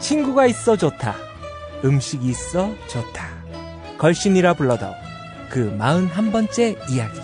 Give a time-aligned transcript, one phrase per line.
[0.00, 1.14] 친구가 있어 좋다.
[1.84, 3.28] 음식이 있어 좋다.
[3.98, 4.86] 걸신이라 불러도
[5.50, 7.20] 그 마흔 한 번째 이야기.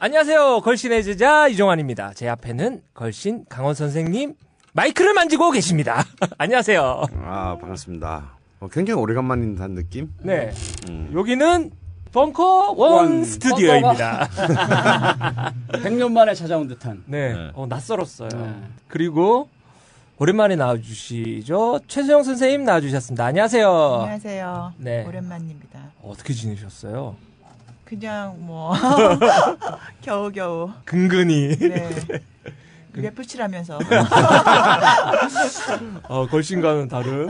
[0.00, 0.60] 안녕하세요.
[0.60, 2.12] 걸신의 제자 이종환입니다.
[2.14, 4.34] 제 앞에는 걸신 강원 선생님
[4.72, 6.04] 마이크를 만지고 계십니다.
[6.38, 7.06] 안녕하세요.
[7.24, 8.38] 아 반갑습니다.
[8.60, 10.12] 어, 굉장히 오래간만인 듯한 느낌?
[10.22, 10.52] 네.
[10.88, 11.10] 음.
[11.12, 11.72] 여기는
[12.12, 14.28] 벙커 원 원 스튜디오입니다.
[15.72, 17.02] 100년 만에 찾아온 듯한.
[17.06, 17.34] 네.
[17.34, 17.50] 네.
[17.54, 18.28] 어, 낯설었어요.
[18.32, 18.54] 네.
[18.88, 19.48] 그리고
[20.18, 21.80] 오랜만에 나와주시죠.
[21.86, 23.24] 최수영 선생님 나와주셨습니다.
[23.26, 23.94] 안녕하세요.
[24.00, 24.72] 안녕하세요.
[24.78, 25.04] 네.
[25.06, 25.78] 오랜만입니다.
[26.02, 27.14] 어떻게 지내셨어요?
[27.84, 28.74] 그냥 뭐
[30.02, 31.56] 겨우겨우 근근히.
[31.56, 31.90] 네.
[32.98, 33.78] 그게 풀칠하면서
[36.08, 37.28] 어, 걸신과는 다른.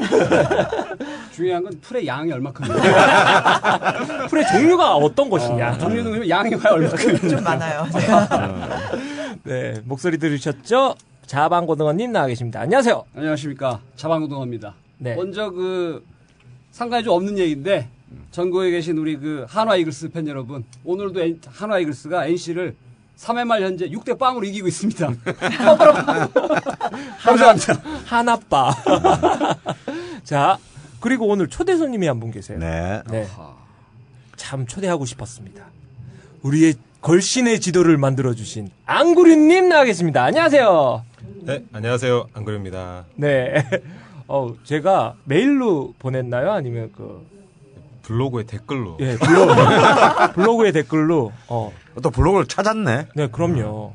[1.34, 2.74] 중요한 건 풀의 양이 얼마큼이냐.
[4.28, 5.76] 풀의 종류가 어떤 것이냐.
[5.76, 7.28] 종류는 그러면 양이 과연 얼마큼이냐.
[7.28, 7.86] 좀 많아요.
[9.44, 9.74] 네.
[9.84, 10.94] 목소리 들으셨죠?
[11.26, 12.60] 자방고등어님 나와 계십니다.
[12.60, 13.04] 안녕하세요.
[13.14, 13.80] 안녕하십니까.
[13.96, 14.72] 자방고등어입니다.
[14.96, 15.14] 네.
[15.16, 16.02] 먼저 그
[16.70, 17.88] 상관이 좀 없는 얘기인데
[18.30, 22.74] 전국에 계신 우리 그 한화 이글스 팬 여러분 오늘도 한화 이글스가 NC를
[23.18, 25.08] 3회 말 현재 6대 빵으로 이기고 있습니다.
[27.22, 27.74] 감사합니다.
[28.06, 28.70] 하나빠.
[30.24, 30.58] 자,
[31.00, 32.58] 그리고 오늘 초대 손님이 한 분 계세요.
[32.58, 33.02] 네.
[33.10, 33.26] 네.
[34.36, 35.64] 참 초대하고 싶었습니다.
[36.42, 40.22] 우리의 걸신의 지도를 만들어주신 앙구리님 나가겠습니다.
[40.24, 41.04] 안녕하세요.
[41.42, 42.28] 네, 안녕하세요.
[42.34, 43.04] 안그래입니다.
[43.16, 43.64] 네.
[44.28, 46.52] 어, 제가 메일로 보냈나요?
[46.52, 47.24] 아니면 그,
[48.08, 49.52] 블로그에 댓글로 예, 블로그,
[50.32, 51.70] 블로그에 댓글로, 어,
[52.02, 53.08] 또 블로그를 찾았네.
[53.14, 53.92] 네, 그럼요.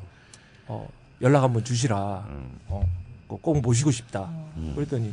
[0.68, 0.88] 어,
[1.20, 2.24] 연락 한번 주시라.
[2.28, 2.58] 음.
[2.68, 2.86] 어,
[3.26, 4.28] 꼭- 꼭 모시고 싶다.
[4.76, 5.12] 그랬더니,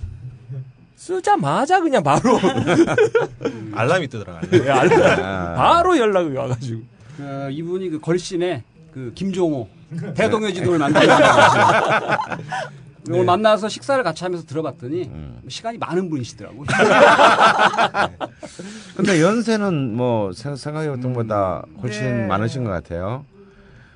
[0.95, 2.39] 쓰자마자 그냥 바로,
[3.73, 4.65] 알람이 뜨더라고요.
[4.65, 5.55] 예, 알- 아.
[5.55, 6.81] 바로 연락이 와가지고.
[7.17, 8.61] 그 이분이 그 걸신의
[8.93, 9.67] 그 김종호
[10.15, 11.07] 대동여 지도를 만들고
[13.09, 15.09] 오늘 만나서 식사를 같이 하면서 들어봤더니
[15.47, 16.65] 시간이 많은 분이시더라고요.
[18.95, 22.27] 근데 연세는 뭐 생- 생각해봤던 것보다 훨씬 네.
[22.27, 23.25] 많으신 것 같아요.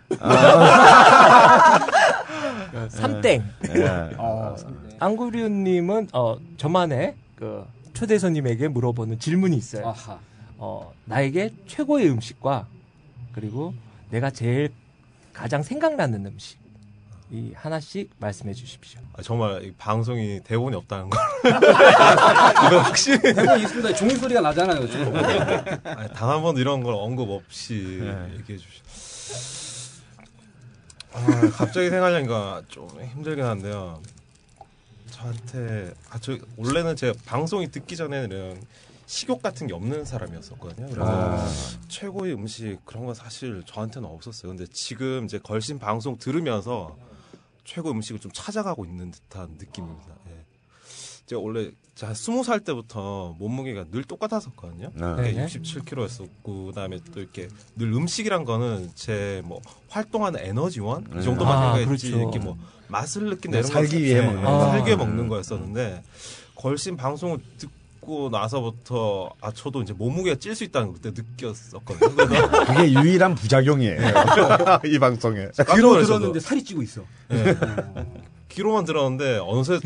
[2.90, 3.44] 삼땡.
[3.76, 3.86] 예.
[4.18, 4.56] 어,
[5.00, 9.88] 앙구리우님은 어 저만의 그 초대 손님에게 물어보는 질문이 있어요.
[9.88, 10.18] 아하.
[10.58, 12.68] 어 나에게 최고의 음식과
[13.34, 13.74] 그리고
[14.10, 14.72] 내가 제일
[15.34, 16.58] 가장 생각나는 음식
[17.32, 19.00] 이 하나씩 말씀해 주십시오.
[19.14, 21.18] 아, 정말 이 방송이 대본이 없다는 거.
[22.68, 23.94] 이거 확실히 대본 있습니다.
[23.96, 24.88] 종이 소리가 나잖아요.
[24.88, 25.14] 지금.
[26.14, 28.38] 단한 번도 이런 걸 언급 없이 네.
[28.38, 28.82] 얘기해 주시.
[31.14, 34.02] 아, 갑자기 생각하니까 좀 힘들긴 한데요.
[35.10, 38.62] 저한테 아, 저 원래는 제가 방송이 듣기 전에는
[39.08, 40.88] 식욕 같은 게 없는 사람이었었거든요.
[40.88, 41.48] 그래서 아.
[41.88, 44.52] 최고의 음식 그런 건 사실 저한테는 없었어요.
[44.52, 46.96] 근데 지금 이제 걸신 방송 들으면서
[47.66, 50.08] 최고 음식을 좀 찾아가고 있는 듯한 느낌입니다.
[50.30, 50.46] 예.
[51.26, 54.92] 제가 원래 제가 스무 살 때부터 몸무게가 늘 똑같았었거든요.
[54.94, 55.32] 네.
[55.34, 55.46] 네.
[55.48, 59.60] 67kg였었고 그다음에 또 이렇게 늘 음식이란 거는 제 뭐
[59.90, 62.18] 활동하는 에너지원 이 정도만 아, 생각했지 그렇죠.
[62.22, 64.60] 이렇게 뭐 맛을 느낀다 네, 이런 살기 거 위해 예, 먹는 예, 거.
[64.70, 64.98] 살기 위해 아.
[64.98, 66.04] 먹는 거였었는데
[66.56, 67.74] 걸신 방송을 듣고
[68.32, 72.16] 나서부터 아 저도 이제 몸무게가 찔 수 있다는 걸 그때 느꼈었거든요.
[72.68, 73.98] 그게 유일한 부작용이에요.
[74.86, 75.50] 이 방송에.
[75.76, 76.40] 귀로 들었는데.
[76.40, 77.02] 살이 찌고 있어.
[77.32, 77.56] 예.
[78.50, 79.80] 귀로만 들었는데 어느새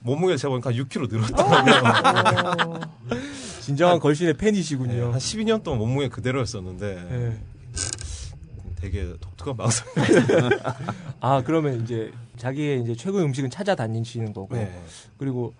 [0.00, 2.80] 몸무게를 재보니까 6kg 늘었더라고요.
[3.60, 5.12] 진정한 걸신의 예, 팬이시군요.
[5.12, 7.40] 한 12년 동안 몸무게 그대로였었는데 예.
[8.80, 9.86] 되게 독특한 방송.
[11.20, 14.76] 아 그러면 이제 자기의 이제 최고의 음식은 찾아다니시는 거고 네.
[15.18, 15.54] 그리고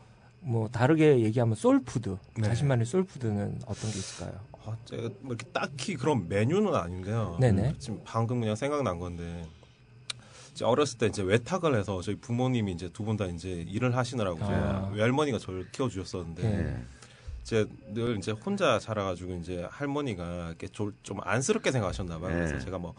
[0.45, 2.43] 뭐 다르게 얘기하면 솔푸드 네.
[2.43, 4.41] 자신만의 솔푸드는 어떤 게 있을까요?
[4.65, 7.37] 아, 제가 뭐 이렇게 딱히 그런 메뉴는 아닌데요.
[7.41, 7.69] 네네.
[7.71, 9.45] 음, 지금 방금 그냥 생각난 건데
[10.53, 14.39] 이제 어렸을 때 이제 외탁을 해서 저희 부모님이 이제 두 분 다 이제 일을 하시느라고
[14.43, 14.91] 아.
[14.95, 16.85] 외할머니가 저를 키워주셨었는데 네.
[17.43, 22.35] 이제 늘 이제 혼자 자라가지고 이제 할머니가 이렇게 좀, 좀 안쓰럽게 생각하셨나 봐요.
[22.35, 22.61] 그래서 네.
[22.61, 22.95] 제가 뭐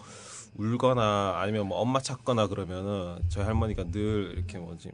[0.56, 4.90] 울거나 아니면 뭐 엄마 찾거나 그러면은 저희 할머니가 늘 이렇게 뭐지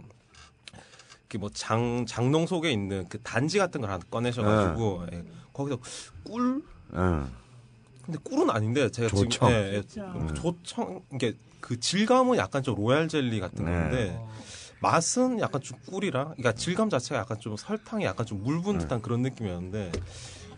[1.38, 5.24] 뭐 장 장롱 속에 있는 그 단지 같은 걸 하나 꺼내셔가지고 예,
[5.54, 5.80] 거기서
[6.24, 7.32] 꿀 응.
[8.04, 9.30] 근데 꿀은 아닌데 제가 조청.
[9.30, 13.72] 지금 예, 예, 조청 이게 그 질감은 약간 좀 로얄 젤리 같은 네.
[13.72, 14.20] 건데
[14.82, 18.84] 맛은 약간 좀 꿀이랑 그러니까 질감 자체가 약간 좀 설탕이 약간 좀 물분 네.
[18.86, 19.92] 듯한 그런 느낌이었는데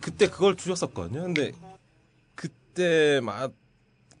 [0.00, 1.22] 그때 그걸 주셨었거든요.
[1.22, 1.52] 근데
[2.34, 3.52] 그때 맛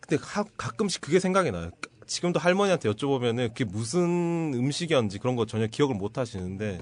[0.00, 1.70] 근데 가, 가끔씩 그게 생각이 나요.
[2.12, 6.78] 지금도 할머니한테 여쭤보면은 그게 무슨 음식이었는지 그런 거 전혀 기억을 못 하시는데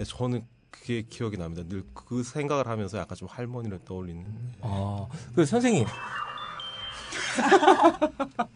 [0.00, 1.62] 예, 저는 그게 기억이 납니다.
[1.68, 4.24] 늘 그 생각을 하면서 약간 좀 할머니를 떠올리는.
[4.62, 5.84] 아, 그 선생님.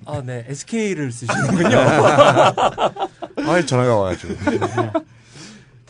[0.07, 0.45] 아, 네.
[0.49, 1.77] SK를 쓰시는군요.
[1.77, 4.35] 아 전화가 와가지고.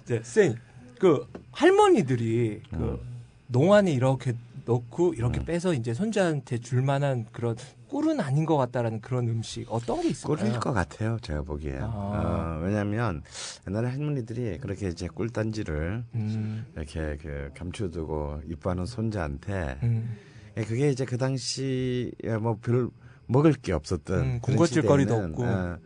[0.07, 0.57] 네, 쌤.
[0.99, 3.01] 그 할머니들이 그
[3.47, 4.35] 농안에 이렇게
[4.65, 7.57] 넣고 이렇게 빼서 이제 손자한테 줄 만한 그런
[7.89, 10.37] 꿀은 아닌 것 같다라는 그런 음식 어떤 게 있을까요?
[10.37, 11.79] 꿀일 것 같아요, 제가 보기에.
[11.81, 12.59] 아.
[12.61, 13.23] 어, 왜냐하면
[13.67, 20.17] 옛날에 할머니들이 그렇게 이제 꿀단지를 음, 이렇게 그 감춰두고 이뻐하는 손자한테 음,
[20.57, 22.11] 예, 그게 이제 그 당시에
[22.41, 22.91] 뭐별
[23.27, 25.45] 먹을 게 없었던 음, 군것질거리도 없고.
[25.45, 25.79] 어,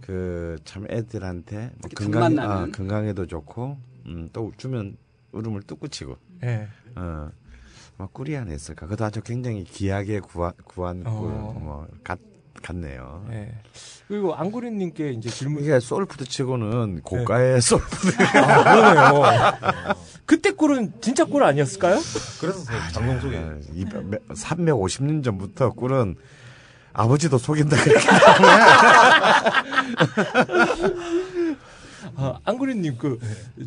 [0.00, 2.38] 그참 애들한테 뭐 건강.
[2.38, 4.96] 아, 건강에도 좋고 음, 또 주면
[5.32, 6.68] 울음을 뚝 그치고 예.
[6.96, 7.30] 어.
[7.96, 8.86] 뭐 꿀이 하나 있을까?
[8.86, 11.56] 그것도 아주 굉장히 귀하게 구한, 구한 꿀, 어.
[11.58, 12.18] 뭐, 같,
[12.62, 13.24] 같네요.
[13.32, 13.52] 예.
[14.08, 15.62] 그리고 앙그류님께 이제 질문.
[15.62, 18.16] 이게 소울푸드 치고는 고가의 소울푸드.
[18.38, 19.22] 아, 그러네요.
[20.26, 21.96] 그때 꿀은 진짜 꿀 아니었을까요?
[22.40, 23.60] 그래서 제가 장롱 속에 어,
[24.34, 26.16] 350년 전부터 꿀은
[26.94, 28.06] 아버지도 속인다 그렇게
[32.16, 33.18] 아, 안구리님 그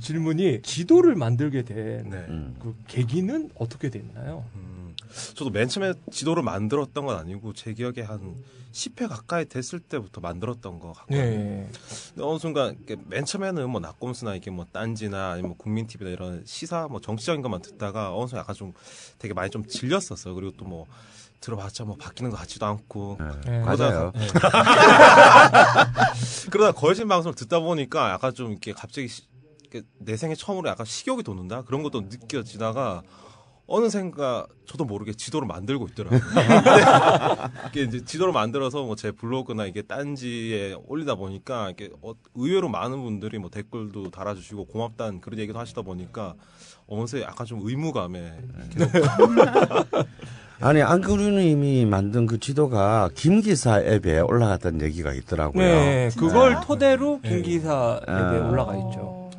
[0.01, 2.25] 질문이 지도를 만들게 된그 네.
[2.29, 2.75] 음.
[2.87, 4.45] 계기는 어떻게 됐나요?
[4.55, 4.95] 음,
[5.35, 8.35] 저도 맨 처음에 지도를 만들었던 건 아니고 제 기억에 한
[8.71, 11.21] 10회 가까이 됐을 때부터 만들었던 것 같거든요.
[11.21, 11.69] 네.
[12.19, 12.77] 어느 순간
[13.07, 17.61] 맨 처음에는 뭐 낙곰수나 이게 뭐 딴지나 아니면 국민 TV나 이런 시사 뭐 정치적인 것만
[17.61, 18.73] 듣다가 어느 순간 약간 좀
[19.17, 20.35] 되게 많이 좀 질렸었어요.
[20.35, 20.85] 그리고 또뭐
[21.39, 23.59] 들어봤자 뭐 바뀌는 것 같지도 않고 네.
[23.59, 24.11] 맞아요.
[26.51, 29.23] 그러다 거짓 방송을 듣다 보니까 약간 좀 이렇게 갑자기 시-
[29.61, 33.03] 이렇게 내 생애 처음으로 약간 식욕이 돋는다 그런 것도 느껴지다가
[33.69, 36.21] 어느샌가 저도 모르게 지도를 만들고 있더라고요.
[37.69, 43.01] 이게 이제 지도를 만들어서 뭐 제 블로그나 이게 딴지에 올리다 보니까 이게 어, 의외로 많은
[43.03, 46.35] 분들이 뭐 댓글도 달아주시고 고맙다는 그런 얘기도 하시다 보니까
[46.87, 48.33] 어느새 약간 좀 의무감에
[48.69, 48.91] 계속
[50.59, 55.63] 아니, 안그루님이 만든 그 지도가 김기사 앱에 올라갔다는 얘기가 있더라고요.
[55.63, 56.29] 네, 진짜요?
[56.29, 58.49] 그걸 토대로 김기사 앱에 아.
[58.49, 59.29] 올라가 있죠.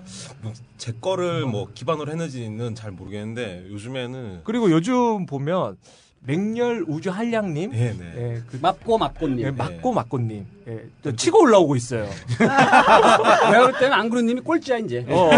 [0.45, 5.77] 어, 제 거를 뭐 기반으로 했는지는 잘 모르겠는데 요즘에는 그리고 요즘 보면
[6.21, 8.13] 맹렬 우주 한량님, 네 네.
[8.17, 9.41] 예, 그 맞고 맞고님.
[9.47, 12.07] 예, 맞고 맞고님, 예, 또 치고 올라오고 있어요.
[12.39, 15.07] 내가 그럴 때는 안그루님이 꼴찌야 이제.
[15.09, 15.31] 어,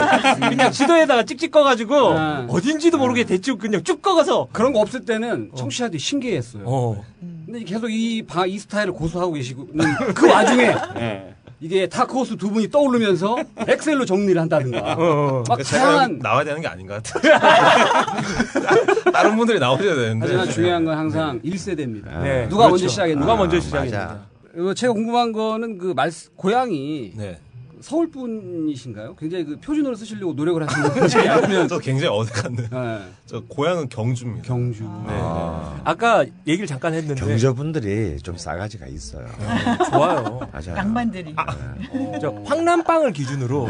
[0.48, 2.46] 그냥 지도에다가 찍찍 꺼가지고 아.
[2.48, 6.64] 어딘지도 모르게 대충 그냥 쭉 꺼가서 그런 거 없을 때는 청취자들이 신기했어요.
[6.66, 7.04] 어,
[7.46, 10.74] 근데 계속 이, 바, 이 스타일을 고수하고 계시고는 그 와중에
[11.60, 13.36] 이게 다크호스 두 분이 떠오르면서
[13.68, 14.94] 엑셀로 정리를 한다든가.
[14.94, 16.18] 어, 막 그러니까 다양한.
[16.18, 17.38] 나와야 되는 게 아닌 것 같아요.
[19.12, 20.26] 다른 분들이 나오셔야 되는데.
[20.26, 22.22] 하지만 중요한 건 항상 1세대입니다.
[22.22, 22.68] 네, 누가 그렇죠.
[22.70, 23.20] 먼저 시작했나?
[23.20, 23.58] 누가 먼저.
[24.56, 27.38] 이거 제가 궁금한 거는 그 말, 고향이 네.
[27.80, 29.16] 서울 분이신가요?
[29.16, 30.90] 굉장히 그 표준어를 쓰시려고 노력을 하시는
[31.30, 32.68] 아니면 저 굉장히 어색한데.
[32.72, 34.46] 예, 저 고향은 경주입니다.
[34.46, 34.82] 경주.
[34.82, 35.12] 네.
[35.84, 39.26] 아까 얘기를 잠깐 했는데 경저분들이 좀 싸가지가 있어요.
[39.90, 40.40] 좋아요.
[40.52, 40.74] 맞아요.
[40.74, 41.34] 낭만들이.
[42.20, 43.68] 저 황남빵을 기준으로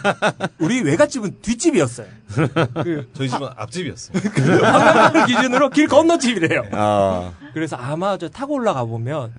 [0.58, 2.06] 우리 외갓집은 뒷집이었어요.
[2.82, 4.18] 그 저희 집은 앞집이었어요.
[4.62, 6.64] 황남빵을 기준으로 길 건너집이래요.
[6.72, 9.32] 어, 그래서 아마 저 타고 올라가 보면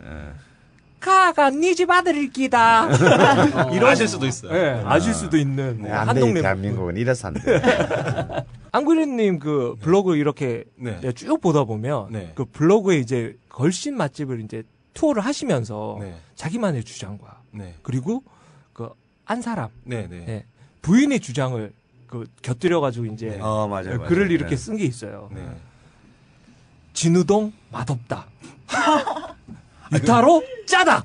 [1.03, 1.05] 예.
[1.05, 2.87] 가가 네집 아들일 기다.
[3.73, 4.53] 이런 아실 수도 있어요.
[4.55, 7.61] 예, 아실 수도 있는 뭐 네, 안한 돼, 동네 대한민국은 이래서 안 돼.
[8.71, 10.99] 안구리님 그 블로그 이렇게 네.
[10.99, 12.31] 내가 쭉 보다 보면 네.
[12.35, 14.63] 그 블로그에 이제 걸신 맛집을 이제
[14.93, 16.15] 투어를 하시면서 네.
[16.35, 17.75] 자기만의 주장과 네.
[17.83, 18.23] 그리고
[18.73, 18.89] 그
[19.25, 20.07] 한 사람 네.
[20.09, 20.25] 네.
[20.27, 20.45] 예,
[20.81, 21.71] 부인의 주장을
[22.07, 23.97] 그 곁들여 가지고 이제 어, 맞아요.
[23.97, 24.03] 맞아요.
[24.03, 24.57] 글을 이렇게 네.
[24.57, 25.29] 쓴게 있어요.
[25.33, 25.41] 네.
[26.93, 28.27] 진우동 맛없다.
[29.93, 31.03] 유타로 짜다.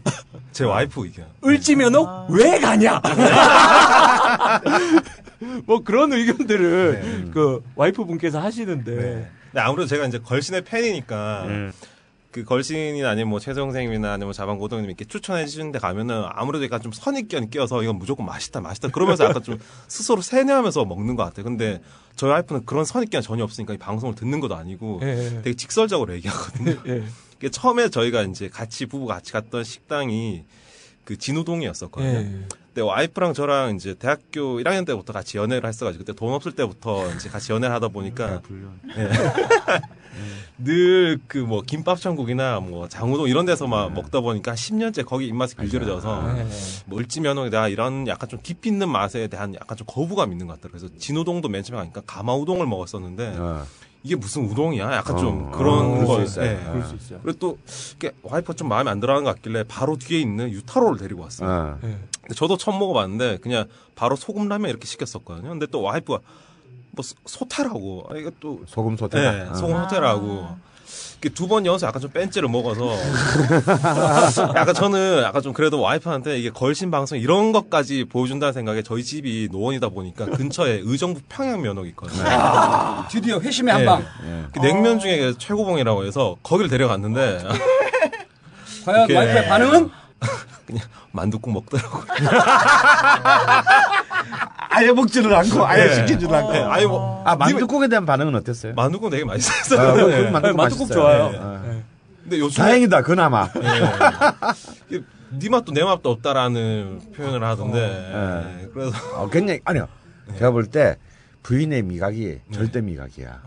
[0.52, 1.26] 제 와이프 의견.
[1.44, 3.00] 을지면옥 왜 가냐?
[5.66, 7.30] 뭐 그런 의견들을 네.
[7.32, 9.28] 그 와이프 분께서 하시는데 네.
[9.50, 11.72] 근데 아무래도 제가 이제 걸신의 팬이니까 음.
[12.30, 16.82] 그 걸신이나 아니면 뭐 최성 선생님이나 아니면 자방고등님 이렇게 추천해 주시는 데 가면은 아무래도 약간
[16.82, 21.44] 좀 선입견이 껴서 이건 무조건 맛있다 맛있다 그러면서 약간 좀 스스로 세뇌하면서 먹는 것 같아요.
[21.44, 21.80] 근데
[22.16, 26.76] 저희 와이프는 그런 선입견이 전혀 없으니까 이 방송을 듣는 것도 아니고 예, 되게 직설적으로 얘기하거든요.
[26.88, 27.04] 예.
[27.38, 30.44] 이게 처음에 저희가 이제 같이 부부 같이 갔던 식당이
[31.04, 32.18] 그 진우동이었었거든요.
[32.18, 32.46] 예.
[32.66, 37.28] 근데 와이프랑 저랑 이제 대학교 1학년 때부터 같이 연애를 했어가지고 그때 돈 없을 때부터 이제
[37.28, 38.42] 같이 연애를 하다 보니까
[40.58, 46.46] 늘그 뭐 김밥 천국이나 뭐 장우동 이런 데서만 먹다 보니까 10년째 거기 입맛이 길들여져서 예.
[46.86, 50.80] 뭐 을지면옥이다 이런 약간 좀 깊이 있는 맛에 대한 약간 좀 거부감 있는 것 같더라고요.
[50.80, 53.66] 그래서 진우동도 맨 처음에 가니까 가마우동을 먹었었는데 어.
[54.02, 54.92] 이게 무슨 우동이야?
[54.92, 56.46] 약간 좀 어, 그런 어, 수 있어요.
[56.50, 56.54] 예.
[56.66, 56.72] 어.
[56.72, 57.20] 그럴 수 있어요.
[57.22, 57.58] 그리고 또
[57.96, 61.48] 이게 와이프가 좀 마음에 안 들어하는 것 같길래 바로 뒤에 있는 유타로를 데리고 왔어요.
[61.50, 61.78] 어.
[61.84, 61.98] 예.
[62.22, 65.48] 근데 저도 처음 먹어봤는데 그냥 바로 소금 라면 이렇게 시켰었거든요.
[65.50, 66.20] 근데 또 와이프가
[66.92, 69.20] 뭐 소- 소태라고 아, 이게 또 소금 소태.
[69.20, 69.82] 네, 소금 아.
[69.84, 70.48] 소태라고
[71.34, 72.94] 두 번 연속 약간 좀 뺀찌를 먹어서
[74.54, 79.48] 약간 저는 약간 좀 그래도 와이프한테 이게 걸신 방송 이런 것까지 보여준다는 생각에 저희 집이
[79.50, 82.22] 노원이다 보니까 근처에 의정부 평양 면허가 있거든요.
[83.10, 83.86] 드디어 회심의 한 예.
[83.86, 84.04] 방.
[84.52, 87.38] 그 냉면 중에 최고봉이라고 해서 거기를 데려갔는데
[88.86, 89.90] 과연 와이프의 반응은?
[90.66, 92.04] 그냥 만둣국 먹더라고요.
[94.78, 95.94] 아예 먹지를 않고 아예 네.
[95.94, 96.52] 시키지를 않고.
[96.52, 98.74] 네, 아니 뭐아 만두국에 대한 반응은 어땠어요?
[98.74, 99.94] 만둣국 되게 아, 맛있었어요.
[99.94, 100.24] 그- 네.
[100.24, 100.88] 그 만둣국 만둣국 맛있어요.
[100.88, 101.30] 좋아요.
[101.30, 101.38] 네.
[101.40, 101.82] 어.
[102.22, 103.48] 근데 요즘 다행이다 그나마.
[105.30, 108.62] 네 맛도 내 맛도 없다라는 표현을 하던데 네.
[108.62, 109.86] 네, 그래서 어, 굉장히 아니요.
[110.38, 110.96] 제가 볼 때
[111.42, 113.40] 부인의 미각이 절대 미각이야.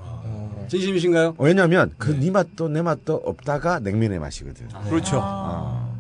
[0.70, 1.36] 진심이신가요?
[1.38, 4.68] 왜냐면 그네 맛도 내 맛도 없다가 냉면의 맛이거든.
[4.90, 5.20] 그렇죠.
[5.22, 6.00] 어.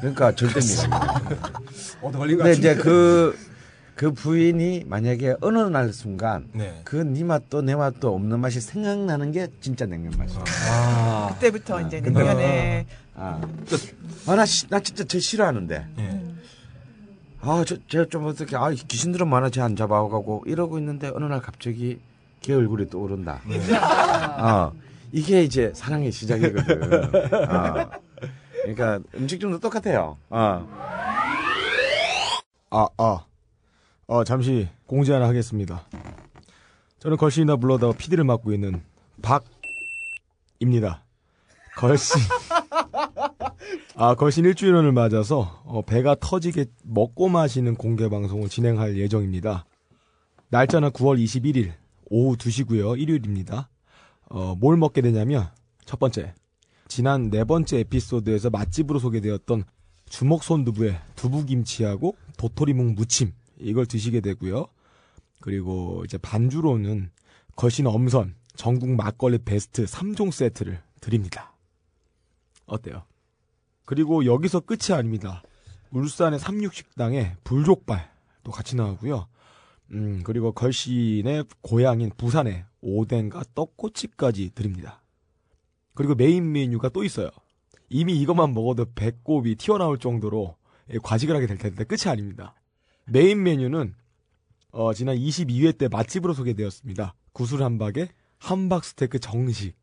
[0.00, 1.40] 그러니까 절대 미각이야.
[2.02, 2.52] 얻어 걸린 것 같은데.
[2.58, 3.36] 이제 그,
[3.96, 6.82] 그 부인이 만약에 어느 날 순간 네.
[6.84, 10.44] 그네 맛도 내 맛도 없는 맛이 생각나는 게 진짜 냉면 맛이야.
[10.70, 13.40] 아, 그때부터 이제 냉면에 아,
[14.26, 15.86] 아, 나, 시- 나 진짜 쟤 싫어하는데.
[15.98, 16.20] 예.
[17.40, 21.98] 아, 저, 쟤좀 어떻게, 아, 귀신들은 많아, 쟤 안 잡아가고 이러고 있는데 어느 날 갑자기
[22.42, 23.40] 걔 얼굴이 떠오른다.
[24.38, 24.72] 어,
[25.10, 27.14] 이게 이제 사랑의 시작이거든.
[27.50, 27.90] 어.
[28.60, 30.18] 그러니까 음식점도 똑같아요.
[30.28, 30.68] 어.
[32.70, 33.20] 아, 아.
[34.08, 35.84] 어, 잠시 공지 하나 하겠습니다.
[37.00, 38.82] 저는 걸신이나 불러다가 PD를 맡고 있는
[39.20, 41.04] 박입니다.
[41.76, 42.20] 걸신.
[43.96, 49.66] 아, 걸신 1주년을 맞아서 어, 배가 터지게 먹고 마시는 공개 방송을 진행할 예정입니다.
[50.50, 51.72] 날짜는 9월 21일
[52.08, 53.00] 오후 2시고요.
[53.00, 53.68] 일요일입니다.
[54.28, 55.48] 어, 뭘 먹게 되냐면
[55.84, 56.34] 첫 번째.
[56.86, 59.64] 지난 네 번째 에피소드에서 맛집으로 소개되었던
[60.08, 64.66] 주먹 손두부에 두부김치하고 도토리묵 무침 이걸 드시게 되고요.
[65.40, 67.10] 그리고 이제 반주로는
[67.56, 71.54] 거신 엄선 전국 막걸리 베스트 3종 세트를 드립니다.
[72.66, 73.04] 어때요?
[73.84, 75.42] 그리고 여기서 끝이 아닙니다.
[75.90, 79.28] 울산의 삼육식당에 불족발도 같이 나오고요.
[79.92, 85.02] 음, 그리고 걸신의 고향인 부산에 오뎅과 떡꼬치까지 드립니다.
[85.94, 87.30] 그리고 메인 메뉴가 또 있어요.
[87.88, 90.56] 이미 이것만 먹어도 배꼽이 튀어나올 정도로
[90.92, 92.54] 예, 과식을 하게 될 텐데 끝이 아닙니다.
[93.06, 93.94] 메인 메뉴는
[94.72, 97.14] 어, 지난 22회 때 맛집으로 소개되었습니다.
[97.32, 98.08] 구슬 함박에
[98.38, 99.74] 함박 스테이크 정식.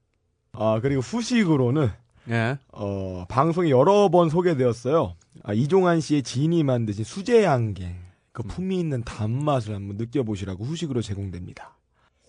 [0.51, 1.89] 아 그리고 후식으로는
[2.29, 2.57] 예.
[2.71, 5.15] 어, 방송에 여러 번 소개되었어요.
[5.43, 7.95] 아, 이종환 씨의 지인이 만드신 수제 양갱.
[8.31, 11.77] 그 품위 있는 단맛을 한번 느껴보시라고 후식으로 제공됩니다.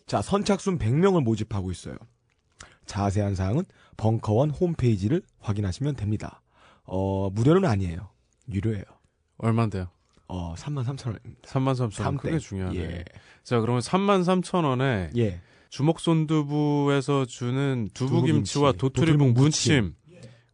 [0.06, 1.96] 자, 선착순 100명을 모집하고 있어요.
[2.86, 3.64] 자세한 사항은
[3.96, 6.42] 벙커원 홈페이지를 확인하시면 됩니다.
[6.84, 8.10] 어, 무료는 아니에요.
[8.52, 8.84] 유료예요.
[9.38, 9.88] 얼마인데요?
[10.28, 11.42] 어, 33,000원입니다.
[11.42, 12.16] 3만 3천 원.
[12.16, 12.78] 크게 중요하네.
[12.78, 13.04] 예.
[13.42, 15.40] 자, 그러면 3만 3천 원에 예.
[15.68, 19.94] 주먹 손두부에서 주는 두부김치와 두부김치, 도토리묵 무침,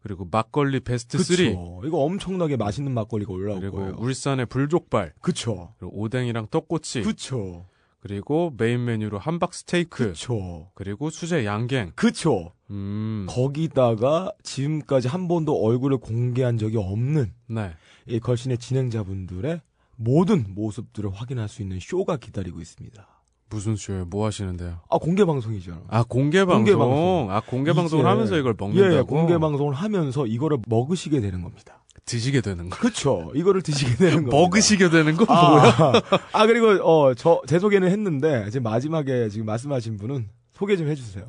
[0.02, 1.82] 그리고 막걸리 베스트 3, 그쵸.
[1.84, 3.96] 이거 엄청나게 맛있는 막걸리가 올라올 그리고 거예요.
[3.98, 5.74] 울산의 불족발, 그쵸.
[5.78, 7.66] 그리고 오뎅이랑 떡꼬치, 그쵸.
[8.00, 10.70] 그리고 메인 메뉴로 함박 스테이크, 그쵸.
[10.74, 11.92] 그리고 수제 양갱.
[11.96, 12.52] 그쵸.
[12.70, 13.26] 음.
[13.28, 17.72] 거기다가 지금까지 한 번도 얼굴을 공개한 적이 없는 네.
[18.10, 19.60] 이 걸신의 진행자분들의
[19.96, 23.06] 모든 모습들을 확인할 수 있는 쇼가 기다리고 있습니다.
[23.50, 24.04] 무슨 쇼예요?
[24.06, 24.80] 뭐 하시는데요?
[24.88, 25.84] 아 공개 방송이죠.
[25.88, 26.64] 아, 공개 방송.
[26.64, 27.30] 공개 방송.
[27.30, 28.96] 아, 공개 방송을 하면서 이걸 먹는다고.
[28.96, 31.82] 예, 공개 방송을 하면서 이거를 먹으시게 되는 겁니다.
[32.04, 32.76] 드시게 되는 거.
[32.78, 33.30] 그렇죠.
[33.34, 34.36] 이거를 드시게 되는 겁니다.
[34.36, 35.62] 먹으시게 되는 거 뭐야?
[35.62, 35.92] 아,
[36.32, 41.26] 아 그리고 어저제 소개는 했는데 지금 마지막에 지금 말씀하신 분은 소개 좀 해주세요.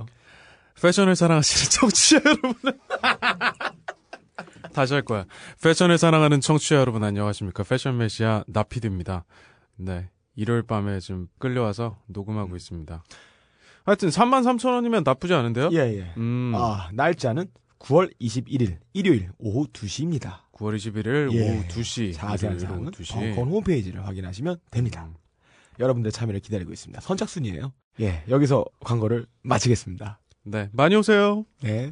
[0.82, 2.54] 패션을 사랑하시는 청취자 여러분.
[4.74, 5.26] 다시 할 거야.
[5.62, 7.64] 패션을 사랑하는 청취자 여러분 안녕하십니까.
[7.64, 9.26] 패션 메시아 나피드입니다.
[9.78, 10.10] 네.
[10.36, 13.04] 일요일 밤에 좀 끌려와서 녹음하고 있습니다.
[13.84, 15.70] 하여튼 3만 3천 원이면 나쁘지 않은데요?
[15.74, 16.14] 예 예.
[16.18, 16.54] 음.
[16.56, 17.48] 아 날짜는
[17.80, 20.42] 9월 21일 일요일 오후 2시입니다.
[20.54, 21.42] 9월 21일 예.
[21.52, 22.14] 오후 2시.
[22.14, 23.14] 자세한 사항은 오후 2시.
[23.14, 25.10] 벙커원 홈페이지를 확인하시면 됩니다.
[25.80, 27.02] 여러분들 참여를 기다리고 있습니다.
[27.02, 27.74] 선착순이에요.
[28.02, 30.20] 예, 여기서 광고를 마치겠습니다.
[30.44, 30.70] 네.
[30.74, 31.46] 많이 오세요.
[31.62, 31.92] 네.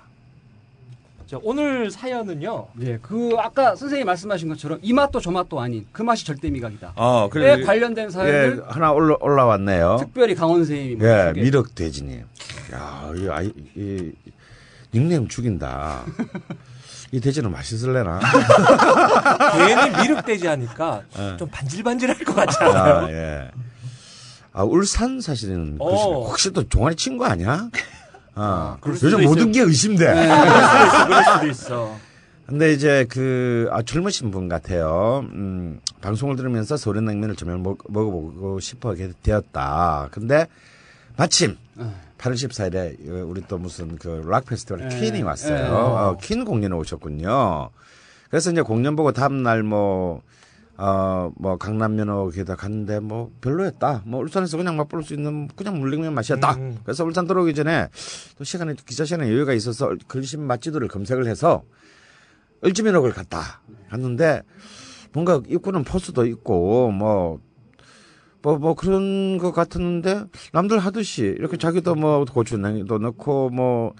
[1.31, 2.67] 자, 오늘 사연은요.
[2.81, 6.91] 예, 그 아까 선생님이 말씀하신 것처럼 이 맛도 저 맛도 아닌 그 맛이 절대 미각이다.
[6.97, 7.63] 어, 에 그래.
[7.63, 9.95] 관련된 예, 사연을 하나 올라, 올라왔네요.
[10.01, 12.25] 특별히 강원 선생님이 예, 미륵 돼지님.
[12.73, 14.11] 야, 이 아이, 이,
[14.93, 16.03] 닉네임 죽인다.
[17.13, 18.19] 이 돼지는 맛있을래나?
[19.55, 21.37] 괜히 미륵 돼지 하니까 예.
[21.37, 22.93] 좀 반질반질할 것 같지 않아요?
[23.05, 23.51] 아, 예.
[24.51, 26.25] 아, 울산 사실은 그 어.
[26.27, 27.69] 혹시 또 종아리 친 거 아니야?
[28.35, 29.51] 아, 그럴 요즘 모든 있어요.
[29.51, 30.05] 게 의심돼.
[30.05, 31.95] 그럴 수도 있어, 그럴 수도 있어.
[32.47, 35.25] 근데 이제 그, 아, 젊으신 분 같아요.
[35.31, 40.09] 음, 방송을 들으면서 서울의 냉면을 정말 먹, 먹어보고 싶어하게 되었다.
[40.11, 40.47] 근데
[41.17, 41.55] 마침
[42.17, 42.97] 8월 14일에
[43.29, 44.99] 우리 또 무슨 그 락 페스티벌 네.
[44.99, 45.55] 퀸이 왔어요.
[45.55, 45.67] 네.
[45.69, 47.69] 어, 퀸 공연에 오셨군요.
[48.29, 50.21] 그래서 이제 공연 보고 다음날 뭐,
[50.83, 54.01] 어, 뭐, 강남면허 기다 갔는데 뭐, 별로였다.
[54.03, 56.55] 뭐, 울산에서 그냥 맛볼 수 있는 그냥 물냉면 맛이었다.
[56.55, 56.79] 음.
[56.83, 57.87] 그래서 울산 들어오기 전에
[58.35, 61.61] 또 시간에, 기자 시간에 여유가 있어서 글심 맛지도를 검색을 해서
[62.65, 63.61] 을지면옥을 갔다.
[63.91, 64.41] 갔는데
[65.13, 67.39] 뭔가 입구는 포스도 있고 뭐,
[68.41, 73.93] 뭐, 뭐 그런 것 같았는데 남들 하듯이 이렇게 자기도 뭐 고추냉이도 넣고 뭐,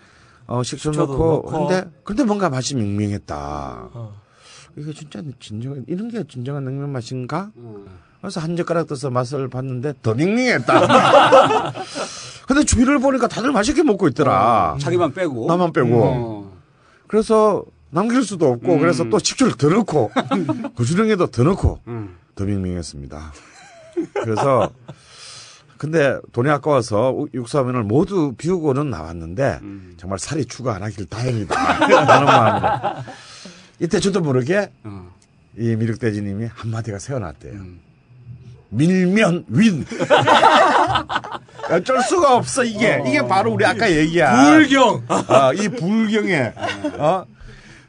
[0.47, 1.67] 어, 식초 넣고, 넣고.
[1.67, 3.89] 근데, 근데 뭔가 맛이 밍밍했다.
[3.93, 4.30] 어.
[4.77, 7.51] 이게 진짜 진정한, 이런 게 진정한 냉면 맛인가?
[7.55, 7.85] 어.
[8.21, 11.73] 그래서 한 젓가락 떠서 맛을 봤는데 더 밍밍했다.
[12.47, 14.77] 근데 주위를 보니까 다들 맛있게 먹고 있더라.
[14.79, 15.47] 자기만 빼고.
[15.47, 16.03] 나만 빼고.
[16.03, 16.57] 어.
[17.07, 18.79] 그래서 남길 수도 없고 음.
[18.79, 20.11] 그래서 또 식초를 더 넣고
[20.75, 22.15] 고추냉이도 더 넣고 음.
[22.35, 23.33] 더 밍밍했습니다.
[24.13, 24.69] 그래서
[25.77, 29.93] 근데 돈이 아까워서 우- 육수화면을 모두 비우고는 나왔는데 음.
[29.97, 31.55] 정말 살이 추가 안 하길 다행이다.
[32.05, 32.69] 라는 마음으로.
[33.81, 35.11] 이때 저도 모르게 어.
[35.57, 37.53] 이 미륵대지님이 한마디가 새어났대요.
[37.53, 37.79] 음.
[38.69, 39.85] 밀면 윈.
[41.69, 43.03] 어쩔 수가 없어 이게.
[43.05, 45.03] 이게 바로 우리 아까 얘기한 불경.
[45.09, 46.53] 아, 이 불경에
[46.97, 47.25] 어?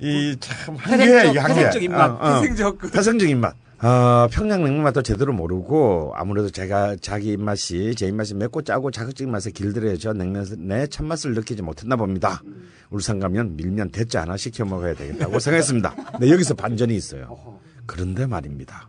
[0.00, 1.54] 이참 이게 한계.
[1.54, 2.10] 태생적 입맛.
[2.10, 2.40] 어, 어.
[2.40, 3.54] 태생적 그- 태생적 입맛.
[3.82, 9.50] 어, 평양냉면 맛도 제대로 모르고 아무래도 제가 자기 입맛이 제 입맛이 맵고 짜고 자극적인 맛에
[9.50, 12.42] 길들여져 냉면의 참맛을 느끼지 못했나 봅니다.
[12.90, 15.94] 울산 가면 밀면 대짜 하나 시켜 먹어야 되겠다고 생각했습니다.
[16.12, 17.58] 근데 여기서 반전이 있어요.
[17.86, 18.88] 그런데 말입니다.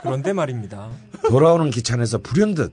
[0.00, 0.88] 그런데 말입니다.
[1.28, 2.72] 돌아오는 기차 안에서 불현듯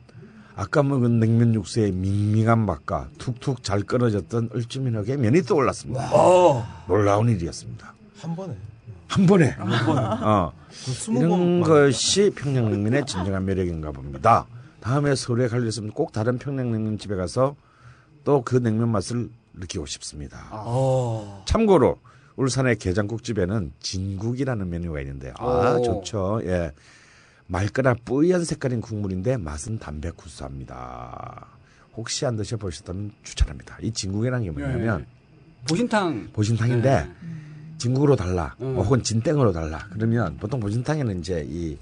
[0.56, 6.12] 아까 먹은 냉면 육수의 밍밍한 맛과 툭툭 잘 끓어졌던 을지면옥의 면이 떠올랐습니다.
[6.14, 6.66] 어.
[6.88, 7.94] 놀라운 일이었습니다.
[8.22, 8.56] 한 번에.
[9.08, 9.56] 한 번에.
[9.60, 10.52] 어.
[10.70, 14.46] 스무 이런 번 것이 평양냉면의 진정한 매력인가 봅니다.
[14.82, 17.56] 다음에 서울에 갈 일 있으면 꼭 다른 평양냉면 집에 가서
[18.24, 20.48] 또 그 냉면 맛을 느끼고 싶습니다.
[20.52, 21.44] 어.
[21.48, 21.98] 참고로
[22.36, 25.82] 울산의 게장국집에는 진국이라는 메뉴가 있는데 아 오.
[25.82, 26.42] 좋죠.
[26.44, 26.72] 예.
[27.48, 31.48] 맑거나 뿌연 색깔인 국물인데 맛은 담백 구수합니다.
[31.96, 33.78] 혹시 안 드셔보셨다면 추천합니다.
[33.82, 35.06] 이 진국이라는 게 뭐냐면
[35.68, 36.30] 보신탕.
[36.34, 37.12] 보신탕인데 네.
[37.78, 38.76] 진국으로 달라 음.
[38.76, 41.78] 혹은 진땡으로 달라 그러면 보통 보신탕에는 이제 이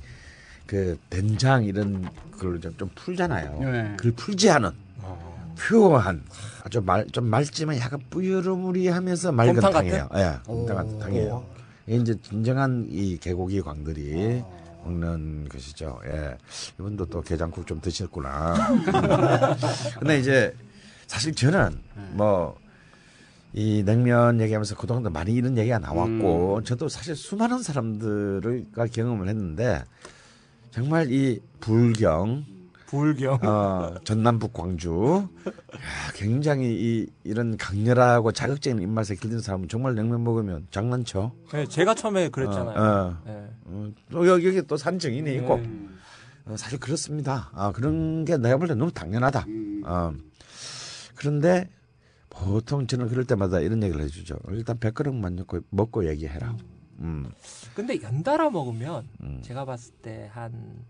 [0.66, 3.60] 그 된장 이런 걸좀 풀잖아요.
[3.60, 3.94] 네.
[3.98, 4.72] 그걸 풀지 않은
[5.58, 6.24] 퓨어한
[6.64, 10.10] 아주 말, 좀 맑지만 약간 뿌여르무리하면서 맑은 탕이에요.
[10.16, 10.66] 예, 오.
[10.66, 11.46] 곰탕 탕이에요.
[11.88, 14.44] 이게 이제 진정한 이 개고기 광들이
[14.84, 16.00] 먹는 것이죠.
[16.08, 16.36] 예.
[16.80, 18.56] 이분도 또 게장국 좀 드셨구나.
[20.00, 20.54] 근데 이제
[21.08, 21.80] 사실 저는
[22.12, 22.58] 뭐
[23.58, 29.82] 이 냉면 얘기하면서 그동안도 많이 이런 얘기가 나왔고 저도 사실 수많은 사람들과 경험을 했는데
[30.72, 32.44] 정말 이 불경
[32.88, 33.40] 불경.
[33.44, 40.68] 어, 전남북 광주 야, 굉장히 이 이런 강렬하고 자극적인 입맛에 길든 사람은 정말 냉면 먹으면
[40.70, 41.32] 장난쳐.
[41.52, 42.76] 네, 제가 처음에 그랬잖아요.
[42.78, 43.48] 어, 네.
[43.66, 45.98] 어, 또 여기 여기 또 산증인이 있고 음.
[46.46, 47.50] 어, 사실 그렇습니다.
[47.54, 49.46] 아, 그런 게 내가 볼 때 너무 당연하다.
[49.48, 49.82] 음.
[49.86, 50.14] 어,
[51.16, 51.68] 그런데
[52.38, 54.38] 보통 저는 그럴 때마다 이런 얘기를 해주죠.
[54.50, 56.56] 일단 100그릇만 먹고, 먹고 얘기해라.
[57.00, 57.30] 음,
[57.74, 59.42] 근데 연달아 먹으면 음.
[59.44, 60.86] 제가 봤을 때 한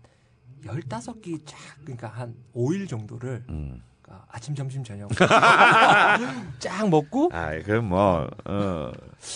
[0.64, 3.82] 15끼 쫙 그러니까 한 5일 정도를 음.
[4.02, 5.10] 그러니까 아침 점심 저녁
[6.58, 8.92] 쫙 먹고 아, 그럼 뭐, 어,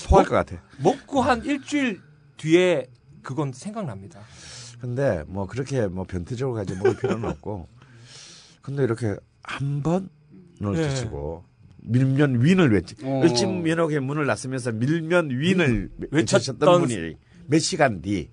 [0.09, 0.63] 포할 것 같아.
[0.79, 2.01] 먹고 한 일주일
[2.37, 2.87] 뒤에
[3.23, 4.21] 그건 생각납니다.
[4.81, 7.69] 근데 뭐 그렇게 뭐 변태적으로 가지 먹을 필요는 없고.
[8.63, 10.09] 근데 이렇게 한 번을
[10.61, 10.89] 네.
[10.89, 11.45] 드시고
[11.83, 12.95] 밀면 윈을 외치.
[13.03, 13.23] 어.
[13.23, 17.15] 을진 면옥의 문을 났으면서 밀면 윈을 외쳤던 외쳤던 분이
[17.47, 18.29] 몇 시간 뒤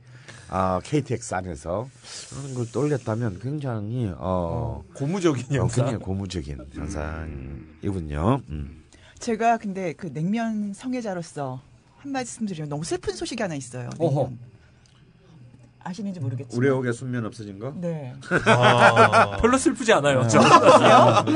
[0.50, 1.90] 아, KTX 안에서
[2.30, 5.86] 그런 걸 떠올렸다면 굉장히 어, 고무적인 어, 영상.
[5.86, 8.42] 굉장히 고무적인 현상이군요.
[8.50, 8.84] 음.
[9.20, 11.62] 제가 근데 그 냉면 성애자로서
[11.98, 13.90] 한 말씀 드리면 너무 슬픈 소식이 하나 있어요.
[14.00, 14.32] 냉면.
[15.88, 16.58] 아시는지 모르겠지만.
[16.58, 17.74] 우레옥의 순면 없어진 거?
[17.80, 18.14] 네.
[19.40, 20.28] 별로 슬프지 않아요.
[20.28, 20.40] 저.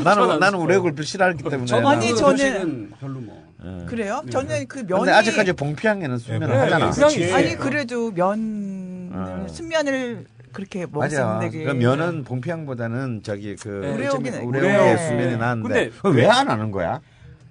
[0.03, 1.65] 나는 나는 우레옥을 별로 싫어하기 때문에.
[1.65, 3.41] 저는 아니, 그 저는- 별로 뭐.
[3.63, 3.85] 예.
[3.85, 4.21] 그래요?
[4.29, 6.89] 저는 그 면이 근데 아직까지 봉피항에는 순면을 네, 하잖아.
[6.89, 7.35] 있어요.
[7.35, 9.45] 아니 그래도 면 어.
[9.47, 11.23] 순면을 그렇게 맞아.
[11.25, 13.93] 먹었는데 그 면은 봉피항보다는 저기 그 네.
[13.93, 14.39] 우레옥이네.
[14.39, 14.99] 우레옥의 우레옥.
[14.99, 17.01] 수면이 나는데 근데 왜 안 하는 거야?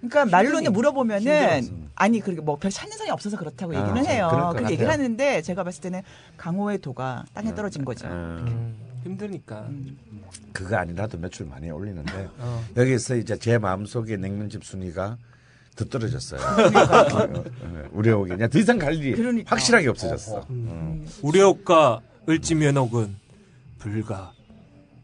[0.01, 1.91] 그러니까 말로는 물어보면은 힘들어서.
[1.95, 4.29] 아니 그렇게 뭐별 찾는 사람이 없어서 그렇다고 아, 얘기는 해요.
[4.31, 4.91] 것 그렇게 얘기를.
[4.91, 6.03] 하는데 제가 봤을 때는
[6.37, 8.07] 강호의 도가 땅에 떨어진 거죠.
[8.07, 8.11] 어.
[8.11, 8.75] 음.
[9.05, 9.69] 힘드니까.
[10.53, 12.65] 그거 아니라도 매출 많이 올리는데 어.
[12.77, 15.17] 여기서 이제 제 마음속에 냉면집 순위가
[15.77, 16.41] 더 떨어졌어요.
[16.41, 17.45] 어,
[17.93, 19.51] 우려옥이 그냥 더 이상 갈 일이 그러니까.
[19.51, 20.47] 확실하게 없어졌어.
[20.51, 21.07] 음.
[21.23, 23.17] 우려옥과 을지면옥은
[23.79, 24.33] 불과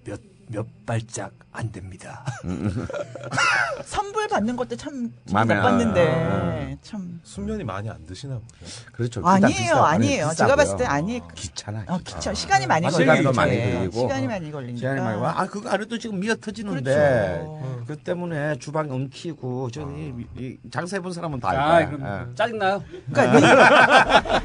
[0.04, 2.24] 몇, 몇 발짝 안 됩니다.
[3.84, 6.55] 선불 받는 것도 참못 아, 봤는데
[6.86, 8.42] 참 순면이 많이 안 드시나 보요
[8.92, 9.18] 그렇죠.
[9.20, 10.26] 일단 아니에요, 아니에요.
[10.28, 10.54] 아니, 제가.
[10.54, 11.20] 봤을 때 아니.
[11.34, 11.84] 귀찮아.
[11.88, 11.98] 어,
[12.32, 14.00] 시간이 많이 아, 걸리니까 시간도 많이 걸리고.
[14.00, 15.34] 시간이 많이 걸리니까 시간이 많이 와.
[15.40, 17.84] 아 그거 안 해도 지금 미어 터지는데 그렇죠.
[17.88, 21.90] 그 때문에 주방 엉키고 저기 이 장사해 본 사람은 다 아, 알거야.
[21.90, 22.34] 그럼 예.
[22.36, 22.82] 짜증 나요?
[23.12, 23.40] 그러니까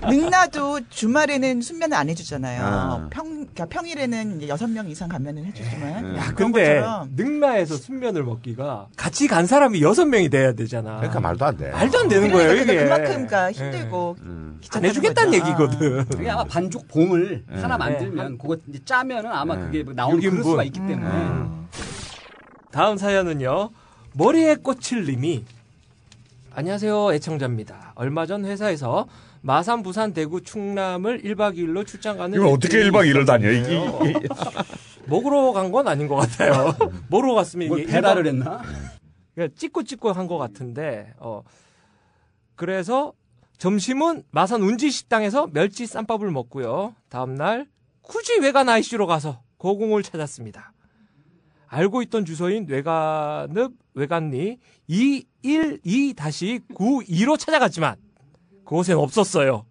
[0.02, 2.64] 능, 능나도 주말에는 순면을 안 해주잖아요.
[2.66, 3.08] 아.
[3.12, 6.84] 평 그러니까 평일에는 여섯 명 이상 가면은 해주지만 야, 그런 근데
[7.16, 10.98] 능라에서 순면을 먹기가 같이 간 사람이 여섯 명이 돼야 되잖아.
[10.98, 11.70] 그러니까 말도 안 돼.
[11.70, 12.84] 말도 안 되는 그러니까 거예요, 이게.
[12.84, 13.52] 그만큼 그러니까 예.
[13.54, 14.52] 힘들고 음.
[14.56, 15.46] 안 귀찮다는 해주겠다는 거죠.
[15.46, 16.06] 얘기거든.
[16.06, 17.56] 그게 아마 반죽 봉을 네.
[17.62, 17.78] 하나 네.
[17.78, 19.62] 만들면 그거 이제 짜면은 아마 네.
[19.66, 20.44] 그게 뭐 나오는 그럴.
[20.44, 21.68] 수가 있기 때문에 음.
[22.72, 23.70] 다음 사연은요.
[24.14, 25.46] 머리에 꽂힐 님이
[26.54, 27.94] 안녕하세요 애청자입니다.
[27.96, 29.08] 얼마 전 회사에서
[29.42, 33.50] 마산, 부산, 대구, 충남을 1박 2일로 출장 가는 이거 어떻게 일정이 1박 2일을 다녀?
[33.52, 33.82] 이게
[35.06, 36.76] 먹으러 간 건 아닌 것 같아요.
[37.08, 38.62] 뭐로 갔으면 뭘 이게 배달을 했나?
[39.34, 41.42] 그러니까 찍고 찍고 한 것 같은데 어
[42.62, 43.14] 그래서
[43.58, 46.94] 점심은 마산 운지 식당에서 멸치 쌈밥을 먹고요.
[47.10, 47.66] 다음 날
[48.04, 50.72] 굳이 외관 IC로 가서 고궁을 찾았습니다.
[51.66, 57.96] 알고 있던 주소인 외관읍 외관리 212-92로 찾아갔지만
[58.64, 59.66] 그곳엔 없었어요.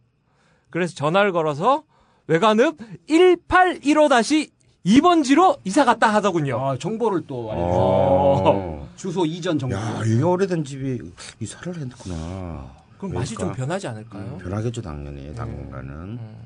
[0.70, 1.84] 그래서 전화를 걸어서
[2.26, 2.76] 외관읍
[3.08, 6.58] 181호-2번지로 이사 갔다 하더군요.
[6.58, 7.78] 아, 정보를 또 알려주세요.
[7.78, 8.80] 어.
[8.96, 9.76] 주소 이전 정보.
[9.76, 10.98] 야, 이게 오래된 집이
[11.40, 12.79] 이사를 했구나.
[13.00, 13.56] 그럼 맛이 좀 그러니까.
[13.56, 14.38] 변하지 않을까요?
[14.38, 15.90] 변하겠죠, 당연히 당분간은.
[15.90, 16.36] 음.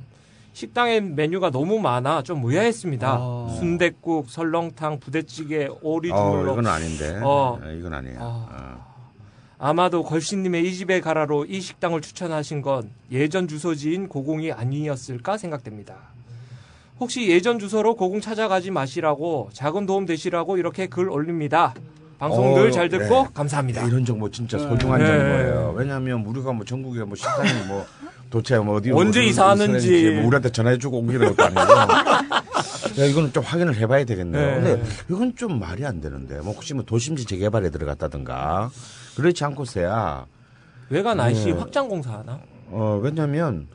[0.52, 3.08] 식당에 메뉴가 너무 많아 좀 의아했습니다.
[3.10, 3.56] 아.
[3.58, 6.52] 순댓국, 설렁탕, 부대찌개, 오리 어, 주물럭.
[6.52, 7.20] 이건 아닌데.
[7.24, 7.58] 어.
[7.60, 8.18] 어, 이건 아니에요.
[8.20, 8.46] 아.
[8.52, 8.94] 어.
[9.58, 15.96] 아마도 걸신님의 이 집에 가라로 이 식당을 추천하신 건 예전 주소지인 고궁이 아니었을까 생각됩니다.
[17.00, 21.74] 혹시 예전 주소로 고궁 찾아가지 마시라고 작은 도움 되시라고 이렇게 글 올립니다.
[22.18, 23.30] 방송 어, 늘잘 듣고 그래.
[23.34, 23.82] 감사합니다.
[23.86, 25.06] 이런 정보 진짜 소중한 네.
[25.06, 25.74] 정보예요.
[25.76, 27.86] 왜냐하면 우리가 뭐 전국에 뭐 식당이 뭐
[28.30, 30.10] 도대체 뭐 어디 언제 어디 이사하는지.
[30.16, 31.60] 뭐 우리한테 전화해주고 옮기는 것도 아니고.
[33.00, 34.60] 야, 이거는 좀 확인을 해봐야 되겠네요.
[34.60, 34.76] 네.
[34.76, 36.38] 근데 이건 좀 말이 안 되는데.
[36.40, 38.70] 뭐 혹시 뭐 도심지 재개발에 들어갔다든가.
[39.16, 40.26] 그렇지 않고서야,
[40.90, 41.52] 외관 IC 네.
[41.52, 42.38] 확장 공사 하나?
[42.70, 43.68] 어, 왜냐면,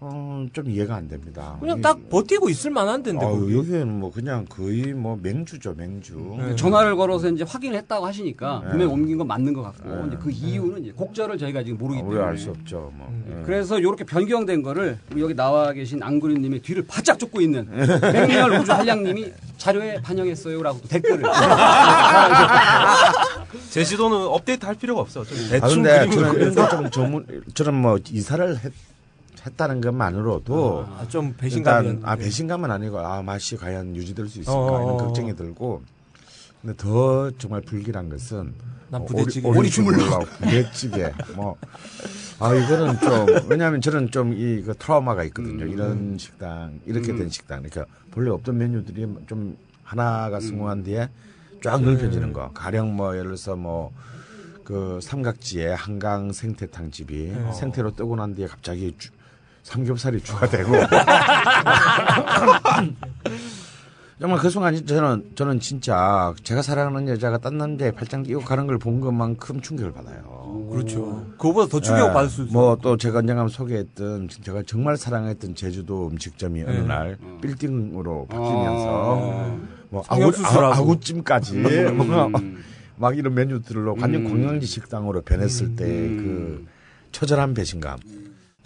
[0.00, 1.56] 어, 좀 이해가 안 됩니다.
[1.58, 3.52] 그냥 이- 딱 버티고 있을 만한 데인데 어, 거기.
[3.56, 6.36] 여기는 뭐 그냥 거의 뭐 맹주죠, 맹주.
[6.38, 6.54] 네.
[6.54, 8.70] 전화를 걸어서 이제 확인을 했다고 하시니까 네.
[8.70, 10.02] 분명히 옮긴 건 맞는 것 같고 네.
[10.06, 13.08] 이제 그 이유는 이제 곡절을 저희가 지금 모르기 아, 때문에 우리가 알수 없죠, 뭐.
[13.28, 13.42] 예.
[13.44, 19.32] 그래서 이렇게 변경된 거를 여기 나와 계신 안그리님의 뒤를 바짝 쫓고 있는 백렬 우주 한량님이
[19.56, 21.24] 자료에 반영했어요라고 또 댓글을
[23.70, 25.24] 제시도는 업데이트 할 필요가 없어.
[25.24, 28.72] 좀아 대충 근데 그리고 저는 뭐 이사를 했,
[29.48, 34.56] 했다는 것만으로도 아, 좀 배신감이 일단 아 배신감은 아니고 아 맛이 과연 유지될 수 있을까
[34.58, 34.82] 어.
[34.82, 35.82] 이런 걱정이 들고
[36.62, 38.54] 근데 더 정말 불길한 것은
[38.90, 39.46] 난 어, 부대찌개.
[39.48, 39.68] 오리.
[39.70, 41.56] 주물럭 부대찌개 뭐
[42.40, 45.70] 아 이거는 좀 왜냐하면 저는 좀 이 그 트라우마가 있거든요 음.
[45.70, 51.08] 이런 식당 이렇게 된 식당 그러니까 본래 없던 메뉴들이 좀 하나가 성공한 뒤에
[51.64, 58.36] 쫙 넓혀지는 거 가령 뭐 예를 들어서 뭐그 삼각지에 한강 생태탕 집이 생태로 뜨고 난
[58.36, 59.10] 뒤에 갑자기 주-
[59.68, 60.72] 삼겹살이 추가되고
[64.20, 68.78] 정말 그 순간 저는 저는 진짜 제가 사랑하는 여자가 딴 남자의 팔짱 끼고 가는 걸
[68.78, 70.66] 본 것만큼 충격을 받아요.
[70.72, 71.24] 그렇죠.
[71.38, 72.52] 그거보다 더 충격 받을 수 있어.
[72.52, 76.82] 뭐또 제가 언젠가 소개했던 제가 정말 사랑했던 제주도 음식점이 어느 네.
[76.82, 79.56] 날 빌딩으로 바뀌면서
[79.90, 80.74] 뭐 아구, 성형수술하고.
[80.74, 82.64] 아, 구 찜까지 음.
[82.96, 84.30] 막 이런 메뉴들로 완전 음.
[84.30, 86.66] 관광지 식당으로 변했을 때그
[87.12, 87.98] 처절한 배신감.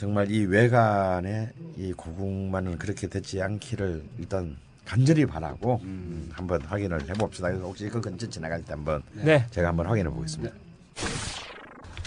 [0.03, 7.47] 정말 이 외관의 이 고궁만은 그렇게 되지 않기를 일단 간절히 바라고 음, 한번 확인을 해봅시다.
[7.47, 9.47] 그래서 혹시 그 근처 지나갈 때 한번 네.
[9.53, 10.53] 제가 한번 확인해 보겠습니다.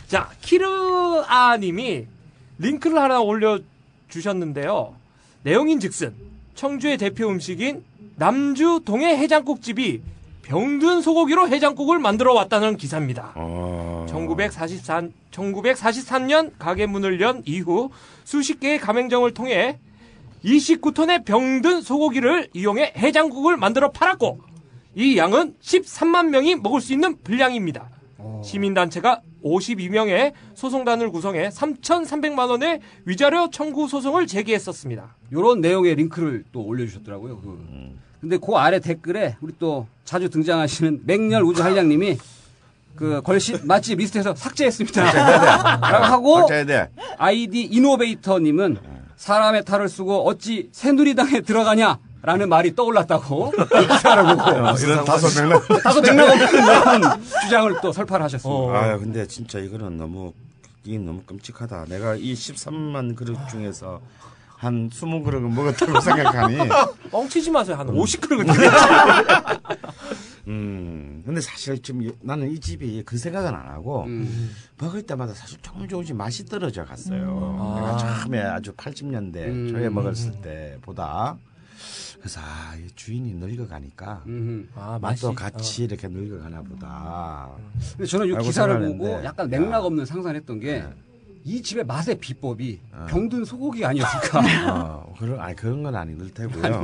[0.10, 2.06] 자, 키르아님이
[2.58, 3.62] 링크를 하나 올려
[4.10, 4.94] 주셨는데요.
[5.44, 6.14] 내용인 즉슨,
[6.54, 7.82] 청주의 대표 음식인
[8.18, 10.02] 남주 동해 해장국집이
[10.46, 13.34] 병든 소고기로 해장국을 만들어 왔다는 기사입니다.
[13.36, 14.06] 어...
[14.08, 17.90] 1944, 1943년 가게 문을 연 이후
[18.24, 19.80] 수십 개의 가맹점을 통해
[20.44, 24.40] 29톤의 병든 소고기를 이용해 해장국을 만들어 팔았고
[24.94, 27.90] 이 양은 13만 명이 먹을 수 있는 분량입니다.
[28.44, 35.16] 시민단체가 52명의 소송단을 구성해 3,300만 원의 위자료 청구 소송을 제기했었습니다.
[35.34, 37.38] 요런 내용의 링크를 또 올려주셨더라고요.
[37.42, 42.18] 그, 근데 그 아래 댓글에 우리 또 자주 등장하시는 맹렬 우주 한량님이
[42.96, 45.12] 그 걸신 맛집 리스트에서 삭제했습니다.
[45.80, 46.48] 라고 하고.
[47.20, 48.80] 아이디 이노베이터님은
[49.16, 54.50] 사람의 탈을 쓰고 어찌 새누리당에 들어가냐 라는 말이 떠올랐다고 기사를 보고
[54.84, 55.62] 이런 다섯 명은.
[55.84, 58.74] 다소 맥락 없는 그런 주장을 또 설파를 하셨습니다.
[58.80, 60.34] 아 근데 진짜 이거는 너무
[60.84, 61.86] 이게 너무 끔찍하다.
[61.90, 64.02] 내가 이 13만 그릇 중에서
[64.66, 66.58] 한 20그릇은 먹었다고 생각하니.
[67.12, 67.76] 뻥치지 마세요.
[67.78, 68.50] 한 50그릇
[70.48, 71.22] 음.
[71.26, 74.52] 근데 사실 지금 이- 나는 이 집이 그 생각은 안 하고 음.
[74.80, 77.56] 먹을 때마다 사실 조금 조금씩 맛이 떨어져 갔어요.
[77.60, 77.76] 아.
[77.80, 79.68] 내가 처음에 아주 80년대 음.
[79.70, 81.38] 초에 먹었을 때보다.
[82.20, 84.68] 그래서 아, 이 주인이 늙어가니까 음.
[84.76, 84.98] 아.
[85.00, 87.50] 맛도 같이 이렇게 늙어가나 보다.
[87.92, 88.80] 근데 저는 이 기사를.
[88.80, 90.84] 보고 약간 맥락 없는 상상을 했던 게
[91.48, 94.42] 이 집의 맛의 비법이 병든 소고기 아니었을까.
[94.74, 96.84] 어, 그런, 아니, 그런 건 아닐 테고요.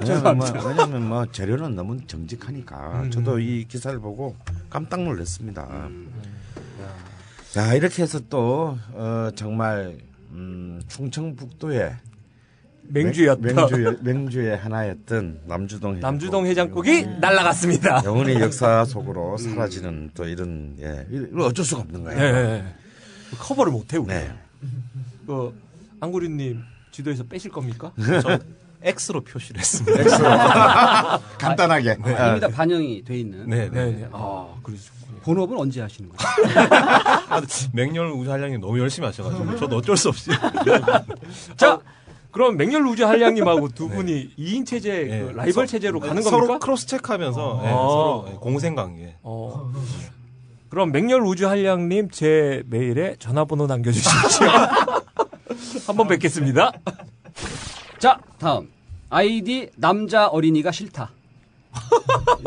[0.00, 4.36] 왜냐면 뭐, 왜냐면 뭐 재료는 너무 정직하니까 저도 이 기사를 보고
[4.70, 5.88] 깜짝 놀랐습니다.
[7.50, 9.96] 자 이렇게 해서 또 어, 정말
[10.30, 11.96] 음, 충청북도의
[12.88, 13.40] 맹주였다.
[13.42, 16.00] 맹- 맹주의, 맹주의 하나였던 남주동 해장국.
[16.00, 18.02] 남주동 해장국이 날라갔습니다.
[18.04, 22.20] 영원히 역사 속으로 사라지는 또 이런 예 이거 어쩔 수가 없는 거예요.
[22.20, 22.64] 예.
[23.38, 24.08] 커버를 못해 우리.
[24.08, 24.32] 네.
[25.26, 25.52] 그
[26.00, 26.62] 안구리님
[26.92, 27.92] 지도에서 빼실 겁니까?
[28.22, 28.40] 전
[28.82, 31.18] X로 표시를 했습니다.
[31.38, 31.98] 간단하게.
[32.16, 33.48] 아, 이미 다 반영이 돼 있는.
[33.48, 33.84] 네, 네.
[33.86, 34.08] 네, 네.
[34.12, 35.20] 아, 그러셨군요.
[35.22, 36.24] 본업은 언제 하시는 거죠?
[37.28, 37.40] 아,
[37.72, 40.30] 맹렬 우주 한량님 너무 열심히 하셔가지고 저도 어쩔 수 없이
[41.56, 41.80] 자,
[42.30, 45.20] 그럼 맹렬 우주 한량님하고 두 분이 2인 체제, 네.
[45.22, 46.58] 그 라이벌 서- 체제로 가는 서로 겁니까?
[46.64, 47.88] cross check하면서 예, 어.
[47.90, 49.16] 서로 예, 공생 관계.
[49.22, 49.72] 어.
[50.68, 54.46] 그럼 맹렬 우주 한량님 제 메일에 전화번호 남겨주십시오.
[55.86, 56.72] 한번 뵙겠습니다.
[57.98, 58.68] 자, 다음.
[59.08, 61.12] 아이디 남자 어린이가 싫다.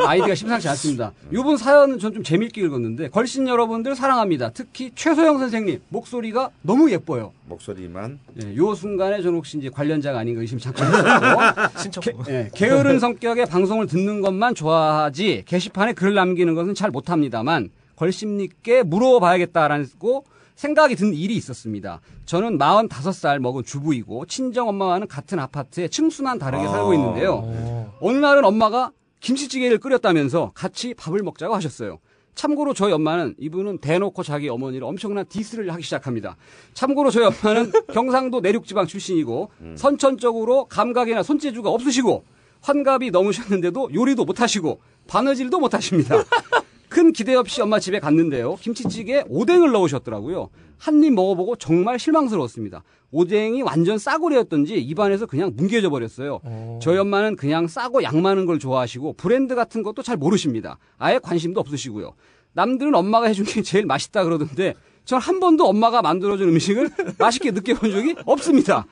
[0.00, 1.12] 아이디가 심상치 않습니다.
[1.32, 4.50] 이번 사연은 전 좀 재밌게 읽었는데 걸신 여러분들 사랑합니다.
[4.52, 7.32] 특히 최소영 선생님 목소리가 너무 예뻐요.
[7.46, 12.02] 목소리만 예, 요 순간에 저는 혹시 이제 관련자가 아닌가 의심 잠깐 했었고 신청.
[12.28, 20.24] 예, 게으른 성격의 방송을 듣는 것만 좋아하지 게시판에 글 남기는 것은 잘 못합니다만 걸심님께 물어봐야겠다라고
[20.54, 22.00] 생각이 든 일이 있었습니다.
[22.24, 27.92] 저는 45살 먹은 주부이고 친정 엄마와는 같은 아파트에 층수만 다르게 살고 있는데요.
[28.00, 31.98] 어느 날은 엄마가 김치찌개를 끓였다면서 같이 밥을 먹자고 하셨어요.
[32.34, 36.36] 참고로 저희 엄마는 이분은 대놓고 자기 어머니를 엄청난 디스를 하기 시작합니다.
[36.72, 42.24] 참고로 저희 엄마는 경상도 내륙지방 출신이고 선천적으로 감각이나 손재주가 없으시고
[42.62, 46.16] 환갑이 넘으셨는데도 요리도 못하시고 바느질도 못하십니다.
[46.90, 48.56] 큰 기대 없이 엄마 집에 갔는데요.
[48.56, 50.50] 김치찌개에 오뎅을 넣으셨더라고요.
[50.76, 52.82] 한 입 먹어보고 정말 실망스러웠습니다.
[53.12, 56.40] 오뎅이 완전 싸구려였던지 입안에서 그냥 뭉개져 버렸어요.
[56.82, 60.78] 저희 엄마는 그냥 싸고 양 많은 걸 좋아하시고 브랜드 같은 것도 잘 모르십니다.
[60.98, 62.12] 아예 관심도 없으시고요.
[62.54, 64.74] 남들은 엄마가 해준 게 제일 맛있다 그러던데
[65.04, 68.86] 전 한 번도 엄마가 만들어준 음식을 맛있게 느껴본 적이 없습니다.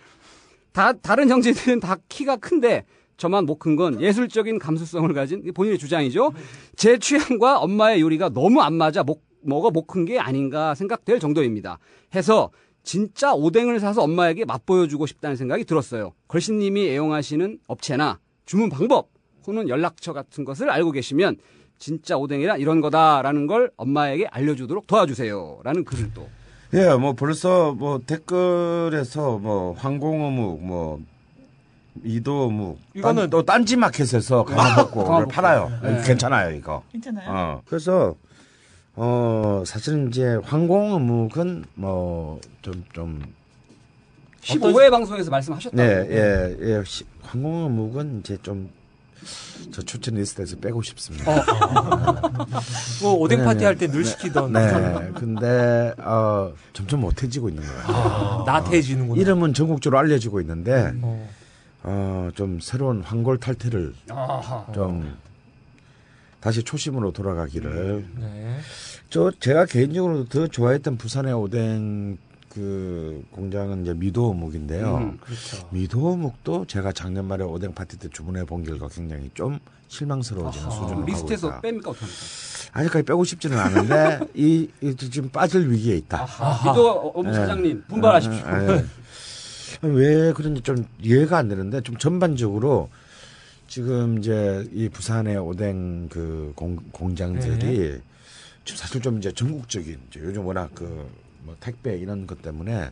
[0.73, 2.85] 다, 다른 형제들은 다 키가 큰데
[3.19, 6.33] 저만 못 큰 건 예술적인 감수성을 가진 본인의 주장이죠.
[6.77, 11.79] 제 취향과 엄마의 요리가 너무 안 맞아 목, 먹어 못 큰 게 아닌가 생각될 정도입니다.
[12.15, 12.51] 해서
[12.85, 16.13] 진짜 오뎅을 사서 엄마에게 맛보여주고 싶다는 생각이 들었어요.
[16.29, 19.11] 걸신님이 애용하시는 업체나 주문 방법
[19.47, 21.37] 혹은 연락처 같은 것을 알고 계시면
[21.79, 25.61] 진짜 오뎅이란 이런 거다라는 걸 엄마에게 알려주도록 도와주세요.
[25.65, 26.29] 라는 글을 또.
[26.75, 31.01] 예, 뭐 벌써 뭐 댓글에서 뭐 황공어묵 뭐
[32.05, 35.31] 이도어묵 이거는 딴- 또 딴지 마켓에서 강화복고를 강화복고.
[35.33, 35.71] 팔아요.
[35.83, 36.03] 네.
[36.05, 36.83] 괜찮아요 이거.
[36.93, 37.31] 괜찮아요?
[37.31, 38.15] 어 그래서
[38.97, 43.23] 어 사실은 이제 황공 어묵은 뭐 좀 좀
[44.43, 45.77] 15회 방송에서 말씀하셨다고.
[45.77, 46.83] 네, 예, 예.
[46.85, 48.71] 시- 환공 어묵은 이제 좀
[49.73, 51.25] 저 추천 리스트에서 빼고 싶습니다.
[53.03, 53.65] 뭐 오뎅 네, 파티 네.
[53.67, 58.45] 할때 늘 시키던 네, 근데 어 점점 못해지고 있는 거예요.
[58.47, 59.21] 나태해지는구나.
[59.21, 61.29] 이름은 전국적으로 알려지고 있는데 어.
[61.91, 64.67] 어, 좀 새로운 환골탈태를 아하.
[64.75, 65.17] 좀
[66.41, 68.07] 다시 초심으로 돌아가기를.
[68.19, 68.59] 네.
[69.09, 72.19] 저 제가 개인적으로 더 좋아했던 부산의 오뎅
[72.51, 74.97] 그 공장은 이제 미도어묵인데요.
[74.97, 75.67] 음, 그렇죠.
[75.71, 80.71] 미도어묵도 제가 작년 말에 오뎅 파티 때 주문해 본 결과 굉장히 좀 실망스러워지는.
[80.71, 81.61] 수준으로 리스트에서 있다.
[81.63, 82.17] 뺍니까 어떡합니까?
[82.73, 86.23] 아직까지 빼고 싶지는 않은데 이, 이 지금 빠질 위기에 있다.
[86.23, 86.71] 아하.
[86.71, 88.45] 미도 어묵 사장님 분발하십시오.
[88.47, 88.85] 예, 예.
[89.83, 92.91] 왜 그런지 좀 이해가 안 되는데 좀 전반적으로
[93.69, 98.01] 지금 이제 이 부산의 오뎅 그 공, 공장들이
[98.65, 101.07] 좀 사실 좀 이제 전국적인 이제 요즘 워낙 그
[101.45, 102.91] 뭐 택배 이런 것 때문에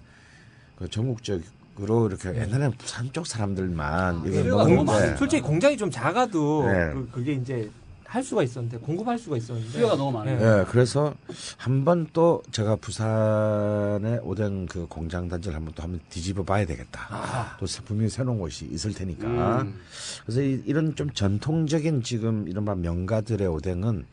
[0.79, 1.43] 그 전국적
[1.79, 4.75] 으로 이렇게 옛날에는 부산 쪽 사람들만 공- 너무 많아요.
[4.85, 6.91] 먹는데 솔직히 공장이 좀 작아도 네.
[6.95, 7.69] 그, 그게 이제
[8.07, 10.39] 할 수가 있었는데 공급할 수가 있었는데 수요가 너무 많아요.
[10.39, 10.61] 네.
[10.61, 11.15] 예, 그래서
[11.57, 17.57] 한 번 또 제가 부산의 오뎅 그 공장 단지를 한번 또 한번 뒤집어 봐야 되겠다.
[17.59, 19.63] 또 분명히 새로운 곳이 있을 테니까.
[19.63, 19.79] 음.
[20.25, 24.07] 그래서 이, 이런 좀 전통적인 지금 이른바 명가들의 오뎅은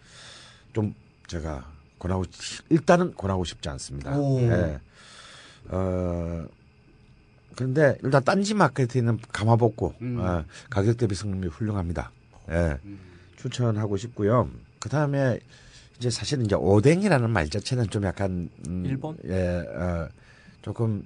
[0.73, 0.95] 좀
[1.27, 1.65] 제가
[1.99, 4.17] 권하고 싶- 일단은 권하고 싶지 않습니다.
[4.17, 4.39] 오.
[4.41, 4.79] 예.
[5.69, 6.45] 어
[7.56, 10.17] 그런데 일단 딴지 마켓에 있는 가마복고 음.
[10.19, 12.12] 어, 가격 대비 성능이 훌륭합니다.
[12.49, 12.77] 예.
[13.53, 14.49] 추천하고 싶고요.
[14.79, 15.39] 그 다음에
[15.97, 19.17] 이제 사실은 이제 오뎅이라는 말 자체는 좀 약간 음, 일본?
[19.25, 20.08] 예, 어,
[20.62, 21.06] 조금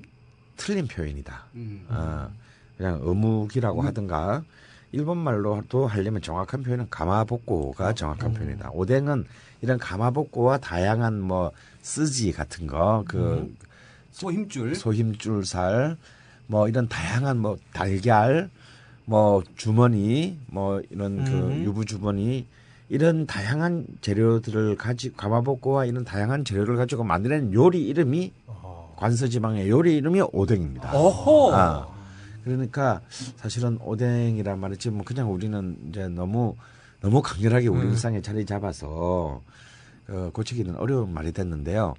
[0.55, 1.45] 틀린 표현이다.
[1.55, 1.85] 음.
[1.89, 2.29] 어,
[2.77, 4.43] 그냥 어묵이라고 하든가
[4.91, 8.69] 일본 말로도 하려면 정확한 표현은 가마복고가 정확한 표현이다.
[8.71, 9.25] 오뎅은
[9.61, 13.51] 이런 가마복고와 다양한 뭐 쓰지 같은 거, 그
[14.11, 14.73] 소 힘줄.
[14.75, 15.95] 소힘줄살,
[16.47, 18.49] 뭐 이런 다양한 뭐 달걀,
[19.09, 21.63] 뭐 주머니, 뭐 이런 그 음.
[21.63, 22.45] 유부 주머니
[22.89, 28.33] 이런 다양한 재료들을 가지 가마복고와 이런 다양한 재료를 가지고 만드는 요리 이름이
[28.97, 30.91] 관서지방의 요리 이름이 오뎅입니다.
[30.91, 31.55] 어허.
[31.55, 31.87] 아,
[32.43, 32.99] 그러니까
[33.37, 36.55] 사실은 오뎅이란 말이 지금 뭐 그냥 우리는 이제 너무
[36.99, 37.91] 너무 강렬하게 우리 음.
[37.91, 39.41] 일상에 자리 잡아서
[40.09, 41.93] 어, 고치기는 어려운 말이 됐는데요.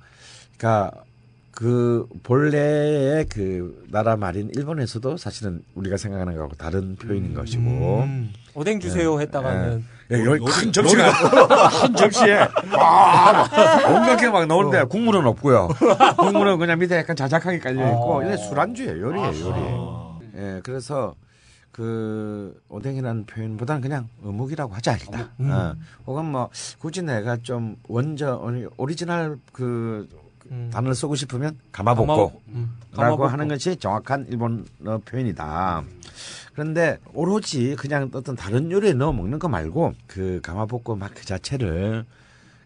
[0.59, 1.05] 그러니까
[1.51, 7.63] 그 본래의 그 나라 말인 일본에서도 사실은 우리가 생각하는 거하고 다른 표현인 것이고.
[7.63, 11.11] 음, 오뎅 주세요 했다가는 예, 여기 큰 접시가.
[11.11, 12.39] 한 접시에
[12.77, 13.43] 와,
[13.89, 15.69] 온갖 게막 나오는데 국물은 없고요.
[16.19, 18.23] 국물은 그냥 밑에 약간 자작하게 깔려 있고.
[18.23, 20.39] 이게 술안주예요, 요리예요, 요리.
[20.39, 21.15] 예, 그래서
[21.73, 25.31] 그 오뎅이라는 표현보다는 그냥 어묵이라고 하지 않겠다.
[25.41, 25.51] 음.
[25.51, 25.75] 어,
[26.07, 30.09] 혹은 뭐 굳이 내가 좀 원저 오리- 오리지널 그
[30.51, 30.71] 음.
[30.73, 32.07] 단어를 쓰고 싶으면 かまぼこ.
[32.07, 33.27] かま- 음, 라고 かまぼこ.
[33.29, 35.85] 하는 것이 정확한 일본어 표현이다.
[36.53, 42.05] 그런데 오로지 그냥 어떤 다른 요리에 넣어 먹는 거 말고 그 かまぼこ 맛그 자체를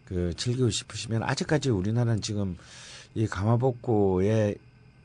[0.05, 2.57] 그 즐기고 싶으시면 아직까지 우리나라는 지금
[3.13, 4.55] 이 가마복고의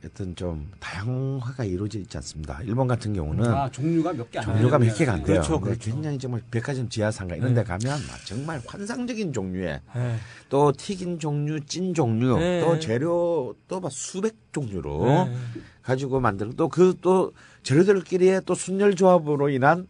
[0.05, 2.61] 어떤 좀 다양화가 이루어져 있지 않습니다.
[2.63, 4.79] 일본 같은 경우는 아, 종류가 몇 개 안 종류가.
[4.79, 5.27] 몇 개가 안 돼요.
[5.37, 5.91] 그렇죠, 그렇죠.
[5.91, 10.17] 굉장히 정말 백화점 지하상가 이런 데 가면 막 정말 환상적인 종류의 네.
[10.49, 12.61] 또 튀긴 종류, 찐 종류, 네.
[12.61, 15.37] 또 재료 또 막 수백 종류로 네.
[15.83, 17.33] 가지고 만드는 또 그 또
[17.65, 19.87] 재료들끼리의 또 순열 조합으로 인한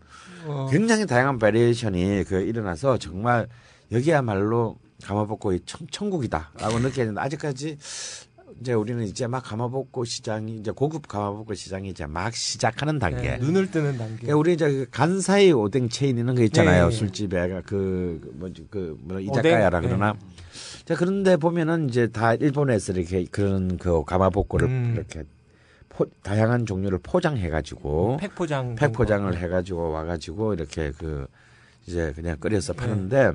[0.47, 0.69] 어.
[0.71, 3.47] 굉장히 다양한 variation이 그 일어나서 정말
[3.93, 7.77] 여기야말로 가마복고의 천, 천국이다라고 느끼는데 아직까지
[8.61, 13.37] 이제 우리는 이제 막 かまぼこ 시장이 이제 고급 かまぼこ 시장이 이제 막 시작하는 단계.
[13.37, 14.17] 네, 눈을 뜨는 단계.
[14.17, 16.89] 그러니까 우리 이제 그 간사이 오뎅 체인 있는 거 있잖아요.
[16.89, 16.97] 네.
[16.97, 19.91] 술집에 그 뭐지 그 뭐라 이자카야라 오뎅?
[19.91, 20.15] 그러나.
[20.85, 24.93] 자 그런데 보면은 이제 다 일본에서 이렇게 그런 그 가마복고를 음.
[24.97, 25.23] 이렇게
[25.89, 28.75] 포, 다양한 종류를 포장해 가지고 팩 포장.
[28.75, 31.27] 팩 포장을 해 가지고 와 가지고 이렇게 그
[31.87, 33.33] 이제 그냥 끓여서 파는데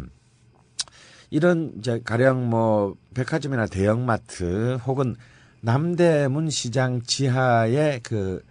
[1.34, 5.16] 이런 이제 가령 뭐 백화점이나 대형마트 혹은
[5.62, 8.44] 남대문 시장 지하의 그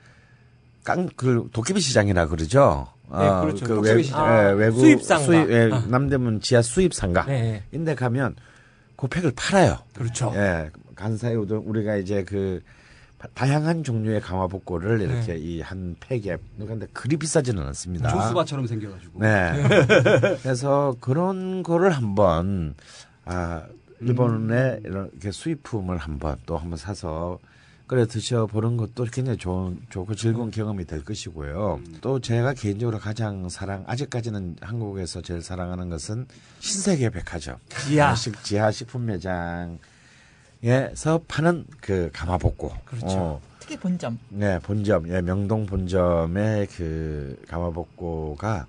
[0.83, 2.89] 깡, 그 도깨비 시장이라 그러죠.
[3.09, 3.67] 네, 그렇죠.
[3.67, 4.19] 그 도깨비 외, 시장.
[4.27, 5.25] 예, 아, 외국 수입상가.
[5.25, 5.85] 수입, 예, 아.
[5.87, 7.25] 남대문 지하 수입상가.
[7.27, 7.63] 네.
[7.71, 8.35] 인데 가면
[8.97, 9.79] 그 팩을 팔아요.
[9.95, 10.33] 그렇죠.
[10.35, 12.73] 예, 간사이 우동 우리가 이제 그 바-
[13.35, 15.05] 다양한 종류의 가마복고를 네.
[15.05, 18.11] 이렇게 이한 팩에 그런데 그리 비싸지는 않습니다.
[18.11, 19.21] 조수바처럼 생겨가지고.
[19.21, 19.53] 네.
[20.43, 22.75] 그래서 그런 거를 한번
[23.25, 23.65] 아
[24.01, 27.39] 일본의 이렇게 수입품을 한번 또 한번 사서
[27.87, 31.81] 끓여 드셔 보는 것도 굉장히 좋은 좋고 즐거운 경험이 될 것이고요.
[32.01, 36.27] 또 제가 개인적으로 가장 사랑 아직까지는 한국에서 제일 사랑하는 것은
[36.61, 37.57] 신세계 백화점
[37.87, 38.15] 지하.
[38.15, 39.79] 식 지하 식품 매장
[40.65, 42.73] 에서 파는 그 가마복고.
[42.85, 43.07] 그렇죠.
[43.09, 44.19] 어, 특히 본점.
[44.29, 48.67] 네, 본점, 예, 명동 본점의 그 가마복고가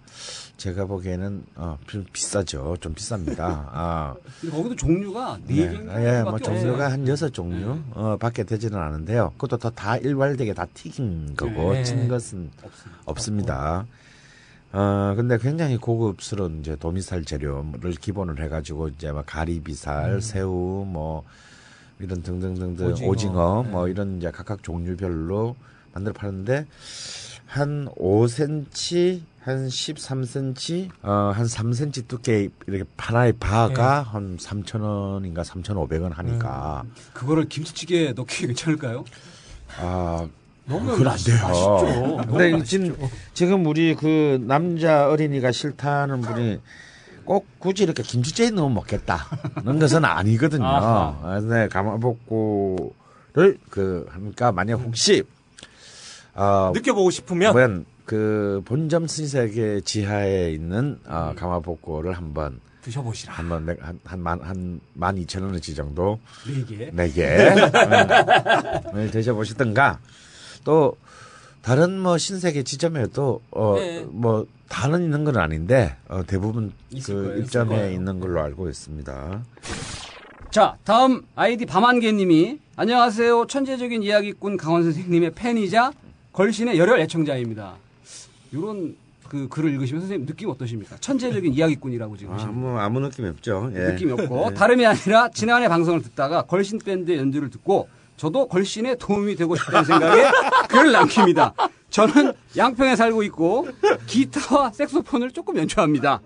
[0.57, 2.77] 제가 보기에는 어, 좀 비싸죠.
[2.79, 3.39] 좀 비쌉니다.
[3.71, 4.15] 아,
[4.49, 6.91] 거기도 종류가 네 네, 개인가 예, 뭐 종류가.
[6.91, 9.33] 한 여섯 종류 어, 밖에 되지는 않은데요.
[9.37, 11.83] 그것도 다, 다 일괄되게 다 튀긴 거고 네.
[11.83, 12.49] 찐 것은
[13.05, 13.85] 없습니다.
[14.71, 21.23] 어, 근데 굉장히 고급스러운 이제 도미살 재료를 기본으로 해가지고 이제 막 가리비살, 새우, 뭐
[21.99, 23.09] 이런 등등등등 오징어.
[23.09, 23.71] 오징어, 네.
[23.71, 25.55] 뭐 이런 이제 각각 종류별로
[25.93, 26.65] 만들어 파는데
[27.45, 34.09] 한 5cm, 한 13cm, 어, 한 3cm 두께 이렇게 하나의 바가 네.
[34.09, 36.83] 한 3,000원인가 3,500원 하니까
[37.13, 39.03] 그거를 김치찌개에 넣기 괜찮을까요?
[39.79, 40.27] 아
[40.65, 41.37] 너무 그건 안 돼요.
[41.43, 42.17] 맛있죠.
[42.31, 42.95] 근데 지금
[43.33, 46.59] 지금 우리 그 남자 어린이가 싫다는 분이
[47.25, 50.65] 꼭 굳이 이렇게 김치찌개 넣어 먹겠다는 것은 아니거든요.
[50.65, 51.39] 아하.
[51.39, 55.23] 근데 가마복고를 그 하니까 만약 혹시
[56.35, 63.33] 어, 느껴보고 싶으면 뭐그 본점 신세계 지하에 있는 어, 가마복고를 한번 드셔보시라.
[63.33, 66.91] 한번 내- 한, 한, 만, 한, 만 이천 원어치 정도 네 개.
[66.91, 67.49] 내게
[68.93, 69.99] 음, 드셔보시든가
[70.65, 70.97] 또
[71.63, 74.05] 다른 뭐 신세계 지점에도 어, 네.
[74.09, 76.73] 뭐 다는 있는 건 아닌데 어, 대부분
[77.05, 77.93] 그 거예요, 입점에.
[77.93, 79.43] 있는 걸로 알고 있습니다.
[80.51, 83.47] 자, 다음 아이디 밤한개님이 안녕하세요.
[83.47, 85.93] 천재적인 이야기꾼 강원 선생님의 팬이자
[86.33, 87.75] 걸신의 열혈 애청자입니다.
[88.51, 88.97] 이런
[89.29, 90.97] 그 글을 읽으시면 선생님 느낌 어떠십니까?
[90.99, 93.71] 천재적인 이야기꾼이라고 지금 하시는 아무 아무 느낌이 없죠.
[93.73, 93.79] 예.
[93.93, 97.87] 느낌이 없고 다름이 아니라 지난해 방송을 듣다가 걸신 밴드 연주를 듣고
[98.17, 100.31] 저도 걸신에 도움이 되고 싶다는 생각에
[100.69, 101.53] 글을 남깁니다.
[101.89, 103.67] 저는 양평에 살고 있고
[104.07, 106.21] 기타와 색소폰을 조금 연주합니다.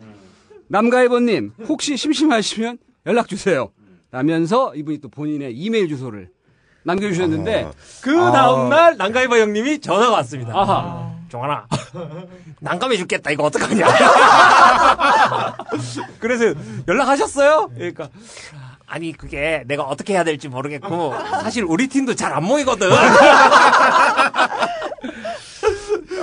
[0.67, 3.71] 남가이버님 혹시 심심하시면 연락 주세요.
[4.11, 6.29] 라면서 이분이 또 본인의 이메일 주소를
[6.83, 7.69] 남겨주셨는데
[8.01, 10.57] 그 다음날 난가이버 형님이 전화가 왔습니다.
[10.57, 11.67] 아하 종환아,
[12.61, 13.31] 난감해 죽겠다.
[13.31, 13.85] 이거 어떡하냐.
[16.19, 16.53] 그래서
[16.87, 17.69] 연락하셨어요?
[17.75, 18.09] 그러니까
[18.87, 22.89] 아니 그게 내가 어떻게 해야 될지 모르겠고 사실 우리 팀도 잘 안 모이거든.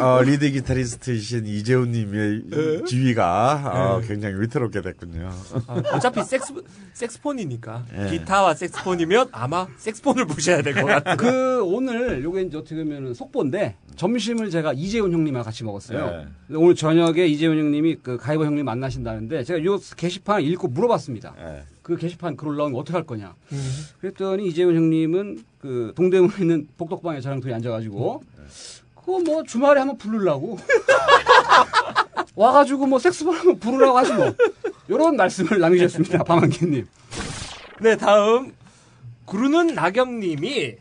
[0.01, 2.85] 어, 리드 기타리스트이신 이재훈님의 네.
[2.85, 5.31] 지위가 어, 굉장히 위태롭게 됐군요.
[5.67, 6.53] 아, 어차피 섹스
[6.93, 8.11] 색스폰이니까 예.
[8.11, 11.17] 기타와 색스폰이면 아마 색스폰을 보셔야 될 것 같아요.
[11.17, 16.07] 그 오늘 요게 이제 어떻게 보면 속보인데 점심을 제가 이재훈 형님하고 같이 먹었어요.
[16.49, 16.57] 네.
[16.57, 21.35] 오늘 저녁에 이재훈 형님이 그 가이버 형님 만나신다는데 제가 요 게시판 읽고 물어봤습니다.
[21.39, 21.63] 예.
[21.85, 23.35] 그 게시판 글 올라오면 어떻게 할 거냐.
[24.01, 28.23] 그랬더니 이재훈 형님은 그 동대문에 있는 복덕방에 저랑 둘이 앉아가지고
[28.95, 30.59] 그거 뭐 주말에 한번 부르려고
[32.35, 34.35] 와가지고 뭐 섹스볼 한번 부르라고 하지 뭐
[34.89, 36.25] 요런 말씀을 남기셨습니다.
[36.25, 36.87] 방한기님.
[37.83, 38.55] 네, 다음
[39.27, 40.77] 구르는 낙엽님이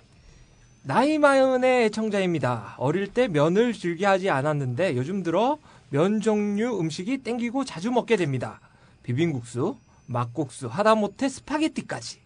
[0.83, 2.75] 나이 마흔의 애청자입니다.
[2.77, 5.57] 어릴 때 면을 즐겨 하지 않았는데 요즘 들어
[5.89, 8.61] 면 종류 음식이 땡기고 자주 먹게 됩니다.
[9.03, 9.75] 비빔국수,
[10.05, 12.19] 막국수, 하다못해 스파게티까지.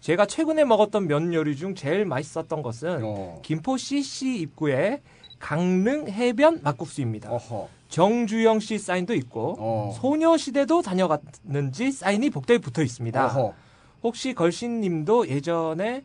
[0.00, 3.40] 제가 최근에 먹었던 면 요리 중 제일 맛있었던 것은 어.
[3.42, 5.02] 김포 CC 입구의
[5.38, 7.30] 강릉 해변 막국수입니다.
[7.30, 7.68] 어허.
[7.88, 9.92] 정주영 씨 사인도 있고 어.
[10.00, 13.26] 소녀시대도 다녀갔는지 사인이 복도에 붙어 있습니다.
[13.26, 13.54] 어허.
[14.02, 16.04] 혹시 걸신님도 예전에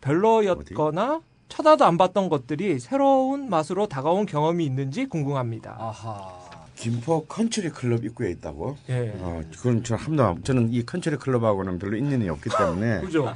[0.00, 5.76] 별로였거나 쳐다도 안 봤던 것들이 새로운 맛으로 다가온 경험이 있는지 궁금합니다.
[5.78, 6.41] 아하.
[6.86, 8.76] 김포 컨트리 클럽 입구에 있다고?
[8.88, 9.12] 예.
[9.18, 13.00] 어, 그건 저 함도 안- 저는 이 컨트리 클럽하고는 별로 인연이 없기 때문에.
[13.06, 13.32] 그죠?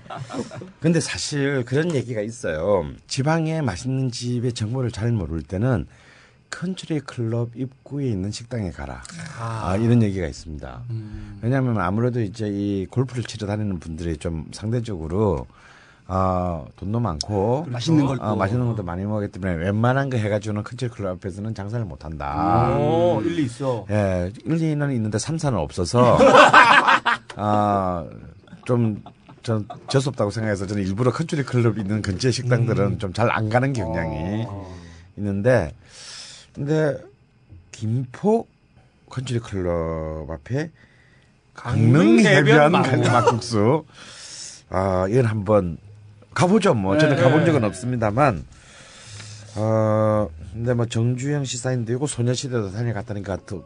[0.80, 2.84] 근데 사실 그런 얘기가 있어요.
[3.06, 5.86] 지방에 맛있는 집의 정보를 잘 모를 때는
[6.50, 9.02] 컨트리 클럽 입구에 있는 식당에 가라.
[9.38, 10.82] 아, 이런 얘기가 있습니다.
[11.40, 15.46] 왜냐하면 아무래도 이제 이 골프를 치러 다니는 분들이 좀 상대적으로
[16.08, 18.36] 아 돈도 많고 맛있는 걸 아, 또.
[18.36, 22.76] 맛있는 것도 많이 먹기 때문에 웬만한 거 해가지고는 컨트리 클럽 앞에서는 장사를 못 한다.
[22.78, 23.86] 오, 일리 있어.
[23.90, 26.16] 예, 1, 2는 있는데 3, 4는 없어서,
[27.34, 28.06] 아,
[28.64, 29.02] 좀,
[29.42, 34.46] 전 재수없다고 생각해서 저는 일부러 컨트리 클럽 있는 근처의 식당들은 좀잘 안 가는 경향이
[35.16, 35.72] 있는데,
[36.54, 36.98] 근데,
[37.72, 38.46] 김포
[39.10, 40.70] 컨트리 클럽 앞에
[41.54, 42.70] 강릉 해변.
[42.72, 43.84] 막국수.
[44.68, 45.78] 아, 이건 한번
[46.36, 46.74] 가보죠.
[46.74, 47.22] 뭐, 저는 네.
[47.22, 48.44] 가본 적은 없습니다만,
[49.56, 53.64] 어, 근데 뭐 정주영 씨 사인도 있고 소녀시대도 다녀갔다니까 또,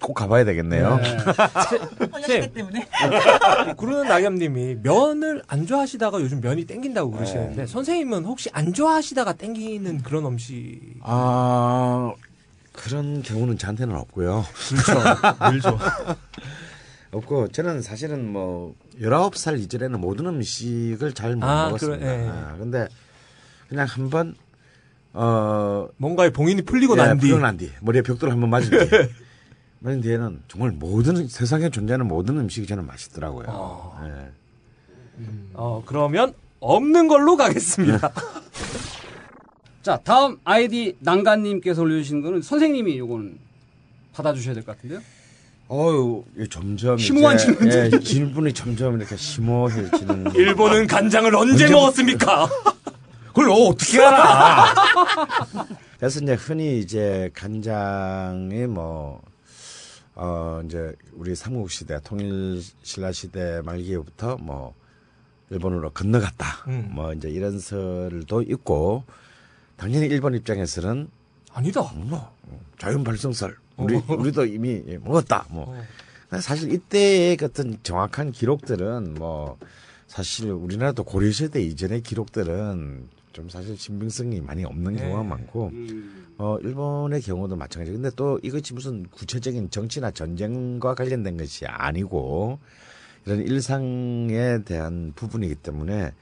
[0.00, 0.98] 꼭 가봐야 되겠네요.
[2.10, 2.88] 소녀시대 때문에.
[3.76, 10.26] 구르는 낙엽님이 면을 안 좋아하시다가 요즘 면이 땡긴다고 그러시는데 선생님은 혹시 안 좋아하시다가 땡기는 그런
[10.26, 12.12] 음식 아,
[12.72, 14.44] 그런 경우는 저한테는 없고요.
[14.68, 15.50] 그렇죠.
[15.50, 15.78] 늘죠.
[17.14, 21.98] 없고, 저는 사실은 뭐, 19살 이전에는 모든 음식을 잘못 아, 먹었습니다.
[21.98, 22.28] 그래, 예.
[22.28, 22.88] 아, 근데,
[23.68, 24.34] 그냥 한 번,
[25.12, 27.28] 어, 뭔가에 봉인이 풀리고 예, 난 뒤.
[27.28, 28.76] 풀고 난 뒤, 머리에 벽돌을 한번 맞은 뒤.
[29.80, 33.92] 맞은 뒤에는 정말 모든, 세상에 존재하는 모든 음식이 저는 맛있더라고요.
[34.06, 34.30] 예.
[35.54, 38.12] 어, 그러면 없는 걸로 가겠습니다.
[39.82, 43.38] 자, 다음 아이디 난간님께서 올려주신 거는 선생님이 요거는
[44.14, 45.00] 받아주셔야 될 것 같은데요.
[45.70, 47.90] 어유 점점 심오한 이제, 질문들.
[47.92, 50.32] 예, 질문이 점점 이렇게 심오해지는.
[50.36, 52.48] 일본은 간장을 언제 언제 먹었습니까?
[53.28, 54.74] 그걸 어떻게 알아?
[55.98, 59.22] 그래서 이제 흔히 이제 간장이 뭐,
[60.14, 64.74] 어, 이제 우리 삼국시대, 통일신라 시대 말기부터 뭐,
[65.50, 66.46] 일본으로 건너갔다.
[66.68, 66.90] 음.
[66.92, 69.04] 뭐, 이제 이런 설도 있고,
[69.76, 71.08] 당연히 일본 입장에서는
[71.52, 71.90] 아니다.
[71.94, 72.32] 뭐,
[72.78, 73.56] 자연 발성설.
[73.76, 75.46] 우리, 우리도 이미 예, 먹었다.
[75.50, 75.74] 뭐.
[76.28, 79.58] 근데 사실 이때의 어떤 정확한 기록들은 뭐,
[80.06, 85.02] 사실 우리나라도 고려 시대 이전의 기록들은 좀 사실 신빙성이 많이 없는 네.
[85.02, 86.34] 경우가 많고 음.
[86.38, 87.92] 어 일본의 경우도 마찬가지.
[87.92, 92.60] 근데 또 이것이 무슨 구체적인 정치나 전쟁과 관련된 것이 아니고
[93.26, 96.12] 이런 일상에 대한 부분이기 때문에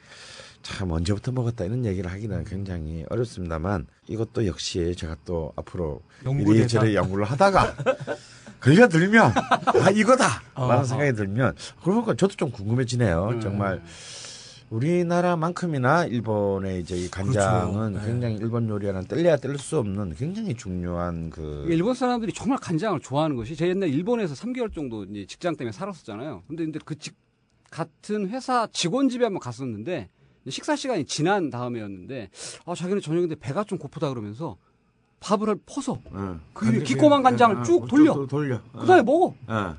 [0.62, 6.94] 참 언제부터 먹었다 이런 얘기를 하기는 굉장히 어렵습니다만 이것도 역시 제가 또 앞으로 이리저리.
[6.94, 7.74] 연구를 하다가
[8.60, 10.84] 걸려 들면 아 이거다라는 어허.
[10.84, 13.28] 생각이 들면 그러니까 저도 좀 궁금해지네요.
[13.28, 13.40] 음.
[13.40, 13.82] 정말
[14.70, 18.06] 우리나라만큼이나 일본의 이제 이 간장은 그렇죠.
[18.06, 18.06] 네.
[18.12, 23.36] 굉장히 일본 요리와는 뗄래야 뗄 수 없는 굉장히 중요한 그 일본 사람들이 정말 간장을 좋아하는
[23.36, 26.44] 것이 제 옛날 일본에서 3개월 정도 직장 때문에 살았었잖아요.
[26.48, 27.14] 근데 근데 그 직,
[27.70, 30.08] 같은 회사 직원 집에 한번 갔었는데
[30.48, 32.30] 식사 시간이 지난 다음에였는데
[32.66, 34.56] 아 자기는 저녁인데 배가 좀 고프다 그러면서
[35.20, 36.40] 밥을 퍼서 어.
[36.52, 38.12] 그 위에 기꼬만 간장을 쭉 돌려.
[38.14, 38.60] 쭉 돌려.
[38.72, 39.34] 그다음에 먹어.
[39.46, 39.76] 어.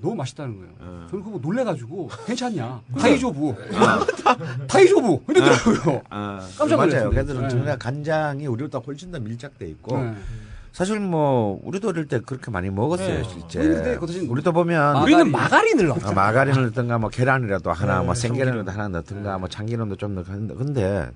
[0.00, 0.72] 너무 맛있다는 거예요.
[0.80, 1.06] 어.
[1.10, 2.82] 저는 그거 놀래가지고 괜찮냐?
[2.98, 3.54] 다이조부.
[4.68, 5.22] 다이조부.
[5.28, 6.02] 이러더라고요.
[6.10, 6.76] 아, 깜짝.
[6.76, 7.10] 놀랐습니다.
[7.10, 7.76] 걔들은 네.
[7.78, 10.14] 간장이 우리보다 훨씬 더 밀착돼 있고 네.
[10.74, 13.22] 사실 뭐 우리도 어릴 때 그렇게 많이 먹었어요, 네.
[13.22, 13.60] 실제.
[13.60, 15.32] 근데 그 우리도 보면 우리는 마가린.
[15.78, 16.12] 마가린을 어, 넣었잖아.
[16.14, 18.80] 마가린을 넣든가 뭐 계란이라도 하나 네, 뭐 생계란이라도 참기름.
[18.84, 21.08] 하나 넣든가 뭐 참기름도 좀 넣고 하는데 근데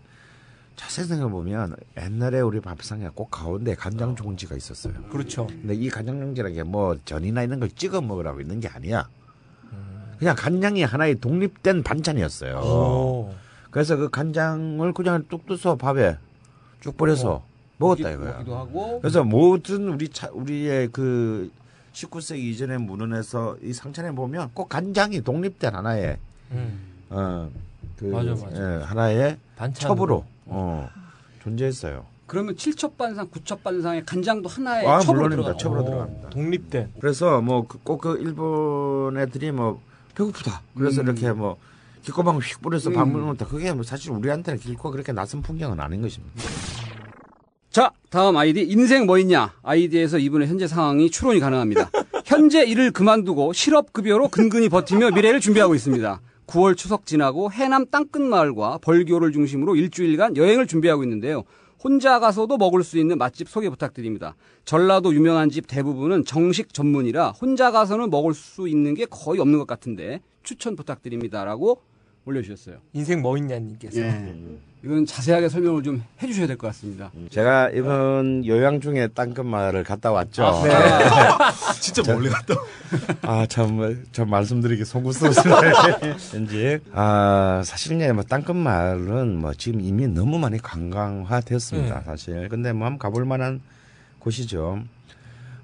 [0.76, 4.92] 자세히 생각해 보면 옛날에 우리 밥상에 꼭 가운데 간장 종지가 있었어요.
[5.10, 5.48] 그렇죠.
[5.48, 9.08] 근데 이 간장 종지라는 게 뭐 전이나 이런 걸 찍어 먹으라고 있는 게 아니야.
[10.20, 12.58] 그냥 간장이 하나의 독립된 반찬이었어요.
[12.58, 13.34] 오.
[13.72, 16.16] 그래서 그 간장을 그냥 뚝 떠서 밥에
[16.80, 17.44] 쭉 뿌려서
[17.78, 18.32] 먹었다 이거야.
[18.34, 19.00] 먹기도 하고.
[19.00, 21.50] 그래서 모든 우리 차, 우리의 그
[21.92, 26.18] 19세기 이전의 문헌에서 이 상찬에 보면 꼭 간장이 독립된 하나의
[26.52, 26.78] 음.
[27.10, 28.56] 어그 맞아, 맞아.
[28.56, 29.96] 예, 하나의 반찬으로.
[29.96, 30.88] 첩으로 어
[31.42, 32.04] 존재했어요.
[32.26, 35.56] 그러면 칠첩반상, 구첩반상의 간장도 하나의 아 첩으로 물론입니다.
[35.56, 35.58] 들어가고.
[35.58, 36.30] 첩으로 오, 들어갑니다.
[36.30, 36.92] 독립된.
[37.00, 39.80] 그래서 뭐꼭그 일본 애들이 뭐
[40.14, 40.60] 배고프다.
[40.76, 41.06] 그래서 음.
[41.06, 41.56] 이렇게 뭐
[42.02, 43.14] 기꼬방을 휙 뿌려서 밥 음.
[43.14, 43.46] 먹는다.
[43.46, 46.42] 그게 뭐 사실 우리한테는 길고 그렇게 낯선 풍경은 아닌 것입니다.
[47.70, 49.54] 자, 다음 아이디 인생 뭐 있냐?
[49.62, 51.90] 아이디에서 이분의 현재 상황이 추론이 가능합니다.
[52.24, 56.20] 현재 일을 그만두고 실업급여로 근근히 버티며 미래를 준비하고 있습니다.
[56.46, 61.44] 9월 추석 지나고 해남 땅끝마을과 벌교를 중심으로 일주일간 여행을 준비하고 있는데요.
[61.82, 64.34] 혼자 가서도 먹을 수 있는 맛집 소개 부탁드립니다.
[64.64, 69.66] 전라도 유명한 집 대부분은 정식 전문이라 혼자 가서는 먹을 수 있는 게 거의 없는 것
[69.66, 71.80] 같은데 추천 부탁드립니다라고
[72.24, 72.78] 올려주셨어요.
[72.94, 74.00] 인생 뭐 있냐님께서.
[74.00, 74.34] 예.
[74.84, 77.10] 이건 자세하게 설명을 좀 해주셔야 될 것 같습니다.
[77.30, 80.44] 제가 이번 요양 중에 땅끝마을을 갔다 왔죠.
[80.44, 80.70] 아, 네.
[81.80, 82.54] 진짜 멀리 갔다.
[83.22, 85.72] 아, 참, 참 말씀드리기 송구스러워요.
[86.32, 86.78] 왠지.
[86.92, 92.04] 아, 사실 이제 뭐 땅끝마을은 뭐 지금 이미 너무 많이 관광화되었습니다, 네.
[92.04, 92.48] 사실.
[92.48, 93.60] 근데 뭐 한번 가볼 만한
[94.20, 94.82] 곳이죠.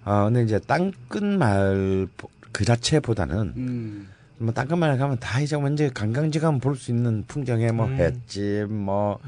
[0.05, 2.09] 아, 근데 이제 땅끝마을
[2.51, 4.09] 그 자체보다는 음.
[4.39, 7.97] 뭐 땅끝마을 가면 다 이제 먼저 관광지 가면 볼 수 있는 풍경에 뭐 음.
[7.97, 9.19] 횟집, 뭐,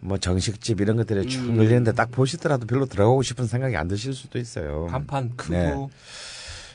[0.00, 1.56] 뭐 정식집 이런 것들이 쭉 음.
[1.56, 4.86] 열리는데 딱 보시더라도 별로 들어가고 싶은 생각이 안 드실 수도 있어요.
[4.90, 5.52] 간판 크고.
[5.52, 5.88] 네.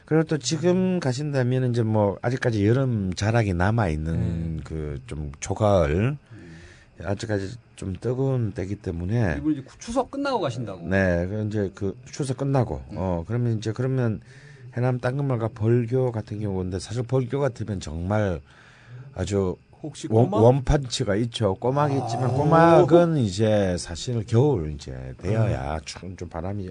[0.05, 6.17] 그리고 또 지금 가신다면 이제 뭐 아직까지 여름 자락이 남아 있는 그좀 초가을
[7.03, 10.88] 아직까지 좀 뜨거운 때기 때문에 이분 이제 추석 끝나고 가신다고.
[10.88, 14.21] 네, 그 이제 그 추석 끝나고 어 그러면 이제 그러면
[14.76, 18.41] 해남 땅끝마을과 벌교 같은 경우인데 사실 벌교 같으면 정말
[19.13, 20.32] 아주 혹시 원?
[20.32, 21.55] 원판치가 있죠.
[21.55, 26.69] 꼬막이 있지만 꼬막은 이제 사실 겨울 이제 되어야 추운 좀 바람이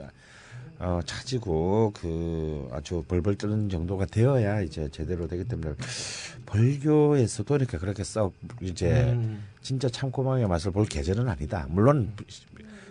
[0.80, 5.74] 어, 차지고 그 아주 벌벌 뜨는 정도가 되어야 이제 제대로 되기 때문에
[6.44, 9.44] 벌교에서도 이렇게 그렇게 써 이제 음.
[9.62, 11.66] 진짜 참 꼬막의 맛을 볼 계절은 아니다.
[11.70, 12.12] 물론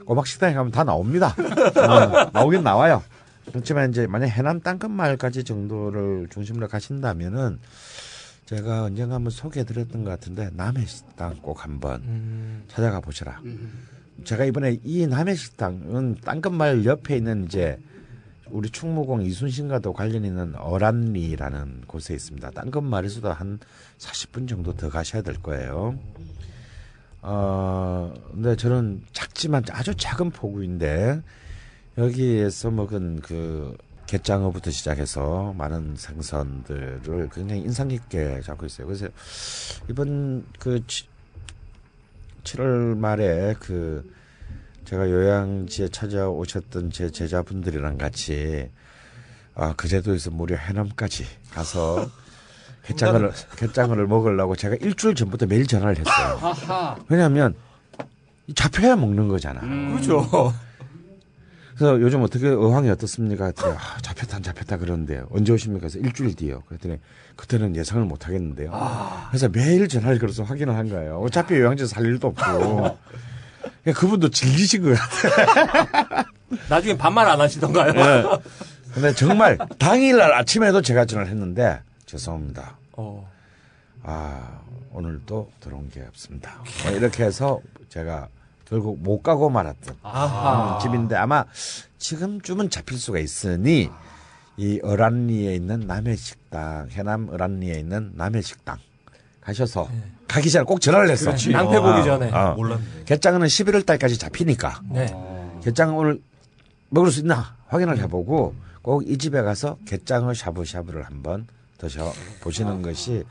[0.06, 1.36] 꼬막 식당에 가면 다 나옵니다.
[1.78, 3.04] 어, 나오긴 나와요.
[3.46, 7.60] 그렇지만 이제 만약 해남 땅끝마을까지 정도를 중심으로 가신다면은
[8.46, 12.64] 제가 언젠가 한번 소개해드렸던 것 같은데 남해 식당 꼭 한번 음.
[12.68, 13.40] 찾아가 보시라.
[13.46, 13.88] 음.
[14.24, 17.80] 제가 이번에 이 남해 식당은 땅끝마을 옆에 있는 이제
[18.50, 22.52] 우리 충무공 이순신과도 관련 있는 어란리라는 곳에 있습니다.
[22.52, 23.60] 땅끝마을에서도 한
[23.98, 25.98] 40분 정도 더 가셔야 될 거예요.
[27.22, 31.22] 어, 근데 저는 작지만 아주 작은 포구인데
[31.98, 33.78] 여기에서 먹은 그
[34.08, 38.88] 갯장어부터 시작해서 많은 생선들을 굉장히 인상 깊게 잡고 있어요.
[38.88, 39.08] 그래서
[39.90, 40.82] 이번 그
[42.44, 44.12] 7월 말에 그
[44.86, 48.70] 제가 요양지에 찾아오셨던 제 제자분들이랑 같이
[49.56, 52.10] 아, 그 제도에서 무려 해남까지 가서
[52.84, 56.54] 갯장어를 갯장어를 먹으려고 제가 일주일 전부터 매일 전화를 했어요.
[57.08, 57.56] 왜냐하면
[58.56, 59.62] 잡혀야 먹는 거잖아.
[59.62, 59.92] 음.
[59.94, 60.54] 그렇죠.
[61.76, 63.46] 그래서 요즘 어떻게 어황이 어떻습니까?
[63.52, 65.88] 그랬더니 아, 잡혔다 안 잡혔다 그러는데 언제 오십니까?
[65.88, 66.62] 그래서 일주일 뒤요.
[66.68, 67.00] 그랬더니
[67.36, 68.72] 그때는 예상을 못 하겠는데요.
[69.30, 71.20] 그래서 매일 전화를 걸어서 확인을 한 거예요.
[71.20, 72.98] 어차피 요양지 살 일도 없고.
[73.84, 76.26] 그러니까 그분도 질리신 것 같아요.
[76.70, 77.92] 나중에 반말 안 하시던가요?
[77.94, 78.24] 네.
[78.94, 82.78] 근데 정말 당일날 아침에도 제가 전화를 했는데 죄송합니다.
[82.94, 83.28] 어.
[84.04, 84.60] 아
[84.92, 86.62] 오늘도 들어온 게 없습니다.
[86.84, 87.60] 뭐 이렇게 해서
[87.90, 88.28] 제가
[88.74, 90.74] 결국 못 가고 말았던 아하.
[90.78, 91.46] 음, 집인데 아마
[92.00, 93.88] 지금쯤은 잡힐 수가 있으니
[94.58, 98.78] 이 어란리에 있는 남해 식당 해남 어란리에 있는 남해 식당
[99.42, 99.88] 가셔서
[100.28, 101.32] 가기 전에 꼭 전화를 했어.
[101.52, 102.32] 낭패 보기 전에.
[102.32, 102.56] 어.
[102.56, 102.84] 몰랐네.
[103.06, 105.16] 개장은 11월 달까지 잡히니까 네.
[105.64, 106.20] 게장은 오늘
[106.90, 111.46] 먹을 수 있나 확인을 해보고 꼭 이 집에 가서 게장을 샤브샤브를 한번
[111.78, 112.12] 드셔
[112.42, 113.24] 보시는 것이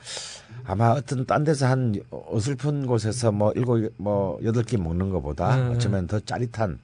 [0.65, 5.73] 아마 어떤 딴 데서 한 어슬픈 곳에서 뭐 일곱 뭐 여덟 끼 먹는 것보다 음.
[5.75, 6.79] 어쩌면 더 짜릿한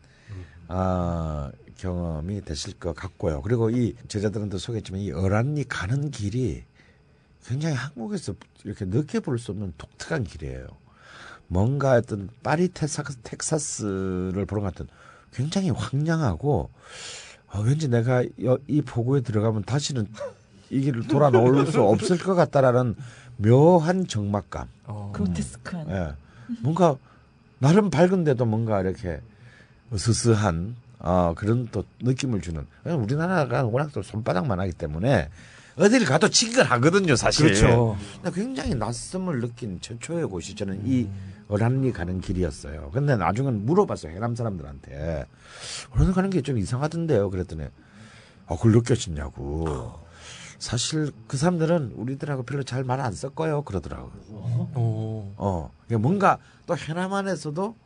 [0.69, 3.41] 어, 경험이 되실 것 같고요.
[3.43, 6.65] 그리고 이 제자들한테 소개했지만 이 어란리 가는 길이
[7.47, 10.67] 굉장히 한국에서 이렇게 느껴볼 수 없는 독특한 길이에요.
[11.47, 14.89] 뭔가 어떤 파리 텍사스, 텍사스를 보러 갔던
[15.33, 16.69] 굉장히 황량하고
[17.51, 20.07] 어, 왠지 내가 여- 이 포구에 들어가면 다시는
[20.71, 22.95] 이 길을 돌아 나올 수 없을 것 같다라는
[23.39, 24.69] 묘한 적막감.
[24.87, 25.11] 어.
[25.15, 25.89] 그로테스크한.
[25.91, 26.13] 예.
[26.61, 26.97] 뭔가
[27.59, 29.21] 나름 밝은데도 뭔가 이렇게
[29.93, 32.67] 으스스한 어, 그런 또 느낌을 주는.
[32.85, 35.29] 우리나라가 워낙 또 손바닥만 하기 때문에
[35.77, 37.47] 어딜 가도 친근하거든요, 사실.
[37.47, 37.97] 그렇죠.
[38.21, 41.09] 근데 굉장히 낯섦을 느낀 최초의 곳이 저는 이
[41.49, 42.91] 어란리 가는 길이었어요.
[42.93, 45.25] 근데 나중엔 물어봤어요, 해남 사람들한테.
[45.91, 47.31] 어란리 가는 게 좀 이상하던데요.
[47.31, 47.63] 그랬더니,
[48.47, 50.01] 아, 그걸 느껴지냐고.
[50.59, 53.63] 사실 그 사람들은 우리들하고 별로 잘 말 안 섞어요.
[53.63, 54.11] 그러더라고요.
[54.31, 55.35] 어.
[55.37, 57.77] 어, 이게 뭔가 또 해남 안에서도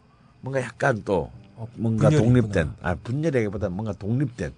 [0.41, 2.77] 뭔가 약간 또 어, 뭔가 독립된, 있구나.
[2.91, 4.53] 아, 분열이기보다 뭔가 독립된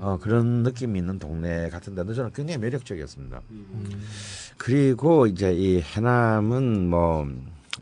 [0.00, 3.40] 어, 그런 느낌이 있는 동네 같은 데도 저는 굉장히 매력적이었습니다.
[4.56, 7.28] 그리고 이제 이 해남은 뭐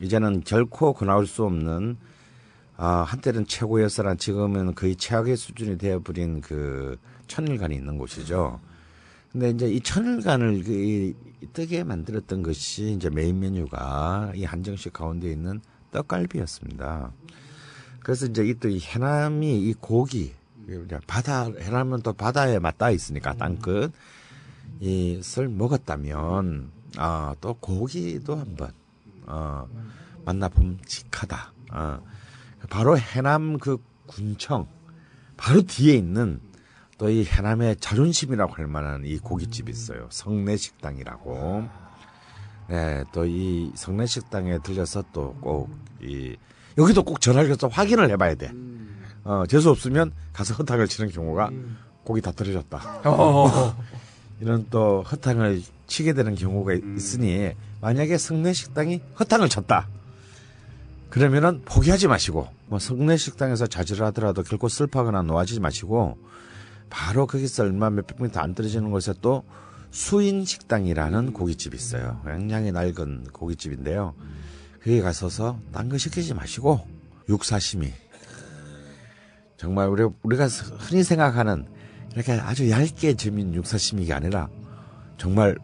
[0.00, 1.96] 이제는 결코 거나올 수 없는
[2.76, 6.96] 아, 한때는 최고였으나 지금은 거의 최악의 수준이 되어버린 그
[7.26, 8.60] 천일관이 있는 곳이죠.
[9.33, 11.14] 근데 이제 이 천일관을 그 이-
[11.53, 15.61] 뜨게 만들었던 것이 이제 메인 메뉴가 이 한정식 가운데 있는
[15.93, 17.12] 떡갈비였습니다.
[18.01, 20.35] 그래서 이제 이 또 이 해남이 이 고기
[21.07, 23.93] 바다 해남은 또 바다에 맞닿아 있으니까 땅끝
[24.81, 28.72] 이을 먹었다면 아 또 고기도 한번
[29.26, 29.66] 어
[30.24, 31.53] 만나봄직하다.
[31.72, 32.01] 어
[32.70, 34.66] 바로 해남 그 군청
[35.37, 36.41] 바로 뒤에 있는
[36.99, 40.07] 또 이 해남의 자존심이라고 할 만한 이 고깃집이 있어요.
[40.11, 41.64] 성내식당이라고.
[42.68, 45.68] 네, 또 이 성내식당에 들려서 또 꼭
[46.03, 46.36] 이
[46.76, 48.53] 여기도 꼭 전화를 해서 확인을 해봐야 돼.
[49.24, 51.51] 어 재수 없으면 가서 허탕을 치는 경우가
[52.05, 53.01] 고기 다 떨어졌다.
[53.05, 53.76] 어.
[54.40, 59.88] 이런 또 허탕을 치게 되는 경우가 있으니 만약에 성내식당이 허탕을 쳤다.
[61.11, 66.16] 그러면은 포기하지 마시고 뭐 성내식당에서 자질을 하더라도 결코 슬퍼하거나 노하지 마시고
[66.91, 69.45] 바로 거기서 얼마 몇 백 미터 안 떨어지는 곳에 또
[69.91, 72.20] 수인 식당이라는 고깃집이 있어요.
[72.26, 74.14] 굉장히 낡은 고깃집인데요.
[74.82, 76.80] 거기 가서서 딴 거 시키지 마시고
[77.28, 77.93] 육사시미
[79.57, 81.66] 정말 우리 우리가 흔히 생각하는
[82.14, 84.49] 이렇게 아주 얇게 점인 육사시미가 아니라
[85.18, 85.57] 정말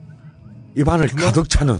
[0.76, 1.78] 입안을 가득 차는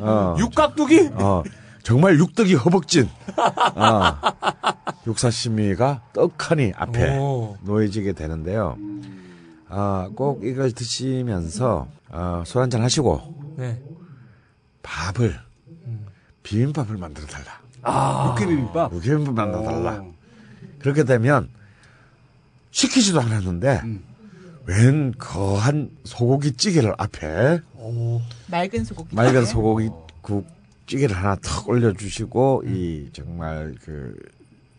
[0.00, 1.10] 어, 육각두기?
[1.12, 1.42] 어,
[1.82, 4.14] 정말 육덕이 허벅진 어,
[5.06, 7.56] 육사시미가 떡하니 앞에 오.
[7.62, 8.76] 놓여지게 되는데요.
[9.68, 13.82] 아, 꼭 이걸 드시면서 어, 술 한잔 하시고 네.
[14.82, 15.38] 밥을
[16.42, 17.60] 비빔밥을 만들어 달라.
[17.82, 18.28] 아.
[18.30, 18.92] 육개비빔밥.
[19.00, 19.92] 비빔밥 만들어 달라.
[20.00, 20.14] 어.
[20.78, 21.48] 그렇게 되면
[22.70, 24.04] 시키지도 않았는데 음.
[24.66, 27.60] 웬 거한 소고기 찌개를 앞에
[28.48, 29.14] 맑은 소고기.
[29.14, 30.46] 맑은 소고기 국
[30.86, 34.14] 찌개를 하나 턱 올려주시고 이 정말 그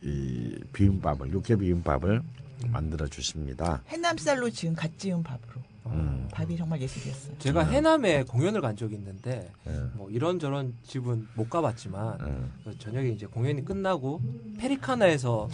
[0.03, 2.21] 이 비빔밥을 육회 비빔밥을
[2.67, 3.81] 만들어 주십니다.
[3.87, 5.61] 해남쌀로 지은 갓 지은 밥으로.
[5.87, 6.27] 음.
[6.31, 7.37] 밥이 정말 예술이었어요.
[7.39, 9.71] 제가 해남에 공연을 간 적이 있는데 예.
[9.95, 12.53] 뭐 이런저런 집은 못 가봤지만 음.
[12.63, 14.21] 그 저녁에 이제 공연이 끝나고
[14.59, 15.49] 페리카나에서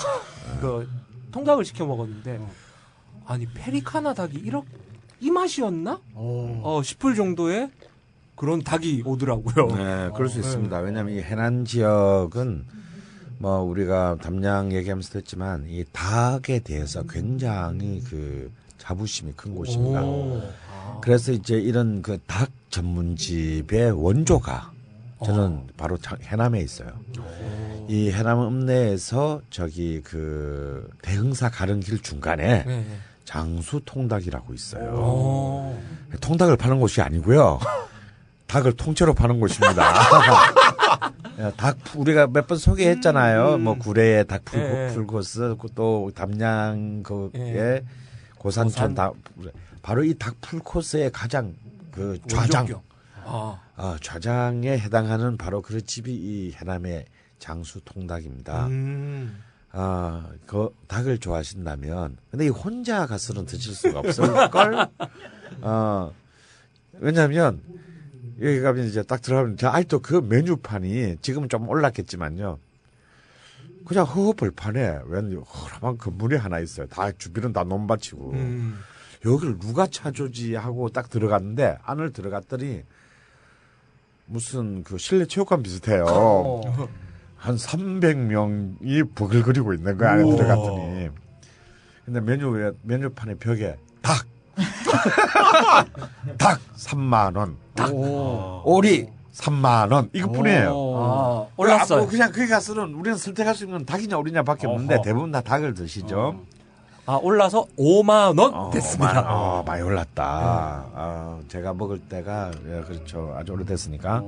[0.62, 0.88] 그
[1.32, 2.40] 통닭을 시켜 먹었는데
[3.26, 4.68] 아니 페리카나 닭이 이렇게
[5.20, 6.00] 이 맛이었나?
[6.14, 7.72] 어 싶을 정도의
[8.40, 9.68] 그런 닭이 오더라고요.
[9.76, 10.80] 네, 그럴 수 어, 있습니다.
[10.80, 12.66] 왜냐하면 이 해남 지역은
[13.38, 20.02] 뭐 우리가 담양 얘기하면서도 했지만 이 닭에 대해서 굉장히 그 자부심이 큰 곳입니다.
[20.04, 20.42] 오.
[20.72, 21.00] 아.
[21.02, 24.72] 그래서 이제 이런 그 닭 전문집의 원조가
[25.26, 26.92] 저는 바로 자- 해남에 있어요.
[27.90, 32.86] 이 해남 읍내에서 저기 그 대흥사 가는 길 중간에 네.
[33.26, 34.92] 장수 통닭이라고 있어요.
[34.96, 35.82] 어.
[36.22, 37.60] 통닭을 파는 곳이 아니고요.
[38.50, 39.94] 닭을 통째로 파는 곳입니다.
[41.40, 43.60] 야, 닭 우리가 몇 번 소개했잖아요.
[43.60, 44.90] 뭐 구례의 닭 풀, 음.
[44.90, 44.94] 예.
[44.94, 47.86] 풀코스 또 담양 그의 예.
[48.38, 48.96] 고산촌 고산.
[48.96, 49.14] 닭
[49.82, 51.54] 바로 이 닭 풀코스의 가장
[51.92, 52.68] 그 좌장.
[53.24, 53.60] 아.
[53.76, 57.06] 아, 좌장에 해당하는 바로 그 집이 이 해남의
[57.38, 58.66] 장수 통닭입니다.
[58.68, 59.42] 음.
[59.72, 64.88] 아, 그 닭을 좋아하신다면 근데 이 혼자 가서는 드실 수가 없을 걸.
[65.62, 66.12] 어.
[66.94, 67.62] 왜냐하면
[68.42, 72.60] 여기 가면 이제 딱 들어가면 저 아직도 그 메뉴판이 지금은 좀 올랐겠지만요.
[73.86, 76.88] 그냥 허허벌판에 왠 허름한 건물이 하나 있어요.
[76.88, 78.80] 다 주변은 다 논밭이고 음.
[79.26, 82.84] 여기를 누가 찾아오지 하고 딱 들어갔는데 안을 들어갔더니
[84.26, 86.06] 무슨 그 실내 체육관 비슷해요.
[86.08, 86.62] 어.
[87.36, 91.10] 한 300명이 버글거리고 있는 거 안에 들어갔더니.
[92.06, 94.26] 근데 메뉴에, 메뉴판에 벽에 닭.
[96.38, 97.56] 닭 3만 원.
[97.76, 97.92] 닭.
[97.94, 100.10] 오리 3만 원.
[100.14, 100.70] 이것뿐이에요.
[100.98, 102.00] 아, 올랐어요.
[102.00, 105.04] 아, 뭐 그냥 거기 가서는 우리는 선택할 수 있는 건 닭이냐 오리냐밖에 없는데 어허.
[105.04, 106.42] 대부분 다 닭을 드시죠.
[107.06, 109.14] 아, 올라서 5만 원 어, 됐습니다.
[109.14, 110.86] 많이, 어, 많이 올랐다.
[110.94, 113.36] 어, 제가 먹을 때가 예, 그렇죠.
[113.38, 114.24] 아주 오래됐으니까.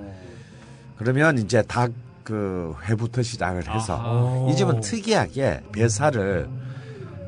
[0.98, 1.92] 그러면 이제 닭
[2.24, 4.48] 그 회부터 시작을 해서 아하.
[4.50, 6.48] 이 집은 특이하게 뱃살을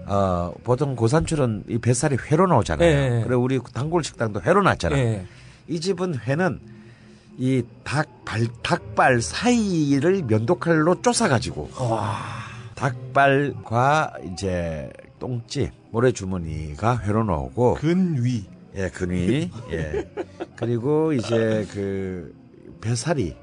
[0.05, 2.87] 어 보통 고산출은 이 뱃살이 회로 나오잖아요.
[2.89, 3.23] 예.
[3.25, 4.99] 그리고 우리 단골 식당도 회로 났잖아요.
[4.99, 5.25] 예.
[5.67, 6.59] 이 집은 회는
[7.37, 11.69] 이 닭발 닭발 사이를 면도칼로 쪼사 가지고
[12.75, 18.45] 닭발과 이제 똥집 모래 주머니가 회로 나오고 근위.
[18.75, 20.09] 예 근위 예
[20.55, 22.35] 그리고 이제 그
[22.81, 23.35] 배살이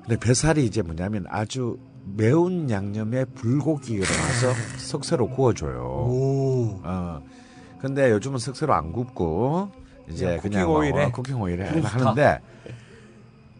[0.00, 1.78] 근데 배살이 이제 뭐냐면 아주
[2.16, 5.80] 매운 양념에 불고기를 넣어서 석쇠로 구워줘요.
[5.82, 6.80] 오.
[6.82, 7.22] 어.
[7.80, 9.70] 근데 요즘은 석쇠로 안 굽고
[10.10, 11.02] 이제 그냥 쿠킹 오일에?
[11.04, 11.64] 뭐 쿠킹 오일에.
[11.80, 12.40] 하는데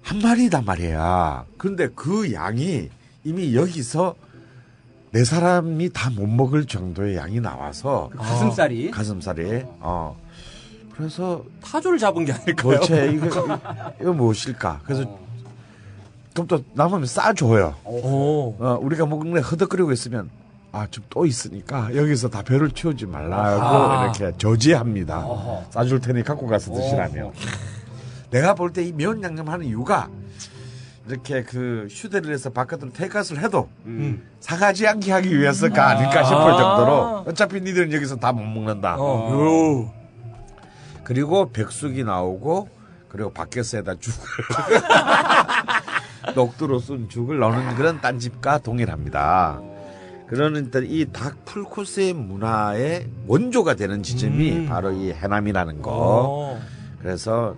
[0.03, 1.45] 한 마리단 말이야.
[1.57, 2.89] 근데 그 양이
[3.25, 4.15] 이미 여기서
[5.13, 10.17] 네 사람이 다 못 먹을 정도의 양이 나와서 그 가슴살이 가슴살이 어.
[10.95, 12.75] 그래서 타조를 잡은 게 아닐까요?
[12.81, 13.27] 도대체 이거
[14.01, 14.81] 이거 무엇일까?
[14.85, 15.19] 그래서
[16.33, 17.75] 그럼 또 남으면 싸줘요.
[17.85, 18.55] 오.
[18.59, 20.31] 어, 우리가 먹는 허덕거리고 있으면
[20.73, 24.05] 아, 좀 또 있으니까 여기서 다 배를 채우지 말라고 아.
[24.17, 25.27] 이렇게 저지합니다.
[25.27, 25.65] 어허.
[25.71, 27.33] 싸줄 테니 갖고 가서 드시라며.
[28.31, 30.09] 내가 볼 때 이 매운 양념 하는 이유가
[31.09, 34.23] 이렇게 그 휴대를 해서 바깥으로 테이크아웃을 해도 음.
[34.39, 36.57] 사가지 않게 하기 위해서가 아닐까 싶을 아.
[36.57, 38.95] 정도로 어차피 니들은 여기서 다 못 먹는다.
[38.97, 39.33] 어.
[39.33, 39.93] 요.
[41.03, 42.69] 그리고 백숙이 나오고
[43.09, 44.21] 그리고 밖에서에다 죽을
[46.35, 49.61] 녹두로 쓴 죽을 넣는 그런 딴집과 동일합니다.
[50.29, 54.67] 그러는 이닭 풀코스의 문화의 원조가 되는 지점이 음.
[54.69, 55.91] 바로 이 해남이라는 거.
[55.93, 56.61] 어.
[57.01, 57.57] 그래서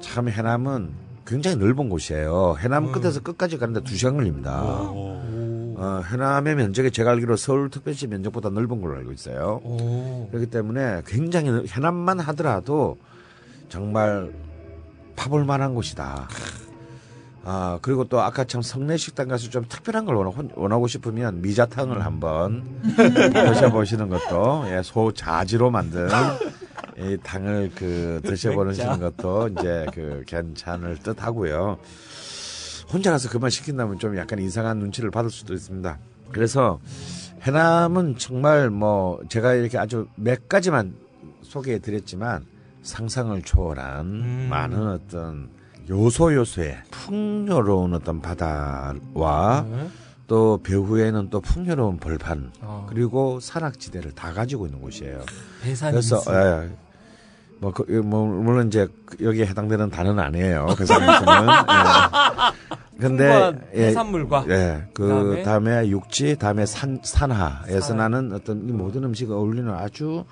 [0.00, 0.90] 참 해남은
[1.26, 2.56] 굉장히 넓은 곳이에요.
[2.58, 2.92] 해남 음.
[2.92, 4.62] 끝에서 끝까지 가는데 두 시간 걸립니다.
[4.90, 5.20] 오.
[5.82, 9.60] 어, 해남의 면적이 제가 알기로 서울특별시 면적보다 넓은 걸로 알고 있어요.
[9.64, 10.28] 오.
[10.30, 12.98] 그렇기 때문에 굉장히 넓- 해남만 하더라도
[13.70, 14.30] 정말
[15.16, 16.28] 파볼 만한 곳이다.
[17.52, 22.62] 아 그리고 또 아까 참 성내식당 가서 좀 특별한 걸 원하, 원하고 싶으면 미자탕을 한번
[22.96, 26.08] 드셔보시는 것도 예, 소 자지로 만든
[26.96, 31.78] 이 당을 그 드셔보시는 것도 이제 그 괜찮을 듯 하고요.
[32.92, 35.98] 혼자 가서 그만 시킨다면 좀 약간 이상한 눈치를 받을 수도 있습니다.
[36.30, 36.78] 그래서
[37.42, 40.94] 해남은 정말 뭐 제가 이렇게 아주 몇 가지만
[41.42, 42.46] 소개해 드렸지만
[42.82, 44.46] 상상을 초월한 음.
[44.48, 45.59] 많은 어떤
[45.90, 49.88] 요소 요소의 풍요로운 어떤 바다와 네.
[50.28, 52.86] 또 배후에는 또 풍요로운 벌판 어.
[52.88, 55.20] 그리고 산악지대를 다 가지고 있는 곳이에요.
[55.60, 56.30] 배산 그래서 인수.
[56.32, 56.70] 예,
[57.58, 58.86] 뭐, 그, 뭐 물론 이제
[59.20, 60.68] 여기에 해당되는 단어는 아니에요.
[60.78, 61.48] 그 사람들은.
[61.48, 63.00] 예.
[63.00, 68.08] 근데 예, 해산물과 예, 그 그다음에 다음에 육지, 다음에 산 산하에서 산하.
[68.08, 70.24] 나는 어떤 이 모든 음식이 어울리는 아주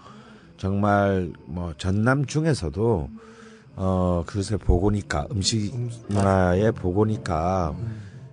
[0.59, 3.09] 정말 뭐 전남 중에서도
[3.81, 5.73] 어 그것에 보고니까 음식
[6.09, 7.75] 문화에 보고니까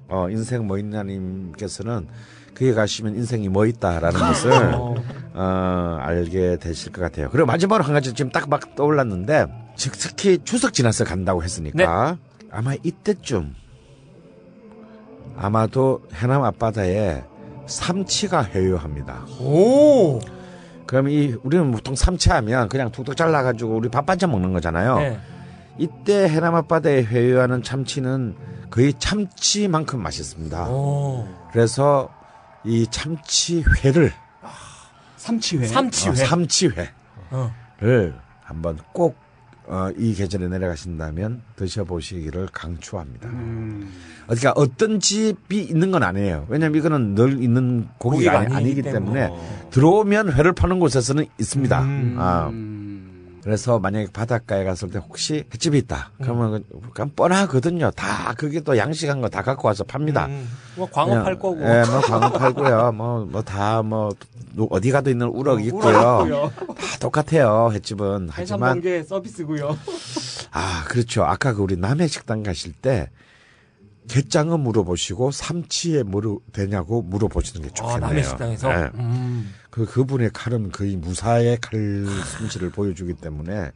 [0.07, 2.07] 어 인생 뭐 있냐님께서는
[2.55, 4.95] 그에 가시면 인생이 뭐 있다라는 것을 어.
[5.35, 7.29] 어, 알게 되실 것 같아요.
[7.29, 12.17] 그리고 마지막으로 한 가지 지금 딱 막 떠올랐는데 즉, 특히 추석 지나서 간다고 했으니까
[12.49, 13.53] 아마 이때쯤
[15.37, 17.23] 아마도 해남 앞바다에
[17.67, 19.25] 삼치가 회유합니다.
[19.41, 20.19] 오.
[20.85, 24.97] 그럼 이 우리는 보통 삼치하면 그냥 툭툭 잘라가지고 우리 밥 반찬 먹는 거잖아요.
[24.99, 25.19] 네.
[25.77, 28.35] 이때 해남 앞바다에 회유하는 참치는
[28.69, 30.69] 거의 참치만큼 맛있습니다.
[30.69, 31.27] 오.
[31.51, 32.09] 그래서
[32.63, 34.11] 이 참치회를
[35.17, 35.67] 삼치회.
[35.67, 36.11] 삼치회.
[36.11, 36.89] 어, 삼치회를
[37.31, 37.51] 어.
[38.43, 39.17] 한번 꼭
[39.67, 43.29] 어, 이 계절에 내려가신다면 드셔보시기를 강추합니다.
[43.29, 43.91] 음.
[44.25, 46.45] 그러니까 어떤 집이 있는 건 아니에요.
[46.49, 49.69] 왜냐하면 이거는 늘 있는 고기가, 고기가 아니, 기 때문에 어.
[49.71, 51.81] 들어오면 회를 파는 곳에서는 있습니다.
[51.81, 52.15] 음.
[52.19, 53.04] 아, 음.
[53.45, 56.09] 그래서 만약에 바닷가에 갔을 때 혹시 횟집이 있다.
[56.19, 56.63] 그러면
[56.95, 57.91] 그냥 뻔하거든요.
[57.91, 60.25] 다 그게 또 양식한 거 다 갖고 와서 팝니다.
[60.25, 61.61] 음, 뭐 광어 팔 거고.
[61.61, 62.91] 예, 뭐 광어 팔고요.
[62.93, 64.09] 뭐 뭐 다뭐
[64.71, 65.81] 어디 가도 있는 우럭 있고요.
[65.89, 66.51] 우럭 있고요.
[66.75, 67.69] 다 똑같아요.
[67.71, 69.77] 횟집은 하지만 해산번개 서비스고요.
[70.51, 71.23] 아 그렇죠.
[71.23, 73.09] 아까 그 우리 남해 식당 가실 때
[74.07, 77.99] 게장어 물어보시고 삼치에 물어 되냐고 물어보시는 게 아, 좋겠네요.
[77.99, 78.71] 남해 식당에서.
[78.71, 78.89] 예.
[78.95, 79.53] 음.
[79.75, 82.05] 그 그분의 칼은 거의 무사의 칼
[82.39, 83.71] 솜씨를 보여주기 때문에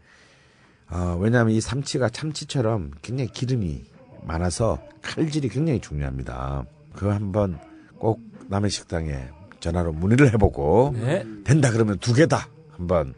[0.90, 3.84] 어, 왜냐하면 이 삼치가 참치처럼 굉장히 기름이
[4.24, 6.64] 많아서 칼질이 굉장히 중요합니다.
[6.94, 7.60] 그거 한번
[7.98, 9.28] 꼭 남의 식당에
[9.60, 11.26] 전화로 문의를 해보고 네.
[11.44, 13.14] 된다 그러면 두 개다 한번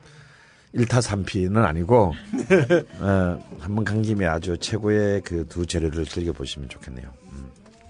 [0.73, 2.13] 일타삼피는 아니고
[2.99, 7.13] 어, 한번 간 김에 아주 최고의 그 두 재료를 즐겨보시면 좋겠네요.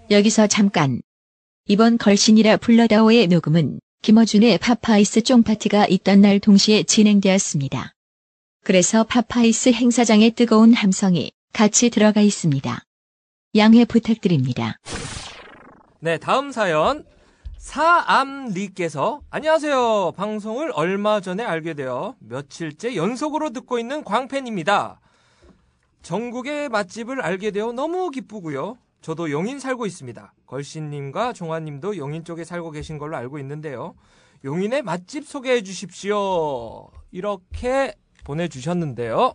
[0.09, 1.01] 여기서 잠깐.
[1.67, 7.93] 이번 걸신이라 불러다오의 녹음은 김어준의 파파이스 쫑파티가 있던 날 동시에 진행되었습니다.
[8.63, 12.79] 그래서 파파이스 행사장의 뜨거운 함성이 같이 들어가 있습니다.
[13.57, 14.77] 양해 부탁드립니다.
[15.99, 17.05] 네, 다음 사연.
[17.57, 20.13] 사암리께서 안녕하세요.
[20.17, 24.99] 방송을 얼마 전에 알게 되어 며칠째 연속으로 듣고 있는 광팬입니다.
[26.01, 28.79] 전국의 맛집을 알게 되어 너무 기쁘고요.
[29.01, 30.33] 저도 용인 살고 있습니다.
[30.45, 33.95] 걸신님과 종아님도 용인 쪽에 살고 계신 걸로 알고 있는데요.
[34.43, 36.89] 용인의 맛집 소개해 주십시오.
[37.11, 39.33] 이렇게 보내주셨는데요.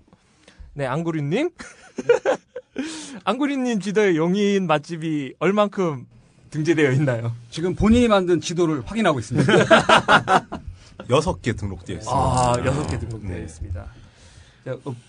[0.74, 1.50] 네, 앙구리님.
[3.24, 6.06] 앙구리님 지도에 용인 맛집이 얼만큼
[6.50, 7.32] 등재되어 있나요?
[7.50, 9.52] 지금 본인이 만든 지도를 확인하고 있습니다.
[11.10, 12.16] 여섯 개 등록되어 있습니다.
[12.16, 13.42] 아, 여섯 개 등록되어 네.
[13.42, 13.86] 있습니다.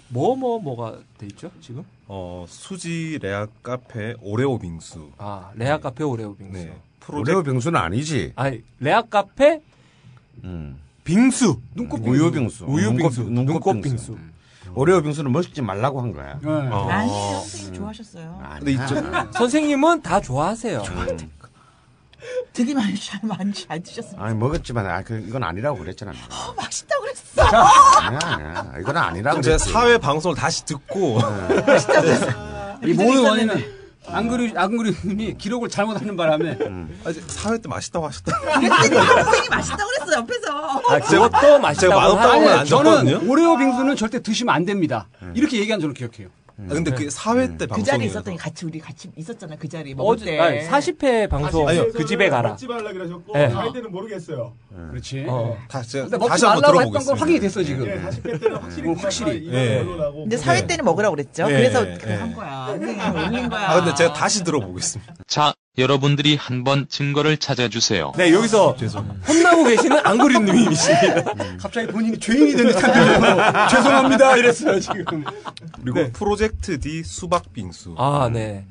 [0.10, 1.84] 뭐, 뭐, 뭐가 돼 있죠, 지금?
[2.08, 5.12] 어, 수지 레아 카페 오레오 빙수.
[5.18, 6.54] 아, 레아 카페 오레오 빙수.
[6.54, 6.62] 네.
[7.10, 8.34] 오레오 프로젝트 빙수는 아니지.
[8.36, 9.62] 아니, 레아 카페
[10.44, 10.78] 음.
[11.04, 11.60] 빙수.
[11.76, 12.66] 눈꽃 우유 빙수.
[12.66, 13.24] 우유 빙수.
[13.24, 14.18] 눈꽃, 눈꽃 빙수.
[14.76, 16.38] 오레오 빙수는 먹지 말라고 한 거야.
[16.42, 16.50] 네.
[16.50, 16.88] 어.
[16.90, 17.40] 아니에요.
[17.40, 18.42] 선생님 좋아하셨어요.
[18.60, 20.84] 근데 이쪽 선생님은 다 좋아하세요.
[22.54, 24.24] 되게 많이 잘 많이 잘 드셨습니다.
[24.24, 26.12] 아니 먹었지만 아, 그, 이건 아니라고 그랬잖아.
[26.12, 27.42] 어, 맛있다고 그랬어.
[27.44, 28.74] 아니야, 아니야.
[28.80, 29.36] 이건 아니라고.
[29.36, 29.72] 좀 제가 그랬지.
[29.74, 31.20] 사회 방송을 다시 듣고
[32.86, 33.78] 이 모든 원인은
[34.10, 36.58] 안그리 안그리님이 기록을 잘못하는 바람에
[37.04, 38.40] 아, 이제 사회 때 맛있다고 하셨다.
[38.60, 40.52] 그랬더니 선생님 맛있다고 그랬어 옆에서.
[40.90, 42.32] 아, 그것도 제가 맛있다고 맛없다고.
[42.34, 43.32] 하면 안 저는 줬거든요.
[43.32, 45.08] 오레오 빙수는 절대 드시면 안 됩니다.
[45.34, 46.30] 이렇게 얘기한 저는 기억해요.
[46.60, 50.16] 아, 근데 그 사회 때그 방송이 자리에 있었더니 같이 우리 같이 있었잖아 그 자리에 먹을
[50.16, 50.40] 어제, 때.
[50.40, 51.92] 아니, 40회 방송 아니요.
[51.94, 52.50] 그 집에 가라.
[52.50, 53.46] 먹지 말라 그러셨고 네.
[53.46, 54.54] 할 때는 모르겠어요.
[54.90, 55.26] 그렇지.
[55.28, 55.56] 어.
[55.70, 57.12] 다 제가 근데 먹지 다시 한번 말라고 했던 들어보겠습니다.
[57.14, 57.86] 건 확인이 됐어 지금.
[57.88, 59.38] 예, 40대 때는 확실히 음, 그 확실히.
[59.38, 59.84] 이런 예.
[59.84, 60.22] 걸로 나고.
[60.24, 61.48] 근데 사회 때는 먹으라고 그랬죠.
[61.48, 62.16] 네, 그래서 네, 그거 네.
[62.16, 62.66] 한 거야.
[62.68, 63.70] 선생님 올린 거야.
[63.70, 65.14] 아 근데 제가 다시 들어보겠습니다.
[65.28, 68.14] 자, 여러분들이 한번 증거를 찾아주세요.
[68.18, 68.72] 네, 여기서
[69.28, 71.34] 혼나고 계시는 앙구리님이십니다.
[71.62, 75.24] 갑자기 본인이 죄인이 된 듯한 표정으로 죄송합니다 이랬어요 지금.
[75.82, 77.94] 그리고 프로젝트 D 수박 빙수.
[77.98, 78.66] 아, 네.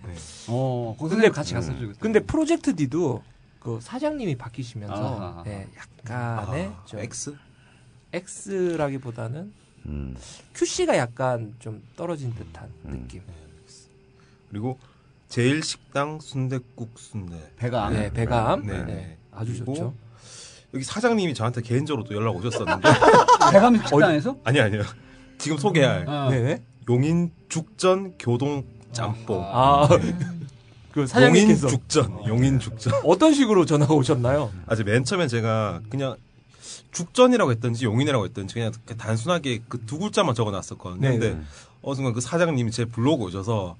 [0.48, 1.78] 어, 거기 근데 같이 갔었죠.
[1.78, 1.98] 그때.
[2.00, 3.22] 근데 프로젝트 D도
[3.60, 5.44] 그 사장님이 바뀌시면서.
[5.46, 7.36] 예, 약간의 아, 좀 X?
[8.12, 9.52] X라기보다는
[9.86, 10.16] 음.
[10.54, 13.22] QC가 약간 좀 떨어진 듯한 느낌.
[14.50, 14.78] 그리고
[15.28, 17.36] 제일 식당 순대국 순대.
[17.56, 18.64] 배가 네, 배감.
[18.66, 19.18] 네, 네, 네.
[19.32, 19.94] 아주 좋죠.
[20.74, 22.88] 여기 사장님이 저한테 개인적으로 또 연락 오셨었는데
[23.52, 24.82] 배감 식당에서 아니 아니요.
[25.38, 26.28] 지금 소개할 어.
[26.30, 26.62] 네.
[26.88, 29.42] 용인 죽전 교동 짬뽕.
[29.44, 32.94] 아, 그 용인 사장님께서 죽전, 용인 죽전.
[33.04, 34.50] 어떤 식으로 전화가 오셨나요?
[34.66, 36.16] 아직 맨 처음에 제가 그냥
[36.92, 41.00] 죽전이라고 했던지 용인이라고 했던지 그냥 그 단순하게 그 두 글자만 적어놨었거든요.
[41.00, 41.18] 네.
[41.18, 41.40] 근데
[41.82, 43.76] 어느 순간 그 사장님이 제 블로그 오셔서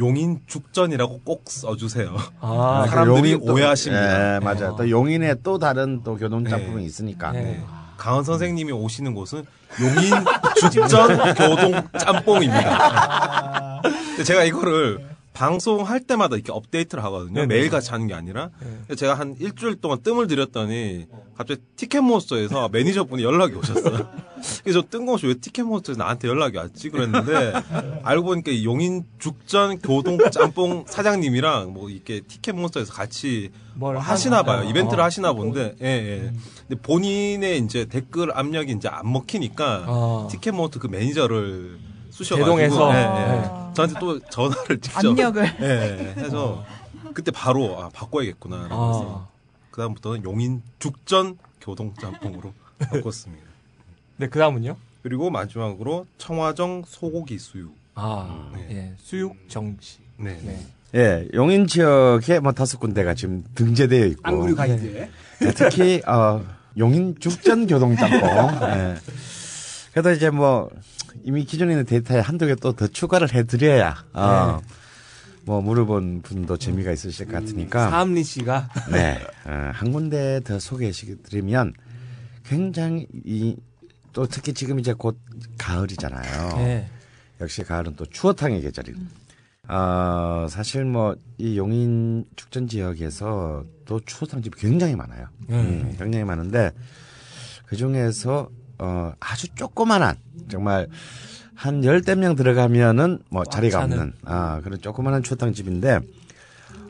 [0.00, 2.16] 용인 죽전이라고 꼭 써주세요.
[2.40, 4.34] 아, 그 사람들이 용인 또- 오해하십니다.
[4.36, 4.74] 예, 맞아요.
[4.76, 6.82] 또 용인에 또 다른 또 교동 짬뽕이 네.
[6.84, 7.30] 있으니까.
[7.32, 7.62] 네.
[7.96, 9.44] 강원 선생님이 오시는 곳은
[9.80, 10.10] 용인
[10.58, 10.88] 죽전
[11.36, 13.82] 교동 짬뽕입니다.
[13.82, 17.46] 근데 제가 이거를 방송할 때마다 이렇게 업데이트를 하거든요.
[17.46, 18.50] 매일같이 하는 게 아니라.
[18.88, 18.94] 네.
[18.94, 21.06] 제가 한 일주일 동안 뜸을 들였더니
[21.36, 24.08] 갑자기 티켓몬스터에서 매니저분이 연락이 오셨어요.
[24.64, 26.90] 그래서 저 뜬금없이 왜 티켓몬스터에서 나한테 연락이 왔지?
[26.90, 27.52] 그랬는데
[28.02, 34.68] 알고 보니까 이 용인 죽전 교동 짬뽕 사장님이랑 뭐 이렇게 티켓몬스터에서 같이 뭘뭐 하시나 봐요.
[34.68, 35.04] 이벤트를 어.
[35.04, 36.32] 하시나 본데, 예, 예.
[36.68, 40.28] 근데 본인의 이제 댓글 압력이 이제 안 먹히니까 아.
[40.30, 41.78] 티켓몬스터 그 매니저를
[42.24, 42.94] 쑤셔가지고 대동에서.
[42.94, 43.02] 예, 예.
[43.04, 43.72] 아.
[43.74, 45.44] 저한테 또 전화를 직접 압력을.
[45.60, 46.64] 예, 예, 해서
[47.14, 48.68] 그때 바로 아, 바꿔야겠구나.
[48.70, 49.26] 아.
[49.70, 53.44] 그 다음부터는 용인 죽전 교동 짬뽕으로 바꿨습니다.
[54.16, 54.76] 네, 그 다음은요?
[55.02, 57.74] 그리고 마지막으로 청화정 소고기 수육.
[57.94, 58.66] 아, 네.
[58.70, 58.94] 예.
[58.98, 59.98] 수육 정시.
[60.16, 60.38] 네.
[60.42, 60.66] 네.
[60.94, 64.20] 예, 용인 지역에 뭐 다섯 군데가 지금 등재되어 있고.
[64.24, 65.10] 앙구류 가이드에.
[65.40, 66.44] 네, 특히 어,
[66.76, 68.20] 용인 죽전 교동 짬뽕.
[68.68, 68.96] 예.
[69.92, 70.68] 그래도 이제 뭐
[71.24, 74.60] 이미 기존에 있는 데이터에 한두 개 또 더 추가를 해드려야 어,
[75.44, 81.74] 뭐 물어본 분도 재미가 있으실 것 같으니까 사암리 씨가 네, 어, 한 군데 더 소개해드리면
[82.44, 83.56] 굉장히 이,
[84.12, 85.18] 또 특히 지금 이제 곧
[85.58, 86.56] 가을이잖아요.
[86.56, 86.88] 네.
[87.40, 88.92] 역시 가을은 또 추어탕의 계절이.
[89.68, 95.26] 어, 사실 뭐 이 용인 축전 지역에서 또 추어탕집이 굉장히 많아요.
[95.48, 96.70] 음, 굉장히 많은데
[97.66, 98.50] 그 중에서
[98.80, 100.16] 어, 아주 조그만한
[100.48, 100.88] 정말
[101.54, 103.98] 한 열댓 명 들어가면은 뭐 자리가 차는.
[103.98, 106.00] 없는 아 그런 조그만한 추어탕집인데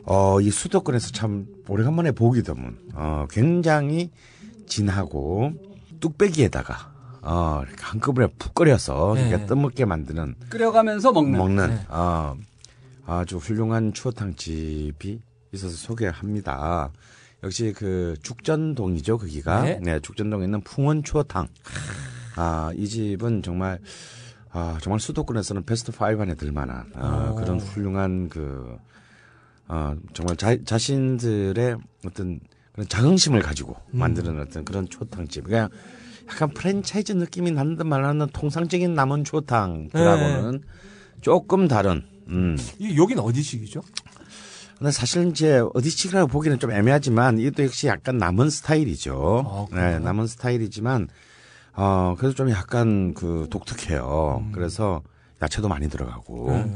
[0.05, 4.09] 어, 이 수도권에서 참 오래간만에 보기 드문 어, 굉장히
[4.67, 5.51] 진하고
[5.99, 6.91] 뚝배기에다가
[7.23, 9.27] 어, 이렇게 한꺼번에 푹 끓여서 네.
[9.27, 11.37] 이렇게 떠먹게 만드는 끓여가면서 먹는.
[11.37, 11.85] 먹는 네.
[11.89, 12.35] 어,
[13.05, 15.19] 아주 훌륭한 추어탕집이
[15.51, 16.91] 있어서 소개합니다.
[17.43, 19.63] 역시 그 죽전동이죠, 거기가.
[19.63, 19.79] 네.
[19.81, 21.47] 네, 죽전동에 있는 풍원 추어탕.
[22.35, 23.79] 아, 이 집은 정말
[24.51, 27.35] 아, 정말 수도권에서는 베스트 5 안에 들 만한 아, 오.
[27.35, 28.77] 그런 훌륭한 그
[29.67, 32.39] 어, 정말 자, 자신들의 어떤
[32.73, 33.99] 그런 자긍심을 가지고 음.
[33.99, 35.45] 만드는 어떤 그런 추어탕집.
[35.45, 35.69] 그냥
[36.27, 40.67] 약간 프랜차이즈 느낌이 나는 듯 말하는 통상적인 남은 추어탕들하고는 네.
[41.21, 42.03] 조금 다른.
[42.27, 42.57] 음.
[42.79, 43.81] 이 여긴 어디식이죠?
[44.81, 49.69] 근데 사실 이제 어디식이라고 보기는 좀 애매하지만 이것도 역시 약간 남은 스타일이죠.
[49.71, 49.99] 아, 네?
[49.99, 51.07] 남은 스타일이지만
[51.73, 54.43] 어 그래서 좀 약간 그 독특해요.
[54.43, 54.51] 음.
[54.51, 55.03] 그래서
[55.41, 56.73] 야채도 많이 들어가고 네.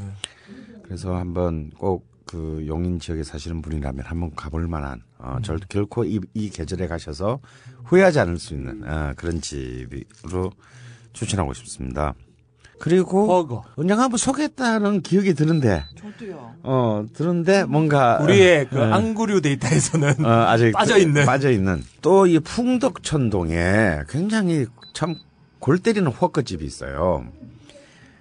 [0.83, 6.19] 그래서 한번 꼭 그 용인 지역에 사시는 분이라면 한번 가볼 만한 어, 절 결코 이,
[6.33, 7.39] 이 계절에 가셔서
[7.85, 10.51] 후회하지 않을 수 있는 어, 그런 집으로
[11.13, 12.13] 추천하고 싶습니다.
[12.79, 13.63] 그리고 버거.
[13.77, 16.55] 언젠가 한번 소개했다는 기억이 드는데 저도요.
[16.63, 21.25] 어 들은데 뭔가 우리의 그 어, 앙구류 데이터에서는 어, 아직 빠져 있는.
[21.25, 25.15] 빠져 있는 또 이 풍덕천동에 굉장히 참
[25.59, 27.25] 골 때리는 호커집이 있어요.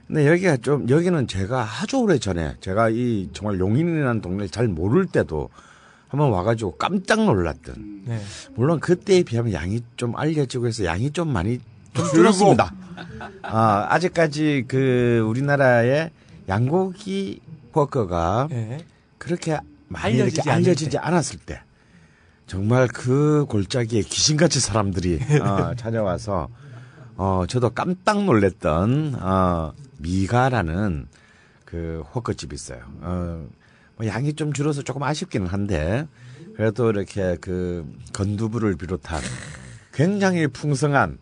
[0.07, 5.05] 근데 여기가 좀 여기는 제가 아주 오래 전에 제가 이 정말 용인이라는 동네를 잘 모를
[5.05, 5.51] 때도
[6.09, 8.19] 한번 와가지고 깜짝 놀랐던 네.
[8.55, 11.59] 물론 그때에 비하면 양이 좀 알려지고 해서 양이 좀 많이
[11.95, 12.73] 좀 줄었습니다.
[13.43, 16.11] 아, 아직까지 그 우리나라의
[16.49, 17.41] 양고기
[17.73, 18.79] 버거가 네.
[19.19, 20.99] 그렇게 많이 알려지지 이렇게 알려지지 때.
[20.99, 21.61] 않았을 때
[22.47, 26.49] 정말 그 골짜기에 귀신같이 사람들이 어, 찾아와서
[27.17, 31.07] 어 저도 깜짝 놀랬던 어 미가라는
[31.65, 32.81] 그 훠궈집이 있어요.
[33.01, 33.47] 어,
[33.97, 36.07] 뭐 양이 좀 줄어서 조금 아쉽기는 한데
[36.57, 39.21] 그래도 이렇게 그 건두부를 비롯한
[39.93, 41.19] 굉장히 풍성한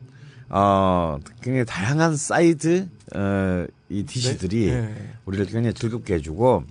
[0.52, 4.80] 어 굉장히 다양한 사이드 어 이 dish들이 네.
[4.80, 5.12] 네.
[5.26, 6.64] 우리를 굉장히 즐겁게 해주고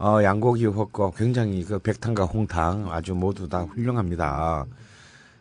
[0.00, 4.66] 어 양고기 훠궈 굉장히 그 백탕과 홍탕 아주 모두 다 훌륭합니다.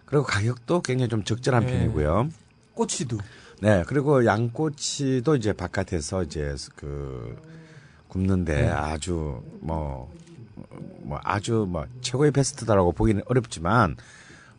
[0.06, 1.72] 그리고 가격도 굉장히 좀 적절한 네.
[1.80, 2.30] 편이고요.
[2.76, 3.18] 꼬치도.
[3.62, 7.36] 네, 그리고 양꼬치도 이제 바깥에서 이제 그
[8.08, 8.70] 굽는데 네.
[8.70, 10.14] 아주 뭐,
[11.00, 13.98] 뭐 아주 뭐 최고의 베스트다라고 보기는 어렵지만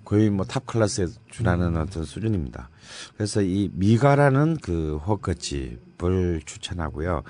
[0.04, 2.68] 거의 뭐 탑 클래스에 준하는 어떤 수준입니다.
[3.16, 7.22] 그래서 이 미가라는 그 훠궈집을 추천하고요.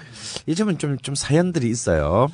[0.46, 2.28] 이 점은 좀, 좀 사연들이 있어요.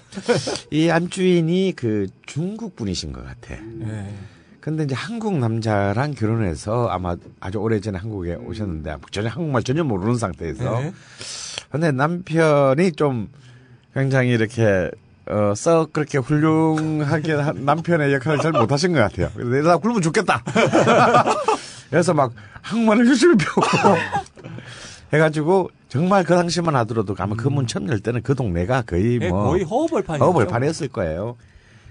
[0.71, 3.55] 이 안주인이 그 중국 분이신 것 같아.
[3.79, 4.15] 네.
[4.61, 10.81] 근데 이제 한국 남자랑 결혼해서 아마 아주 오래전에 한국에 오셨는데 전혀 한국말 전혀 모르는 상태에서
[10.81, 10.93] 네.
[11.71, 13.29] 근데 남편이 좀
[13.93, 14.91] 굉장히 이렇게
[15.27, 19.31] 어, 썩 그렇게 훌륭하게 한- 남편의 역할을 잘 못하신 것 같아요.
[19.35, 20.43] 그래서 나 굶어 죽겠다.
[21.95, 22.33] 그래서 막
[22.63, 23.63] 한국말을 열심히 배우고
[25.13, 29.29] 해가지고 정말 그 당시만 하더라도 아마 그 문 처음 열 때는 그 동네가 거의 네,
[29.29, 31.37] 뭐 거의 허허벌판이 허벌판이었을 거예요.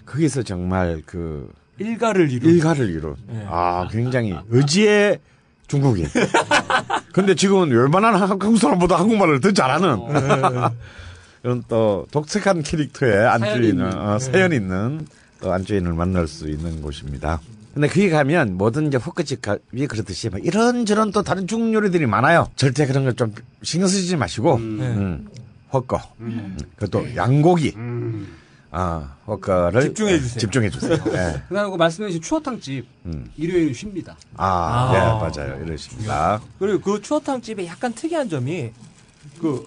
[0.05, 1.49] 거기서 정말 그
[1.79, 2.51] 일가를 이룬.
[2.53, 3.15] 일가를 이룬.
[3.29, 3.45] 네.
[3.49, 5.19] 아, 굉장히 의지의
[5.67, 6.05] 중국인.
[7.13, 9.99] 근데 지금은 웬만한 한국 사람보다 한국말을 더 잘하는.
[11.45, 13.97] 이런 또 독특한 캐릭터의 안주인을, 있는.
[13.97, 15.07] 어, 사연 있는
[15.39, 17.39] 또 안주인을 만날 수 있는 곳입니다.
[17.73, 22.47] 근데 거기 가면 뭐든 이제 호크집이 그렇듯이 막 이런저런 또 다른 중국 요리들이 많아요.
[22.55, 25.27] 절대 그런 걸 좀 신경 쓰지 마시고, 음.
[25.71, 25.99] 호커.
[26.19, 26.57] 음.
[26.75, 27.75] 그것도 양고기.
[28.75, 30.39] 아, 호커를 집중해 주세요.
[30.39, 30.97] 집중해 주세요.
[31.13, 31.41] 예.
[31.47, 33.29] 그리고 말씀해주신 추어탕집 음.
[33.37, 34.17] 일요일은 쉽니다.
[34.35, 34.91] 아, 아.
[34.91, 34.99] 네,
[35.43, 35.63] 맞아요.
[35.63, 36.41] 이러십니다.
[36.59, 38.71] 그리고 그 추어탕 집의 약간 특이한 점이
[39.39, 39.65] 그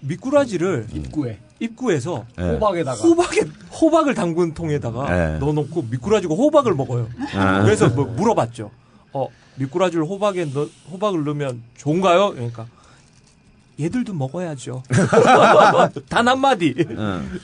[0.00, 2.42] 미꾸라지를 입구에 입구에서 예.
[2.42, 3.40] 호박에다가 호박에
[3.80, 5.38] 호박을 담근 통에다가 네.
[5.38, 7.08] 넣어놓고 미꾸라지가 호박을 먹어요.
[7.34, 7.62] 아.
[7.62, 8.70] 그래서 뭐 물어봤죠.
[9.12, 12.30] 어 미꾸라지를 호박에 넣 호박을 넣으면 좋은가요?
[12.30, 12.66] 그러니까
[13.78, 14.82] 얘들도 먹어야죠.
[16.08, 16.74] 단 한마디.
[16.90, 17.40] 응.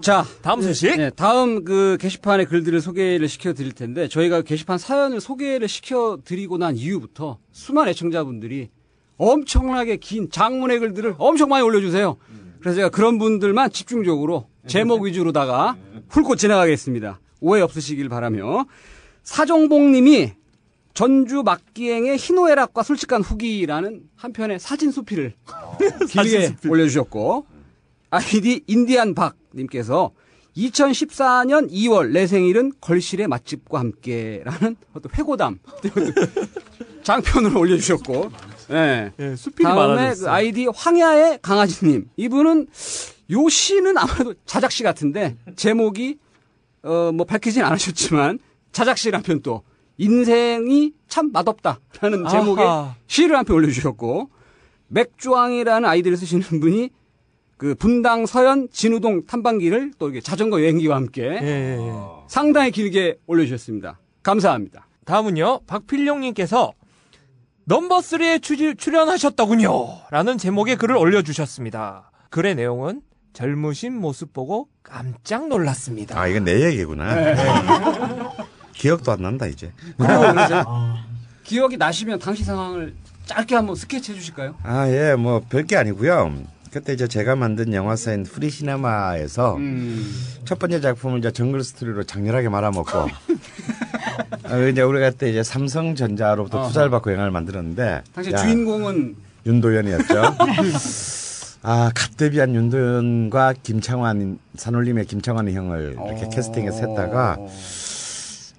[0.00, 0.96] 자 다음 소식.
[0.96, 6.58] 네, 다음 그 게시판의 글들을 소개를 시켜 드릴 텐데 저희가 게시판 사연을 소개를 시켜 드리고
[6.58, 8.70] 난 이후부터 수많은 애청자분들이
[9.18, 12.16] 엄청나게 긴 장문의 글들을 엄청 많이 올려주세요.
[12.62, 15.76] 그래서 제가 그런 분들만 집중적으로 제목 위주로다가
[16.08, 17.18] 훑고 지나가겠습니다.
[17.40, 18.66] 오해 없으시길 바라며.
[19.24, 20.32] 사정봉님이
[20.94, 25.34] 전주 막기행의 희노애락과 솔직한 후기라는 한 편의 사진 수필을
[26.08, 27.46] 길게 올려주셨고
[28.10, 30.12] 아이디 인디안 박님께서
[30.56, 35.58] 2014년 2월 내 생일은 걸실의 맛집과 함께라는 어떤 회고담.
[37.02, 38.30] 장편으로 올려주셨고
[38.68, 39.12] 네.
[39.18, 40.24] 예, 수필이 다음에 많아졌어요.
[40.26, 42.66] 그 아이디 황야의 강아지님 이분은
[43.30, 46.18] 요 시는 아무래도 자작시 같은데 제목이
[46.84, 48.38] 어 뭐 밝히진 않으셨지만
[48.72, 49.62] 자작시를 한 편 또
[49.98, 52.94] 인생이 참 맛없다라는 제목의 아하.
[53.06, 54.30] 시를 한 편 올려주셨고
[54.88, 56.90] 맥주왕이라는 아이디를 쓰시는 분이
[57.56, 61.92] 그 분당 서현 진우동 탐방기를 또 이렇게 자전거 여행기와 함께 예, 예, 예.
[62.26, 64.00] 상당히 길게 올려주셨습니다.
[64.24, 64.86] 감사합니다.
[65.04, 66.72] 다음은요, 박필룡님께서
[67.64, 69.70] 넘버 3에 추, 출연하셨더군요.
[70.10, 72.10] 라는 제목의 글을 올려주셨습니다.
[72.30, 73.02] 글의 내용은
[73.34, 76.18] 젊으신 모습 보고 깜짝 놀랐습니다.
[76.18, 77.14] 아, 이건 내 얘기구나.
[78.74, 79.72] 기억도 안 난다, 이제.
[79.96, 80.96] 그러세요?
[81.44, 82.94] 기억이 나시면 당시 상황을
[83.26, 84.56] 짧게 한번 스케치 해주실까요?
[84.64, 86.34] 아, 예, 뭐, 별게 아니고요
[86.72, 90.10] 그때 이제 제가 만든 영화사인 프리시네마에서 음.
[90.46, 93.08] 첫 번째 작품을 이제 정글 스토리로 장렬하게 말아먹고,
[94.52, 96.68] 어, 이제 우리가 그때 이제 삼성전자로부터 어허.
[96.68, 100.36] 투자를 받고 영화를 만들었는데, 당시 야, 주인공은 윤도현이었죠.
[101.64, 106.28] 아, 갓 데뷔한 윤도현과 김창완, 산울림의 김창완 형을 이렇게 어.
[106.28, 107.38] 캐스팅해서 했다가,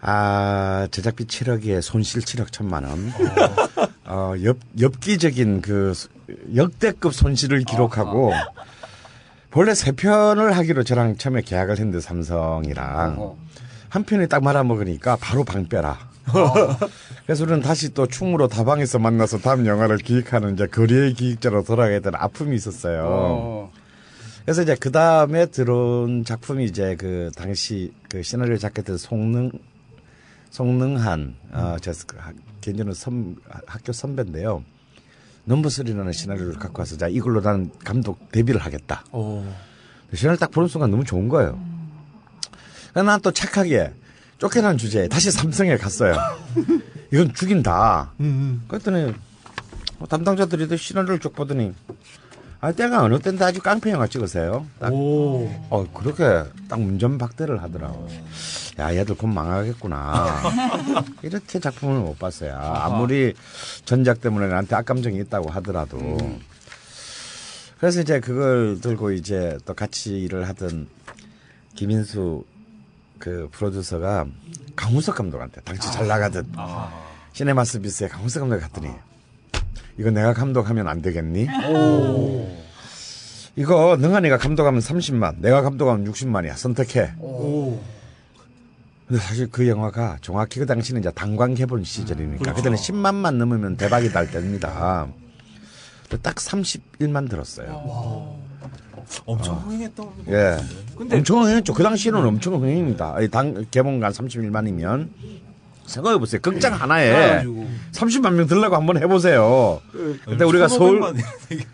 [0.01, 3.11] 아, 제작비 7억에 손실 7억 천만 원.
[4.05, 6.07] 어, 엽, 엽기적인 그 수-
[6.55, 8.31] 역대급 손실을 기록하고,
[9.51, 13.37] 본래 세 편을 하기로 저랑 처음에 계약을 했는데 삼성이랑 어.
[13.93, 15.99] 한 편이 딱 말아먹으니까 바로 방 빼라.
[17.27, 22.17] 그래서 우리는 다시 또 충무로 다방에서 만나서 다음 영화를 기획하는 이제 거리의 기획자로 돌아가야 되는
[22.19, 23.03] 아픔이 있었어요.
[23.05, 23.71] 어.
[24.43, 29.51] 그래서 이제 그 다음에 들어온 작품이 이제 그 당시 그 시나리오 작가들 송능
[30.49, 31.91] 송능한 어, 제
[32.61, 33.35] 개인적으로 선,
[33.67, 34.63] 학교 선배인데요.
[35.43, 39.05] 넘버스리라는 시나리오를 갖고 와서 자 이걸로 나는 감독 데뷔를 하겠다.
[39.11, 39.45] 오.
[40.15, 41.72] 시나리오 딱 보는 순간 너무 좋은 거예요.
[42.93, 43.91] 난 또 착하게
[44.37, 46.15] 쫓겨난 주제에 다시 삼성에 갔어요.
[47.11, 48.11] 이건 죽인다.
[48.19, 49.13] 음, 그랬더니
[49.97, 51.73] 뭐 담당자들이 시나리오를 쭉 보더니
[52.59, 54.65] 아 때가 어느 때인데 아주 깡패 영화 찍으세요.
[54.79, 55.49] 딱, 오.
[55.69, 58.07] 어 그렇게 딱 문전박대를 하더라고.
[58.79, 60.41] 야 얘들 곧 망하겠구나.
[61.23, 62.57] 이렇게 작품을 못 봤어요.
[62.57, 63.33] 아무리
[63.85, 66.17] 전작 때문에 나한테 악감정이 있다고 하더라도.
[67.79, 70.87] 그래서 이제 그걸 들고 이제 또 같이 일을 하던
[71.75, 72.45] 김인수
[73.23, 74.25] 그 프로듀서가
[74.75, 76.45] 강훈석 감독한테 당시 잘 나가던
[77.31, 78.89] 시네마스비스의 강훈석 감독 갔더니
[79.97, 81.47] 이거 내가 감독하면 안 되겠니?
[83.55, 86.57] 이거 능한이가 감독하면 30만, 내가 감독하면 60만이야.
[86.57, 87.13] 선택해.
[89.07, 94.11] 근데 사실 그 영화가 정확히 그 당시는 이제 단관 개봉 시절이니까 그때는 10만만 넘으면 대박이
[94.11, 95.07] 날 때입니다.
[96.21, 98.37] 딱 31만 들었어요.
[99.25, 100.57] 엄청 흥행했던 예.
[100.97, 101.73] 근데- 엄청 흥했죠.
[101.73, 103.15] 그 당시에는 엄청 흥행입니다.
[103.31, 105.09] 당 개봉간 31만이면
[105.85, 106.39] 생각해 보세요.
[106.41, 109.81] 극장 하나에 그래가지고 30만 명 들라고 한번 해 보세요.
[110.25, 111.01] 그때 우리가 서울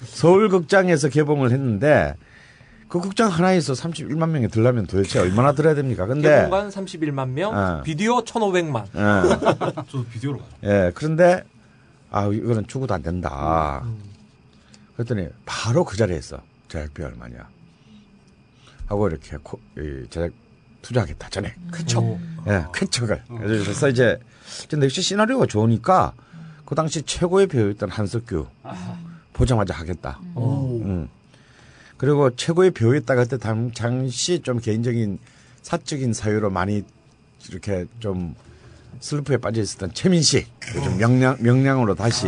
[0.05, 2.15] 서울 극장에서 개봉을 했는데
[2.87, 6.07] 그 극장 하나에서 31만 명이 들려면 도대체 얼마나 들어야 됩니까?
[6.07, 7.81] 근데 개봉관 31만 명, 어.
[7.83, 8.85] 비디오 1,500만.
[8.95, 9.29] 예.
[9.91, 10.51] 저도 비디오로 봤죠.
[10.63, 11.43] 예, 그런데
[12.09, 13.83] 아 이거는 죽어도 안 된다.
[14.95, 16.39] 그랬더니 바로 그 자리에 있어.
[16.69, 17.49] 제작비 얼마냐?
[18.87, 20.31] 하고 이렇게 코, 이 제작
[20.81, 21.53] 투자하겠다 전에.
[21.71, 22.17] 그쵸.
[22.47, 23.21] 예, 쾌척을.
[23.27, 24.19] 그래서 이제
[24.69, 26.13] 근데 역시 시나리오가 좋으니까
[26.65, 28.47] 그 당시 최고의 배우였던 한석규
[29.33, 30.19] 보자마자 하겠다.
[30.37, 31.09] 음.
[31.97, 35.19] 그리고 최고의 배우였다가 그때 당, 당시 좀 개인적인
[35.61, 36.83] 사적인 사유로 많이
[37.49, 38.35] 이렇게 좀
[39.01, 42.27] 슬럼프에 빠져 있었던 최민식 좀 명량 명량으로 다시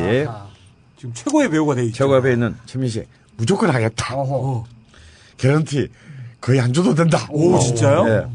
[0.97, 1.95] 지금 최고의 배우가 돼 있죠.
[1.95, 3.07] 최고의 배우는 최민식
[3.37, 4.15] 무조건 하겠다.
[4.15, 4.65] 어허.
[5.37, 5.89] 개런티
[6.39, 7.27] 거의 안 줘도 된다.
[7.29, 8.07] 오, 진짜요?
[8.09, 8.25] 예.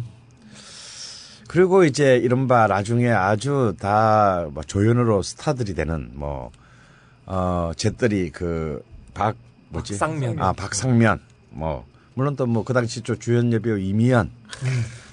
[1.49, 6.51] 그리고 이제 이른바 나중에 아주 다뭐 조연으로 스타들이 되는 뭐,
[7.25, 8.83] 어, 잿들이 그,
[9.15, 9.37] 박,
[9.71, 9.93] 뭐지?
[9.95, 10.41] 박상면.
[10.41, 11.21] 아 박상면.
[11.51, 14.31] 뭐 물론 또 뭐 그 당시 또 주연 여배우 이미연,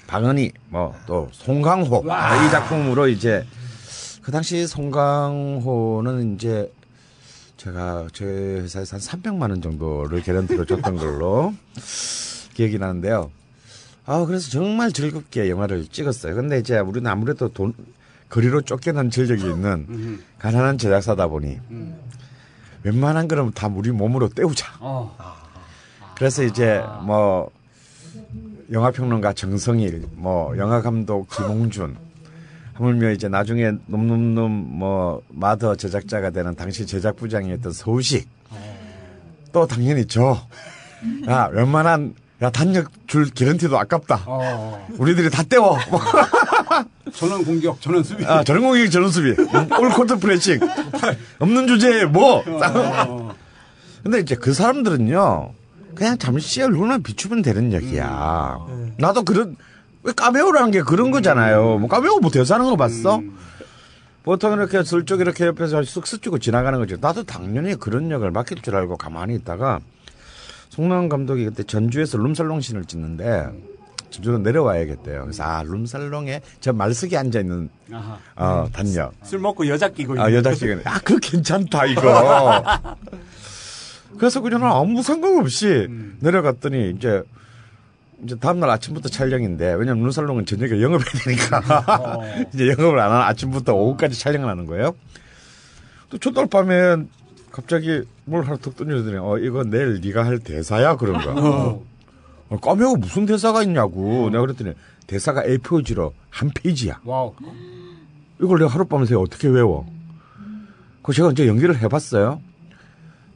[0.06, 3.46] 박은희, 뭐 또 송강호 뭐이 작품으로 이제
[4.22, 6.70] 그 당시 송강호는 이제
[7.64, 11.54] 제가 제 회사에서 한 300만 원 정도를 개런티로 줬던 걸로
[12.52, 13.30] 기억이 나는데요.
[14.04, 16.34] 아 그래서 정말 즐겁게 영화를 찍었어요.
[16.34, 17.72] 근데 이제 우리는 아무래도 돈
[18.28, 21.58] 거리로 쫓겨난 전적이 있는 가난한 제작사다 보니
[22.82, 24.74] 웬만한 거는 다 우리 몸으로 때우자.
[24.80, 25.16] 어.
[26.16, 27.50] 그래서 이제 뭐
[28.72, 31.96] 영화 평론가 정성일, 뭐 영화 감독 김홍준,
[32.74, 38.28] 하물며 이제 나중에 놈놈놈 뭐 마더 제작자가 되는 당시 제작부장이었던 서우식.
[39.52, 40.46] 또 당연히 저.
[41.28, 44.24] 야 웬만한 야 단역 줄 기런티도 아깝다.
[44.26, 44.86] 어.
[44.98, 45.78] 우리들이 다 때워.
[45.90, 46.00] 뭐,
[47.14, 48.24] 전원 공격, 전원 수비.
[48.26, 49.30] 아 저런 공격 저런 수비.
[49.80, 50.58] 올 코트 프레싱.
[51.38, 52.42] 없는 주제에 뭐.
[52.44, 53.34] 어.
[54.02, 55.52] 근데 이제 그 사람들은요,
[55.94, 58.58] 그냥 잠시 얼굴만 비추면 되는 얘기야.
[58.98, 59.56] 나도 그런,
[60.04, 61.78] 왜 까메오라는 게 그런 거잖아요.
[61.78, 63.20] 뭐 까메오 뭐 대사하는 거 봤어?
[64.22, 66.96] 보통 이렇게 슬쩍 이렇게 옆에서 쓱 스치고 지나가는 거죠.
[67.00, 69.80] 나도 당연히 그런 역을 맡길 줄 알고 가만히 있다가
[70.68, 73.48] 송능한 감독이 그때 전주에서 룸살롱 씬을 찍는데
[74.10, 75.22] 전주로 내려와야겠대요.
[75.22, 78.18] 그래서 아 룸살롱에 저 말석에 앉아 있는 아하.
[78.36, 79.12] 어 단역.
[79.24, 82.62] 술 먹고 여자 끼고 아, 있는 여자 씨가, 아, 그거 괜찮다, 이거.
[84.18, 85.88] 그래서 그냥 아무 상관 없이
[86.20, 87.22] 내려갔더니, 이제,
[88.24, 92.20] 이제 다음날 아침부터 촬영인데, 왜냐면 눈살롱은 저녁에 영업해야 되니까,
[92.54, 94.94] 이제 영업을 안 하는 아침부터 오후까지 촬영을 하는 거예요.
[96.08, 96.96] 또 첫날 밤에
[97.52, 100.96] 갑자기 뭘 하나 툭 던져주더니, 어, 이거 내일 네가 할 대사야?
[100.96, 101.34] 그런 거야.
[101.34, 104.30] 어, 까매고 무슨 대사가 있냐고.
[104.30, 104.74] 내가 그랬더니,
[105.06, 107.00] 대사가 A4지로 한 페이지야.
[107.04, 107.34] 와우.
[108.40, 109.86] 이걸 내가 하룻밤을 새워 어떻게 외워?
[111.02, 112.40] 그 제가 이제 연기를 해봤어요.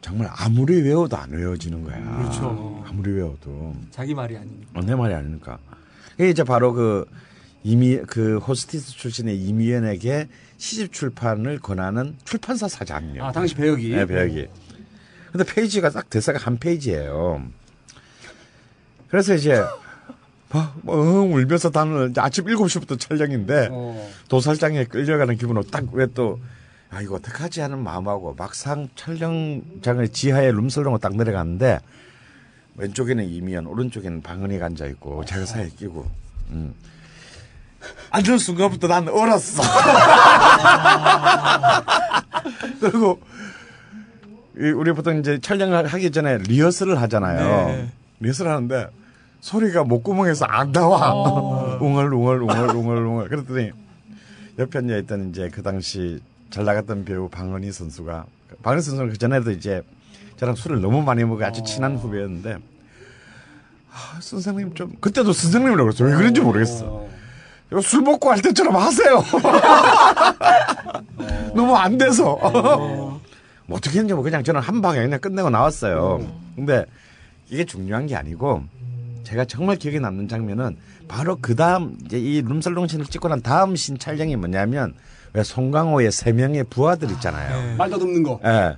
[0.00, 2.16] 정말 아무리 외워도 안 외워지는 거야.
[2.18, 2.84] 그렇죠.
[2.88, 4.66] 아무리 외워도 자기 말이 아니니까.
[4.74, 5.58] 어, 내 말이 아니니까.
[6.14, 7.04] 이게 이제 바로 그
[7.64, 13.24] 이미 그 호스티스 출신의 이미연에게 시집 출판을 권하는 출판사 사장이요.
[13.24, 13.90] 아, 당시 배역이.
[13.90, 14.46] 네, 배역이.
[15.32, 17.42] 근데 페이지가 딱 대사가 한 페이지예요.
[19.08, 19.62] 그래서 이제
[20.50, 24.10] 막엉 울면서 다는 아침 7시부터 촬영인데 어.
[24.28, 26.40] 도살장에 끌려가는 기분으로 딱 왜 또
[26.90, 31.80] 아 이거 어떡하지 하는 마음하고 막상 촬영장의 지하에 룸살롱을 딱 내려갔는데
[32.76, 36.06] 왼쪽에는 이미연 오른쪽에는 방은이가 앉아 있고 제가 사이에 끼고.
[36.50, 36.74] 음.
[38.10, 39.62] 앉은 순간부터 난 얼었어.
[42.80, 43.20] 그리고
[44.56, 47.66] 이 우리 보통 이제 촬영을 하기 전에 리허설을 하잖아요.
[47.68, 47.88] 네.
[48.20, 48.88] 리허설 하는데
[49.40, 51.12] 소리가 목구멍에서 안 나와.
[51.80, 53.28] 웅얼웅얼 웅얼웅얼 웅얼.
[53.28, 53.70] 그랬더니
[54.58, 56.20] 옆에 앉아 있던 이제 그 당시
[56.50, 58.26] 잘 나갔던 배우 방은희 선수가
[58.62, 59.82] 방은희 선수는 그 전에도 이제
[60.36, 62.58] 저랑 술을 너무 많이 먹어 아주 친한 후배였는데
[63.92, 67.06] 아, 선생님 좀 그때도 선생님이라고 그랬어 왜 그런지 모르겠어.
[67.82, 69.22] 술 먹고 할 때처럼 하세요.
[71.54, 72.36] 너무 안 돼서.
[72.36, 73.20] 뭐
[73.76, 76.26] 어떻게 했는지 뭐 그냥 저는 한 방에 그냥 끝내고 나왔어요.
[76.56, 76.86] 근데
[77.50, 78.62] 이게 중요한 게 아니고
[79.24, 80.76] 제가 정말 기억에 남는 장면은
[81.08, 84.94] 바로 그 다음 이제 이 룸살롱 씬을 찍고 난 다음 신 촬영이 뭐냐면
[85.32, 87.76] 왜 송강호의 세 명의 부하들 있잖아요.
[87.76, 88.40] 말 더듬는 거.
[88.44, 88.76] 예.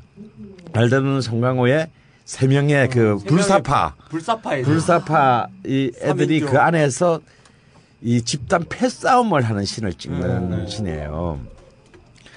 [0.72, 1.88] 말대로는 송강호의
[2.24, 6.40] 세 명의 그 불사파, 불사파에 불사파 이 애들이.
[6.40, 7.20] 그 안에서
[8.02, 11.40] 이 집단 패싸움을 하는 신을 찍는 신이에요.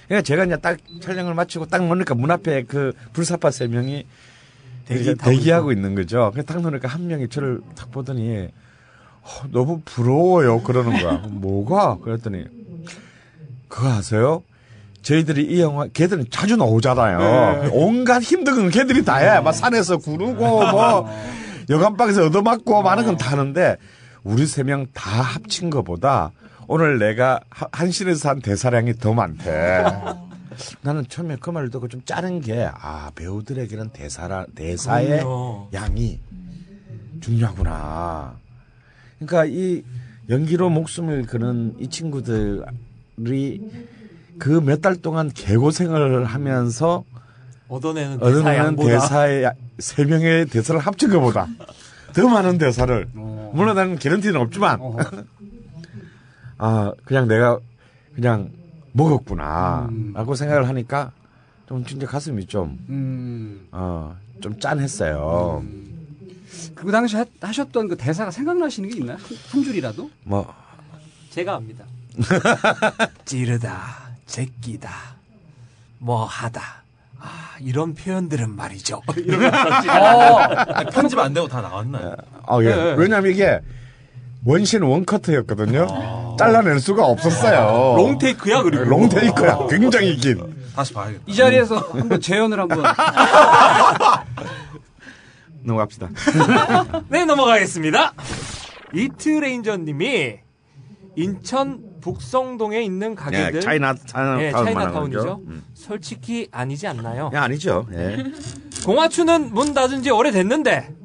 [0.07, 4.05] 그러니까 제가 이제 딱 촬영을 마치고 딱 보니까 문 앞에 그 불사파 세 명이
[4.85, 6.31] 대기 대기하고 있는 거죠.
[6.35, 8.47] 그딱 보니까 한 명이 저를 딱 보더니
[9.21, 11.17] 어, 너무 부러워요 그러는 거야.
[11.29, 11.99] 뭐가?
[12.03, 12.45] 그랬더니
[13.73, 14.43] 그거 아세요?
[15.01, 17.71] 저희들이 이 영화 걔들은 자주 나오잖아요.
[17.73, 19.39] 온갖 힘든 건 걔들이 다 해.
[19.41, 21.09] 막 산에서 구르고 뭐
[21.69, 23.77] 여관방에서 얻어맞고 많은 건다 하는데
[24.23, 26.31] 우리 세 명 다 합친 것보다
[26.67, 29.83] 오늘 내가 하- 한신에서 한 대사량이 더 많대.
[30.81, 35.69] 나는 처음에 그 말을 듣고 좀 짜는 게, 아, 배우들에게는 대사라, 대사의 그럼요.
[35.73, 36.19] 양이
[37.21, 38.35] 중요하구나.
[39.19, 39.83] 그러니까 이
[40.29, 42.61] 연기로 목숨을 거는 이 친구들이
[44.39, 47.03] 그 몇 달 동안 개고생을 하면서
[47.67, 49.45] 얻어내는 대사 얻어내는 양보다 대사 의
[49.79, 51.47] 세 명의 대사를 합친 것보다
[52.13, 53.51] 더 많은 대사를 어.
[53.55, 54.79] 물론 나는 개런티는 없지만.
[56.57, 57.59] 아 그냥 내가
[58.15, 58.51] 그냥
[58.93, 60.11] 먹었구나 음.
[60.13, 61.11] 라고 생각을 하니까
[61.67, 63.67] 좀 진짜 가슴이 좀 음.
[63.71, 65.63] 어, 좀 짠했어요.
[66.75, 69.17] 그 당시 하, 하셨던 그 대사가 생각나시는 게 있나요?
[69.17, 70.09] 한, 한 줄이라도?
[70.23, 70.53] 뭐
[71.31, 71.83] 제가 압니다.
[73.25, 73.81] 찌르다,
[74.25, 74.89] 제끼다,
[75.99, 76.61] 뭐 하다.
[77.19, 79.01] 아, 이런 표현들은 말이죠.
[79.87, 82.15] 아니, 편집 안 되고 다 나왔나요?
[82.45, 82.75] 아, 예.
[82.75, 82.95] 네.
[82.97, 83.59] 왜냐면 이게
[84.45, 86.35] 원신 원커트였거든요.
[86.37, 87.95] 잘라낼 수가 없었어요.
[87.95, 88.83] 롱테이크야 그리고.
[88.83, 89.67] 롱테이크야.
[89.69, 90.53] 굉장히 긴.
[90.75, 91.23] 다시 봐야겠다.
[91.27, 92.83] 이 자리에서 한번 재연을 한번
[95.63, 96.09] 넘어갑시다.
[97.07, 98.13] 네 넘어가겠습니다.
[98.93, 100.39] 이트레인저님이
[101.15, 105.17] 인천 북성동에 있는 가게들 예, 차이나 차이나 네, 타운 차이나타운이죠.
[105.17, 105.41] 말하는 거죠.
[105.47, 105.63] 음.
[105.73, 107.29] 솔직히 아니지 않나요?
[107.33, 107.87] 예, 아니죠.
[107.93, 108.23] 예.
[108.85, 110.95] 공화추는 문 닫은 지 오래됐는데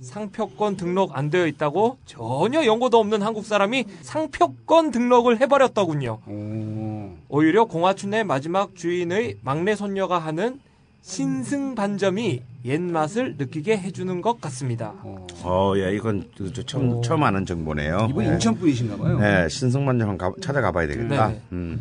[0.00, 6.18] 상표권 등록 안 되어 있다고 전혀 연고도 없는 한국 사람이 상표권 등록을 해버렸더군요.
[6.26, 7.10] 오.
[7.28, 10.58] 오히려 공화춘의 마지막 주인의 막내 손녀가 하는
[11.02, 14.94] 신승 반점이 옛 맛을 느끼게 해주는 것 같습니다.
[15.42, 17.00] 어, 예, 이건 저- 저 처음 오.
[17.00, 18.08] 처음 아는 정보네요.
[18.10, 18.28] 이분 예.
[18.32, 19.18] 인천 분이신가 봐요.
[19.18, 21.28] 네, 신성만 좀 가- 찾아가 봐야 되겠다.
[21.28, 21.42] 네네.
[21.52, 21.80] 음.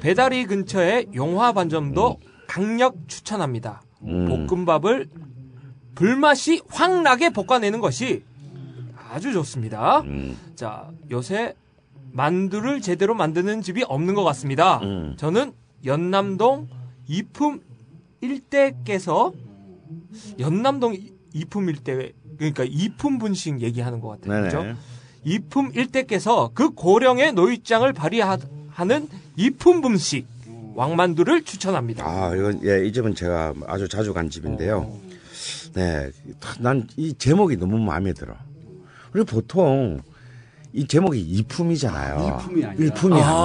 [0.00, 3.82] 배다리 근처에 용화 반점도 강력 추천합니다.
[4.04, 4.46] 음.
[4.46, 5.08] 볶음밥을
[5.94, 8.22] 불맛이 확 나게 볶아내는 것이
[9.10, 10.00] 아주 좋습니다.
[10.02, 10.36] 음.
[10.54, 11.54] 자, 요새
[12.12, 14.78] 만두를 제대로 만드는 집이 없는 것 같습니다.
[14.82, 15.14] 음.
[15.16, 15.52] 저는
[15.84, 16.68] 연남동
[17.08, 17.60] 이품
[18.20, 19.32] 일대께서
[20.38, 24.42] 연남동 이- 이품 일대 그러니까 이품 분식 얘기하는 것 같아요.
[24.44, 24.64] 그죠?
[25.24, 30.26] 이품 일대께서 그 고령의 노유장을 발휘하는 이품 분식
[30.74, 32.04] 왕만두를 추천합니다.
[32.06, 34.90] 아, 이건 예, 이 집은 제가 아주 자주 간 집인데요.
[35.74, 36.10] 네,
[36.60, 38.34] 난 이 제목이 너무 마음에 들어.
[39.12, 40.00] 그리고 보통
[40.72, 42.40] 이 제목이 이품이잖아요.
[42.42, 42.84] 이품이 아니라.
[42.84, 43.26] 일품이 아.
[43.26, 43.38] 아니고.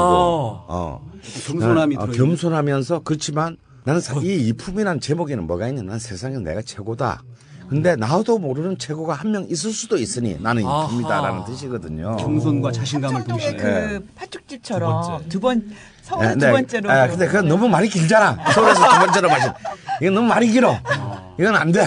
[0.70, 1.12] 어.
[1.48, 2.14] 겸손함이 어, 들어.
[2.14, 3.58] 겸손하면서 그렇지만
[3.88, 5.82] 나는 사- 이 이품이라는 제목에는 뭐가 있냐?
[5.82, 7.24] 난 세상에 내가 최고다.
[7.70, 10.62] 근데 나도 모르는 최고가 한 명 있을 수도 있으니 나는.
[10.64, 12.18] 이품이다라는 뜻이거든요.
[12.18, 13.56] 겸손과 자신감을 동시에.
[13.56, 16.92] 그 팥죽집처럼 두 번 서울에서 네, 두 번째로.
[16.92, 18.52] 아, 근데 그건 너무 말이 길잖아.
[18.52, 19.52] 서울에서 두 번째로 마신.
[20.02, 20.78] 이건 너무 말이 길어.
[21.40, 21.86] 이건 안 돼.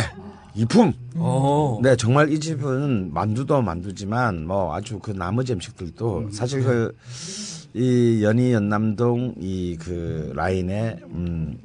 [0.55, 0.95] 이품.
[1.17, 1.79] 어.
[1.83, 6.95] 네, 정말 이 집은 만두도 만두지만 뭐 아주 그 나머지 음식들도 사실 그
[7.73, 11.57] 이 연희 연남동 이 그 라인에 음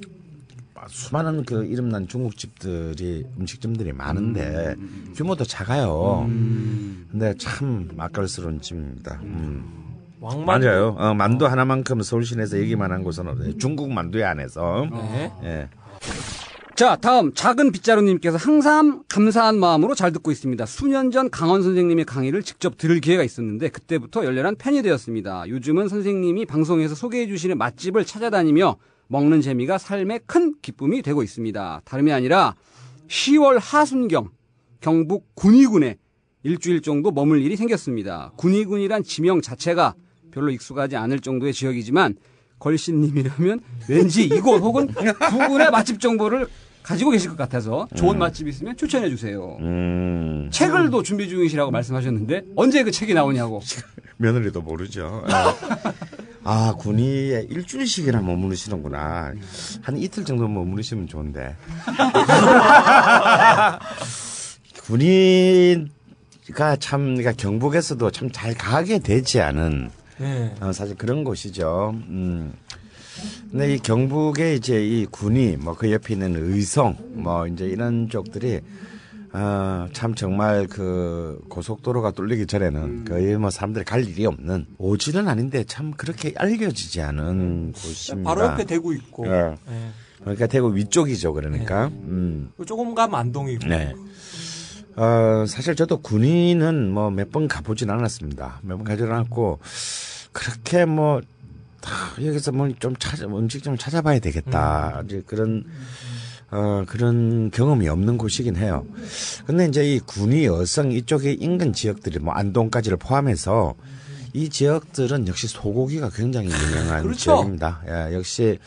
[0.87, 4.75] 수많은 그 이름난 중국집들이 음식점들이 많은데
[5.15, 6.25] 규모도 작아요.
[6.27, 9.19] 근데 참 맛깔스러운 집입니다.
[9.23, 9.85] 음.
[10.19, 10.65] 왕만두.
[10.65, 10.95] 맞아요.
[10.97, 13.57] 어, 만두 하나만큼 서울 시내에서 얘기만 한 곳은 없어요.
[13.57, 14.87] 중국 만두에 안에서.
[14.91, 15.31] 네.
[15.43, 15.69] 예.
[16.75, 20.65] 자, 다음 작은 빗자루님께서 항상 감사한 마음으로 잘 듣고 있습니다.
[20.65, 25.47] 수년 전 강원 선생님의 강의를 직접 들을 기회가 있었는데 그때부터 열렬한 팬이 되었습니다.
[25.47, 28.75] 요즘은 선생님이 방송에서 소개해 주시는 맛집을 찾아다니며
[29.07, 31.81] 먹는 재미가 삶의 큰 기쁨이 되고 있습니다.
[31.85, 32.55] 다름이 아니라
[33.07, 34.29] 10월 하순경
[34.81, 35.97] 경북 군위군에
[36.43, 38.31] 일주일 정도 머물 일이 생겼습니다.
[38.37, 39.95] 군위군이란 지명 자체가
[40.31, 42.15] 별로 익숙하지 않을 정도의 지역이지만
[42.59, 46.47] 걸신님이라면 왠지 이곳 혹은 부근의 맛집 정보를
[46.83, 49.57] 가지고 계실 것 같아서 좋은 맛집 있으면 추천해 주세요.
[49.59, 50.49] 음.
[50.51, 53.59] 책을 또 준비 중이시라고 말씀하셨는데 언제 그 책이 나오냐고.
[54.17, 55.23] 며느리도 모르죠.
[56.43, 59.33] 아, 군위에 일주일씩이나 머무르시는구나.
[59.81, 61.55] 한 이틀 정도 머무르시면 좋은데.
[64.85, 69.89] 군위가 참, 그러니까 경북에서도 참 잘 가게 되지 않은
[70.19, 70.55] 네.
[70.61, 71.95] 어, 사실 그런 곳이죠.
[72.09, 72.53] 음.
[73.49, 78.59] 근데 이 경북의 이제 이 군이 뭐 그 옆에 있는 의성 뭐 이제 이런 쪽들이
[79.37, 85.65] 어, 참 정말 그 고속도로가 뚫리기 전에는 거의 뭐 사람들이 갈 일이 없는 오지는 아닌데
[85.65, 88.29] 참 그렇게 알려지지 않은 곳입니다.
[88.29, 89.27] 바로 옆에 대구 있고.
[89.27, 89.55] 예.
[89.67, 89.89] 네.
[90.21, 91.33] 그러니까 대구 위쪽이죠.
[91.33, 91.87] 그러니까.
[91.87, 92.51] 음.
[92.65, 93.67] 조금 가면 안동이고.
[93.67, 93.93] 네.
[94.95, 98.59] 어, 사실 저도 군인은 뭐 몇 번 가보진 않았습니다.
[98.63, 99.59] 몇 번 가지는 않았고,
[100.31, 101.19] 그렇게 뭐,
[101.81, 101.91] 다
[102.23, 105.01] 여기서 뭐 좀 찾아, 음식 좀 찾아봐야 되겠다.
[105.05, 105.65] 이제 그런,
[106.51, 108.85] 어, 그런 경험이 없는 곳이긴 해요.
[109.45, 113.73] 근데 이제 이 군위, 어성 이쪽에 인근 지역들이 뭐 안동까지를 포함해서
[114.33, 117.17] 이 지역들은 역시 소고기가 굉장히 유명한 그렇죠.
[117.17, 117.81] 지역입니다.
[117.87, 118.59] 예, 역시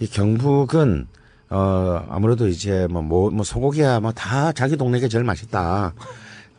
[0.00, 1.06] 이 경북은
[1.50, 5.94] 어 아무래도 이제 뭐, 뭐, 뭐 소고기야 뭐 다 자기 동네가 제일 맛있다.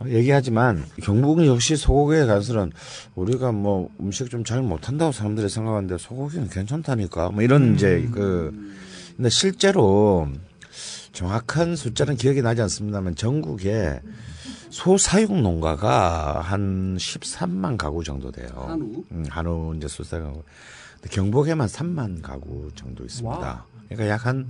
[0.08, 2.72] 얘기하지만 경북은 역시 소고기에 관해서는
[3.16, 8.52] 우리가 뭐 음식 좀 잘 못한다고 사람들이 생각하는데 소고기는 괜찮다니까 뭐 이런 이제 그
[9.16, 10.28] 근데 실제로
[11.14, 14.02] 정확한 숫자는 기억이 나지 않습니다만 전국에
[14.70, 18.50] 소사육 농가가 한 13만 가구 정도 돼요.
[18.68, 19.04] 한우?
[19.12, 20.44] 음, 한우 이제 소사육.
[21.10, 23.38] 경북에만 3만 가구 정도 있습니다.
[23.40, 23.58] 와우.
[23.88, 24.50] 그러니까 약 한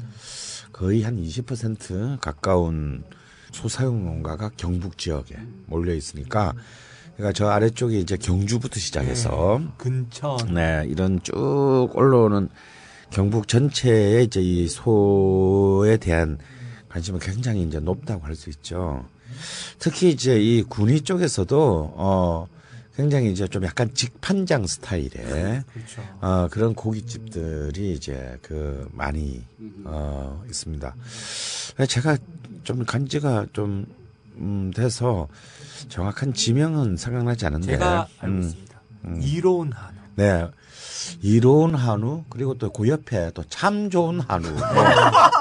[0.72, 3.04] 거의 한 20% 가까운
[3.52, 5.38] 소사육 농가가 경북 지역에
[5.68, 6.54] 몰려 있으니까
[7.16, 10.54] 그러니까 저 아래쪽에 이제 경주부터 시작해서 근천.
[10.54, 12.50] 네, 이런 쭉 올라오는
[13.12, 16.38] 경북 전체에 이제 이 소에 대한
[16.90, 19.06] 관심은 굉장히 이제 높다고 할 수 있죠.
[19.80, 22.48] 특히 이제 이 군위 쪽에서도 어
[22.96, 26.02] 굉장히 이제 좀 약간 직판장 스타일의 그렇죠.
[26.22, 29.44] 어 그런 고깃집들이 이제 그 많이
[29.84, 30.96] 어 있습니다.
[31.90, 32.18] 제가
[32.64, 33.86] 좀 간지가 좀
[34.38, 35.28] 음, 돼서
[35.90, 38.82] 정확한 지명은 생각나지 않는데 제가 알고 음, 있습니다.
[39.22, 39.96] 이로운 한우.
[40.16, 40.48] 네.
[41.22, 44.50] 이로운 한우 그리고 또 그 옆에 또 참 좋은 한우.
[44.50, 44.60] 뭐,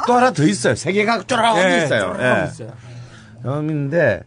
[0.07, 0.75] 또 하나 더 있어요.
[0.75, 2.13] 세 개가 쫄아오고 네, 있어요.
[2.15, 2.49] 좀 예.
[2.49, 2.73] 있어요.
[3.47, 4.23] 음인데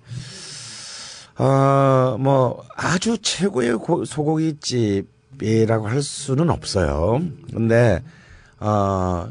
[1.39, 7.21] 어 뭐 아주 최고의 고- 소고기집이라고 할 수는 없어요.
[7.53, 8.01] 근데
[8.59, 9.27] 어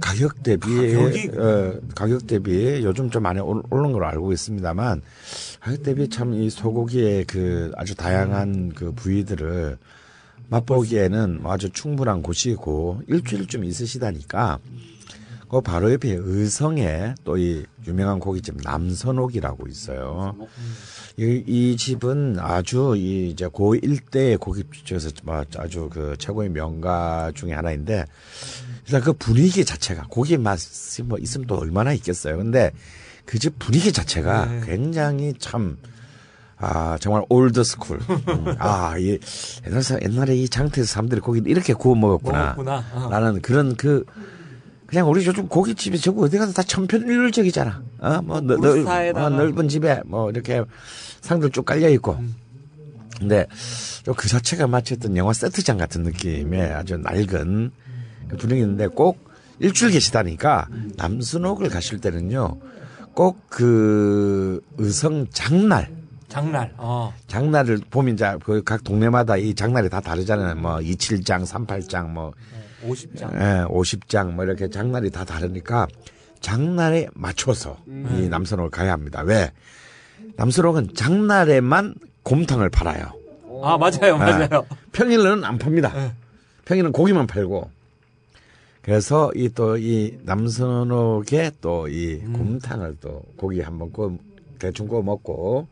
[0.00, 1.30] 가격 대비 가격이?
[1.38, 5.02] 어, 가격 대비 요즘 좀 많이 올- 오른 걸로 알고 있습니다만
[5.60, 9.76] 가격 대비 참 이 소고기의 그 아주 다양한 그 부위들을
[10.48, 14.58] 맛보기에는 아주 충분한 곳이고 일주일쯤 있으시다니까
[15.48, 20.36] 그 바로 옆에 의성에 또 이 유명한 고깃집 남선옥이라고 있어요.
[21.18, 27.32] 이, 이 집은 아주 이 이제 고 일대의 고깃집 중에서 뭐 아주 그 최고의 명가
[27.34, 28.06] 중에 하나인데
[28.86, 32.36] 일단 그 분위기 자체가 고기 맛이 뭐 있으면 또 얼마나 있겠어요.
[32.36, 32.70] 근데
[33.26, 34.60] 그 집 분위기 자체가 네.
[34.64, 35.76] 굉장히 참
[36.62, 37.98] 아, 정말 old school.
[38.08, 39.18] 음, 아, 이
[39.66, 42.54] 옛날, 사- 옛날에 이 장터에서 사람들이 고기를 이렇게 구워 먹었구나.
[42.56, 42.84] 먹었구나.
[42.94, 43.08] 어.
[43.10, 44.04] 라는 그런 그,
[44.86, 47.82] 그냥 우리 요즘 고깃집이 저거 어디 가서 다 천편일률적이잖아.
[47.98, 48.58] 어, 뭐, 넓.
[49.16, 50.62] 어, 넓은 집에 뭐 이렇게
[51.20, 52.12] 상들 쭉 깔려 있고.
[52.12, 52.36] 음.
[53.18, 53.46] 근데
[54.04, 57.70] 좀그 자체가 마치 어떤 영화 세트장 같은 느낌의 아주 낡은
[58.28, 59.30] 그 분위기인데 꼭
[59.60, 60.66] 일주일 계시다니까
[60.96, 62.56] 남순옥을 가실 때는요
[63.14, 65.90] 꼭 그 의성 장날
[66.32, 66.72] 장날.
[66.78, 67.12] 어.
[67.26, 70.54] 장날을 보면 이제 그 각 동네마다 이 장날이 다 다르잖아요.
[70.56, 72.32] 뭐 27장, 38장, 뭐
[72.86, 73.34] 50장.
[73.34, 75.86] 예, 50장 뭐 이렇게 장날이 다 다르니까
[76.40, 79.20] 장날에 맞춰서 이 남선옥을 가야 합니다.
[79.22, 79.52] 왜?
[80.36, 83.04] 남선옥은 장날에만 곰탕을 팔아요.
[83.62, 84.16] 아, 맞아요.
[84.18, 84.66] 맞아요.
[84.92, 85.92] 평일에는 안 팝니다.
[85.92, 86.12] 네.
[86.64, 87.70] 평일은 고기만 팔고.
[88.82, 94.16] 그래서 이 또 이 남선옥에 또 이 곰탕을 또 고기 한번 구워
[94.58, 95.68] 대충 구워 먹고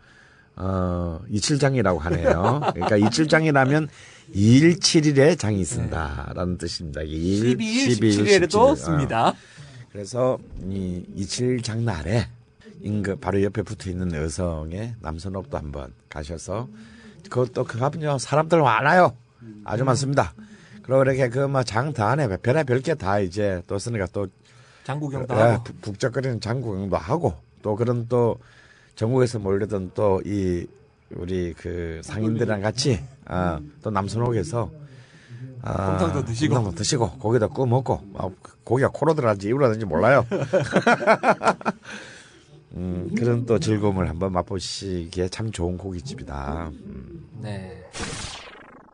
[0.62, 2.60] 어 이칠장이라고 하네요.
[2.74, 3.88] 그러니까 이칠장이라면
[4.34, 7.00] 2일 7일에 장이 쓴다라는 뜻입니다.
[7.00, 9.32] 2일, 12일, 17일에도 씁니다.
[9.90, 10.38] 그래서
[10.68, 12.28] 이 이칠장 날에
[12.82, 16.68] 인그 바로 옆에 붙어 있는 여성의 남선옥도 한번 가셔서
[17.30, 19.16] 그것도 그 가면요 사람들 많아요.
[19.64, 20.34] 아주 많습니다.
[20.82, 24.26] 그리고 이렇게 그뭐장다 안에 별에 별게 다 이제 또 쓰니까 또
[24.84, 25.64] 장구경도 예, 하고.
[25.64, 28.38] 북- 북적거리는 장구경도 하고 또 그런 또
[29.00, 30.66] 전국에서 몰려던 또이
[31.16, 34.70] 우리 그 상인들이랑 같이 아, 또 남선옥에서
[35.62, 36.54] 아, 곰탕도 드시고.
[36.54, 38.28] 곰탕도 드시고 고기도 구워 먹고 아,
[38.62, 40.26] 고기가 코로 들어가는지 입으로 들어가는지 몰라요.
[42.76, 46.70] 음, 그런 또 즐거움을 한번 맛보시기에 참 좋은 고깃집이다.
[47.40, 47.82] 네.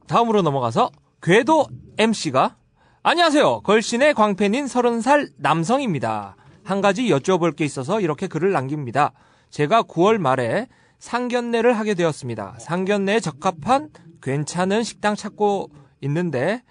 [0.07, 1.67] 다음으로 넘어가서 궤도
[1.99, 2.55] MC가
[3.03, 3.63] 안녕하세요.
[3.63, 6.37] 걸신의 광팬인 30살 남성입니다.
[6.63, 9.13] 한 가지 여쭤볼 게 있어서 이렇게 글을 남깁니다.
[9.57, 10.69] 제가 9월 말에
[10.99, 12.57] 상견례를 하게 되었습니다.
[12.59, 13.89] 상견례에 적합한
[14.21, 15.71] 괜찮은 식당 찾고
[16.03, 16.63] 있는데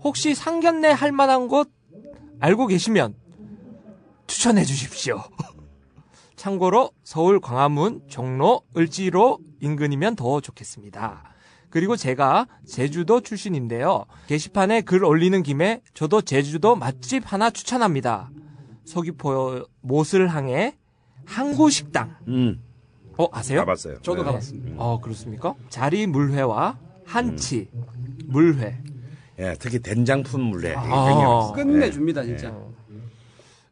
[0.00, 1.72] 혹시 상견례 할 만한 곳
[2.40, 3.14] 알고 계시면
[4.26, 5.22] 추천해 주십시오.
[6.36, 11.24] 참고로 서울 광화문, 종로, 을지로 인근이면 더 좋겠습니다.
[11.70, 14.04] 그리고 제가 제주도 출신인데요.
[14.26, 18.30] 게시판에 글 올리는 김에 저도 제주도 맛집 하나 추천합니다.
[18.84, 20.74] 서귀포 모슬항의
[21.26, 22.16] 항구식당.
[22.28, 22.60] 음,
[23.18, 23.60] 어, 아세요?
[23.60, 23.98] 가봤어요.
[24.02, 24.24] 저도 네.
[24.24, 24.76] 가봤습니다.
[24.82, 25.54] 어, 그렇습니까?
[25.68, 27.68] 자리 물회와 한치,
[28.26, 28.78] 물회.
[29.38, 30.74] 예, 특히 된장품 물회.
[30.76, 31.52] 아.
[31.54, 32.54] 끝내줍니다, 진짜.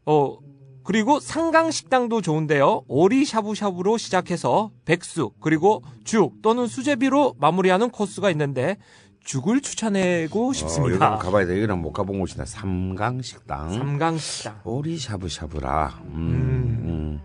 [0.05, 0.37] 어,
[0.85, 2.83] 그리고 상강식당도 좋은데요.
[2.89, 8.77] 오리 샤브샤브로 시작해서 백숙, 그리고 죽 또는 수제비로 마무리하는 코스가 있는데
[9.25, 11.13] 죽을 추천하고 어, 싶습니다.
[11.13, 11.57] 여기 가봐야 돼.
[11.57, 12.45] 여기는 못 가본 곳이다.
[12.45, 13.71] 삼강식당.
[13.73, 14.61] 삼강식당.
[14.65, 16.03] 오리 샤브샤브라.
[16.07, 17.21] 음, 음.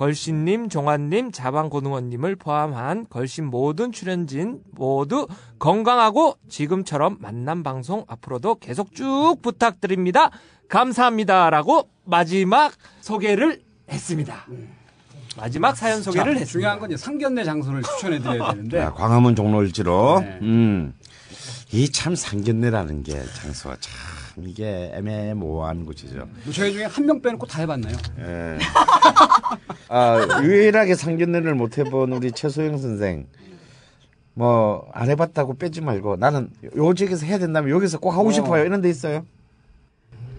[0.00, 0.06] 음.
[0.06, 5.28] 걸신님, 종환님, 자방고등원님을 포함한 걸신 모든 출연진 모두
[5.58, 10.30] 건강하고 지금처럼 만남 방송 앞으로도 계속 쭉 부탁드립니다.
[10.68, 13.60] 감사합니다라고 마지막 소개를
[13.90, 14.46] 했습니다.
[15.36, 16.50] 마지막 사연 소개를 자, 했습니다.
[16.50, 20.20] 중요한 건 이제 상견례 장소를 추천해 드려야 되는데 아, 광화문 종로일지로.
[20.20, 20.38] 네.
[20.42, 20.94] 음.
[21.72, 23.92] 이 참 상견례라는 게 장소가 참
[24.46, 26.28] 이게 애매모호한 곳이죠.
[26.44, 27.96] 뭐 저희 중에 한 명 빼놓고 다 해봤나요?
[28.20, 28.58] 예.
[29.88, 33.26] 아, 유일하게 상견례를 못 해본 우리 최소영 선생.
[34.34, 38.32] 뭐, 안 해봤다고 빼지 말고 나는 요 지역에서 해야 된다면 여기서 꼭 하고 어.
[38.32, 38.64] 싶어요.
[38.64, 39.26] 이런 데 있어요.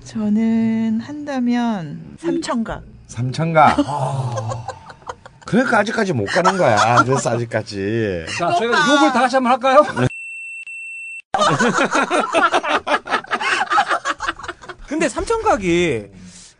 [0.06, 2.84] 저는 한다면 삼청각.
[3.07, 3.76] 삼천가.
[5.45, 7.03] 그러니까 아직까지 못 가는 거야.
[7.03, 8.26] 그래서 아직까지.
[8.40, 9.84] 자, 저희가 욕을 다 같이 한번 할까요?
[15.02, 16.07] 근데 삼천각이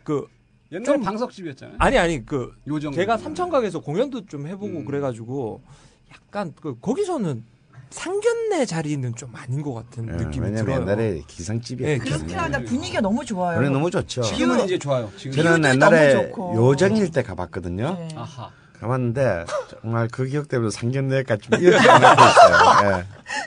[0.02, 0.26] 그
[0.72, 1.76] 옛날에 좀- 방석집이었잖아요.
[1.78, 2.92] 아니 아니 그 요정.
[2.92, 4.84] 제가 삼천각에서 공연도 좀 해보고 음.
[4.84, 5.62] 그래가지고
[6.12, 7.44] 약간 그 거기서는
[7.90, 10.80] 상견례 자리는 좀 아닌 것 같은 예, 느낌이 왜냐면 들어요.
[10.80, 12.42] 옛날에 네, 기상집이었기 그렇긴 때문에.
[12.42, 13.58] 하다 분위기가 너무 좋아요.
[13.58, 14.22] 노래 너무 좋죠.
[14.22, 15.08] 지금은 이제 좋아요.
[15.16, 15.40] 지금.
[15.40, 16.32] 저는 옛날에.
[16.56, 17.94] 요정일 때 가봤거든요.
[17.96, 18.08] 네.
[18.16, 18.50] 아하.
[18.80, 19.44] 가봤는데
[19.82, 22.98] 정말 그 기억 때문에 상견례까지 좀 이어지지 않고 있어요.
[22.98, 23.04] 예.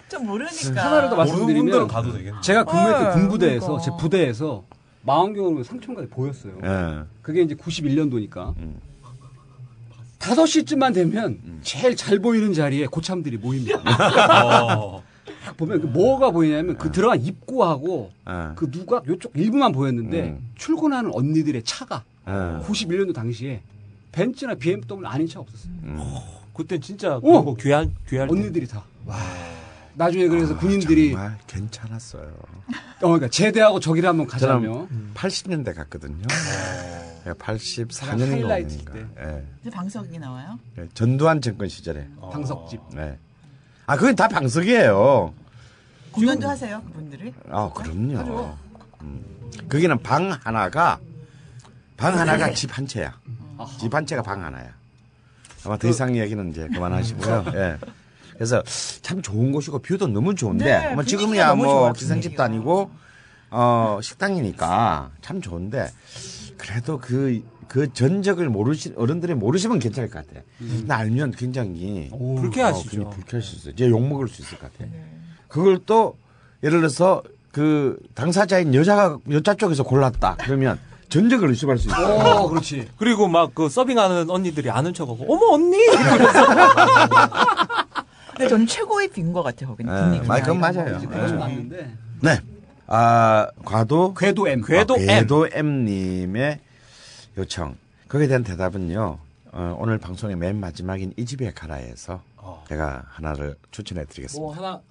[0.07, 0.85] 좀 모르니까.
[0.85, 2.39] 하나를 더 모르는 분들은 말씀드리면 가도 되겠네.
[2.41, 3.83] 제가 근무했던 아, 군부대에서 그러니까.
[3.83, 4.63] 제 부대에서
[5.05, 6.57] 망원경으로 삼천각이 보였어요.
[6.63, 7.03] 예.
[7.21, 8.55] 그게 이제 91년도니까.
[8.57, 8.79] 음.
[10.19, 13.79] 5시쯤만 되면 제일 잘 보이는 자리에 고참들이 모입니다.
[14.75, 15.03] 어.
[15.43, 18.55] 딱 보면 그 뭐가 보이냐면 그 들어간 입구하고 예.
[18.55, 20.49] 그 누가 요쪽 일부만 보였는데 음.
[20.55, 22.31] 출근하는 언니들의 차가 예.
[22.63, 23.61] 91년도 당시에
[24.11, 25.73] 벤츠나 BMW 아닌 차 없었어요.
[25.83, 25.99] 음.
[26.53, 27.55] 그땐 진짜 어!
[27.55, 28.33] 귀한 귀할 때.
[28.33, 28.83] 언니들이 다.
[29.95, 32.23] 나중에 그래서 군인들이 아, 정말 괜찮았어요.
[32.27, 34.61] 어, 그러니까 제대하고 저기를 한번 가자며.
[34.61, 36.21] 저는 80년대 갔거든요.
[37.27, 38.93] 예, 84년인가 하이라이트 5년인가.
[38.93, 39.43] 때.
[39.65, 39.69] 예.
[39.69, 40.59] 방석이 나와요.
[40.77, 42.07] 예, 전두환 정권 시절에.
[42.31, 42.81] 방석집.
[42.93, 43.17] 네.
[43.87, 45.33] 아, 그건 다 방석이에요.
[46.11, 47.33] 공연도 하세요, 그분들이?
[47.49, 48.57] 아, 그럼요.
[49.01, 49.23] 음.
[49.69, 50.99] 거기는 방 하나가
[51.97, 53.17] 방 하나가 집 한 채야.
[53.79, 54.73] 집 한 채가 방 하나야.
[55.65, 57.45] 아마 더 이상 이야기는 이제 그만하시고요.
[57.55, 57.77] 예.
[58.35, 58.61] 그래서
[59.01, 62.43] 참 좋은 곳이고 뷰도 너무 좋은데 네, 뭐 지금이야 뭐 좋아요, 분위기가.
[62.43, 62.91] 아니고
[63.51, 65.89] 어 식당이니까 참 좋은데
[66.57, 70.41] 그래도 그그 전적을 모르시 어른들이 모르시면 괜찮을 것 같아.
[70.59, 72.87] 근데 알면 굉장히 불쾌하시죠.
[72.87, 73.73] 어, 굉장히 불쾌할 수 있어요.
[73.73, 74.89] 이제 욕 먹을 수 있을 것 같아.
[75.47, 76.17] 그걸 또
[76.63, 77.21] 예를 들어서
[77.51, 80.35] 그 당사자인 여자가 여자 쪽에서 골랐다.
[80.41, 82.15] 그러면 전적을 의심할 수 있어요.
[82.15, 82.89] 어, 그렇지.
[82.97, 85.77] 그리고 막 그 서빙하는 언니들이 아는 척하고 어머 언니
[88.35, 89.93] 근데 저는 최고의 빈 것 같아요, 거기는.
[89.93, 90.33] 네, 분위기가.
[90.33, 91.37] 마- 그건 맞아요.
[91.39, 91.91] 맞는데.
[92.21, 92.39] 네.
[92.87, 94.61] 아, 과도 궤도 M.
[94.61, 95.05] 궤도 M.
[95.07, 96.59] 궤도 M님의
[97.37, 97.75] 요청.
[98.07, 99.17] 거기에 대한 대답은요.
[99.51, 102.21] 어, 오늘 방송의 맨 마지막인 이 집에 가라에서
[102.69, 104.41] 제가 하나를 추천해 드리겠습니다.
[104.41, 104.81] 뭐 하나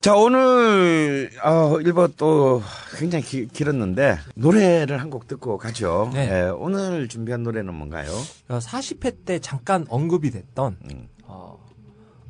[0.00, 2.62] 자, 오늘, 어, 일부 또
[2.98, 6.10] 굉장히 기- 길었는데, 노래를 한 곡 듣고 가죠.
[6.12, 6.28] 네.
[6.30, 8.10] 예, 오늘 준비한 노래는 뭔가요?
[8.48, 11.08] 40회 때 잠깐 언급이 됐던 음.
[11.22, 11.58] 어,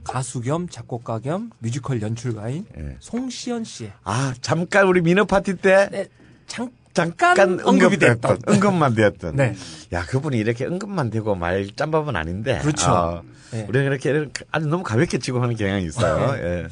[0.04, 2.96] 가수 겸 작곡가 겸 뮤지컬 연출가인 예.
[3.00, 6.08] 송시연 씨의 아, 잠깐 우리 미너 파티 때 네,
[6.46, 8.38] 잠, 잠깐 잠깐 언급이 됐던.
[8.46, 9.34] 언급만 되었던.
[9.34, 9.56] 네.
[9.92, 12.60] 야, 그분이 이렇게 언급만 되고 말 짬밥은 아닌데.
[12.62, 12.90] 그렇죠.
[12.92, 13.66] 어, 네.
[13.68, 16.36] 우리가 이렇게, 아주 너무 가볍게 치고 하는 경향이 있어요.
[16.36, 16.68] 예.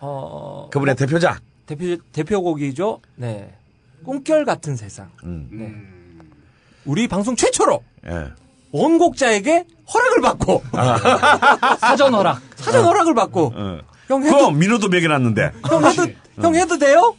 [0.00, 1.40] 어, 그분의 대표작.
[1.64, 3.00] 대표 대표곡이죠.
[3.16, 3.54] 네.
[4.04, 5.10] 꿈결 같은 세상.
[5.24, 5.48] 음.
[5.50, 5.74] 네.
[6.84, 8.26] 우리 방송 최초로 예.
[8.72, 10.62] 원곡자에게 허락을 받고
[11.80, 12.40] 사전 허락.
[12.56, 13.78] 사전 허락을 받고 어.
[14.06, 15.52] 형 해도 그럼 민호도 먹여놨는데.
[15.68, 16.06] 형 해도
[16.36, 17.14] 형 해도 돼요?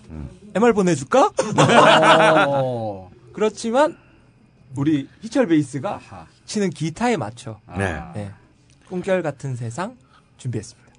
[0.56, 1.32] MR 보내줄까?
[2.48, 3.10] 어.
[3.34, 3.98] 그렇지만
[4.76, 6.00] 우리 희철 베이스가
[6.46, 8.02] 치는 기타에 맞춰 네.
[8.14, 8.32] 네.
[8.88, 9.96] 꿈결 같은 세상
[10.38, 10.90] 준비했습니다.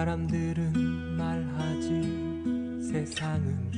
[0.00, 0.72] 사람들은
[1.18, 1.90] 말하지
[2.90, 3.70] 세상은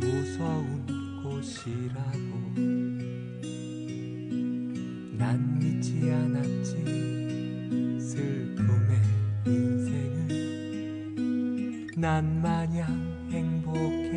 [0.00, 0.84] 무서운
[1.22, 2.30] 곳이라고.
[5.16, 6.84] 난 믿지 않았지
[8.00, 9.00] 슬픔의
[9.46, 10.26] 인생은
[11.96, 14.07] 난 마냥 행복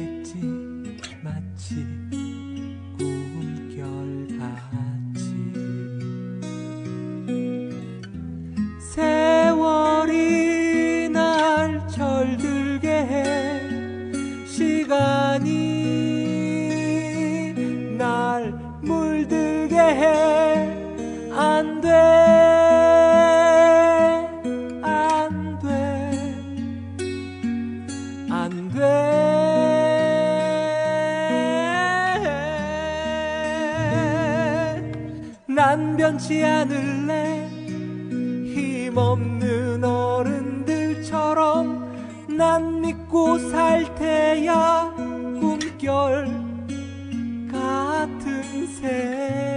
[36.12, 37.48] 난 변치 않을래.
[38.54, 41.08] 힘없는 어른들처럼
[42.28, 44.94] 난 믿고 살 테야
[45.40, 46.28] 꿈결
[47.50, 49.51] 같은 세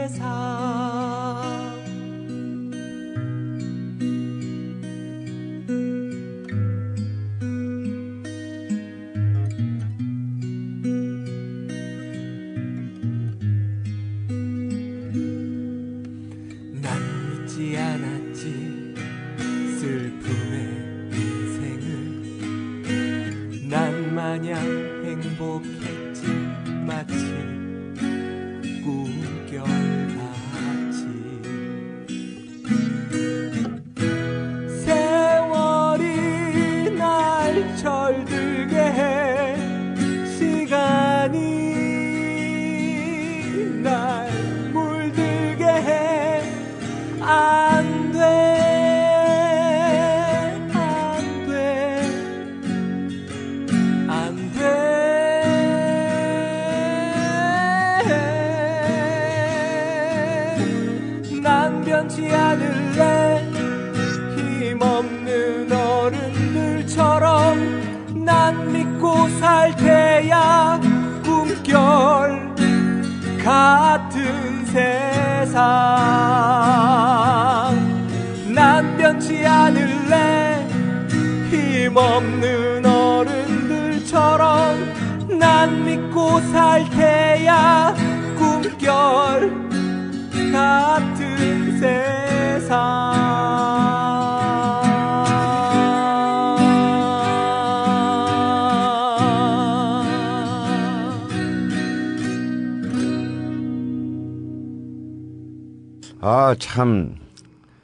[106.59, 107.17] 참.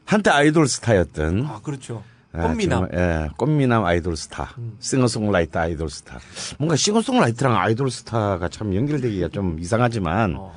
[0.05, 1.47] 한때 아이돌 스타였던.
[1.47, 2.03] 아 그렇죠
[2.33, 4.55] 아, 꽃미남 정말, 예, 꽃미남 아이돌 스타.
[4.79, 6.19] 싱어송라이터 아이돌 스타.
[6.59, 10.55] 뭔가 싱어송라이터랑 아이돌 스타가 참 연결되기가 좀 이상하지만, 어.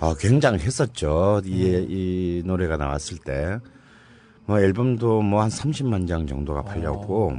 [0.00, 1.42] 아, 굉장했었죠.
[1.44, 3.58] 이, 이 노래가 나왔을 때.
[4.46, 7.32] 뭐 앨범도 뭐 한 30만 장 정도가 팔렸고,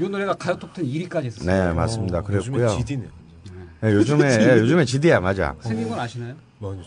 [0.00, 1.46] 이 노래가 가요 톱10 1위까지 했어요.
[1.46, 2.18] 네, 맞습니다.
[2.18, 2.78] 요즘에 그랬고요.
[2.78, 3.08] GD네요.
[3.84, 5.54] 예, 요즘에, 예, 요즘에 GD야, 맞아.
[5.60, 6.34] 생긴 건 아시나요?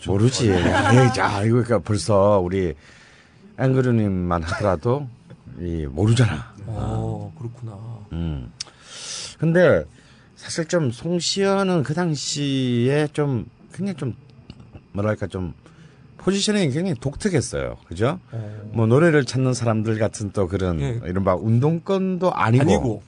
[0.06, 0.50] 모르지.
[0.50, 2.74] 에이, 자, 이거 그러니까 벌써 우리
[3.58, 5.08] 앵그르님만 하더라도
[5.60, 6.52] 이 모르잖아.
[6.66, 7.78] 어 그렇구나
[8.12, 8.52] 음.
[9.38, 9.84] 근데
[10.36, 14.14] 사실 좀 송시연은 그 당시에 좀 굉장히 좀
[14.92, 15.54] 뭐랄까 좀
[16.18, 17.76] 포지셔닝이 굉장히 독특했어요.
[17.86, 18.18] 그죠?
[18.72, 21.00] 뭐 노래를 찾는 사람들 같은 또 그런 예.
[21.06, 23.02] 이른바 운동권도 아니고, 아니고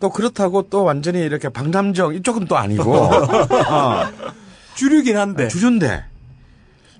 [0.00, 4.02] 또 그렇다고 또 완전히 이렇게 방남정 이쪽은 또 아니고 어,
[4.74, 6.04] 주류긴 한데 주준데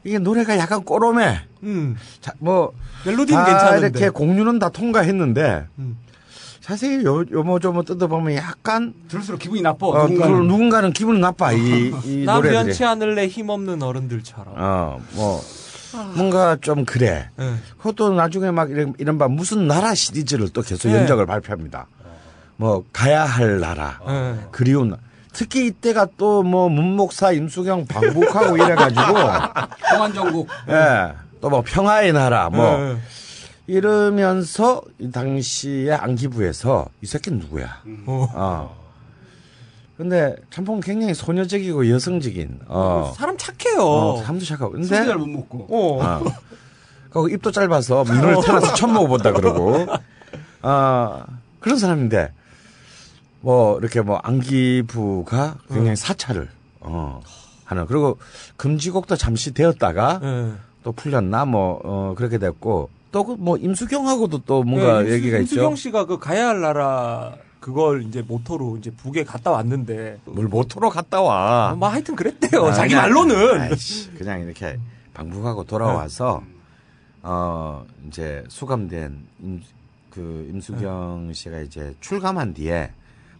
[0.04, 1.40] 이게 노래가 약간 꼬롬해.
[1.64, 2.72] 음 자, 뭐
[3.06, 5.96] 멜로디는 다 괜찮은데 이렇게 공유는 다 통과했는데 음.
[6.60, 9.86] 자세히 요 요모조모 뜯어보면 약간 들을수록 기분이 나빠.
[9.88, 10.38] 어, 누군가는.
[10.38, 12.52] 그 누군가는 기분 나빠 이, 이 난 노래들이.
[12.64, 15.40] 변치 않을래 힘없는 어른들처럼 어 뭐
[16.14, 17.28] 뭔가 좀 그래.
[17.38, 17.52] 예.
[17.76, 20.96] 그것도 나중에 막 이런, 이른바 무슨 나라 시리즈를 또 계속 네.
[20.96, 21.86] 연작을 발표합니다.
[22.56, 24.36] 뭐 가야 할 나라, 예.
[24.52, 24.96] 그리운 나-
[25.32, 29.02] 특히 이때가 또 뭐 문목사 임수경 방북하고 이래가지고
[29.90, 30.48] 공안정국.
[30.68, 31.12] 예.
[31.40, 32.96] 또 뭐 평화의 나라 뭐 예.
[33.66, 37.82] 이러면서 이 당시에 안기부에서 이 새끼 는 누구야?
[38.06, 38.28] 어.
[38.34, 38.82] 어.
[39.96, 43.12] 근데 참봉 굉장히 소녀적이고 여성적인 어.
[43.16, 43.82] 사람 착해요.
[43.84, 44.72] 어, 사람도 착하고.
[44.72, 45.66] 근데 잘못 먹고.
[45.70, 46.04] 어.
[46.04, 46.24] 어.
[47.10, 49.86] 그 입도 짧아서 민호를 태어나서 처음 먹어본다 그러고.
[50.62, 51.24] 아
[51.60, 52.32] 그런 사람인데
[53.42, 56.48] 뭐 이렇게 뭐 안기부가 굉장히 사찰을
[56.80, 57.20] 어
[57.64, 58.18] 하는 그리고
[58.56, 60.52] 금지곡도 잠시 되었다가 예.
[60.82, 65.38] 또 풀렸나 뭐 어, 그렇게 됐고 또 그 뭐 임수경하고도 또 뭔가 예, 임수- 얘기가
[65.38, 65.76] 임수경 있죠.
[65.76, 71.20] 씨가 그 가야 할 나라 그걸 이제 모토로 이제 북에 갔다 왔는데 뭘 모토로 갔다
[71.20, 71.74] 와.
[71.78, 72.64] 뭐 하여튼 그랬대요.
[72.66, 73.60] 아, 자기 말로는.
[73.60, 74.78] 아이씨, 그냥 이렇게
[75.14, 76.42] 방북하고 돌아와서
[77.22, 79.62] 어 이제 수감된 임,
[80.10, 82.90] 그 임수경 씨가 이제 출감한 뒤에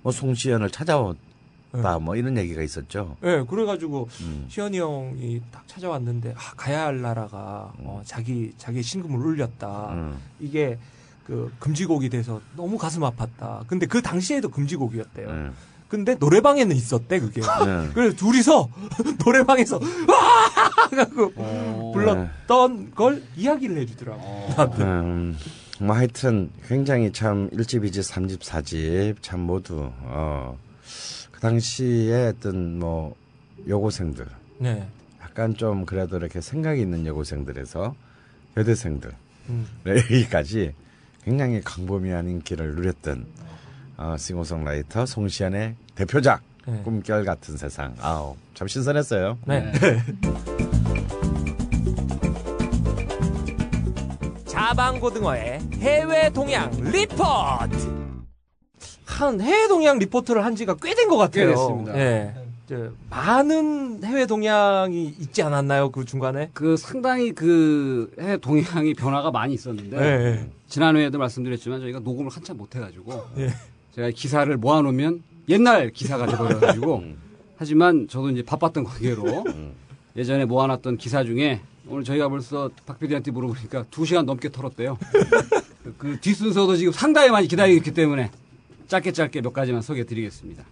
[0.03, 3.17] 뭐 송시연을 찾아왔다 뭐 이런 얘기가 있었죠.
[3.25, 4.47] 예, 그래가지고 음.
[4.49, 9.93] 시현이 형이 딱 찾아왔는데 아, 가야 할 나라가 어, 자기 자기 신금을 울렸다.
[9.93, 10.19] 음.
[10.41, 10.79] 이게
[11.25, 13.67] 그 금지곡이 돼서 너무 가슴 아팠다.
[13.69, 15.29] 근데 그 당시에도 금지곡이었대요.
[15.29, 15.55] 음.
[15.89, 17.43] 근데 노래방에는 있었대 그게.
[17.43, 17.91] 네.
[17.93, 18.69] 그래서 둘이서
[19.23, 21.93] 노래방에서 와 하고 어.
[21.95, 24.23] 불렀던 걸 이야기를 해주더라고.
[24.57, 24.83] 나한테.
[24.83, 25.39] 음,
[25.81, 30.59] 뭐 하여튼 굉장히 참 1집, 2집, 3집, 4집 참 모두 어,
[31.31, 33.17] 그 당시에 어떤 뭐
[33.67, 34.27] 여고생들
[34.59, 34.87] 네.
[35.23, 37.95] 약간 좀 그래도 이렇게 생각이 있는 여고생들에서
[38.57, 39.13] 여대생들
[39.49, 39.67] 음.
[39.87, 40.75] 여기까지
[41.25, 43.27] 굉장히 강범위 한 인기를 누렸던
[43.97, 46.81] 어, 싱어송라이터 송시안의 대표작 네.
[46.83, 49.39] 꿈결 같은 세상 아우 참 신선했어요.
[49.47, 49.73] 네.
[54.73, 57.93] 자방고등어의 해외 동향 리포트.
[59.05, 61.45] 한 해외 동향 리포트를 한 지가 꽤 된 것 같아요.
[61.49, 61.99] 꽤 됐습니다.
[61.99, 62.35] 예.
[62.67, 65.91] 저, 많은 해외 동향이 있지 않았나요?
[65.91, 66.49] 그 중간에?
[66.55, 70.47] 그 상당히 그 해외 동향이 변화가 많이 있었는데 예.
[70.69, 73.51] 지난회에도 말씀드렸지만 저희가 녹음을 한참 못 해가지고 예.
[73.95, 77.03] 제가 기사를 모아놓으면 옛날 기사가 돼버려가지고
[77.59, 79.45] 하지만 저도 이제 바빴던 관계로
[80.17, 84.99] 예전에 모아놨던 기사 중에 오늘 저희가 벌써 박 PD한테 물어보니까 두 시간 넘게 털었대요.
[85.99, 88.31] 그 뒷순서도 지금 상당히 많이 기다리고 있기 때문에
[88.89, 90.65] 짧게 짧게 몇 가지만 소개해 드리겠습니다.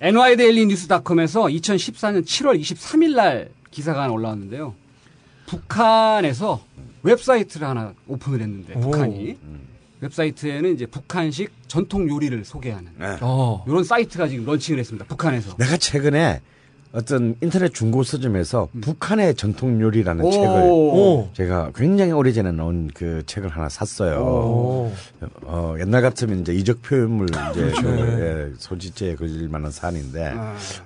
[0.00, 4.74] NYDailyNews.com에서 2014년 7월 23일 날 기사가 하나 올라왔는데요.
[5.46, 6.62] 북한에서
[7.02, 9.36] 웹사이트를 하나 오픈을 했는데 북한이
[10.00, 13.16] 웹사이트에는 이제 북한식 전통 요리를 소개하는 네.
[13.20, 13.64] 어.
[13.66, 15.06] 이런 사이트가 지금 런칭을 했습니다.
[15.06, 15.56] 북한에서.
[15.56, 16.40] 내가 최근에
[16.94, 20.30] 어떤 인터넷 중고 서점에서 북한의 전통 요리라는 오.
[20.30, 21.28] 책을 오.
[21.32, 24.20] 제가 굉장히 오래전에 나온 그 책을 하나 샀어요.
[24.20, 24.92] 오.
[25.42, 27.82] 어, 옛날 같으면 이제 이적 표현물 이제 그렇죠.
[27.82, 30.34] 그, 예, 소지죄에 걸릴 만한 사안인데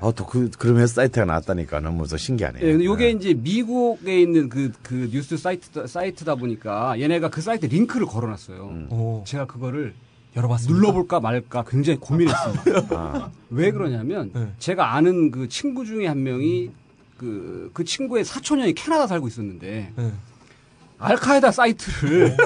[0.01, 2.67] 어, 또 그, 그러면 사이트가 나왔다니까 너무 더 신기하네요.
[2.67, 3.11] 예, 근데 요게 예.
[3.11, 8.87] 이제 미국에 있는 그, 그 뉴스 사이트, 사이트다 보니까 얘네가 그 사이트 링크를 걸어놨어요.
[8.91, 9.25] 오.
[9.27, 9.93] 제가 그거를
[10.37, 10.75] 열어봤습니다.
[10.81, 13.31] 눌러볼까 말까 굉장히 고민했습니다.
[13.51, 14.53] 왜 그러냐면 네.
[14.59, 16.71] 제가 아는 그 친구 중에 한 명이
[17.17, 20.13] 그, 그 친구의 사촌형이 캐나다 살고 있었는데 네.
[20.99, 22.37] 알카에다 사이트를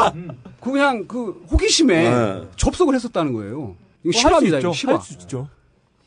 [0.60, 2.48] 그냥 그 호기심에 네.
[2.56, 3.76] 접속을 했었다는 거예요.
[4.04, 4.56] 이거 뭐 실화입니다.
[4.56, 4.72] 할수 있죠.
[4.72, 4.94] 실화.
[4.94, 5.48] 할수 있죠.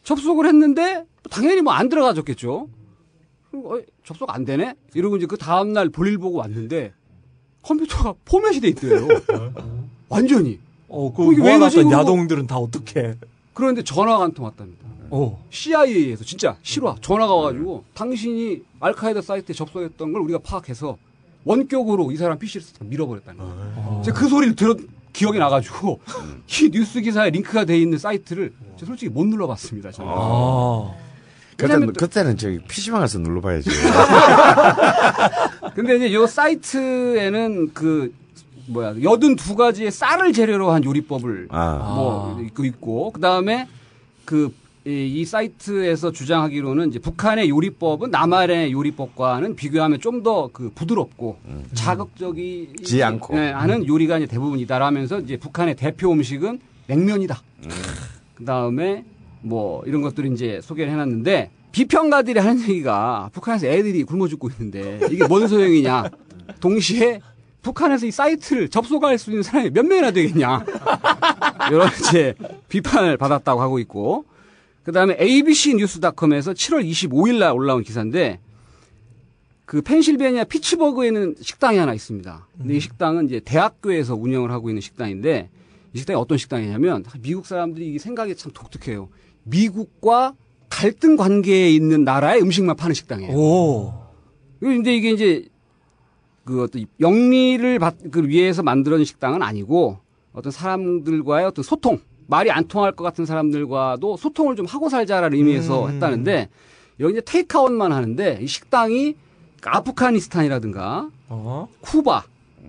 [0.04, 2.68] 접속을 했는데 당연히 뭐 안 들어가졌겠죠.
[3.54, 4.76] 어, 접속 안 되네?
[4.94, 6.94] 이러고 이제 그 다음날 볼일 보고 왔는데
[7.64, 9.08] 컴퓨터가 포맷이 돼 있대요.
[10.10, 10.60] 완전히.
[10.88, 11.22] 어, 그?
[11.22, 13.16] 모아놨던 야동들은 다 어떻게?
[13.53, 14.86] 그런데 전화가 한 통 왔답니다.
[15.12, 15.44] 어.
[15.49, 20.98] CIA에서 진짜 실화 전화가 와가지고 당신이 알카에다 사이트에 접속했던 걸 우리가 파악해서
[21.45, 24.02] 원격으로 이 사람 PC를 밀어버렸다는 거예요.
[24.03, 25.99] 제가 그 소리를 들은 기억이 나가지고
[26.48, 29.91] 이 뉴스 기사에 링크가 돼 있는 사이트를 제가 솔직히 못 눌러봤습니다.
[29.91, 30.12] 저는.
[30.14, 30.94] 아.
[31.56, 33.70] 그때는, 그때는 저기 PC방 가서 눌러봐야지.
[35.74, 38.14] 근데 이제 요 사이트에는 그
[38.68, 41.94] 뭐야 여든 두 가지의 쌀을 재료로 한 요리법을 아.
[41.96, 43.68] 뭐 있고 있고 그 다음에
[44.26, 44.54] 그
[44.88, 51.38] 이 사이트에서 주장하기로는 이제 북한의 요리법은 남한의 요리법과는 비교하면 좀 더 그 부드럽고
[51.74, 53.36] 자극적이지 지 않고.
[53.36, 57.42] 네, 하는 요리가 이제 대부분이다라면서 이제 북한의 대표 음식은 냉면이다.
[58.36, 59.04] 그 다음에
[59.42, 65.26] 뭐 이런 것들을 이제 소개를 해놨는데 비평가들이 하는 얘기가 북한에서 애들이 굶어 죽고 있는데 이게
[65.28, 66.12] 뭔 소용이냐.
[66.60, 67.22] 동시에
[67.66, 70.64] 북한에서 이 사이트를 접속할 수 있는 사람이 몇 명이나 되겠냐.
[71.72, 72.36] 이런 이제
[72.70, 74.26] 비판을 받았다고 하고 있고.
[74.84, 78.40] 그 다음에 ABC 뉴스닷컴에서 7월 25일 날 올라온 기사인데
[79.66, 82.48] 그 펜실베니아 피츠버그에는 식당이 하나 있습니다.
[82.60, 85.50] 근데 이 식당은 이제 대학교에서 운영을 하고 있는 식당인데
[85.94, 89.10] 이 식당이 어떤 식당이냐면 미국 사람들이 이 생각이 참 독특해요.
[89.42, 90.36] 미국과
[90.70, 93.36] 갈등 관계에 있는 나라의 음식만 파는 식당이에요.
[93.36, 93.92] 오.
[94.60, 95.48] 근데 이게 이제
[96.46, 99.98] 그 어떤 영리를 받, 그 위해서 만들어진 식당은 아니고
[100.32, 105.86] 어떤 사람들과의 어떤 소통, 말이 안 통할 것 같은 사람들과도 소통을 좀 하고 살자라는 의미에서
[105.86, 105.92] 음.
[105.92, 106.50] 했다는데
[107.00, 109.16] 여기 이제 테이크아웃만 하는데 이 식당이
[109.64, 111.68] 아프가니스탄이라든가 어.
[111.82, 112.24] 쿠바,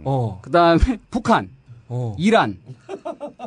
[0.04, 0.40] 어.
[0.42, 0.80] 그 다음에
[1.10, 1.50] 북한,
[1.88, 2.16] 어.
[2.18, 2.58] 이란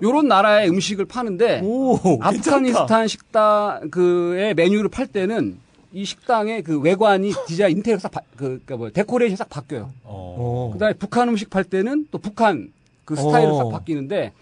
[0.03, 1.97] 요런 나라의 음식을 파는데 오.
[2.21, 5.57] 아프가니스탄 식당 그의 메뉴를 팔 때는
[5.91, 9.91] 이 식당의 그 외관이 디자인 인테리어 싹 바, 그, 그러니까 뭐 데코레이션 싹 바뀌어요.
[10.03, 10.69] 어.
[10.73, 12.71] 그다음에 북한 음식 팔 때는 또 북한
[13.05, 13.57] 그 스타일로 어.
[13.57, 14.33] 싹 바뀌는데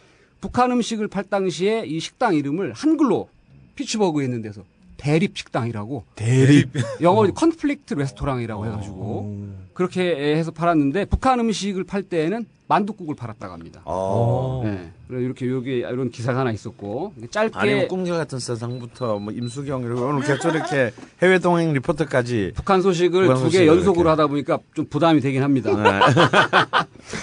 [0.42, 3.30] 북한 음식을 팔 당시에 이 식당 이름을 한글로
[3.76, 4.64] 피츠버그에 있는 데서
[4.98, 6.70] 대립 식당이라고 대립.
[7.02, 13.82] 영어 Conflict Restaurant이라고 해가지고 그렇게 해서 팔았는데 북한 음식을 팔 때에는 만둣국을 팔았다고 합니다.
[13.86, 14.62] 어.
[14.66, 14.92] 네.
[15.08, 20.02] 그래서 이렇게 요게 이런 기사가 하나 있었고 짧게 아니면 꿈과 같은 세상부터 뭐 임수경 이러고
[20.08, 20.92] 오늘 계속 이렇게
[21.22, 24.10] 해외 동행 리포터까지 북한 소식을 두 개 연속으로 이렇게.
[24.10, 25.72] 하다 보니까 좀 부담이 되긴 합니다.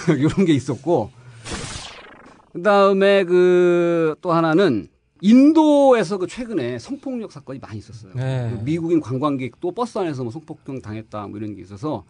[0.07, 0.15] 네.
[0.17, 1.11] 이런 게 있었고
[2.53, 4.87] 그다음에 그 또 하나는
[5.21, 8.11] 인도에서 그 최근에 성폭력 사건이 많이 있었어요.
[8.15, 8.51] 네.
[8.53, 12.03] 그 미국인 관광객도 버스 안에서 뭐 성폭력 당했다 뭐 이런 게 있어서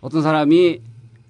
[0.00, 0.80] 어떤 사람이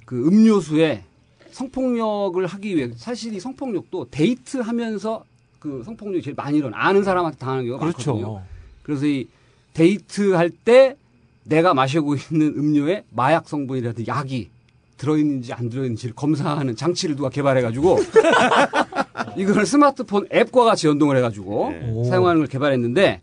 [0.04, 1.04] 그 음료수에
[1.52, 5.24] 성폭력을 하기 위해 사실 이 성폭력도 데이트하면서
[5.58, 8.14] 그 성폭력이 제일 많이 일어나 아는 사람한테 당하는 경우가 많거든요.
[8.14, 8.42] 그렇죠.
[8.82, 9.28] 그래서 이
[9.74, 10.96] 데이트 할 때
[11.44, 14.48] 내가 마시고 있는 음료에 마약 성분이라든지 약이
[14.96, 17.98] 들어있는지 안 들어있는지를 검사하는 장치를 누가 개발해가지고
[19.36, 22.04] 이걸 스마트폰 앱과 같이 연동을 해가지고 오.
[22.04, 23.20] 사용하는 걸 개발했는데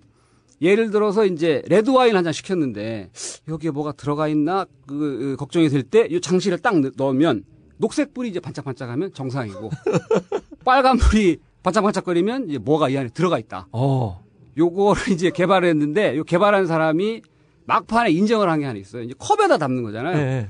[0.62, 3.10] 예를 들어서 이제 레드 와인 한 잔 시켰는데
[3.48, 7.44] 여기에 뭐가 들어가 있나 그, 그 걱정이 될 때 이 장치를 딱 넣- 넣으면
[7.78, 9.70] 녹색 불이 이제 반짝반짝하면 정상이고
[10.66, 13.68] 빨간 불이 반짝반짝거리면 이제 뭐가 이 안에 들어가 있다.
[13.72, 14.24] 어.
[14.58, 17.22] 요거를 이제 개발했는데 요 개발한 사람이
[17.66, 19.04] 막판에 인정을 한 게 하나 있어요.
[19.04, 20.18] 이제 컵에다 담는 거잖아요.
[20.18, 20.50] 네.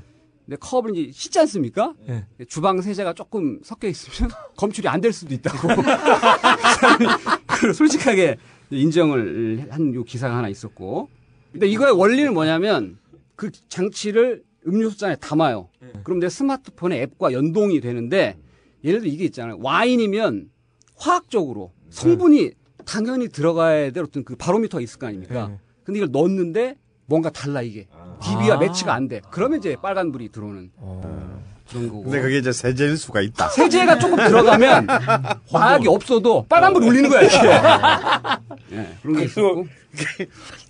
[0.50, 1.94] 근데 컵을 이제 씻지 않습니까?
[2.08, 2.26] 네.
[2.48, 5.68] 주방 세제가 조금 섞여 있으면 검출이 안 될 수도 있다고.
[7.46, 8.36] 그걸 솔직하게
[8.70, 11.08] 인정을 한 요 기사가 하나 있었고.
[11.52, 12.98] 근데 이거의 원리는 뭐냐면
[13.36, 15.68] 그 장치를 음료수 잔에 담아요.
[16.02, 18.36] 그럼 내 스마트폰의 앱과 연동이 되는데
[18.82, 19.56] 예를 들어 이게 있잖아요.
[19.60, 20.50] 와인이면
[20.96, 22.52] 화학적으로 성분이
[22.84, 25.46] 당연히 들어가야 될 어떤 그 바로미터가 있을 거 아닙니까?
[25.48, 25.58] 네.
[25.84, 26.74] 근데 이걸 넣었는데
[27.06, 27.86] 뭔가 달라 이게.
[28.22, 28.58] DB와 아.
[28.58, 29.20] 매치가 안 돼.
[29.30, 31.40] 그러면 이제 빨간불이 들어오는 어.
[31.70, 32.02] 그런 거고.
[32.04, 33.48] 근데 그게 이제 세제일 수가 있다.
[33.48, 34.86] 세제가 조금 들어가면
[35.52, 38.76] 화약이 없어도 빨간불 울리는 거야, 이게.
[38.76, 39.66] 예, 그런 게 있었고.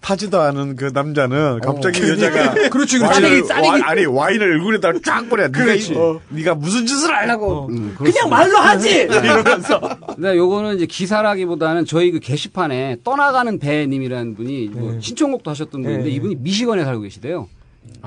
[0.01, 3.23] 타지도 않은 그 남자는 갑자기 여자가 그렇지, 그렇지.
[3.23, 5.47] 와인을, 와, 아니 와인을 얼굴에다 쫙 뿌려.
[5.49, 5.93] 네가, 그렇지.
[5.93, 7.69] 이- 어, 네가 무슨 짓을 하려고?
[7.69, 9.81] 음, 그냥 말로 하지 이러면서
[10.15, 14.99] 근데 요거는 이제 기사라기보다는 저희 그 게시판에 떠나가는 배님이라는 분이 뭐 네.
[15.01, 16.11] 신청곡도 하셨던 분인데 네.
[16.11, 17.49] 이분이 미시건에 살고 계시대요.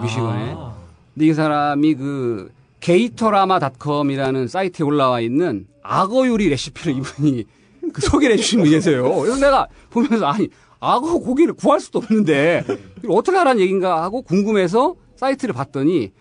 [0.01, 0.53] 미시건에.
[0.57, 0.73] 아.
[1.13, 7.45] 근데 이 사람이 그 Gatorama.com이라는 사이트에 올라와 있는 악어 요리 레시피를 이분이
[7.93, 9.03] 그 소개를 해주신 분이 계세요.
[9.19, 10.49] 그래서 내가 보면서 아니
[10.83, 12.63] 악어 고기를 구할 수도 없는데
[13.09, 16.11] 어떻게 하라는 얘기인가 하고 궁금해서 사이트를 봤더니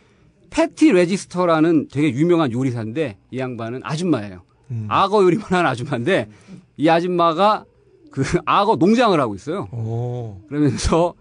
[0.51, 4.43] Patty Register라는 되게 유명한 요리사인데 이 양반은 아줌마예요.
[4.71, 4.87] 음.
[4.89, 6.29] 악어 요리만 하는 아줌마인데
[6.77, 7.65] 이 아줌마가
[8.11, 9.69] 그 악어 농장을 하고 있어요.
[9.73, 10.41] 오.
[10.49, 11.15] 그러면서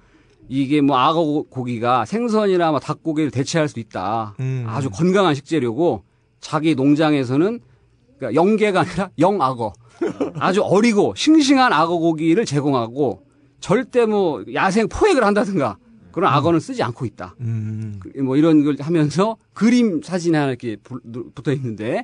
[0.50, 4.36] 이게 뭐 악어 고- 고기가 생선이나 뭐 닭고기를 대체할 수 있다.
[4.42, 4.66] 음.
[4.68, 6.04] 아주 건강한 식재료고
[6.42, 7.60] 자기 농장에서는
[8.18, 9.74] 그러니까 영계가 아니라 영악어.
[10.40, 13.24] 아주 어리고 싱싱한 악어 고기를 제공하고
[13.62, 15.78] 절대 뭐 야생 포획을 한다든가
[16.12, 17.36] 그런 악어는 쓰지 않고 있다.
[17.40, 18.00] 음.
[18.02, 21.00] 그- 뭐 이런 걸 하면서 그림 사진이 하나 이렇게 부-
[21.34, 22.04] 붙어 있는데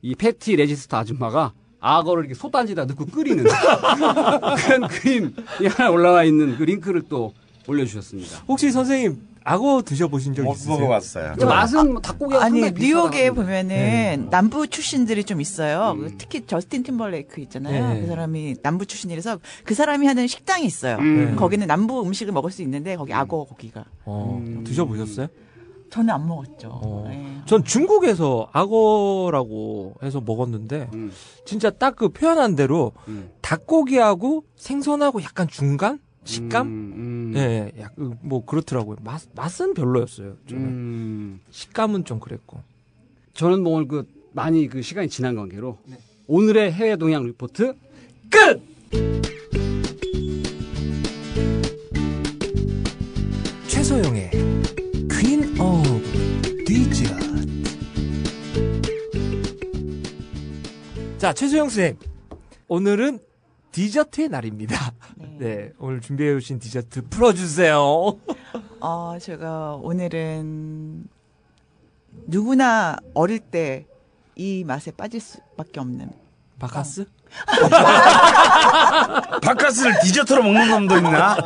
[0.00, 3.44] 이 패티 레지스터 아줌마가 악어를 이렇게 솥단지에다 넣고 끓이는
[4.64, 5.30] 그런 그림이
[5.68, 7.34] 하나 올라와 있는 그 링크를 또
[7.66, 8.44] 올려주셨습니다.
[8.48, 10.76] 혹시 선생님 악어 드셔보신 적못 있으세요?
[10.78, 11.30] 먹어봤어요.
[11.32, 14.16] 근데 맛은 뭐 닭고기가 아니 뉴욕에 보면은 네.
[14.30, 15.92] 남부 출신들이 좀 있어요.
[15.92, 16.00] 음.
[16.00, 17.94] 그 특히 저스틴 팀벌레이크 있잖아요.
[17.94, 18.00] 네.
[18.00, 20.96] 그 사람이 남부 출신이라서 그 사람이 하는 식당이 있어요.
[20.96, 21.36] 음.
[21.36, 24.64] 거기는 남부 음식을 먹을 수 있는데 거기 악어 고기가 어, 음.
[24.64, 25.26] 드셔보셨어요?
[25.90, 26.68] 저는 안 먹었죠.
[26.82, 27.04] 어.
[27.08, 27.36] 네.
[27.46, 31.12] 전 중국에서 악어라고 해서 먹었는데 음.
[31.44, 33.30] 진짜 딱 그 표현한 대로 음.
[33.42, 36.66] 닭고기하고 생선하고 약간 중간 식감?
[36.66, 37.32] 음, 음.
[37.36, 38.96] 예, 예, 약, 뭐 그렇더라고요.
[39.02, 40.36] 맛 맛은 별로였어요.
[40.48, 41.40] 저는 음.
[41.50, 42.60] 식감은 좀 그랬고.
[43.34, 45.78] 저는 뭐 오늘 그 많이 그 시간이 지난 관계로
[46.26, 47.74] 오늘의 해외 동향 리포트
[48.30, 48.62] 끝.
[53.68, 54.30] 최소영의
[55.10, 57.34] Queen of Dessert.
[61.18, 61.96] 자, 최소영 쌤.
[62.68, 63.18] 오늘은
[63.72, 64.92] 디저트의 날입니다.
[65.38, 67.78] 네, 오늘 준비해 오신 디저트 풀어주세요.
[68.80, 71.06] 어, 제가 오늘은
[72.26, 73.86] 누구나 어릴 때
[74.36, 76.10] 이 맛에 빠질 수밖에 없는
[76.58, 77.04] 바카스?
[79.42, 81.36] 바카스를 디저트로 먹는 놈도 있나?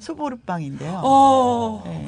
[0.00, 1.02] 소보루빵인데요.
[1.04, 1.82] 어.
[1.84, 2.06] 네.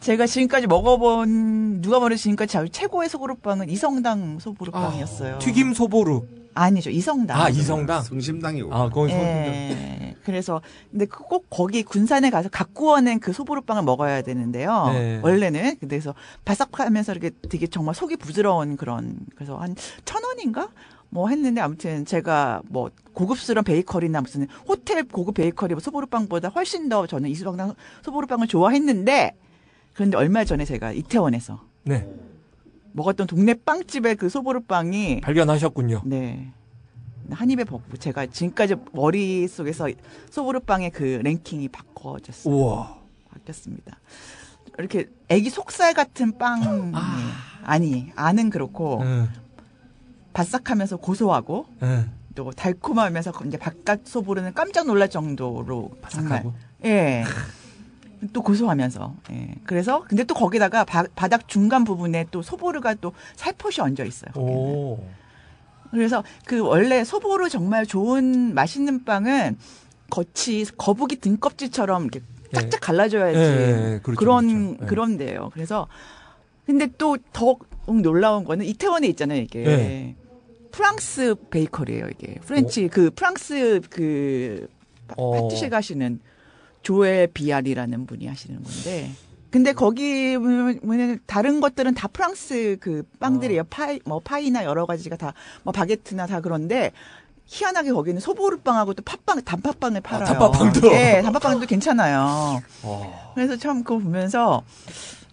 [0.00, 5.38] 제가 지금까지 먹어본 누가 뭐래 지금까지 자- 최고의 소보루빵은 이성당 소보루빵이었어요.
[5.38, 6.26] 튀김 소보루.
[6.54, 7.40] 아니죠 이성당.
[7.40, 8.02] 아, 이성당.
[8.02, 8.74] 성심당이고.
[8.74, 10.14] 아, 거기 소 예.
[10.24, 10.60] 그래서
[10.90, 14.88] 근데 그- 꼭 거기 군산에 가서 갖고 오는 그 소보루빵을 먹어야 되는데요.
[14.92, 15.20] 네.
[15.22, 16.14] 원래는 그래서
[16.44, 20.68] 바삭하면서 이렇게 되게 정말 속이 부드러운 그런 그래서 한 천 원인가
[21.10, 27.06] 뭐 했는데 아무튼 제가 뭐 고급스러운 베이커리나 무슨 호텔 고급 베이커리 뭐 소보루빵보다 훨씬 더
[27.06, 29.34] 저는 이수방당 소보루빵을 좋아했는데
[29.94, 32.06] 그런데 얼마 전에 제가 이태원에서 네,
[32.92, 36.02] 먹었던 동네 빵집의 그 소보루빵이 발견하셨군요.
[36.04, 36.52] 네.
[37.30, 39.88] 한 입에 먹고 제가 지금까지 머릿속에서
[40.30, 42.54] 소보루빵의 그 랭킹이 바꿔졌어요.
[42.54, 42.98] 우와.
[43.30, 43.98] 바뀌었습니다.
[44.78, 46.92] 이렇게 애기 속살 같은 빵
[47.64, 49.28] 아 니 안은 그렇고 응,
[50.32, 52.10] 바삭하면서 고소하고 응.
[52.34, 56.54] 또 달콤하면서 이제 바깥 소보루는 깜짝 놀랄 정도로 정말 바삭하고.
[56.86, 57.24] 예.
[58.32, 59.54] 또 고소하면서 예.
[59.64, 64.30] 그래서 근데 또 거기다가 바, 바닥 중간 부분에 또 소보루가 또 살포시 얹어 있어요.
[64.36, 65.04] 오.
[65.90, 69.56] 그래서 그 원래 소보루 정말 좋은 맛있는 빵은
[70.10, 72.20] 겉이 거북이 등껍질처럼 이렇게
[72.52, 74.78] 짝짝 갈라져야지 예, 예, 그렇죠, 그런 그렇죠.
[74.82, 74.86] 예.
[74.86, 75.50] 그런데요.
[75.52, 75.86] 그래서
[76.66, 79.40] 근데 또 더 놀라운 거는 이태원에 있잖아요.
[79.40, 80.14] 이게 예.
[80.72, 82.06] 프랑스 베이커리예요.
[82.08, 84.68] 이게 French 그 프랑스 그
[85.06, 85.32] 파- 어.
[85.42, 86.20] 파티시 가시는
[86.88, 89.10] 조엘 비알이라는 분이 하시는 건데.
[89.50, 93.64] 근데 거기 보면 다른 것들은 다 프랑스 그 빵들이에요.
[93.64, 95.34] 파이 뭐 파이나 여러 가지가 다
[95.64, 96.92] 뭐 바게트나 다 그런데
[97.44, 100.24] 희한하게 거기는 소보루빵하고 또 팥빵 단팥빵을 팔아요.
[100.28, 100.92] 단팥빵도?
[100.92, 102.62] 예, 단팥빵도 괜찮아요.
[102.82, 103.32] 어.
[103.34, 104.62] 그래서 참 그거 보면서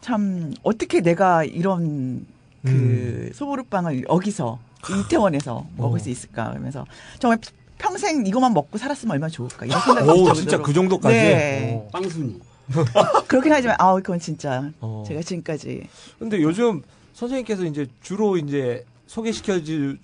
[0.02, 2.26] 참 어떻게 내가 이런
[2.66, 3.32] 그 음.
[3.34, 4.60] 소보루빵을 여기서
[4.90, 6.04] 이태원에서 먹을 어.
[6.04, 6.86] 수 있을까 그러면서
[7.20, 7.40] 정말
[7.78, 10.62] 평생 이것만 먹고 살았으면 얼마나 좋을까 이런 생각이 오, 들 진짜.
[10.62, 11.16] 그 정도까지.
[11.16, 11.74] 네.
[11.76, 11.88] 어.
[11.92, 12.40] 빵순이.
[13.28, 15.04] 그렇긴 하지만 아 그건 진짜 어.
[15.08, 15.88] 제가 지금까지
[16.18, 16.82] 근데 요즘
[17.14, 20.00] 선생님께서 이제 주로 이제 소개시켜주는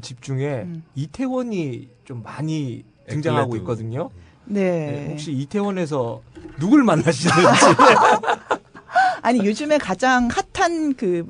[0.00, 0.84] 집 중에 음.
[0.94, 3.62] 이태원이 좀 많이 등장하고 에클레드.
[3.62, 4.10] 있거든요.
[4.44, 4.60] 네.
[4.92, 6.22] 네, 혹시 이태원에서
[6.60, 7.36] 누굴 만나시는지.
[9.22, 11.26] 아니 요즘에 가장 핫한 그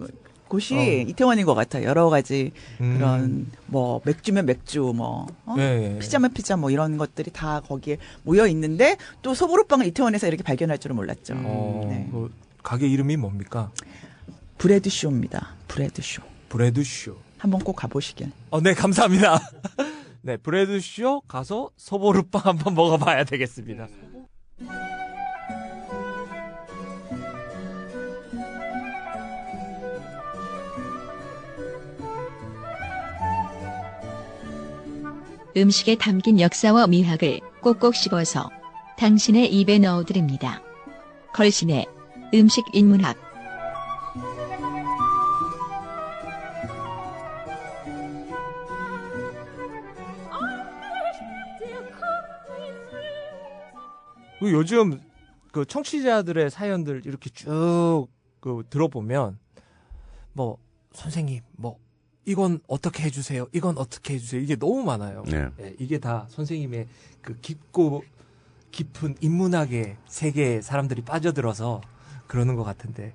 [0.49, 1.85] 곳이 이태원인 것 같아요.
[1.85, 2.97] 여러 가지 음.
[2.97, 5.55] 그런 뭐 맥주면 맥주 뭐 어?
[5.57, 5.99] 네.
[5.99, 10.97] 피자면 피자 뭐 이런 것들이 다 거기에 모여 있는데 또 소보루빵을 이태원에서 이렇게 발견할 줄은
[10.97, 11.35] 몰랐죠.
[11.37, 12.09] 어, 네.
[12.11, 13.71] 그 가게 이름이 뭡니까?
[14.59, 15.55] Bread Show입니다.
[15.69, 16.23] Bread Show.
[16.49, 17.17] Bread Show.
[17.39, 18.33] 한번 꼭 가보시길.
[18.51, 19.39] 어, 네, 감사합니다.
[20.23, 23.87] 네, Bread Show 가서 소보루빵 한번 먹어봐야 되겠습니다.
[35.61, 38.51] 음식에 담긴 역사와 미학을 꼭꼭 씹어서
[38.97, 40.63] 당신의 입에 넣어드립니다.
[41.35, 41.87] 걸신의
[42.35, 43.17] 음식 인문학
[54.41, 55.01] 그 요즘
[55.53, 59.39] 그 청취자들의 사연들 이렇게 쭉 그 들어보면
[60.33, 60.59] 뭐
[60.93, 61.79] 선생님 뭐
[62.29, 63.47] 이건 어떻게 해주세요.
[63.53, 64.43] 이건 어떻게 해주세요.
[64.43, 65.25] 이게 너무 많아요.
[65.27, 65.49] 네.
[65.61, 66.87] 예, 이게 다 선생님의
[67.23, 68.05] 그 깊고
[68.71, 71.81] 깊은 인문학의 세계에 사람들이 빠져들어서
[72.27, 73.15] 그러는 것 같은데.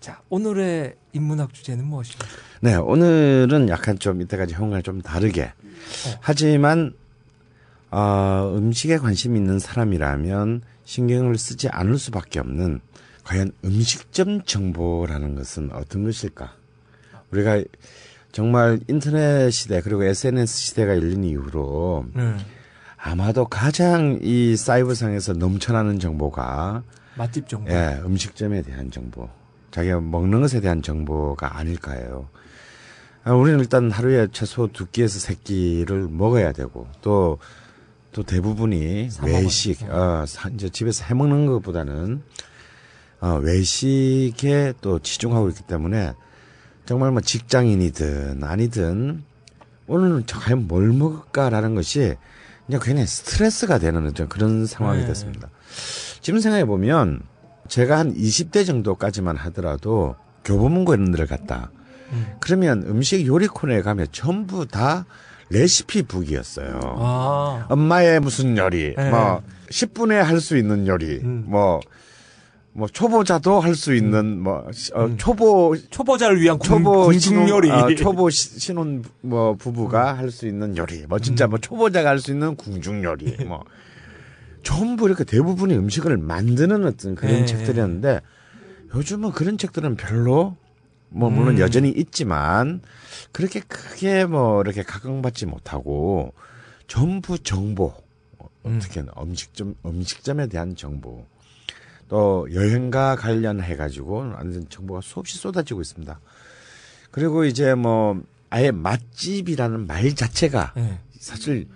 [0.00, 2.26] 자, 오늘의 인문학 주제는 무엇입니까?
[2.62, 5.52] 네, 오늘은 약간 좀 이때까지 형과 좀 다르게.
[6.20, 6.94] 하지만,
[7.90, 12.80] 어, 음식에 관심 있는 사람이라면 신경을 쓰지 않을 수밖에 없는
[13.24, 16.54] 과연 음식점 정보라는 것은 어떤 것일까?
[17.32, 17.62] 우리가
[18.36, 22.36] 정말 인터넷 시대 그리고 SNS 시대가 열린 이후로 네.
[22.98, 26.82] 아마도 가장 이 사이버상에서 넘쳐나는 정보가
[27.16, 27.70] 맛집 정보.
[27.70, 29.30] 예, 음식점에 대한 정보,
[29.70, 32.28] 자기가 먹는 것에 대한 정보가 아닐까요?
[33.24, 37.38] 아, 우리는 일단 하루에 최소 두 끼에서 세 끼를 먹어야 되고 또,
[38.12, 42.22] 또 대부분이 사 외식, 어, 사- 이제 집에서 해 먹는 것보다는
[43.22, 46.12] 어, 외식에 또 치중하고 있기 때문에
[46.86, 49.22] 정말 뭐 직장인이든 아니든
[49.88, 52.14] 오늘은 저 과연 뭘 먹을까라는 것이
[52.66, 55.06] 그냥 괜히 스트레스가 되는 그런 상황이 네.
[55.06, 55.48] 됐습니다.
[56.20, 57.20] 지금 생각해 보면
[57.68, 61.70] 제가 한 20대 정도까지만 하더라도 교보문고 이런 데를 갔다.
[62.12, 62.26] 음.
[62.40, 65.06] 그러면 음식 요리 코너에 가면 전부 다
[65.50, 66.80] 레시피 북이었어요.
[66.82, 67.66] 아.
[67.68, 69.10] 엄마의 무슨 요리, 네.
[69.10, 71.44] 뭐 10분에 할 수 있는 요리, 음.
[71.46, 71.80] 뭐,
[72.76, 75.16] 뭐 초보자도 할 수 있는 뭐 어, 음.
[75.16, 77.70] 초보 초보자를 위한 궁, 초보 신혼 요리.
[77.70, 82.32] 어, 초보 시- 신혼 뭐 부부가 할수 있는 요리, 뭐 진짜 뭐 초보자가 할 수
[82.32, 83.64] 있는 궁중 요리, 뭐
[84.62, 87.44] 전부 이렇게 대부분의 음식을 만드는 어떤 그런 네.
[87.46, 88.20] 책들이었는데
[88.94, 90.56] 요즘은 그런 책들은 별로
[91.08, 91.60] 뭐 물론 음.
[91.60, 92.82] 여전히 있지만
[93.32, 96.34] 그렇게 크게 뭐 이렇게 각광받지 못하고
[96.88, 97.94] 전부 정보
[98.66, 98.76] 음.
[98.76, 101.24] 어떻게 음식점 음식점에 대한 정보
[102.08, 106.20] 또 여행과 관련해 가지고 완전 정보가 수없이 쏟아지고 있습니다.
[107.10, 108.20] 그리고 이제 뭐
[108.50, 111.00] 아예 맛집이라는 말 자체가 네.
[111.18, 111.66] 사실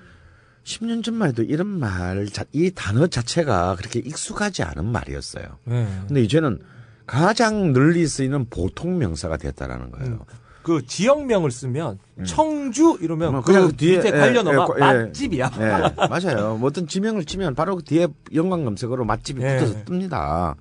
[0.65, 5.45] 10년 전만 해도 이런 말, 자- 이 단어 자체가 그렇게 익숙하지 않은 말이었어요.
[5.65, 5.89] 네.
[6.07, 6.61] 근데 이제는
[7.07, 10.25] 가장 널리 쓰이는 보통 명사가 됐다라는 거예요.
[10.71, 15.05] 그 지역명을 쓰면 청주 이러면 뭐그 그냥 뒤에 뒤에, 관련어가 예, 예, 예.
[15.05, 15.51] 맛집이야.
[15.51, 16.57] 네, 맞아요.
[16.59, 18.07] 뭐 어떤 지명을 치면 바로 그 뒤에
[18.37, 19.57] 연관 검색어로 맛집이 예.
[19.57, 20.55] 붙어서 뜹니다.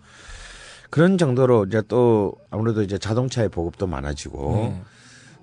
[0.90, 4.82] 그런 정도로 이제 또 아무래도 이제 자동차의 보급도 많아지고 네.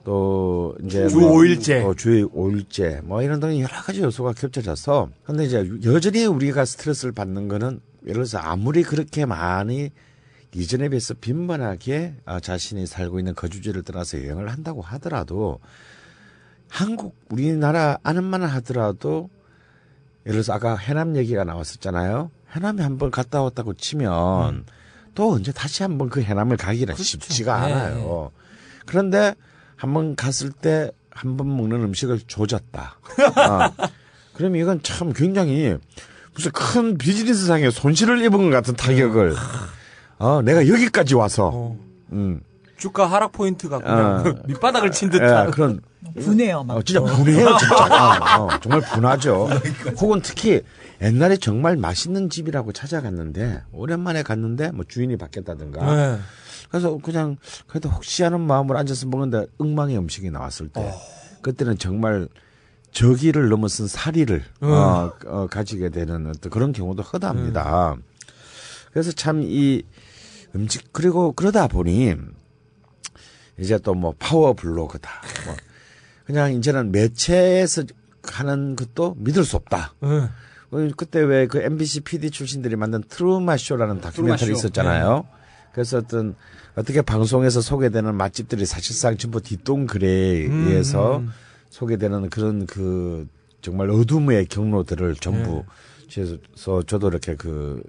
[0.03, 1.85] 또 이제 주뭐 오일제.
[1.85, 7.13] 어, 주 오일제 뭐 이런 등의 여러 가지 요소가 겹쳐져서 근데 이제 여전히 우리가 스트레스를
[7.13, 9.93] 받는 거는 예를 들어서 아무리 그렇게 많이
[10.55, 15.61] 이전에 비해서 빈번하게 아, 자신이 살고 있는 거주지를 떠나서 여행을 한다고 하더라도
[16.69, 19.29] 한국 우리나라 안은만 하더라도
[20.27, 22.31] 예를 들어서 아까 해남 얘기가 나왔었잖아요.
[22.55, 24.65] 해남에 한번 갔다 왔다고 치면
[25.15, 27.03] 또 언제 다시 한번 그 해남을 가기는 그렇죠.
[27.03, 27.73] 쉽지가 네.
[27.73, 28.33] 않아요.
[28.87, 29.35] 그런데
[29.77, 32.99] 한번 갔을 때 한 번 먹는 음식을 조졌다.
[33.81, 33.89] 어.
[34.35, 35.77] 그러면 이건 참 굉장히
[36.35, 39.35] 무슨 큰 비즈니스상의 손실을 입은 것 같은 타격을
[40.19, 41.79] 어, 내가 여기까지 와서 어,
[42.13, 42.41] 음,
[42.77, 44.43] 주가 하락 포인트가 그냥 어.
[44.47, 45.49] 밑바닥을 친 듯한.
[45.49, 45.81] 예, 그런
[46.21, 46.77] 분해요, 막.
[46.77, 48.39] 어, 진짜 분해요, 진짜.
[48.39, 49.49] 어, 어, 정말 분하죠.
[50.01, 50.63] 혹은 특히
[51.03, 55.95] 옛날에 정말 맛있는 집이라고 찾아갔는데 오랜만에 갔는데 뭐 주인이 바뀌었다든가.
[55.95, 56.19] 네.
[56.71, 57.37] 그래서 그냥
[57.67, 60.93] 그래도 혹시 하는 마음으로 앉아서 먹는데 엉망의 음식이 나왔을 때
[61.43, 62.29] 그때는 정말
[62.93, 64.69] 저기를 넘어선 사리를 음.
[64.69, 67.97] 어, 어, 가지게 되는 어떤 그런 경우도 허다합니다.
[68.91, 69.83] 그래서 참이
[70.55, 72.15] 음식 그리고 그러다 보니
[73.59, 75.11] 이제 또 뭐 파워 블로그다.
[75.47, 75.55] 뭐
[76.27, 77.85] 그냥 이제는 매체에서
[78.23, 79.95] 하는 것도 믿을 수 없다.
[80.01, 80.09] 네.
[80.09, 84.67] 어, 그때 왜 그 MBC PD 출신들이 만든 트루맛 쇼라는 다큐멘터리 트루맛 쇼.
[84.67, 85.27] 있었잖아요.
[85.73, 86.35] 그래서 어떤
[86.75, 91.31] 어떻게 방송에서 소개되는 맛집들이 사실상 전부 뒷동글에 의해서 음.
[91.71, 93.27] 소개되는 그런 그
[93.63, 95.65] 정말 어둠의 경로들을 전부
[96.09, 96.15] 네.
[96.15, 97.83] 그래서 저도 이렇게 그,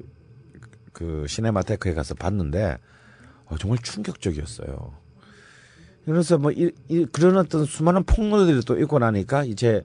[0.97, 2.75] 그 시네마테크에 가서 봤는데
[3.45, 4.93] 어, 정말 충격적이었어요.
[6.05, 9.83] 그래서 뭐 이, 이, 그런 어떤 수많은 폭로들이 또 있고 나니까 이제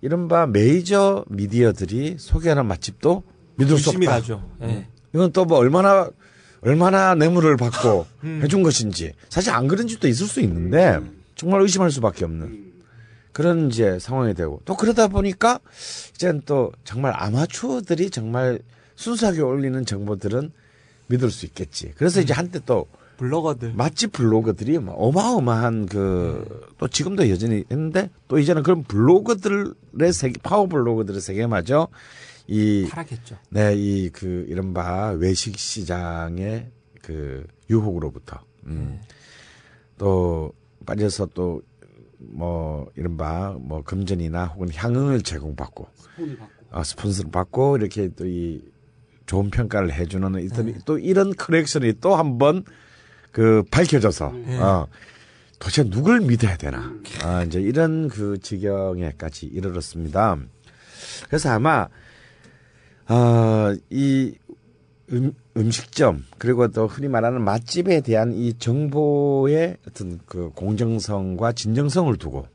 [0.00, 3.22] 이른바 메이저 미디어들이 소개하는 맛집도
[3.56, 4.10] 믿을 수 없다.
[4.10, 4.50] 나죠.
[4.62, 4.88] 예.
[5.14, 6.10] 이건 또 뭐 얼마나
[6.62, 8.40] 얼마나 뇌물을 받고 음.
[8.42, 10.98] 해준 것인지 사실 안 그런 집도 있을 수 있는데
[11.36, 12.72] 정말 의심할 수밖에 없는
[13.32, 15.60] 그런 이제 상황이 되고 또 그러다 보니까
[16.16, 18.58] 이제는 또 정말 아마추어들이 정말
[18.98, 20.50] 순수하게 올리는 정보들은
[21.06, 21.92] 믿을 수 있겠지.
[21.96, 23.72] 그래서 이제 한때 또 블로거들.
[23.74, 31.20] 맛집 블로거들이 막 어마어마한 그또 지금도 여전히 있는데 또 이제는 그런 블로거들의 세계 파워 블로거들의
[31.20, 31.88] 세계마저
[32.48, 33.36] 이 타락했죠.
[33.50, 36.70] 네, 이 그 이른바 외식 시장의
[37.02, 39.00] 그 유혹으로부터 음.
[39.96, 40.52] 또
[40.84, 41.62] 빠져서 또
[42.20, 45.86] 뭐 이른바 뭐 금전이나 혹은 향응을 제공받고
[46.72, 48.60] 아, 스폰서를 받고 이렇게 또이
[49.28, 50.48] 좋은 평가를 해주는 이-
[50.84, 52.64] 또 이런 커넥션이 또 한 번
[53.30, 54.86] 그 밝혀져서 어,
[55.60, 56.92] 도대체 누굴 믿어야 되나?
[57.22, 60.36] 아, 이제 이런 그 지경에까지 이르렀습니다.
[61.28, 61.86] 그래서 아마
[63.08, 64.34] 어, 이
[65.12, 72.46] 음, 음식점 그리고 또 흔히 말하는 맛집에 대한 이 정보의 어떤 그 공정성과 진정성을 두고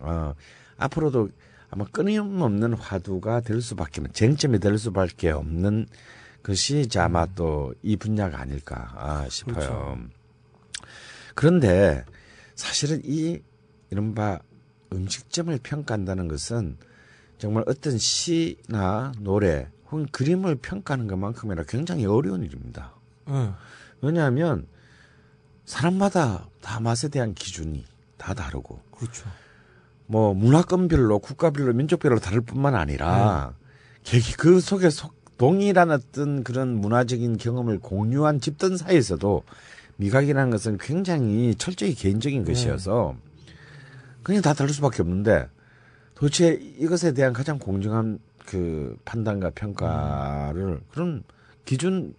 [0.00, 0.34] 어,
[0.78, 1.28] 앞으로도
[1.70, 5.86] 아마 끊임없는 화두가 될 수밖에 쟁점이 될 수밖에 없는
[6.48, 9.54] 것이 이제 아마 또이 분야가 아닐까 아, 싶어요.
[9.54, 9.98] 그렇죠.
[11.34, 12.04] 그런데
[12.54, 13.38] 사실은 이
[13.90, 14.38] 이른바
[14.92, 16.78] 음식점을 평가한다는 것은
[17.36, 22.94] 정말 어떤 시나 노래 혹은 그림을 평가하는 것만큼이나 굉장히 어려운 일입니다.
[23.28, 23.50] 예.
[24.00, 24.66] 왜냐하면
[25.66, 27.84] 사람마다 다 맛에 대한 기준이
[28.16, 29.28] 다 다르고 그렇죠.
[30.06, 33.54] 뭐 문화권별로 국가별로 민족별로 다를 뿐만 아니라
[34.02, 39.42] 개- 그 속에 속 동일한 어떤 그런 문화적인 경험을 공유한 집단 사이에서도
[39.96, 43.16] 미각이라는 것은 굉장히 철저히 개인적인 것이어서
[44.22, 45.48] 그냥 다 다를 수밖에 없는데
[46.14, 51.22] 도대체 이것에 대한 가장 공정한 그 판단과 평가를 그런
[51.64, 52.14] 기준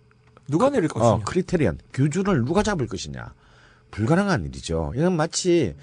[0.47, 1.09] 누가 내릴 것이냐.
[1.11, 3.33] 어, 크리테리언, 기준을 누가 잡을 것이냐.
[3.91, 4.93] 불가능한 일이죠.
[4.95, 5.75] 이건 마치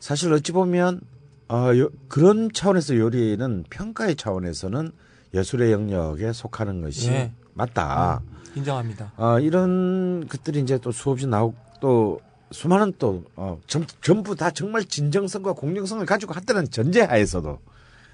[0.00, 1.00] 사실 어찌 보면
[1.48, 4.92] 어, 요- 그런 차원에서 요리는 평가의 차원에서는
[5.34, 7.32] 예술의 영역에 속하는 것이 예.
[7.54, 8.22] 맞다.
[8.54, 9.12] 인정합니다.
[9.16, 12.20] 어, 이런 것들이 이제 또 수없이 나오고 또
[12.50, 17.58] 수많은 또 어, 전, 전부 다 정말 진정성과 공정성을 가지고 한다는 전제하에서도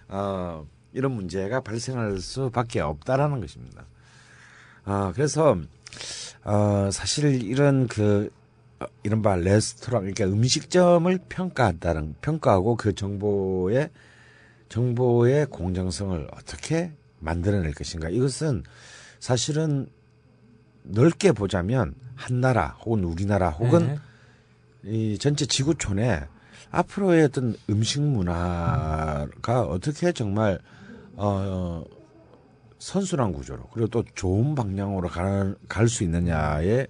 [0.08, 3.84] 어, 이런 문제가 발생할 수밖에 없다라는 것입니다.
[4.84, 5.58] 아 그래서
[6.44, 8.30] 어, 사실 이런 그
[8.80, 13.90] 어, 이른바 레스토랑 그러니까 음식점을 평가한다는 평가하고 그 정보의
[14.70, 18.64] 정보의 공정성을 어떻게 만들어낼 것인가 이것은
[19.18, 19.88] 사실은
[20.82, 23.98] 넓게 보자면 한 나라 혹은 우리나라 혹은 네.
[24.82, 26.26] 이 전체 지구촌에
[26.70, 30.58] 앞으로의 어떤 음식 문화가 어떻게 정말
[31.14, 31.84] 어
[32.78, 35.08] 선순환 구조로 그리고 또 좋은 방향으로
[35.68, 36.86] 갈수 있느냐에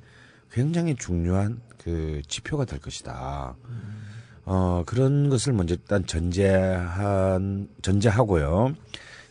[0.52, 3.56] 굉장히 중요한 그 지표가 될 것이다.
[4.44, 8.74] 어 그런 것을 먼저 일단 전제한 전제하고요.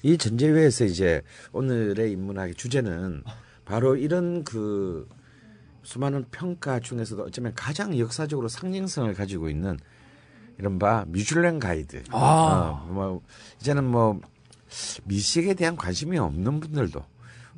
[0.04, 1.22] 이 전제회에서 이제
[1.52, 3.24] 오늘의 인문학의 주제는
[3.66, 5.08] 바로 이런 그
[5.84, 9.78] 수많은 평가 중에서도 어쩌면 가장 역사적으로 상징성을 가지고 있는
[10.58, 12.04] 이른바 미슐랭 가이드.
[12.12, 12.84] 아.
[12.86, 13.22] 어, 뭐
[13.62, 14.20] 이제는 뭐
[15.06, 17.04] 미식에 대한 관심이 없는 분들도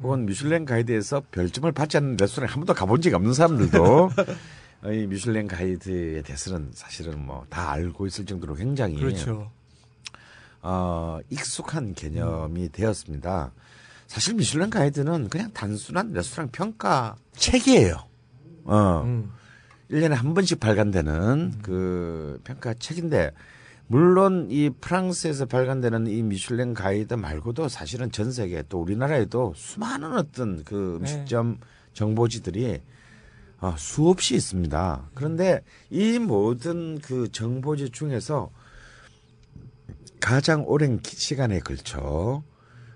[0.04, 4.10] 혹은 미슐랭 가이드에서 별점을 받지 않는 레스토랑에 한 번도 가본 적이 없는 사람들도
[4.94, 9.52] 이 미슐랭 가이드에 대해서는 사실은 뭐 다 알고 있을 정도로 굉장히 그렇죠.
[10.62, 13.52] 어, 익숙한 개념이 되었습니다.
[14.08, 17.96] 사실 미슐랭 가이드는 그냥 단순한 레스토랑 평가 책이에요.
[18.66, 19.02] 어.
[19.06, 19.32] 음.
[19.90, 23.32] 1년에 한 번씩 발간되는 그 평가 책인데
[23.88, 30.64] 물론 이 프랑스에서 발간되는 이 미슐랭 가이드 말고도 사실은 전 세계 또 우리나라에도 수많은 어떤
[30.64, 31.58] 그 음식점
[31.94, 32.80] 정보지들이
[33.60, 35.10] 어, 수없이 있습니다.
[35.14, 38.50] 그런데 이 모든 그 정보지 중에서
[40.22, 42.44] 가장 오랜 기- 시간에 걸쳐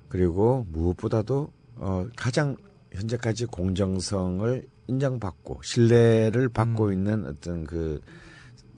[0.08, 2.56] 그리고 무엇보다도 어, 가장
[2.94, 8.00] 현재까지 공정성을 인정받고 신뢰를 받고 있는 어떤 그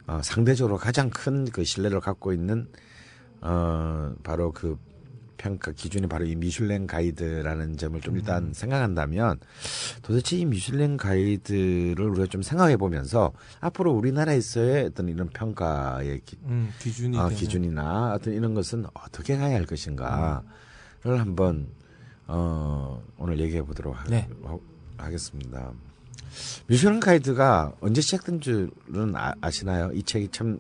[0.07, 2.68] 어, 상대적으로 가장 큰 그 신뢰를 갖고 있는
[3.41, 4.78] 어, 바로 그
[5.38, 8.20] 평가 기준이 바로 이 미슐랭 가이드라는 점을 좀 음.
[8.20, 9.40] 일단 생각한다면
[10.02, 16.72] 도대체 이 미슐랭 가이드를 우리가 좀 생각해 보면서 앞으로 우리나라에서의 어떤 이런 평가의 기, 음,
[16.80, 17.30] 기준이 어.
[17.30, 20.42] 기준이나 어떤 이런 것은 어떻게 가야 할 것인가를
[21.04, 21.68] 한번
[22.28, 24.28] 어, 오늘 얘기해 보도록 하, 네.
[25.10, 25.72] 겠습니다
[26.68, 30.60] 미슐랭 가이드가 언제 시작된 줄은 아, 시나요 이 책이 참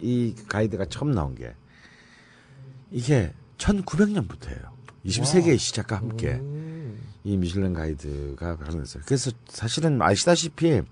[0.00, 1.54] 이 가이드가 처음 나온 게
[2.90, 4.78] 이게 1900년부터예요.
[5.04, 6.98] 20세기의 시작과 함께 음.
[7.24, 9.02] 이 미슐랭 가이드가 발행됐어요.
[9.06, 10.82] 그래서 사실은 아시다시피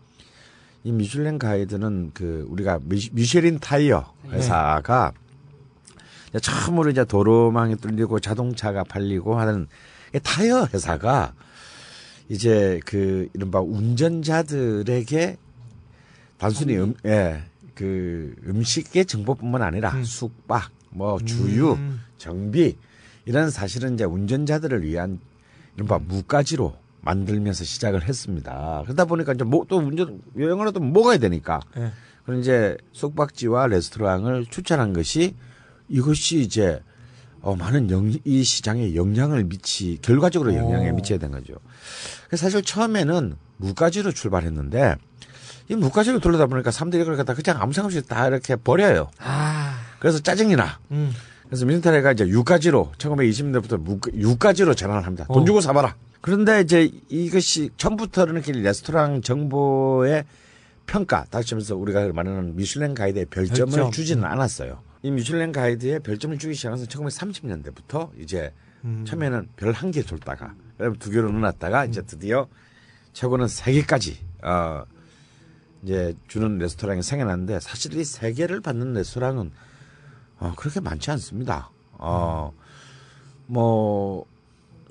[0.84, 5.12] 이 미슐랭 가이드는 그 우리가 미, 미쉐린 타이어 회사가
[6.28, 9.66] 이제 처음으로 이제 도로망이 뚫리고 자동차가 팔리고 하는
[10.14, 11.32] 이 타이어 회사가
[12.28, 15.38] 이제 그 이른바 운전자들에게
[16.38, 17.42] 단순히 음, 예,
[17.74, 20.04] 그 음식의 정보뿐만 아니라 음.
[20.04, 22.00] 숙박, 뭐 주유, 음.
[22.18, 22.76] 정비
[23.24, 25.18] 이런 사실은 이제 운전자들을 위한
[25.76, 28.82] 이른바 무가지로 만들면서 시작을 했습니다.
[28.84, 31.92] 그러다 보니까 이제 뭐 또 운전 여행을 하도 먹어야 되니까 네.
[32.24, 35.34] 그런 이제 숙박지와 레스토랑을 추천한 것이
[35.88, 36.82] 이것이 이제
[37.42, 40.96] 어, 많은 영, 이 시장에 영향을 미치 결과적으로 영향을 오.
[40.96, 41.54] 미쳐야 된 거죠.
[42.32, 44.96] 사실 처음에는 무가지로 출발했는데
[45.68, 49.10] 이 무가지로 돌려다 보니까 사람들이 그걸 갖다 그냥 아무 생각 없이 다 이렇게 버려요.
[49.18, 50.80] 아, 그래서 짜증이 나.
[50.90, 51.12] 음.
[51.48, 55.26] 그래서 민스타레가 이제 유가지로 1920년대부터 무, 유가지로 전환을 합니다.
[55.26, 55.44] 돈 어.
[55.44, 55.94] 주고 사봐라.
[56.20, 60.24] 그런데 이제 이것이 처음부터는 이렇게 레스토랑 정보의
[60.86, 63.90] 평가, 다시 말해서 우리가 말하는 미슐랭 가이드의 별점을 별점.
[63.92, 64.80] 주지는 않았어요.
[65.02, 68.52] 이 미슐랭 가이드에 별점을 주기 시작한 건 1930년대부터 이제
[68.84, 69.04] 음.
[69.06, 72.46] 처음에는 별 한개 줬다가 그다음에 두 개로 넣어놨다가 이제 드디어
[73.12, 74.84] 최고는 세 개까지 어
[75.82, 79.50] 이제 주는 레스토랑이 생겨났는데 사실 이 세 개를 받는 레스토랑은
[80.38, 81.70] 어 그렇게 많지 않습니다.
[81.98, 82.52] 어
[83.48, 84.26] 뭐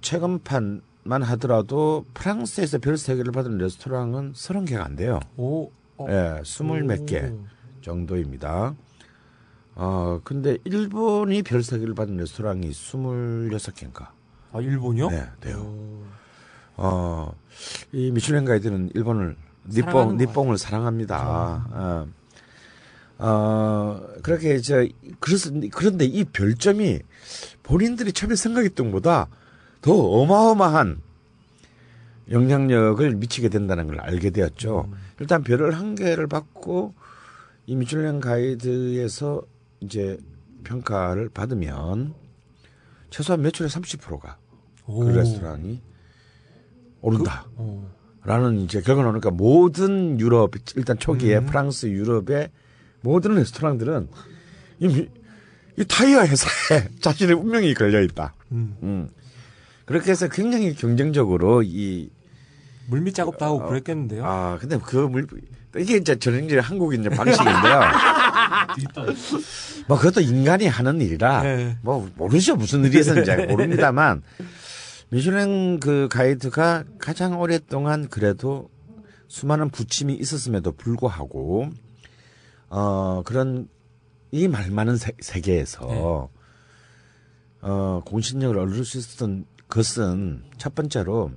[0.02, 5.20] 최근판만 하더라도 프랑스에서 별 세 개를 받은 레스토랑은 서른 개가 안 돼요.
[5.38, 6.08] 오, 어.
[6.10, 7.46] 예, 스물 몇개 오.
[7.82, 8.76] 정도입니다.
[9.76, 14.14] 어 근데 일본이 별 세 개를 받은 레스토랑이 스물여섯 개인가.
[14.54, 15.10] 아, 일본이요?
[15.10, 15.58] 네, 돼요.
[15.64, 16.04] 오.
[16.78, 17.34] 어,
[17.92, 19.36] 이 미슐랭 가이드는 일본을
[19.68, 21.66] 니뽕 니뽕을 사랑합니다.
[21.74, 22.08] 어.
[23.18, 24.90] 어, 그렇게 이제
[25.20, 27.00] 그래서 그런데 이 별점이
[27.64, 29.28] 본인들이 처음에 생각했던 것보다
[29.82, 31.02] 더 어마어마한
[32.32, 34.90] 영향력을 미치게 된다는 걸 알게 되었죠.
[35.20, 36.94] 일단 별을 한 개를 받고
[37.68, 39.44] 이 미슐랭 가이드에서
[39.80, 40.18] 이제
[40.64, 42.14] 평가를 받으면
[43.10, 44.38] 최소한 매출의 30%가
[44.88, 45.00] 오.
[45.00, 45.82] 그 레스토랑이
[47.02, 47.46] 오른다.
[47.58, 47.84] 오.
[48.24, 51.46] 라는 이제 결과가 나오니까 모든 유럽 일단 초기에 음.
[51.46, 52.50] 프랑스 유럽의
[53.06, 54.08] 모든 레스토랑들은
[54.80, 55.10] 이, 미-
[55.78, 58.34] 이 타이어 회사에 자신의 운명이 걸려 있다.
[58.52, 58.76] 음.
[58.82, 59.10] 음.
[59.86, 62.10] 그렇게 해서 굉장히 경쟁적으로 이
[62.88, 64.26] 물밑 작업도 하고 그랬겠는데요.
[64.26, 65.28] 아, 근데 그 물,
[65.78, 67.82] 이게 이제 전형적인 한국인 이제 방식인데요.
[69.88, 71.78] 뭐 그것도 인간이 하는 일이라 네.
[71.82, 74.24] 뭐 모르죠 무슨 일이었는지 모릅니다만
[75.10, 78.70] 미슐랭 그 가이드가 가장 오랫동안 그래도
[79.28, 81.70] 수많은 부침이 있었음에도 불구하고
[82.70, 83.68] 어 그런
[84.32, 86.30] 이 말 많은 세, 세계에서 네.
[87.62, 91.32] 어 공신력을 얻을 수 있었던 것은 첫 번째로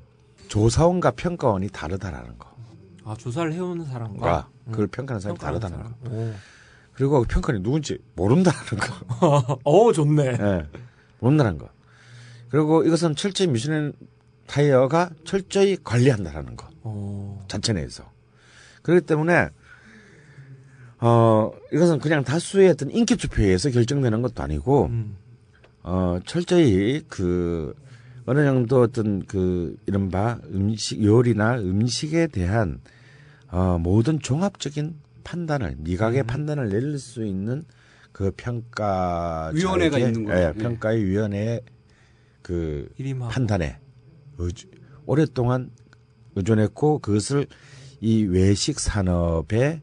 [0.48, 2.48] 조사원과 평가원이 다르다라는 거.
[3.05, 4.72] 아, 조사를 해오는 사람과 가 음.
[4.72, 5.90] 그걸 평가하는 사람이 다르다는 거.
[6.05, 6.34] 사람.
[6.94, 8.59] 그리고 그 평가는 누군지 모른다는
[9.20, 9.59] 거.
[9.64, 9.88] 오.
[9.88, 10.24] 어, 좋네.
[10.40, 10.66] 예.
[11.20, 11.68] 모른다는 거.
[12.50, 13.92] 그리고 이것은 철저히 미슐랭
[14.46, 16.68] 타이어가 철저히 관리한다라는 거.
[16.82, 17.44] 어.
[17.48, 18.05] 자체 내에서.
[18.82, 19.48] 그렇기 때문에
[21.00, 25.16] 어 이것은 그냥 다수의 어떤 인기 투표에 의해서 결정되는 것도 아니고 음.
[25.82, 27.74] 어 철저히 그
[28.26, 32.80] 어느 정도 어떤 그 이른바 음식 요리나 음식에 대한
[33.50, 36.26] 어 모든 종합적인 판단을 미각의 음.
[36.26, 37.64] 판단을 내릴 수 있는
[38.12, 40.38] 그 평가 위원회가 있는 거죠.
[40.38, 40.52] 예, 네.
[40.54, 41.60] 평가의 위원회
[42.42, 43.30] 그 이름하고.
[43.30, 43.78] 판단에
[44.38, 44.66] 의주,
[45.06, 45.70] 오랫동안
[46.34, 47.46] 의존했고 그것을
[48.00, 49.82] 이 외식 산업의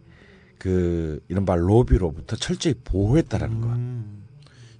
[0.65, 3.67] 그 이른바 로비로부터 철저히 보호했다라는 것.
[3.67, 4.23] 음.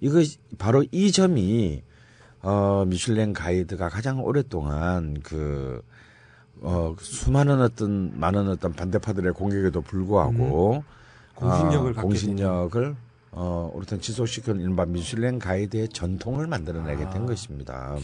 [0.02, 0.18] 이거
[0.58, 1.84] 바로 이 점이
[2.42, 5.84] 어 미슐랭 가이드가 가장 오랫동안 그
[6.62, 10.84] 어, 수많은 어떤 많은 어떤 반대파들의 공격에도 불구하고
[11.36, 12.96] 공신력을 어, 갖게 공신력을
[13.34, 17.10] 어, 오랫동안 지속시켜온 이른바 미슐랭 가이드의 전통을 만들어내게 아.
[17.12, 17.96] 된 것입니다.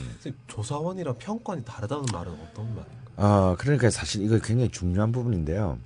[0.45, 3.01] 조사원이랑 평권이 다르다는 말은 어떤 말인가요?
[3.15, 5.79] 어, 그러니까 사실 이거 굉장히 중요한 부분인데요.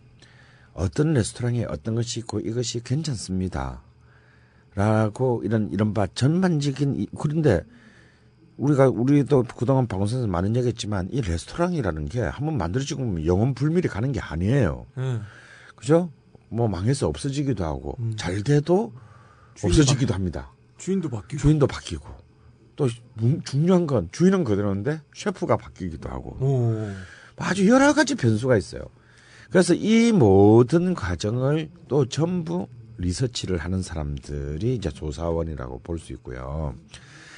[0.76, 3.82] 어떤 레스토랑에 어떤 것이 있고 이것이 괜찮습니다.
[4.76, 7.62] 라고 이런, 이런 바 전반적인, 이- 그런데
[8.58, 14.12] 우리가 우리도 그동안 방송에서 많은 얘기했지만 이 레스토랑이라는 게 한번 만들어지고 보면 영원 불멸이 가는
[14.12, 14.86] 게 아니에요.
[14.98, 15.20] 예.
[15.76, 16.12] 그죠?
[16.50, 18.14] 뭐 망해서 없어지기도 하고 음.
[18.18, 18.94] 잘 돼도
[19.64, 20.52] 없어지기도 합니다.
[20.78, 21.42] 주인도 바뀌고.
[21.42, 22.06] 주인도 바뀌고
[22.76, 26.92] 또 무- 중요한 건 주인은 그대로인데 셰프가 바뀌기도 하고 오.
[27.38, 28.82] 아주 여러 가지 변수가 있어요.
[29.50, 32.68] 그래서 이 모든 과정을 또 전부
[32.98, 36.74] 리서치를 하는 사람들이 이제 조사원이라고 볼 수 있고요.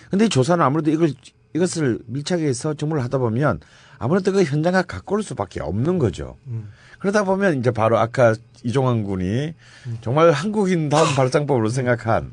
[0.09, 1.11] 근데 이 조사는 아무래도 이걸
[1.53, 3.59] 이것을 밀착해 서 정보를 하다 보면
[3.97, 6.38] 아무래도 그 현장에 가까울 수밖에 없는 거죠.
[6.47, 6.69] 음.
[6.99, 9.53] 그러다 보면 이제 바로 아까 이종환 군이
[10.01, 12.31] 정말 한국인 다운 발상법으로 생각한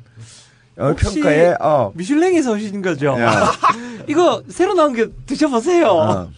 [0.76, 3.06] 어, 평가에 어, 미슐랭에서 오신 거죠?
[3.20, 3.50] 야.
[4.08, 5.86] 이거 새로 나온 게 드셔보세요.
[5.88, 6.30] 어,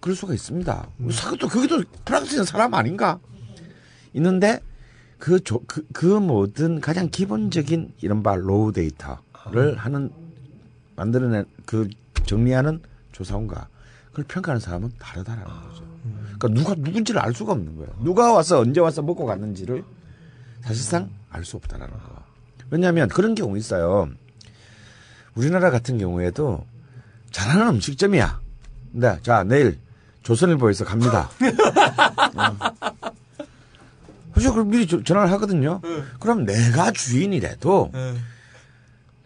[0.00, 0.88] 그럴 수가 있습니다.
[1.12, 3.18] 사- 또 그게도 프랑스인 사람 아닌가?
[4.14, 4.60] 있는데
[5.18, 10.10] 그, 조, 그, 그 모든 가장 기본적인 이른바 raw data를 하는
[10.96, 11.88] 만들어낸 그
[12.24, 12.80] 정리하는
[13.12, 13.68] 조사원과
[14.08, 15.84] 그걸 평가하는 사람은 다르다라는 거죠.
[16.38, 17.90] 그러니까 누가 누군지를 알 수가 없는 거예요.
[18.02, 19.84] 누가 와서 언제 와서 먹고 갔는지를
[20.62, 22.24] 사실상 알 수 없다라는 거.
[22.70, 24.08] 왜냐하면 그런 경우 있어요.
[25.34, 26.64] 우리나라 같은 경우에도
[27.30, 28.40] 잘하는 음식점이야.
[28.92, 29.78] 네, 자 내일
[30.22, 31.30] 조선일보에서 갑니다.
[32.36, 32.56] 어.
[34.34, 34.52] 그죠?
[34.52, 35.80] 그럼 미리 저- 전화를 하거든요.
[36.20, 38.14] 그럼 내가 주인이라도 예.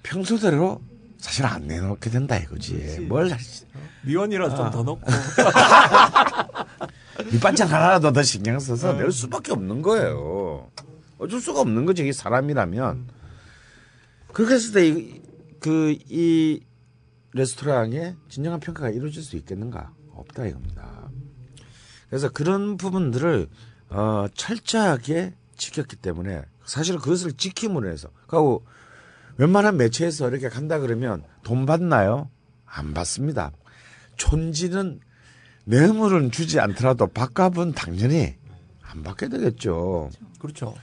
[0.03, 0.81] 평소대로
[1.19, 3.07] 사실 안 내놓게 된다 이거지.
[3.09, 3.65] 뭘 하지?
[4.03, 5.01] 미원이라도 좀더 넣고.
[7.33, 10.71] 밑반찬 하나라도 더 신경 써서 낼 수밖에 없는 거예요.
[11.19, 12.05] 어쩔 수가 없는 거죠.
[12.05, 13.07] 이 사람이라면.
[14.33, 15.21] 그렇게 했을 때,
[15.61, 16.61] 그, 이
[17.33, 19.93] 레스토랑에 진정한 평가가 이루어질 수 있겠는가?
[20.17, 21.11] 없다 이겁니다.
[22.09, 23.49] 그래서 그런 부분들을,
[23.91, 28.09] 어, 철저하게 지켰기 때문에 사실 그것을 지킴으로 해서.
[28.27, 28.65] 그리고
[29.37, 32.31] 웬만한 매체에서 이렇게 간다 그러면 돈 받나요?
[32.67, 33.53] 안 받습니다.
[34.17, 35.01] 촌지는
[35.65, 38.37] 뇌물은 주지 않더라도 밥값은 당연히
[38.83, 40.11] 안 받게 되겠죠.
[40.39, 40.75] 그렇죠.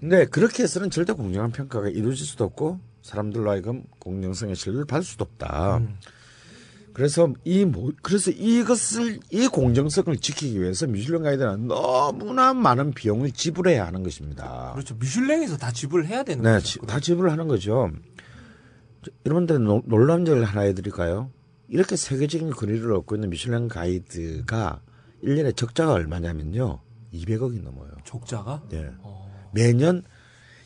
[0.00, 5.24] 근데 그렇게 해서는 절대 공정한 평가가 이루어질 수도 없고 사람들로 하여금 공정성의 신뢰를 받을 수도
[5.24, 5.80] 없다.
[6.98, 13.86] 그래서 이 모, 그래서 이것을 이 공정성을 지키기 위해서 미슐랭 가이드는 너무나 많은 비용을 지불해야
[13.86, 14.72] 하는 것입니다.
[14.72, 14.96] 그렇죠.
[14.96, 16.66] 미슐랭에서 다 지불을 해야 되는 네, 거죠.
[16.66, 17.88] 지- 다 지불을 하는 거죠.
[19.04, 19.62] 저, 여러분들
[20.24, 21.30] 점을 하나 해드릴까요?
[21.68, 24.80] 이렇게 세계적인 거리를 얻고 있는 미슐랭 가이드가
[25.22, 26.80] 1년에 적자가 얼마냐면요.
[27.14, 27.92] 200억이 넘어요.
[28.02, 28.64] 족자가?
[28.70, 28.90] 네.
[29.02, 29.48] 어.
[29.54, 30.02] 매년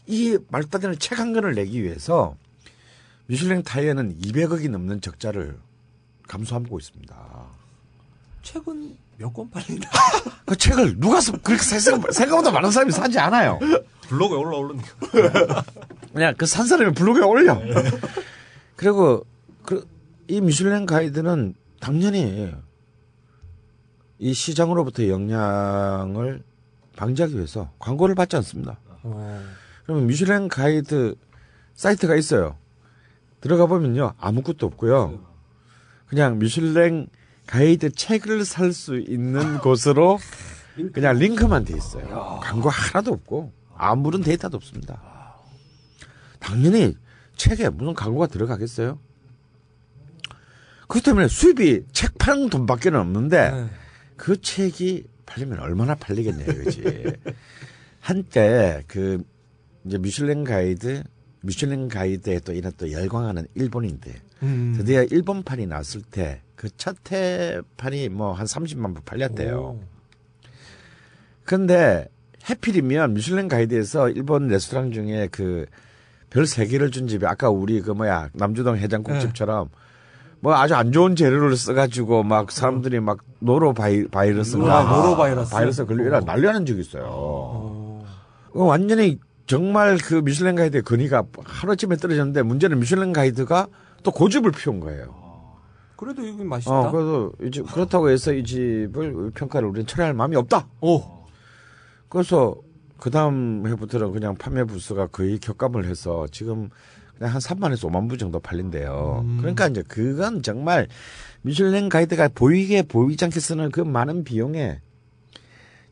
[0.07, 0.39] 이
[0.79, 2.37] 되는 책 한 권을 내기 위해서
[3.27, 5.59] 미슐랭 타이어는 200억이 넘는 적자를
[6.37, 7.15] 감수하고 있습니다.
[8.43, 9.89] 책은 몇 권 팔린다.
[10.47, 13.59] 그 책을 누가 써, 그렇게 생각, 생각보다 많은 사람이 사지 않아요.
[14.09, 14.85] 블로그에 올라오는 거.
[16.13, 17.61] 그냥 그 산 사람이 블로그에 올려.
[18.77, 19.25] 그리고
[19.63, 19.87] 그,
[20.27, 22.53] 이 미슐랭 가이드는 당연히
[24.19, 26.43] 이 시장으로부터 영향을
[26.97, 28.79] 방지하기 위해서 광고를 받지 않습니다.
[29.03, 29.43] 어.
[29.85, 31.15] 그러면 미슐랭 가이드
[31.75, 32.57] 사이트가 있어요.
[33.41, 35.19] 들어가 보면요 아무것도 없고요.
[36.13, 37.07] 그냥 미슐랭
[37.47, 40.19] 가이드 책을 살 수 있는 곳으로
[40.93, 42.39] 그냥 링크만 돼 있어요.
[42.43, 45.01] 광고 하나도 없고 아무런 데이터도 없습니다.
[46.39, 46.95] 당연히
[47.37, 48.99] 책에 무슨 광고가 들어가겠어요?
[50.87, 53.71] 그렇기 때문에 수입이 책 파는 돈밖에는 없는데 네.
[54.19, 56.83] 그 책이 팔리면 얼마나 팔리겠냐 이거지.
[58.01, 59.25] 한때 그
[59.87, 61.05] 이제 미슐랭 가이드
[61.41, 64.13] 미슐랭 가이드에 또 이런 또 열광하는 일본인들
[64.43, 64.75] 음.
[64.77, 69.57] 드디어 일본판이 나왔을 때그첫 회판이 뭐 한 30만 부 팔렸대요.
[69.59, 69.81] 오.
[71.45, 72.09] 근데
[72.49, 78.77] 해필이면 미슐랭 가이드에서 일본 레스토랑 중에 그별세 개를 준 집이 아까 우리 그 뭐야 남주동
[78.77, 79.69] 해장국집처럼
[80.41, 85.53] 뭐 아주 안 좋은 재료를 써가지고 막 사람들이 막 노로 바이, 바이러스인가 아, 노로 바이러스.
[85.53, 87.05] 바이러스 걸리고 이런 난리나는 적이 있어요.
[87.07, 88.05] 어.
[88.55, 93.69] 어, 완전히 정말 그 미슐랭 가이드의 근위가 하루쯤에 떨어졌는데 문제는 미슐랭 가이드가
[94.03, 95.23] 또 고집을 피운 거예요.
[95.97, 96.73] 그래도 이거 맛있다.
[96.73, 100.67] 어, 그래서 이제 그렇다고 해서 이 집을 평가를 우리는 철회할 마음이 없다.
[100.81, 101.03] 오.
[102.09, 102.57] 그래서
[102.99, 106.71] 그 다음 해부터는 그냥 판매 부수가 거의 격감을 해서 지금
[107.17, 109.23] 그냥 한 3만에서 5만 부 정도 팔린대요.
[109.25, 109.37] 음.
[109.39, 110.89] 그러니까 이제 그건 정말
[111.43, 114.81] 미슐랭 가이드가 보이게 보이지 않게 쓰는 그 많은 비용에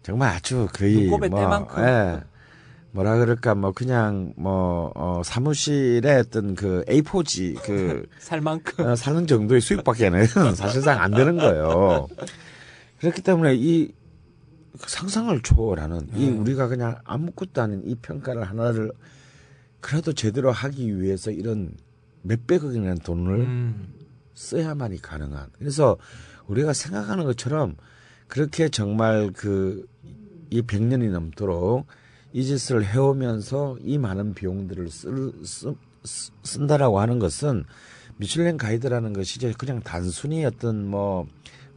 [0.03, 1.83] 정말 아주 거의 뭐.
[1.87, 2.21] 예.
[2.93, 8.85] 뭐라 그럴까 뭐 그냥 뭐 어, 사무실에 어떤 그 A4지 그 살 만큼.
[8.85, 12.09] 어, 사는 정도의 수익밖에 는 사실상 안 되는 거예요.
[12.99, 13.93] 그렇기 때문에 이
[14.77, 16.37] 상상을 초월하는 이 네.
[16.37, 18.93] 우리가 그냥 아무것도 아닌 이 평가를 하나를
[19.81, 21.75] 그래도 제대로 하기 위해서 이런
[22.23, 23.95] 몇백억이라는 돈을 음.
[24.35, 25.49] 써야만이 가능한.
[25.59, 25.97] 그래서
[26.47, 27.77] 우리가 생각하는 것처럼
[28.29, 29.87] 그렇게 정말 그
[30.51, 31.87] 이 100년이 넘도록
[32.33, 35.75] 이 짓을 해오면서 이 많은 비용들을 쓸, 쓰,
[36.05, 37.65] 쓰- 쓴다라고 하는 것은
[38.17, 41.27] 미슐랭 가이드라는 것이 이제 그냥 단순히 어떤 뭐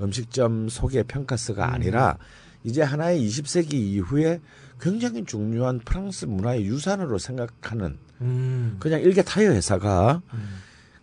[0.02, 2.18] 음식점 소개 평가서가 아니라
[2.64, 4.42] 이제 하나의 20세기 이후에
[4.80, 8.76] 굉장히 중요한 프랑스 문화의 유산으로 생각하는 음.
[8.80, 10.22] 그냥 일개 타이어 회사가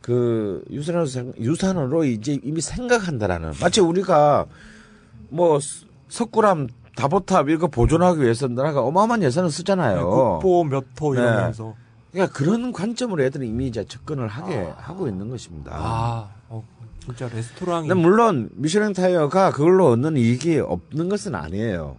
[0.00, 4.46] 그 유산으로 생- 유산으로 이제 이미 생각한다라는 마치 우리가
[5.28, 9.96] 뭐 스- 석굴암 다보탑 이거 보존하기 위해서 나라가 어마어마한 예산을 쓰잖아요.
[9.96, 11.20] 네, 국보 몇호 네.
[11.20, 11.74] 이러면서.
[12.12, 15.72] 그러니까 그런 관점으로 애들은 이미 이제 접근을 하게 하고 있는 것입니다.
[15.74, 16.66] 아, 어,
[17.04, 17.88] 진짜 레스토랑이.
[17.94, 21.96] 물론 미슐랭 타이어가 그걸로 얻는 이익이 없는 것은 아니에요.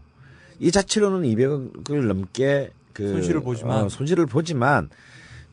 [0.60, 3.86] 이 자체로는 200억을 넘게 그 손실을 보지만.
[3.86, 4.90] 어, 손실을 보지만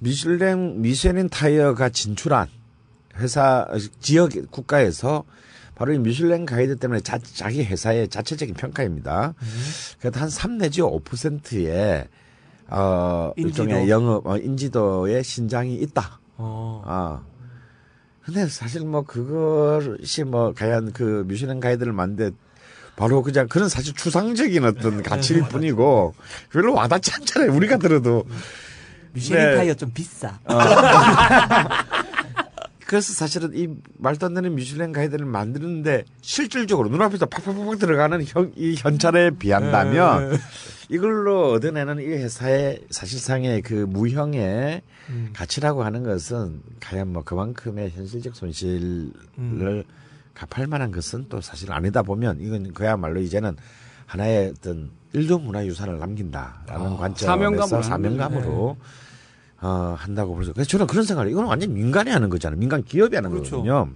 [0.01, 2.49] 미슐랭 미쉐린 타이어가 진출한
[3.17, 3.67] 회사
[4.01, 5.25] 지역 국가에서
[5.79, 9.35] 바로 이 미슐랭 가이드 때문에 자, 자기 회사의 자체적인 평가입니다.
[10.01, 12.09] 그래도 한3 내지 5%의
[12.71, 13.63] 어 인지도.
[13.63, 16.19] 일종의 영업 어, 인지도의 신장이 있다.
[16.37, 16.83] 어.
[16.85, 17.23] 아.
[18.25, 22.37] 근데 사실 뭐 그것이 뭐 과연 그 미슐랭 가이드를 만든
[22.97, 26.15] 바로 그냥 그런 사실 추상적인 어떤 가치일 뿐이고
[26.51, 27.55] 별로 와닿지 않잖아요.
[27.55, 28.27] 우리가 들어도.
[29.13, 29.57] 미쉐린 네.
[29.57, 30.39] 타이어 좀 비싸.
[32.89, 38.77] 그래서 사실은 이 말도 안 되는 미슐랭 가이드를 만드는데 실질적으로 눈앞에서 팍팍팍 들어가는 현, 이
[38.79, 40.37] 현찰에 비한다면 네.
[40.89, 45.31] 이걸로 얻어내는 이 회사의 사실상의 그 무형의 음.
[45.35, 49.83] 가치라고 하는 것은 과연 뭐 그만큼의 현실적 손실을 음.
[50.33, 53.55] 갚을 만한 것은 또 사실 아니다 보면 이건 그야말로 이제는
[54.07, 58.77] 하나의 어떤 일조 문화 유산을 남긴다라는 아, 관점에서 사명감으로 사명감으로
[59.61, 60.53] 어, 한다고 그러죠.
[60.53, 62.59] 그래서 저는 그런 생각을 이거는 완전 민간이 하는 거잖아요.
[62.59, 63.63] 민간 기업이 하는 그렇죠.
[63.63, 63.91] 거거든요.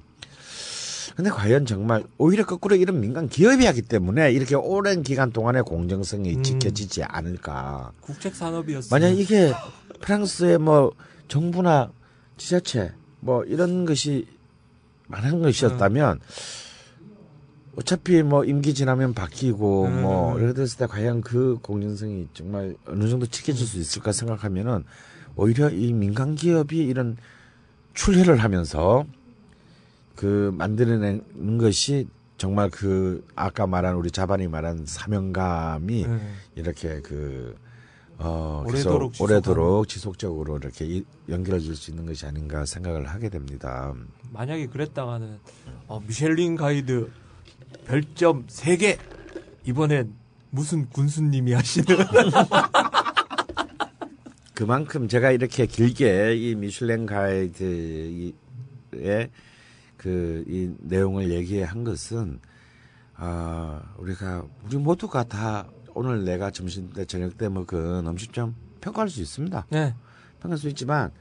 [1.15, 6.37] 근데 과연 정말 오히려 거꾸로 이런 민간 기업이 하기 때문에 이렇게 오랜 기간 동안의 공정성이
[6.37, 6.43] 음.
[6.43, 7.93] 지켜지지 않을까.
[8.01, 8.89] 국책 산업이었어.
[8.91, 9.53] 만약 이게
[10.01, 10.93] 프랑스의 뭐
[11.29, 11.93] 정부나
[12.39, 14.27] 지자체 뭐 이런 것이
[15.09, 16.21] 많은 것이었다면
[17.77, 20.03] 어차피 뭐 임기 지나면 바뀌고 음.
[20.03, 24.85] 뭐 이렇게 됐을 때 과연 그 공정성이 정말 어느 정도 지켜질 수 있을까 생각하면은
[25.37, 27.17] 오히려 이 민간 기업이 이런
[27.95, 29.05] 출혈을 하면서
[30.17, 36.21] 그 만들어내는 것이 정말 그 아까 말한 우리 자반이 말한 사명감이 네.
[36.57, 37.57] 이렇게 그
[38.19, 43.93] 어, 오래도록 계속 오래도록 지속적으로 이렇게 이- 연결될 수 있는 것이 아닌가 생각을 하게 됩니다.
[44.33, 45.39] 만약에 그랬다가는
[45.89, 47.11] 어, 미셸린 가이드
[47.87, 48.99] 별점 3개
[49.65, 50.15] 이번엔
[50.51, 51.87] 무슨 군수님이 하시는
[54.55, 58.33] 그만큼 제가 이렇게 길게 이 미슐랭 가이드의
[59.97, 62.41] 그 이 내용을 얘기한 것은
[63.15, 69.23] 아 우리가 우리 모두가 다 오늘 내가 점심 때 저녁 때 먹은 음식점 평가할 수
[69.23, 69.67] 있습니다.
[69.71, 69.95] 네.
[70.41, 71.13] 평가할 수 있지만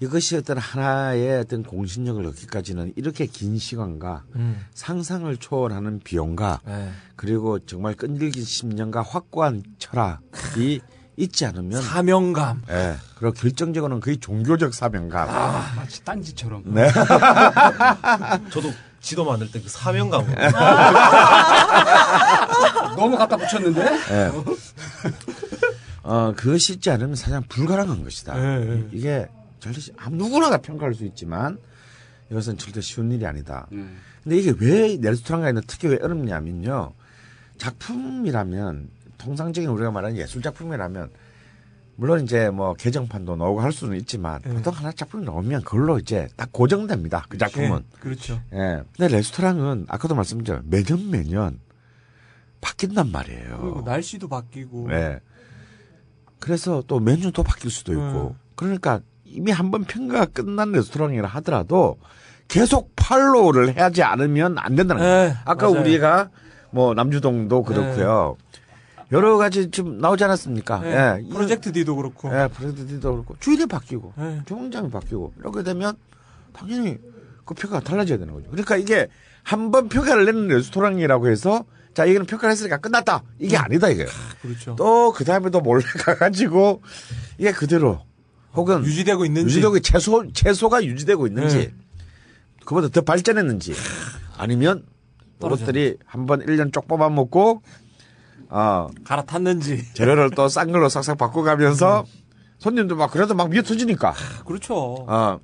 [0.00, 4.60] 이것이 어떤 하나의 어떤 공신력을 얻기까지는 이렇게 긴 시간과 음.
[4.74, 6.90] 상상을 초월하는 비용과 네.
[7.16, 10.82] 그리고 정말 끈질긴 심령과 확고한 철학이
[11.18, 12.62] 있지 않으면 사명감.
[12.70, 12.96] 예.
[13.18, 15.28] 그리고 결정적으로는 거의 종교적 사명감.
[15.76, 16.62] 마치 딴지처럼.
[16.66, 16.90] 네.
[18.50, 20.34] 저도 지도 만들 때 그 사명감으로
[22.96, 23.82] 너무 갖다 붙였는데?
[24.10, 24.30] 예.
[26.02, 28.38] 어, 그것이 있지 않으면 사실 불가능한 것이다.
[28.38, 28.74] 예, 예.
[28.76, 29.26] 이- 이게
[29.60, 31.58] 절대 시- 아무 누구나 다 평가할 수 있지만
[32.30, 33.66] 이것은 절대 쉬운 일이 아니다.
[33.72, 33.98] 음.
[34.22, 36.92] 근데 이게 왜 레스토랑 가 있는 특히 왜 어렵냐면요.
[37.58, 38.88] 작품이라면
[39.28, 41.10] 통상적인 우리가 말하는 예술 작품이라면
[41.96, 44.50] 물론 이제 뭐 개정판도 나오고 할 수는 있지만 예.
[44.50, 47.26] 보통 하나 작품이 나오면 그걸로 이제 딱 고정됩니다.
[47.28, 47.78] 그 작품은.
[47.78, 48.40] 네, 그렇죠.
[48.54, 48.82] 예.
[48.96, 50.62] 근데 레스토랑은 아까도 말씀드렸죠.
[50.66, 51.58] 매년 매년
[52.60, 53.58] 바뀐단 말이에요.
[53.60, 54.90] 그리고 날씨도 바뀌고.
[54.92, 55.20] 예.
[56.38, 58.34] 그래서 또 메뉴도 또 바뀔 수도 있고.
[58.34, 58.38] 음.
[58.54, 61.98] 그러니까 이미 한 번 평가가 끝난 레스토랑이라 하더라도
[62.46, 65.28] 계속 팔로우를 하지 않으면 안 된다는 거예요.
[65.28, 65.80] 네, 아까 맞아요.
[65.82, 66.30] 우리가
[66.70, 68.36] 뭐 남주동도 그렇고요.
[69.12, 70.80] 여러 가지 좀 나오지 않았습니까?
[70.80, 71.28] 네, 예.
[71.30, 72.28] 프로젝트 D도 그렇고.
[72.32, 74.42] 예, 프로젝트도 그렇고 주인이 바뀌고 네.
[74.46, 75.94] 주방장이 바뀌고 이렇게 되면
[76.52, 76.98] 당연히
[77.44, 78.50] 그 평가가 달라져야 되는 거죠.
[78.50, 79.08] 그러니까 이게
[79.42, 81.64] 한번 평가를 내는 레스토랑이라고 해서
[81.94, 84.08] 자 이거는 평가를 했으니까 끝났다 이게 아니다 이거예요.
[84.42, 84.76] 그렇죠.
[84.76, 86.82] 또 그 다음에 또 몰래 가가지고
[87.38, 88.00] 이게 그대로
[88.52, 89.46] 혹은 유지되고 있는지.
[89.48, 91.74] 유지되고 채소 채소가 유지되고 있는지 네.
[92.66, 93.72] 그보다 더 발전했는지
[94.36, 94.84] 아니면
[95.40, 97.62] 그것들이 한 번 1년 쪽 뽑아 먹고
[98.50, 99.84] 어 갈아탔는지.
[99.94, 102.04] 재료를 또 싼 걸로 싹싹 바꿔가면서
[102.58, 104.14] 손님도 막 그래도 막 미어 터지니까
[104.46, 105.04] 그렇죠.
[105.08, 105.38] 어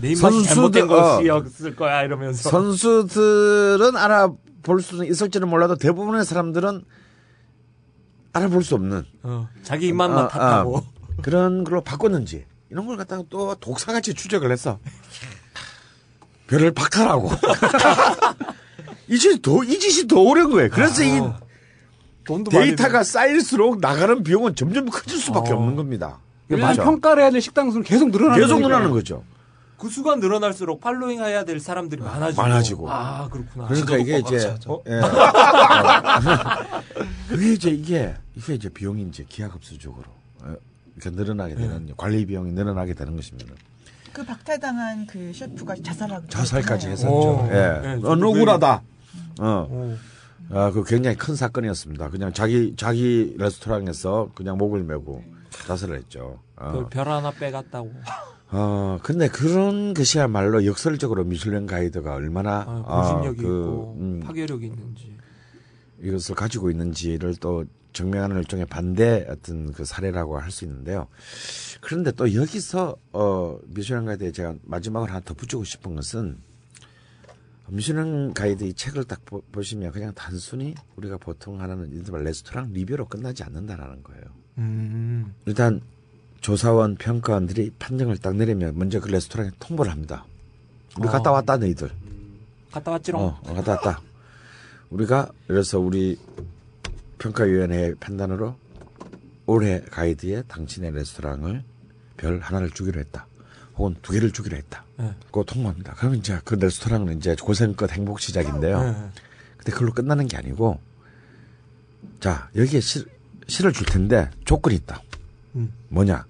[0.00, 0.86] 내 입맛이 선수들- 잘못된 어.
[0.86, 6.84] 것이었을 거야 이러면서 선수들은 알아볼 수는 있을지는 몰라도 대부분의 사람들은
[8.32, 10.86] 알아볼 수 없는 어, 자기 입맛만 어, 탓하고 어,
[11.20, 14.78] 그런 걸로 바꿨는지 이런 걸 갖다가 또 독사같이 추적을 했어.
[16.46, 17.30] 별을 박탈하고.
[19.08, 20.68] 이 짓이 더, 이 짓이 더 어려운 거예요.
[20.70, 21.20] 그래서 이
[22.24, 25.56] 돈도 데이터가 쌓일수록 나가는 비용은 점점 커질 수밖에 어.
[25.56, 26.18] 없는 겁니다.
[26.48, 26.90] 왜냐하면 그렇죠.
[26.90, 28.60] 평가를 해야 될 식당 수는 계속 늘어나는 계속.
[28.60, 29.24] 늘어나는 거죠.
[29.78, 32.90] 그 수가 늘어날수록 팔로잉 해야 될 사람들이 많아지고 많아지고.
[32.90, 34.54] 아 그렇구나 그러니까 이게 꽉 이제.
[34.66, 34.82] 어?
[34.88, 35.00] 예.
[37.28, 40.04] 그게 이제 이게 이게 이제 비용이 이제 기하급수적으로
[40.42, 40.54] 어,
[40.96, 43.54] 이렇게 늘어나게 되는 관리 비용이 늘어나게 되는 것입니다.
[44.12, 46.88] 그 박탈당한 그 셰프가 자살하고 자살까지.
[46.88, 47.08] 했었죠.
[47.10, 47.48] 오.
[47.50, 47.52] 예.
[47.52, 48.82] 네, 어, 저도 억울하다.
[49.38, 49.68] 어.
[49.70, 49.96] 오.
[50.50, 52.10] 아, 그 굉장히 큰 사건이었습니다.
[52.10, 55.22] 그냥 자기 자기 레스토랑에서 그냥 목을 메고
[55.66, 56.40] 자살을 했죠.
[56.56, 56.72] 어.
[56.72, 57.92] 그별 하나 빼갔다고
[58.50, 64.66] 어, 근데 그런 것이야말로 역설적으로 미슐랭 가이드가 얼마나 아, 어, 공신력이 그, 있고 음, 파괴력이
[64.66, 65.18] 있는지
[66.00, 71.08] 이것을 가지고 있는지를 또 증명하는 일종의 반대 어떤 그 사례라고 할 수 있는데요.
[71.80, 76.38] 그런데 또 여기서 어 미슐랭 가이드에 제가 마지막으로 하나 덧붙이고 싶은 것은
[77.70, 83.06] 미슐랭 가이드 이 책을 딱 보, 보시면 그냥 단순히 우리가 보통 하는 이른바 레스토랑 리뷰로
[83.06, 84.22] 끝나지 않는다라는 거예요.
[84.58, 85.34] 음.
[85.46, 85.80] 일단
[86.40, 90.24] 조사원 평가원들이 판정을 딱 내리면 먼저 그 레스토랑에 통보를 합니다.
[90.98, 91.10] 우리 어.
[91.10, 91.90] 갔다 왔다 너희들.
[92.70, 94.00] 갔다 왔지롱 어, 어, 갔다 왔다.
[94.90, 96.18] 우리가 그래서 우리
[97.18, 98.56] 평가위원회의 판단으로
[99.46, 101.64] 올해 가이드에 당신의 레스토랑을
[102.16, 103.26] 별 하나를 주기로 했다.
[103.76, 104.84] 혹은 두 개를 주기로 했다.
[104.98, 105.14] 네.
[105.26, 105.94] 그거 통보합니다.
[105.96, 108.82] 그러면 이제 그 레스토랑은 이제 고생끝 행복 시작인데요.
[108.82, 108.92] 네.
[109.56, 110.80] 근데 그걸로 끝나는 게 아니고
[112.20, 113.06] 자 여기에 실,
[113.46, 115.02] 실을 줄 텐데 조건이 있다.
[115.54, 115.72] 음.
[115.88, 116.26] 뭐냐?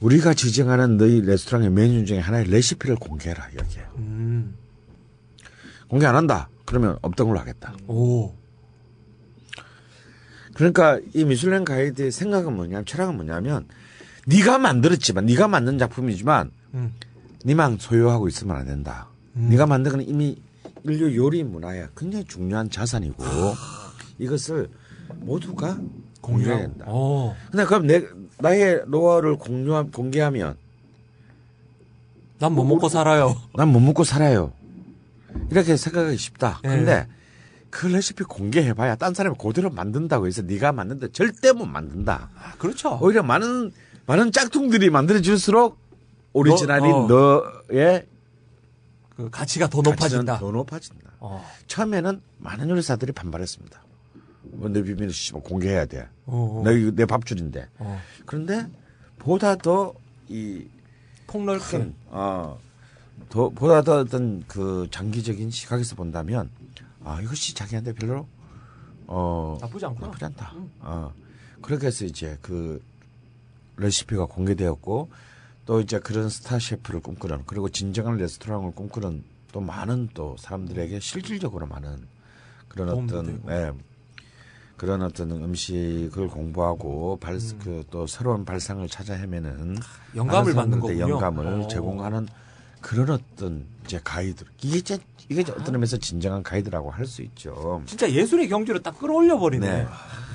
[0.00, 3.82] 우리가 지정하는 너희 레스토랑의 메뉴 중에 하나의 레시피를 공개해라 여기에.
[3.96, 4.56] 음.
[5.88, 6.48] 공개 안 한다.
[6.64, 7.74] 그러면 없던 걸로 하겠다.
[7.86, 8.34] 오.
[10.54, 13.66] 그러니까 이 미슐랭 가이드의 생각은 뭐냐면 철학은 뭐냐면
[14.26, 16.94] 네가 만들었지만 네가 만든 작품이지만 음.
[17.48, 19.08] 니만 소유하고 있으면 안 된다.
[19.36, 19.48] 음.
[19.48, 20.36] 네가 만든 건 이미
[20.84, 23.24] 인류 요리 문화에 굉장히 중요한 자산이고
[24.18, 24.68] 이것을
[25.20, 25.78] 모두가
[26.20, 26.84] 공유해야 된다.
[26.86, 27.34] 어.
[27.50, 28.04] 근데 그럼 내
[28.38, 30.56] 나의 노하우를 공유 공개하면
[32.38, 33.34] 난뭐 먹고 살아요.
[33.56, 34.52] 난 못 먹고 살아요.
[35.50, 36.60] 이렇게 생각하기 쉽다.
[36.64, 36.68] 예.
[36.68, 37.06] 근데
[37.70, 42.28] 그 레시피 공개해봐야 딴 사람이 그대로 만든다고 해서 네가 만든다 절대 못 만든다.
[42.34, 42.98] 아, 그렇죠.
[43.00, 43.72] 오히려 많은
[44.06, 45.78] 많은 짝퉁들이 만들어질수록
[46.32, 47.06] 오리지널이 어.
[47.08, 48.06] 너의
[49.16, 50.38] 그 가치가 더 높아진다.
[50.38, 51.10] 더 높아진다.
[51.20, 51.44] 어.
[51.66, 53.82] 처음에는 많은 요리사들이 반발했습니다.
[54.42, 56.08] 뭐내 비밀을 씨발 공개해야 돼.
[56.26, 56.62] 어, 어.
[56.64, 57.68] 내, 내 밥줄인데.
[57.78, 58.00] 어.
[58.24, 58.66] 그런데
[59.18, 59.94] 보다 더
[60.28, 60.68] 이
[61.26, 61.78] 폭넓게.
[61.78, 62.58] 큰, 어,
[63.28, 66.50] 더, 보다 더 어떤 그 장기적인 시각에서 본다면,
[67.04, 68.26] 아, 이것이 자기한테 별로,
[69.06, 70.06] 어, 나쁘지 않구나.
[70.06, 70.52] 나쁘지 않다.
[70.80, 71.12] 어,
[71.62, 72.82] 그렇게 해서 이제 그
[73.76, 75.10] 레시피가 공개되었고,
[75.68, 79.22] 또 이제 그런 스타 셰프를 꿈꾸는, 그리고 진정한 레스토랑을 꿈꾸는
[79.52, 82.08] 또 많은 또 사람들에게 실질적으로 많은
[82.68, 83.42] 그런 어떤.
[83.50, 83.72] 예,
[84.78, 87.58] 그런 어떤 음식을 공부하고 발, 음.
[87.62, 89.76] 그또 새로운 발상을 찾아 헤매는
[90.16, 91.00] 영감을 받는 거군요.
[91.00, 91.68] 영감을 어.
[91.68, 92.28] 제공하는
[92.80, 94.44] 그런 어떤 이제 가이드.
[94.62, 94.98] 이게 이제
[95.30, 97.82] 이게 이제 어떤 의미에서 진정한 가이드라고 할 수 있죠.
[97.86, 99.66] 진짜 예술의 경지로 딱 끌어올려 버리네.
[99.66, 99.86] 네.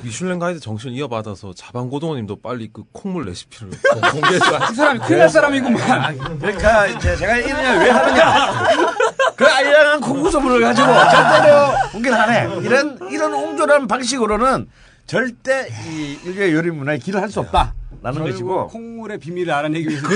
[0.04, 3.72] 미슐랭 가이드 정신을 이어받아서 자방고등어님도 빨리 그 콩물 레시피를
[4.12, 6.40] 공개해서 이 사람이 큰일 날 사람이구만.
[6.40, 8.68] 그러니까 이제 제가 이러냐 왜 하느냐.
[9.36, 12.66] 그 알량한 공구소문을 가지고 절대로 공개를 안 해.
[12.66, 14.68] 이런 이런 옹졸한 방식으로는
[15.08, 18.68] 절대 이 인류의 요리 문화에 길을 할 수 없다라는 것이고.
[18.68, 20.08] 콩물의 비밀을 알아내기 위해서.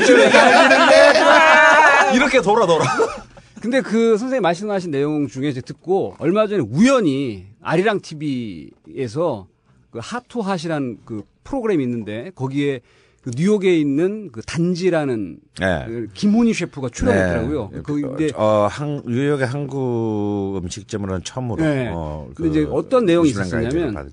[2.15, 2.85] 이렇게 돌아 돌아.
[3.61, 9.47] 근데 그 선생님 말씀하신 내용 중에 이제 듣고 얼마 전에 우연히 아리랑 TV에서
[9.89, 12.81] 그 하투핫이라는 그 프로그램이 있는데 거기에
[13.23, 15.85] 그 뉴욕에 있는 그 단지라는 네.
[15.85, 17.69] 그 김훈희 셰프가 출연했더라고요.
[17.73, 17.81] 네.
[17.84, 21.61] 그 근데 어, 한, 뉴욕의 한국 음식점으로는 처음으로.
[21.61, 21.91] 네.
[21.93, 24.11] 어, 근데 이제 어떤 내용이 있었냐면.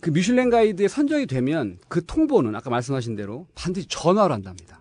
[0.00, 4.80] 그 미슐랭 가이드에 선정이 되면 그 통보는 아까 말씀하신 대로 반드시 전화로 한답니다.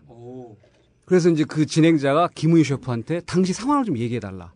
[1.06, 1.07] 오.
[1.07, 4.53] 그래서 이제 그 진행자가 김우희 셰프한테 당시 상황을 좀 얘기해 달라.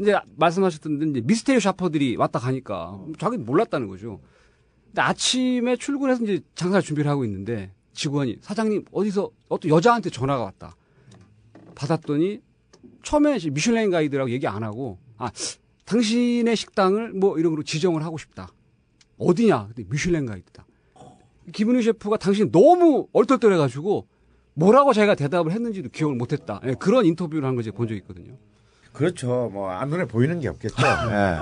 [0.00, 4.20] 이제 말씀하셨던 대로 이제 미스테리 샤퍼들이 왔다 가니까 자기는 몰랐다는 거죠.
[4.86, 10.74] 근데 아침에 출근해서 이제 장사 준비를 하고 있는데 직원이 사장님 어디서 어떤 여자한테 전화가 왔다.
[11.74, 12.40] 받았더니
[13.02, 15.30] 처음에 미슐랭 가이드라고 얘기 안 하고 아
[15.84, 18.48] 당신의 식당을 뭐 이런 걸로 지정을 하고 싶다.
[19.18, 19.68] 어디냐?
[19.68, 20.66] 근데 미슐랭 가이드다.
[21.52, 24.08] 김은희 셰프가 당신 너무 얼떨떨해가지고
[24.54, 26.60] 뭐라고 자기가 대답을 했는지도 기억을 못했다.
[26.64, 28.34] 예, 그런 인터뷰를 한 거 제가 본 적이 있거든요.
[28.92, 29.50] 그렇죠.
[29.52, 30.74] 뭐, 안 눈에 보이는 게 없겠죠.
[31.10, 31.40] 예.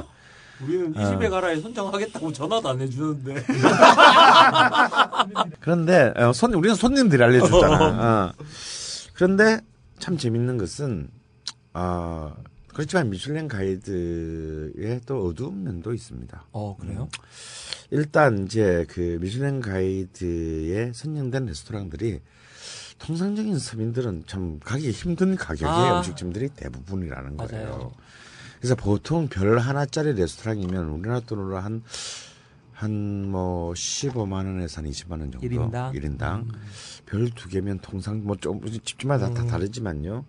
[0.65, 3.35] 우리는 이 집에 가라에 선정하겠다고 전화도 안 해주는데.
[5.61, 8.31] 그런데, 어, 손, 우리는 손님들이 알려주잖아.
[8.31, 8.33] 어.
[9.15, 9.61] 그런데
[9.99, 11.09] 참 재밌는 것은,
[11.75, 12.35] 어,
[12.69, 16.45] 그렇지만 미슐랭 가이드에 또 어두운 면도 있습니다.
[16.53, 17.07] 어 그래요?
[17.91, 22.21] 일단 이제 그 미슐랭 가이드에 선정된 레스토랑들이
[23.07, 25.99] 통상적인 서민들은 참 가기 힘든 가격의 아.
[25.99, 27.69] 음식점들이 대부분이라는 거예요.
[27.70, 27.93] 맞아요.
[28.59, 31.83] 그래서 보통 별 하나짜리 레스토랑이면 우리나라 돈으로 한,
[32.73, 32.93] 한
[33.33, 35.45] 뭐 15만 원에서 한 20만 원 정도.
[35.45, 35.95] 일인당?
[35.95, 36.49] 일인당.
[37.07, 39.35] 별두 개면 통상 뭐좀 집집마다 음.
[39.35, 40.24] 다 다르지만요.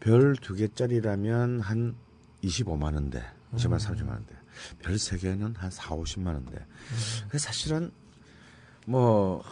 [0.00, 1.94] 별 두 개짜리라면 한
[2.42, 3.22] 25만 원대,
[3.54, 4.34] 20만 30만 원대.
[4.82, 6.58] 별 세 개는 한 4, 50만 원대.
[7.28, 7.92] 그래서 사실은
[8.86, 9.44] 뭐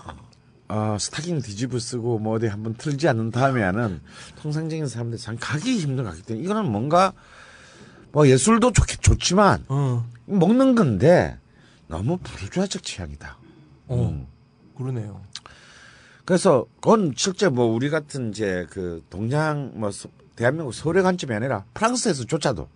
[0.69, 4.01] 어, 스타킹 뒤집어 쓰고 뭐 어디 한번 틀지 않는 다음에는
[4.43, 7.13] 통상적인 사람들 참 가기 힘든 가기 때문에 이거는 뭔가
[8.13, 10.07] 뭐 예술도 좋, 좋지만 어.
[10.27, 11.39] 먹는 건데
[11.87, 13.39] 너무 부르주아적 취향이다.
[13.89, 14.09] 어.
[14.11, 14.27] 음.
[14.77, 15.23] 그러네요.
[16.27, 21.65] 그래서 그건 실제 뭐 우리 같은 이제 그 동양 뭐 서- 대한민국 서울의 관점이 아니라
[21.73, 22.69] 프랑스에서조차도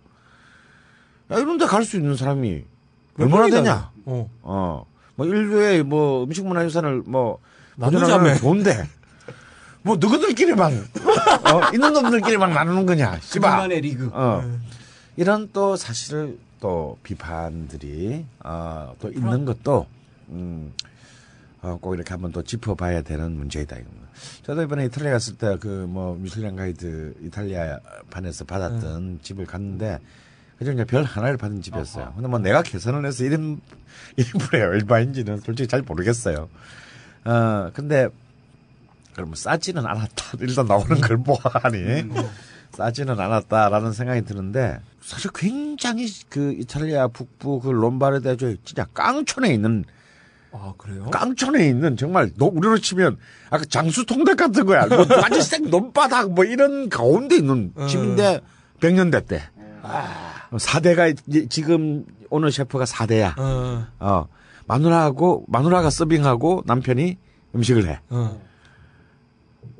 [1.31, 2.65] 야, 이런 데 갈 수 있는 사람이
[3.19, 3.49] 얼마나.
[3.49, 3.91] 되냐?
[4.05, 4.29] 어.
[4.41, 4.85] 어.
[5.15, 7.37] 뭐 인류의 뭐 음식 문화 유산을 뭐
[7.77, 8.87] 보존하면 좋은데
[9.81, 10.71] 뭐 누구들끼리만
[11.53, 13.19] 어, 있는 놈들끼리만 나누는 거냐?
[13.21, 13.51] 씨발.
[13.51, 14.09] 그만의 리그.
[14.13, 14.43] 어.
[15.17, 19.85] 이런 또 사실을 또 비판들이 어, 또 있는 것도
[20.29, 20.71] 음,
[21.61, 24.03] 어, 꼭 이렇게 한번 또 짚어봐야 되는 문제이다 이겁니다.
[24.43, 27.79] 저도 이번에 이탈리아 갔을 때 그 뭐 미슐랭 가이드 이탈리아
[28.09, 29.99] 판에서 받았던 집을 갔는데
[30.59, 32.13] 그중 이제 별 하나를 받은 집이었어요.
[32.15, 33.59] 근데 뭐 내가 계산을 해서 1인,
[34.17, 36.47] 1인분에 얼마인지는 솔직히 잘 모르겠어요.
[37.25, 38.07] 어, 근데
[39.17, 40.37] 뭐 싸지는 않았다.
[40.41, 42.09] 일단 나오는 걸 보아하니
[42.71, 49.85] 싸지는 않았다라는 생각이 드는데 사실 굉장히 그 이탈리아 북부 그 롬바르데주 진짜 깡촌에 있는
[50.51, 51.09] 아 그래요?
[51.11, 53.17] 깡촌에 있는 정말 너 우리로 치면
[53.49, 54.85] 아까 장수 통닭 같은 거야.
[54.87, 58.39] 뭐 완전 생 논바닥 뭐 이런 가운데 있는 집인데
[58.79, 59.43] 백년대 때.
[60.57, 63.35] 사대가 이제 지금 오늘 셰프가 사대야.
[63.37, 63.87] 어.
[63.99, 64.27] 어.
[64.73, 67.17] 마누라하고 마누라가 서빙하고 남편이
[67.53, 67.99] 음식을 해.
[68.09, 68.41] 어.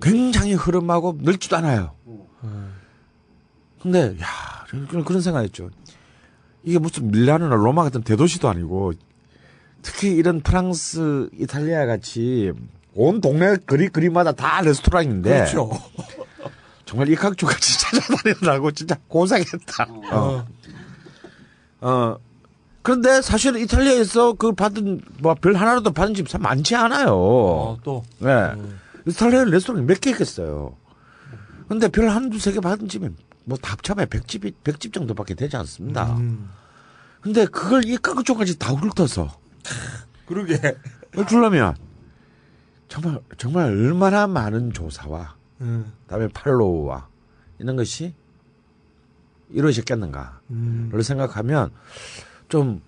[0.01, 1.95] 굉장히 흐름하고 늙지도 않아요.
[2.05, 2.69] 어.
[3.81, 4.27] 근데 야
[4.69, 5.71] 그런 그런 생각했죠.
[6.63, 8.93] 이게 무슨 밀라노나 로마 같은 대도시도 아니고
[9.81, 12.51] 특히 이런 프랑스, 이탈리아 같이
[12.93, 15.71] 온 동네 거리 거리마다 다 레스토랑인데 그렇죠.
[16.85, 19.87] 정말 이각주 같이 찾아다니느라고 진짜 고생했다.
[20.11, 20.45] 어.
[21.81, 22.17] 어.
[22.83, 27.15] 그런데 사실 이탈리아에서 그 받은 뭐 별 하나라도 받은 집참 많지 않아요.
[27.15, 28.03] 어, 또.
[28.19, 28.51] 네.
[29.07, 30.75] 이탈리아 레스토랑이 몇개 있겠어요.
[31.67, 36.13] 근데 별 한두 세 개 받은 집은 뭐다 합쳐봐야 100집이, 100집 정도밖에 되지 않습니다.
[36.17, 36.49] 음.
[37.21, 39.31] 근데 그걸 이 깎쪽까지 다 훑어서
[40.27, 40.57] 그러게.
[41.11, 41.75] 그걸 주려면
[42.89, 45.91] 정말, 정말 얼마나 많은 조사와 음.
[46.03, 47.07] 그다음에 팔로우와
[47.59, 48.13] 이런 것이
[49.51, 51.01] 이루어졌겠는가를 음.
[51.01, 51.71] 생각하면
[52.53, 52.83] 좀,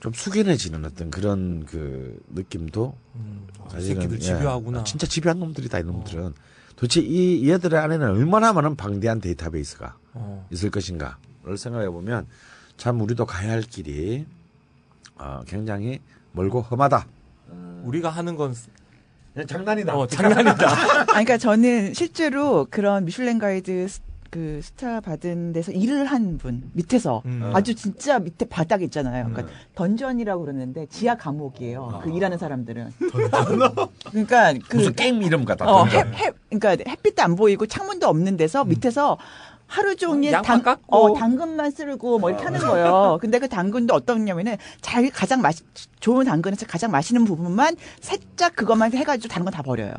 [0.00, 3.46] 좀 숙연해지는 어떤 그런 그 느낌도 음.
[3.60, 4.20] 아, 이 사실은, 새끼들 예.
[4.20, 4.80] 집요하구나.
[4.80, 6.34] 아, 진짜 집요한 놈들이 다, 이놈들은.
[6.74, 10.48] 도대체 이, 얘들의 안에는 얼마나 많은 방대한 데이터베이스가 어.
[10.50, 12.26] 있을 것인가를 생각해 보면
[12.76, 14.26] 참 우리도 가야 할 길이
[15.14, 16.00] 어, 굉장히
[16.32, 17.06] 멀고 험하다.
[17.84, 18.52] 우리가 하는 건
[19.46, 19.96] 장난이다.
[19.96, 20.66] 어, 장난이다.
[21.02, 24.00] 아, 그러니까 저는 실제로 그런 미슐랭 가이드 스-
[24.32, 27.50] 그 스타 받은 데서 일을 한 분 밑에서 음.
[27.54, 29.26] 아주 진짜 밑에 바닥 있잖아요.
[29.26, 29.56] 그러니까 음.
[29.74, 32.00] dungeon이라고 그러는데 지하 감옥이에요.
[32.02, 32.90] 그 일하는 사람들은.
[34.10, 35.70] 그러니까 그 무슨 게임 이름 같다.
[35.70, 35.84] 어.
[35.84, 39.18] 해, 해, 그러니까 햇빛도 안 보이고 창문도 없는 데서 밑에서
[39.72, 40.76] 하루 종일 양파 당.
[40.88, 43.18] 어, 당근만 썰고 뭐 이렇게 하는 거예요.
[43.22, 45.54] 근데 그 당근도 어떻냐면은 잘 가장 맛
[46.00, 49.92] 좋은 당근에서 가장 맛있는 부분만 살짝 그것만 해가지고 다른 건 다 버려요.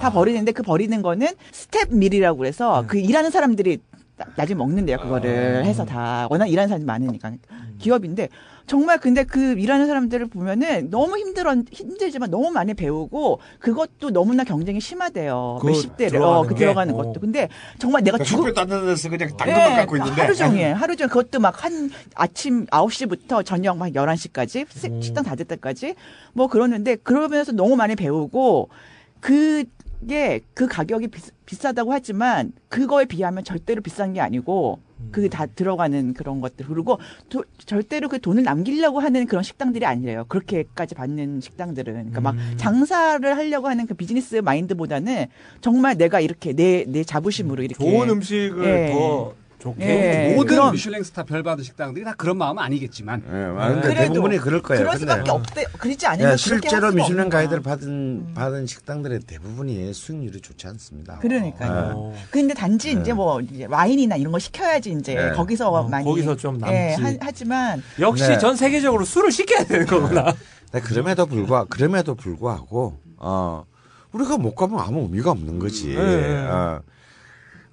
[0.00, 3.78] 다 버리는데 그 버리는 거는 staff meal이라고 그래서 그 일하는 사람들이
[4.16, 4.98] 나- 나중에 먹는데요.
[4.98, 7.32] 그거를 해서 다 워낙 일하는 사람이 많으니까
[7.78, 8.28] 기업인데
[8.70, 14.80] 정말 근데 그 일하는 사람들을 보면은 너무 힘들어 힘들지만 너무 많이 배우고 그것도 너무나 경쟁이
[14.80, 15.58] 심하대요.
[15.60, 16.60] 그 몇십 대를 들어가는 어, 그 게?
[16.60, 16.96] 들어가는 어.
[16.96, 17.18] 것도.
[17.18, 17.48] 근데
[17.80, 20.22] 정말 내가 죽을 숯불 닦는 데서 그냥 당근만 예, 갖고 있는데.
[20.22, 24.66] 하루 종일, 하루 종일 그것도 막 한 아침 9시부터 저녁 막 11시까지
[25.02, 25.96] 식당 닫을 때까지
[26.32, 28.70] 뭐 그러는데 그러면서 너무 많이 배우고
[29.18, 29.64] 그
[30.08, 34.78] 게 그 가격이 비, 싸다고 하지만 그거에 비하면 절대로 비싼 게 아니고
[35.10, 36.98] 그게 다 들어가는 그런 것들 그리고
[37.28, 40.24] 도- 절대로 그 돈을 남기려고 하는 그런 식당들이 아니래요.
[40.28, 45.26] 그렇게까지 받는 식당들은 그러니까 막 장사를 하려고 하는 그 비즈니스 마인드보다는
[45.60, 48.92] 정말 내가 이렇게 내 내 자부심으로 이렇게 좋은 음식을 예.
[48.92, 49.84] 더 좋게
[50.30, 50.34] 예.
[50.34, 54.00] 모든 그럼- 미슐랭 스타 별 받은 식당들이 다 그런 마음은 아니겠지만 예, 아, 근데 그래도
[54.14, 54.82] 대부분이 그럴 거예요.
[54.82, 55.64] 그럴 근데 수밖에 없대.
[55.78, 57.28] 그러지 않으면 예, 실제로 미슐랭.
[57.28, 61.18] 가이드를 받은 받은 식당들의 대부분이 수익률이 좋지 않습니다.
[61.18, 61.92] 그러니까요.
[61.94, 62.14] 어.
[62.30, 63.00] 근데 단지 네.
[63.02, 65.30] 이제 뭐 이제 와인이나 이런 거 시켜야지 이제 네.
[65.32, 66.74] 거기서 어, 많이 거기서 좀 남지.
[66.74, 68.38] 예, 하, 하지만 역시 네.
[68.38, 70.34] 전 세계적으로 술을 시켜야 되는 거구나.
[70.72, 73.64] 네, 그럼에도 불구하고 그럼에도 불구하고 어
[74.12, 75.88] 우리가 못 가면 아무 의미가 없는 거지.
[75.94, 76.46] 네.
[76.46, 76.80] 어,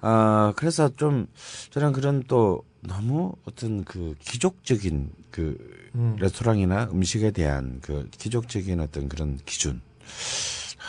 [0.00, 1.26] 어, 그래서 좀
[1.70, 5.56] 저는 그런 또 너무 어떤 그 기족적인 그
[5.94, 6.16] 음.
[6.18, 9.80] 레스토랑이나 음식에 대한 그 기족적인 어떤 그런 기준.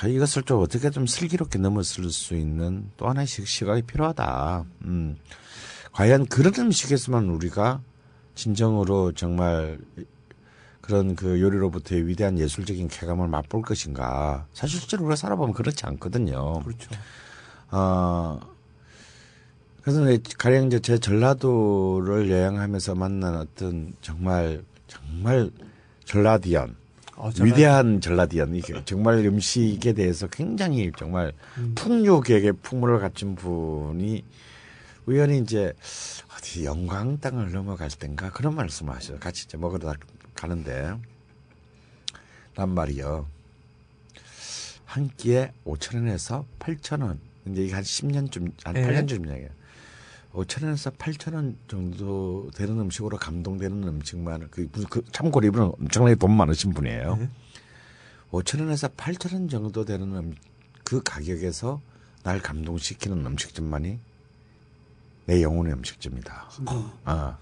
[0.01, 4.65] 아, 이것을 좀 어떻게 좀 슬기롭게 넘어설 수 있는 또 하나의 시- 시각이 필요하다.
[4.85, 5.17] 음.
[5.91, 7.81] 과연 그런 음식에서만 우리가
[8.35, 9.79] 진정으로 정말
[10.81, 14.45] 그런 그 요리로부터의 위대한 예술적인 쾌감을 맛볼 것인가.
[14.53, 16.61] 사실 실제로 우리가 살아보면 그렇지 않거든요.
[16.63, 16.89] 그렇죠.
[17.71, 18.39] 어,
[19.82, 20.01] 그래서
[20.38, 25.49] 가령 이제 제 전라도를 여행하면서 만난 어떤 정말 정말
[26.06, 26.75] 전라디언
[27.16, 31.74] 어, 위대한 전라디언 이게 정말 음식에 대해서 굉장히 정말 음.
[31.75, 34.24] 풍요계의 풍물을 갖춘 분이
[35.06, 35.74] 우연히 이제
[36.38, 39.19] 어디 영광 땅을 넘어갈 땐가 그런 말씀을 하셔요.
[39.19, 39.95] 같이 이제 먹으러 가-
[40.35, 40.93] 가는데
[42.56, 43.27] 난 말이요.
[44.85, 47.19] 한 끼에 5천 원에서 8천 원.
[47.48, 48.82] 이제 이게 한 10년쯤 한 예.
[48.82, 49.49] 8년쯤 이야기예요.
[50.33, 56.35] 5천 원에서 8천 원 정도 되는 음식으로 감동되는 음식만 그, 그 참고로 이분은 엄청나게 돈
[56.38, 57.16] 많으신 분이에요.
[57.16, 57.30] 네.
[58.32, 60.35] 5천 원에서 8천 원 정도 되는 음,
[60.83, 61.82] 그 가격에서
[62.24, 63.99] 날 감동시키는 음식점만이
[65.25, 66.49] 내 영혼의 음식점이다.
[67.06, 67.38] 아.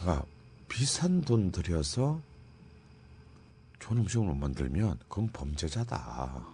[0.00, 0.24] 그러니까
[0.68, 2.20] 비싼 돈 들여서
[3.80, 6.46] 좋은 음식을 못 만들면 그건 범죄자다.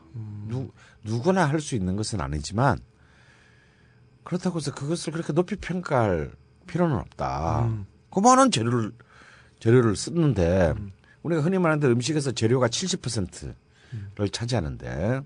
[0.48, 0.70] 누,
[1.02, 2.78] 누구나 할 수 있는 것은 아니지만
[4.24, 6.32] 그렇다고 해서 그것을 그렇게 높이 평가할
[6.66, 7.66] 필요는 없다.
[7.66, 7.86] 음.
[8.10, 8.92] 그만한 재료를
[9.60, 10.74] 재료를 쓰는데
[11.22, 15.20] 우리가 흔히 말하는 음식에서 재료가 70%를 차지하는데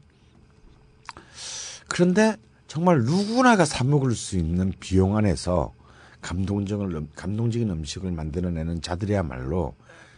[1.89, 2.37] 그런데
[2.67, 5.73] 정말 누구나가 사 먹을 수 있는 비용 안에서
[6.21, 9.75] 감동적을 감동적인 음식을 만들어내는 자들이야말로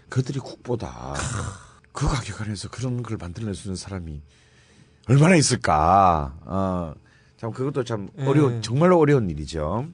[0.09, 1.15] 그들이 국보다
[1.93, 4.21] 그 가격 안에서 그런 걸 만들어낼 수 있는 사람이
[5.09, 6.37] 얼마나 있을까?
[6.43, 6.95] 어,
[7.41, 8.63] 참 그것도 참 어려운 음.
[8.63, 9.89] 정말로 어려운 일이죠.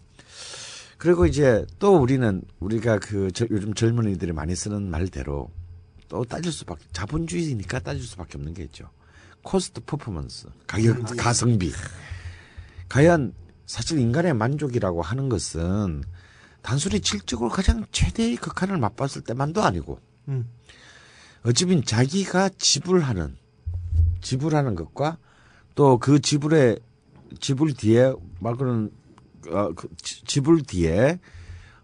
[0.99, 5.51] 그리고 이제 또 우리는 우리가 그 저- 요즘 젊은이들이 많이 쓰는 말대로
[6.09, 8.91] 또 따질 수밖에 자본주의니까 따질 수밖에 없는 게 있죠.
[9.43, 11.71] cost performance 가격 가성비.
[12.89, 13.33] 과연
[13.67, 16.03] 사실 인간의 만족이라고 하는 것은
[16.63, 20.49] 단순히 질적으로 가장 최대의 극한을 맛봤을 때만도 아니고 음.
[21.45, 23.37] 어찌보면 자기가 지불하는
[24.21, 25.19] 지불하는 것과
[25.77, 26.81] 또 그 지불의
[27.41, 28.91] 지불 뒤에 말 그런
[29.51, 31.19] 어, 그 지- 지불 뒤에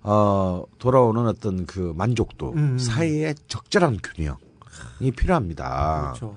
[0.03, 2.79] 어 돌아오는 어떤 그 만족도 음.
[2.79, 6.15] 사이의 적절한 균형이 필요합니다.
[6.19, 6.35] 그렇죠.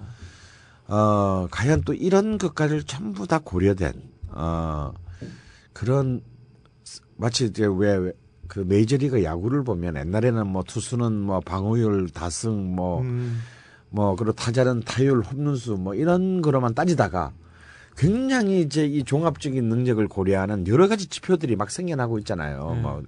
[0.87, 3.93] 어, 과연 또 이런 것까지를 전부 다 고려된,
[4.29, 4.93] 어,
[5.73, 6.21] 그런,
[7.17, 8.13] 마치 이제 왜,
[8.47, 13.41] 그 메이저리그 야구를 보면 옛날에는 뭐 투수는 뭐 방어율, 다승, 뭐, 음.
[13.89, 17.33] 뭐, 그리고 타자는 타율, 홈런수 뭐 이런 거로만 따지다가
[17.97, 22.73] 굉장히 이제 이 종합적인 능력을 고려하는 여러 가지 지표들이 막 생겨나고 있잖아요.
[22.77, 22.81] 음.
[22.81, 23.03] 뭐,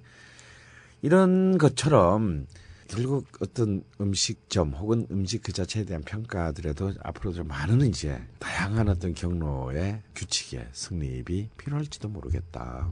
[1.01, 2.47] 이런 것처럼
[2.87, 9.13] 결국 어떤 음식점 혹은 음식 그 자체에 대한 평가들에도 앞으로 좀 많은 이제 다양한 어떤
[9.13, 12.89] 경로의 규칙의 성립이 필요할지도 모르겠다.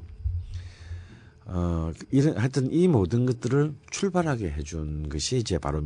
[1.45, 5.83] 어, 이런, 하여튼 이 모든 것들을 출발하게 해준 것이 이제 바로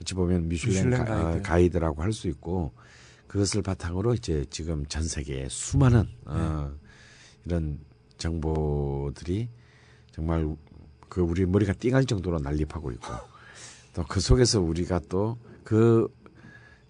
[0.00, 1.42] 어찌 보면 미슐랭, 미슐랭 가, 어, 가이드.
[1.42, 2.72] 가이드라고 할 수 있고
[3.30, 6.72] 그것을 바탕으로 이제 지금 전 세계에 수많은 어,
[7.44, 7.78] 이런
[8.18, 9.48] 정보들이
[10.10, 10.56] 정말
[11.08, 13.06] 그 우리 머리가 띵할 정도로 난립하고 있고
[13.94, 16.08] 또 그 속에서 우리가 또 그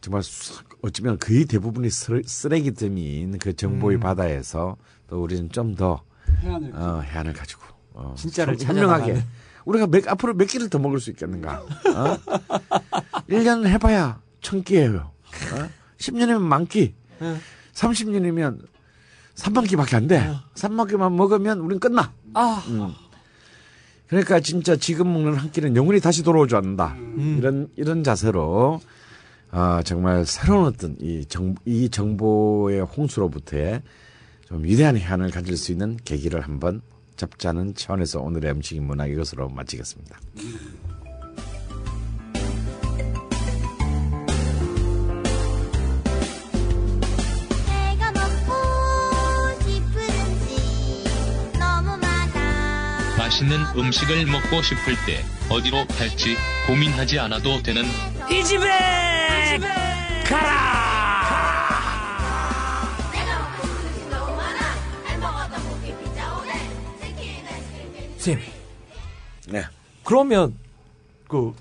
[0.01, 4.01] 정말 수- 어쩌면 거의 대부분이 쓰레- 쓰레기됨인 그 정보의 음.
[4.01, 4.79] 바다에서
[5.09, 6.03] 또 우리는 좀더
[6.41, 7.63] 해안을 어, 해안을 가지고
[7.93, 9.23] 어, 진짜를 찾아나가는.
[9.67, 11.61] 우리가 몇, 앞으로 몇 끼를 더 먹을 수 있겠는가?
[11.61, 12.17] 어?
[13.29, 15.11] 1년 해봐야 천 끼예요.
[15.53, 15.80] 어?
[16.01, 16.95] 10년이면 만 끼.
[17.21, 17.37] 네.
[17.75, 18.59] 30년이면
[19.35, 20.35] 3만 끼밖에 안 돼.
[20.55, 22.13] 3만 끼만 먹으면 우린 끝나.
[22.35, 22.65] 아.
[22.69, 22.93] 음.
[24.09, 26.95] 그러니까 진짜 지금 먹는 한 끼는 영원히 다시 돌아오지 않는다.
[26.99, 27.37] 음.
[27.39, 28.81] 이런 이런 자세로
[29.53, 33.83] 아, 정말 새로운 어떤 이, 정, 이 정보의 홍수로부터의
[34.47, 36.83] 좀 위대한 해안을 가질 수 있는 계기를 한번
[37.17, 40.19] 잡자는 차원에서 오늘의 음식 문화 이것으로 마치겠습니다.
[53.31, 56.37] 맛있는 음식을 먹고 싶을 때 어디로 갈지
[56.67, 57.85] 고민하지 않아도 되는
[58.29, 58.67] 이 집에
[60.29, 60.81] 가라
[65.49, 66.53] 떡볶이 피자 오뎅
[67.01, 68.41] 치킨 아이스크림 쌤,
[69.49, 69.65] 네.
[70.03, 70.57] 그러면
[71.29, 71.55] 그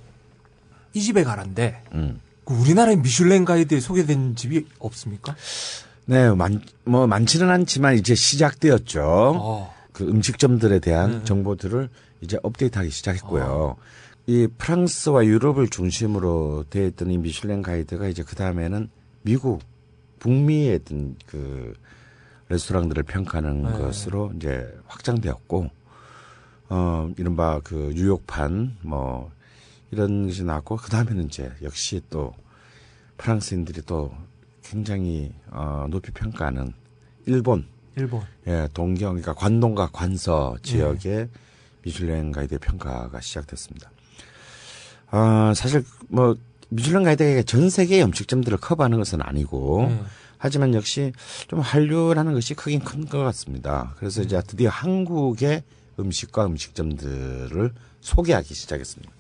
[0.94, 2.20] 이 집에 가란데 음.
[2.46, 5.36] 그 우리나라의 미슐랭 가이드에 소개된 집이 없습니까?
[6.06, 9.02] 네, 많, 뭐, 많지는 않지만 이제 시작되었죠.
[9.04, 9.79] 어.
[10.00, 11.24] 그 음식점들에 대한 네.
[11.26, 11.90] 정보들을
[12.22, 13.76] 이제 업데이트하기 시작했고요.
[14.28, 18.90] 이 프랑스와 유럽을 중심으로 되어 있던 이 미슐랭 가이드가 이제 그 다음에는
[19.24, 19.60] 미국,
[20.20, 21.74] 북미의 어떤 그
[22.48, 23.72] 레스토랑들을 평가하는 네.
[23.72, 25.70] 것으로 이제 확장되었고,
[26.70, 29.32] 어, 이른바 그 뉴욕판, 뭐,
[29.92, 32.34] 이런 것이 나왔고, 그 다음에는 이제 역시 또
[33.18, 34.14] 프랑스인들이 또
[34.64, 36.72] 굉장히 어, 높이 평가하는
[37.26, 37.66] 일본,
[38.00, 38.22] 일본.
[38.48, 41.28] 예, 동경, 그러니까 관동과 관서 지역의 네.
[41.84, 43.92] 미슐랭 가이드 평가가 시작됐습니다.
[45.12, 46.36] 아, 사실 뭐
[46.70, 50.02] 미슐랭 가이드가 전 세계의 음식점들을 커버하는 것은 아니고 네.
[50.38, 51.12] 하지만 역시
[51.48, 53.94] 좀 한류라는 것이 크긴 큰 것 같습니다.
[53.98, 55.64] 그래서 이제 드디어 한국의
[56.00, 59.12] 음식과 음식점들을 소개하기 시작했습니다.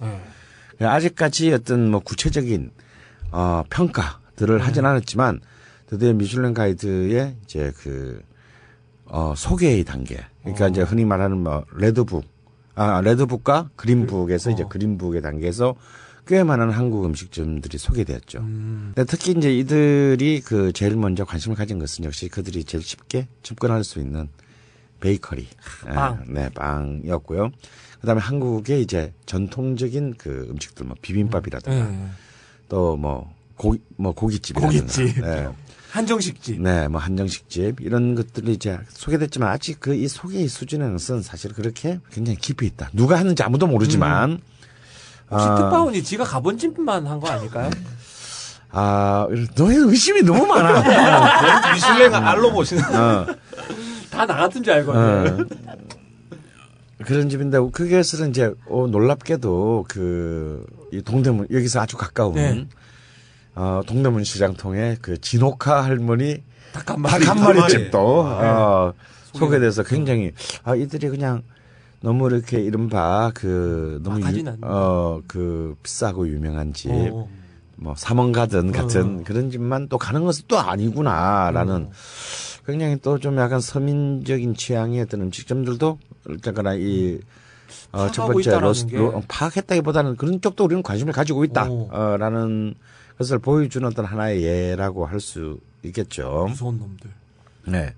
[0.79, 0.85] 네.
[0.85, 2.71] 아직까지 어떤 뭐 구체적인
[3.31, 5.41] 어, 평가들을 하진 않았지만
[5.87, 8.21] 드디어 미슐랭 가이드의 이제 그
[9.09, 10.17] 어, 소개의 단계.
[10.41, 12.23] 그러니까 이제 흔히 말하는 뭐 레드북,
[12.75, 15.75] 아 레드북과 그린북에서 이제 그린북의 단계에서
[16.27, 18.39] 꽤 많은 한국 음식점들이 소개되었죠.
[18.39, 23.83] 근데 특히 이제 이들이 그 제일 먼저 관심을 가진 것은 역시 그들이 제일 쉽게 접근할
[23.83, 24.29] 수 있는
[24.99, 25.47] 베이커리,
[25.85, 26.23] 빵.
[26.27, 27.49] 예, 네, 빵이었고요.
[28.01, 32.09] 그다음에 한국의 이제 전통적인 그 음식들, 뭐 비빔밥이라든가 네.
[32.69, 35.21] 또뭐 고기, 뭐 고깃집이라든가, 고깃집.
[35.21, 35.47] 네,
[35.89, 36.61] 한정식집.
[36.61, 42.37] 네, 뭐 한정식집 이런 것들이 이제 소개됐지만 아직 그 이 소개의 수준에는 사실 그렇게 굉장히
[42.37, 42.89] 깊이 있다.
[42.93, 44.39] 누가 하는지 아무도 모르지만
[45.31, 47.69] 혹시 아, 특파원이 지가 가본 집만 한 거 아닐까요?
[48.71, 51.73] 아, 너의 의심이 너무 많아.
[51.73, 52.83] 미슐랭 알로 보시는.
[52.95, 53.25] 어,
[54.11, 55.43] 다나 같은 줄 알거든요.
[55.43, 55.45] 어.
[57.05, 62.65] 그런 집인데 그것은 이제 어, 놀랍게도 그 이 동대문 여기서 아주 가까운 네.
[63.59, 67.25] 어, 동대문 시장 통해 그 진옥화 할머니 닭한닭 마리.
[67.25, 67.67] 한 마리.
[67.69, 68.93] 집도 어,
[69.33, 70.31] 소개돼서 굉장히
[70.63, 71.41] 아 이들이 그냥
[72.01, 74.57] 너무 이렇게 이른바 그 너무 않는다.
[74.65, 77.27] 어그 비싸고 유명한 집 어.
[77.75, 81.91] 뭐 삼원 가든 같은 그런 집만 또 가는 것은 또 아니구나라는 어.
[82.65, 87.19] 굉장히 또 좀 약간 서민적인 취향의 어떤 음식점들도 어쨌거나 이
[87.91, 88.85] 어, 첫 번째 로스.
[88.93, 91.43] 로, 파악했다기보다는 그런 쪽도 우리는 관심을 가지고 오.
[91.45, 92.75] 있다라는
[93.19, 96.47] 것을 보여주는 어떤 하나의 예라고 할 수 있겠죠.
[96.49, 97.09] 무서운 놈들.
[97.67, 97.93] 네.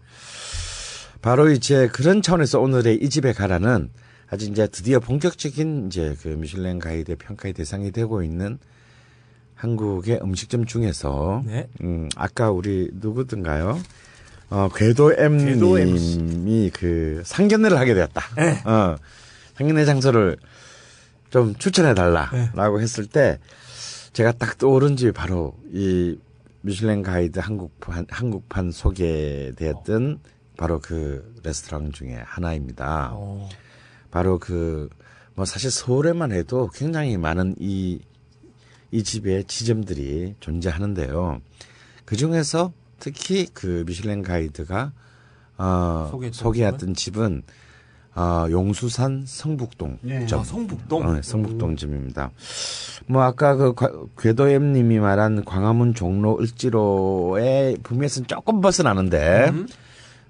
[1.22, 3.90] 바로 이제 그런 차원에서 오늘의 이 집에 가라는
[4.30, 8.58] 아주 이제 드디어 본격적인 이제 그 미슐랭 가이드 평가의 대상이 되고 있는
[9.56, 11.68] 한국의 음식점 중에서 네.
[11.82, 13.80] 음, 아까 우리 누구든가요?
[14.50, 18.22] 어, 궤도 궤도 M님이 그 상견례를 하게 되었다.
[18.36, 18.62] 네.
[18.66, 18.96] 어,
[19.58, 20.38] 상견례 장소를
[21.30, 22.84] 좀 추천해 달라라고 네.
[22.84, 23.40] 했을 때
[24.14, 26.18] 제가 딱 떠오른 집이 바로 이
[26.62, 30.20] 미슐랭 가이드 한국판 한국판 소개되었던
[30.58, 33.12] 바로 그 레스토랑 중에 하나입니다.
[33.14, 33.50] 어.
[34.12, 34.90] 바로 그
[35.36, 38.00] 뭐 사실 서울에만 해도 굉장히 많은 이이
[39.04, 41.42] 집의 지점들이 존재하는데요.
[42.06, 44.92] 그 중에서 특히 그 미슐랭 가이드가
[45.58, 47.44] 어, 소개했던 집은
[48.14, 50.26] 어, 용수산 성북동 예.
[50.26, 50.42] 점.
[50.42, 51.08] 아, 성북동.
[51.08, 52.32] 어, 네, 성북동 점입니다.
[53.08, 59.68] 뭐 아까 그 과- 궤도엠 님이 말한 광화문 종로 을지로의 분명에서는 조금 벗어나는데 음.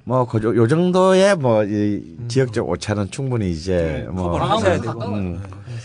[0.03, 4.76] 뭐, 그, 요, 요 정도의 뭐, 이 지역적 오차는 충분히 이제 뭐, 커버를 하셔야
[5.08, 5.40] 음.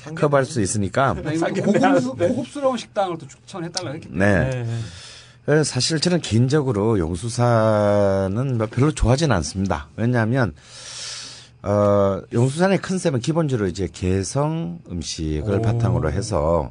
[0.08, 1.12] 음, 커버할 수 있으니까.
[1.15, 4.65] 고급, 고급 스러운 식당을 또 추천해달라고 했기 네.
[5.47, 5.65] 네.
[5.65, 9.89] 사실 저는 개인적으로 용수산은 뭐 별로 좋아하진 않습니다.
[9.97, 10.55] 왜냐하면,
[11.66, 15.62] 어, 용수산의 컨셉은 기본적으로 이제 개성 음식을 오.
[15.62, 16.70] 바탕으로 해서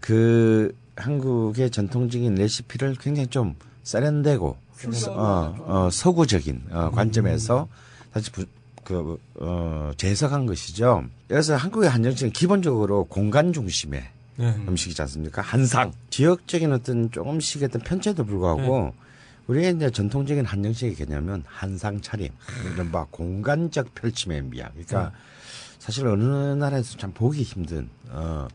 [0.00, 4.56] 그 한국의 전통적인 레시피를 굉장히 좀 세련되고,
[5.10, 7.68] 어, 어, 서구적인 어, 관점에서
[8.12, 8.44] 다시 부,
[8.82, 11.04] 그, 어, 재해석한 것이죠.
[11.28, 14.02] 그래서 한국의 한정식은 기본적으로 공간 중심의
[14.38, 14.54] 네.
[14.66, 15.40] 음식이지 않습니까?
[15.40, 15.92] 한상.
[16.10, 18.92] 지역적인 어떤 조금씩 어떤 편차에도 불구하고
[19.46, 22.30] 우리가 이제 전통적인 한정식의 개념은 한상 차림,
[22.74, 24.72] 이른바 공간적 펼침의 미학.
[24.72, 25.12] 그러니까
[25.78, 28.48] 사실 어느 나라에서 참 보기 힘든, 어,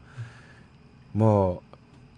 [1.13, 1.61] 뭐,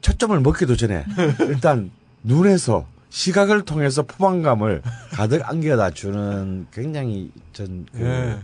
[0.02, 1.06] 첫 점을 먹기도 전에
[1.48, 1.92] 일단
[2.24, 8.40] 눈에서 시각을 통해서 포만감을 가득 안겨다 주는 굉장히 전, 그, 예.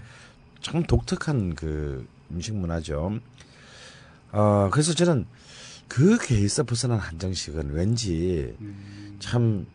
[0.61, 3.19] 참 독특한 그 음식 문화죠.
[4.31, 5.25] 어, 그래서 저는
[5.87, 8.55] 그 계에서 벗어난 한정식은 왠지
[9.17, 9.65] 참,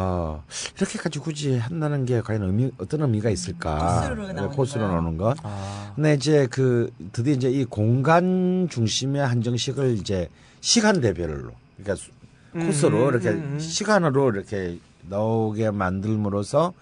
[0.00, 0.44] 어,
[0.76, 3.76] 이렇게까지 굳이 한다는 게 과연 의미, 어떤 의미가 있을까.
[4.06, 4.86] 코스로 네, 나오는 코스로?
[4.86, 5.36] 나오는 것.
[5.42, 5.92] 아.
[5.96, 10.28] 근데 이제 그, 드디어 이제 이 공간 중심의 한정식을 이제
[10.60, 12.12] 시간 대별로, 그러니까 수-
[12.52, 13.58] 코스로 음, 이렇게 음, 음.
[13.58, 14.78] 시간으로 이렇게
[15.08, 16.72] 나오게 만들므로써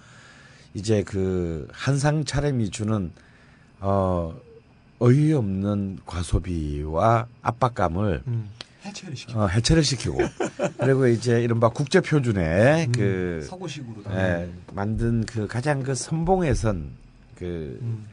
[0.75, 3.11] 이제 그 한상 차림이 주는
[3.81, 4.35] 어
[4.99, 8.23] 어이없는 과소비와 압박감을
[8.85, 9.37] 음.
[9.37, 10.19] 어, 해체를 시키고
[10.79, 12.93] 그리고 이제 이른바 국제 표준의 음.
[12.93, 16.93] 그 서구식으로 예, 만든 그 가장 그 선봉에선
[17.37, 18.07] 그 음.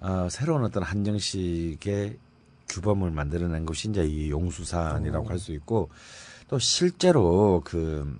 [0.00, 2.16] 어, 새로운 어떤 한정식의
[2.68, 5.88] 규범을 만들어낸 것이 이제 이 용수산이라고 할 수 있고
[6.48, 8.18] 또 실제로 그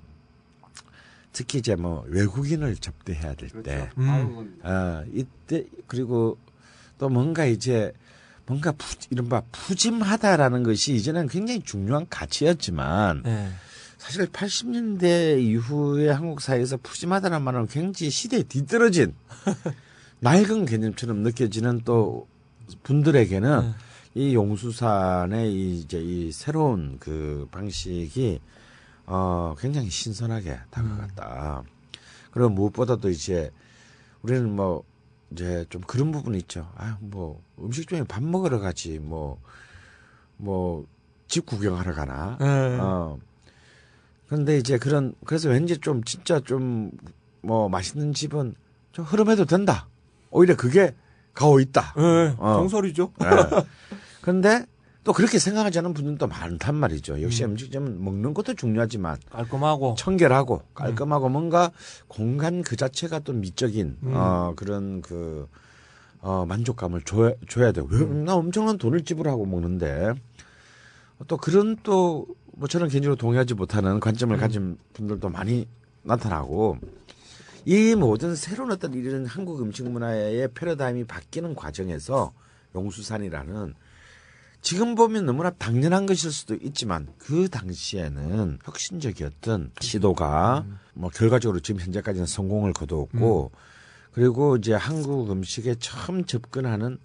[1.33, 4.59] 특히 이제 뭐 외국인을 접대해야 될 때, 음.
[4.63, 6.37] 어, 이때 그리고
[6.99, 7.93] 또 뭔가 이제
[8.49, 13.51] 뭔가 푸, 이른바 푸짐하다라는 것이 이제는 굉장히 중요한 가치였지만 네.
[13.99, 19.15] 사실 80년대 이후에 한국 사회에서 푸짐하다는 말은 굉장히 시대에 뒤떨어진
[20.21, 22.27] 낡은 개념처럼 느껴지는 또
[22.83, 23.75] 분들에게는 네.
[24.15, 28.41] 이 용수산의 이 이제 이 새로운 그 방식이
[29.07, 31.63] 어 굉장히 신선하게 다가갔다.
[32.31, 33.51] 그리고 무엇보다도 이제
[34.23, 34.85] 우리는 뭐
[35.31, 36.71] 이제 좀 그런 부분이 있죠.
[36.77, 39.39] 아 뭐 음식점에 밥 먹으러 가지 뭐
[40.39, 40.85] 뭐
[41.29, 42.39] 집 구경하러 가나.
[42.41, 42.79] 네.
[42.81, 43.19] 어.
[44.29, 46.91] 근데 이제 그런 그래서 왠지 좀 진짜 좀
[47.41, 48.55] 뭐 맛있는 집은
[48.93, 49.87] 좀 흐름해도 된다.
[50.31, 50.95] 오히려 그게
[51.35, 51.95] 가오 있다.
[51.97, 52.35] 네.
[52.37, 52.55] 어.
[52.55, 53.13] 정설이죠.
[53.23, 53.27] 예.
[54.23, 54.67] 근데
[55.05, 57.23] 또 그렇게 생각하지 않은 분들도 많단 말이죠.
[57.23, 57.51] 역시 음.
[57.53, 59.95] 음식점은 먹는 것도 중요하지만 깔끔하고.
[59.97, 61.71] 청결하고 깔끔하고 뭔가
[62.09, 64.13] 공간 그 자체가 또 미적인 음.
[64.15, 65.49] 어 그런 그
[66.21, 67.87] 어, 만족감을 줘야, 줘야 돼요.
[67.91, 70.15] 왜, 나 엄청난 돈을 지불하고 먹는데.
[71.27, 72.27] 또 그런 또
[72.59, 75.67] 뭐 저는 개인적으로 동의하지 못하는 관점을 가진 분들도 많이
[76.03, 76.79] 나타나고
[77.65, 82.33] 이 모든 새로운 어떤 이런 한국 음식 문화의 패러다임이 바뀌는 과정에서
[82.75, 83.75] 용수산이라는
[84.61, 92.27] 지금 보면 너무나 당연한 것일 수도 있지만 그 당시에는 혁신적이었던 시도가 뭐 결과적으로 지금 현재까지는
[92.27, 93.53] 성공을 거두었고
[94.13, 96.99] 그리고 이제 한국 음식에 처음 접근하는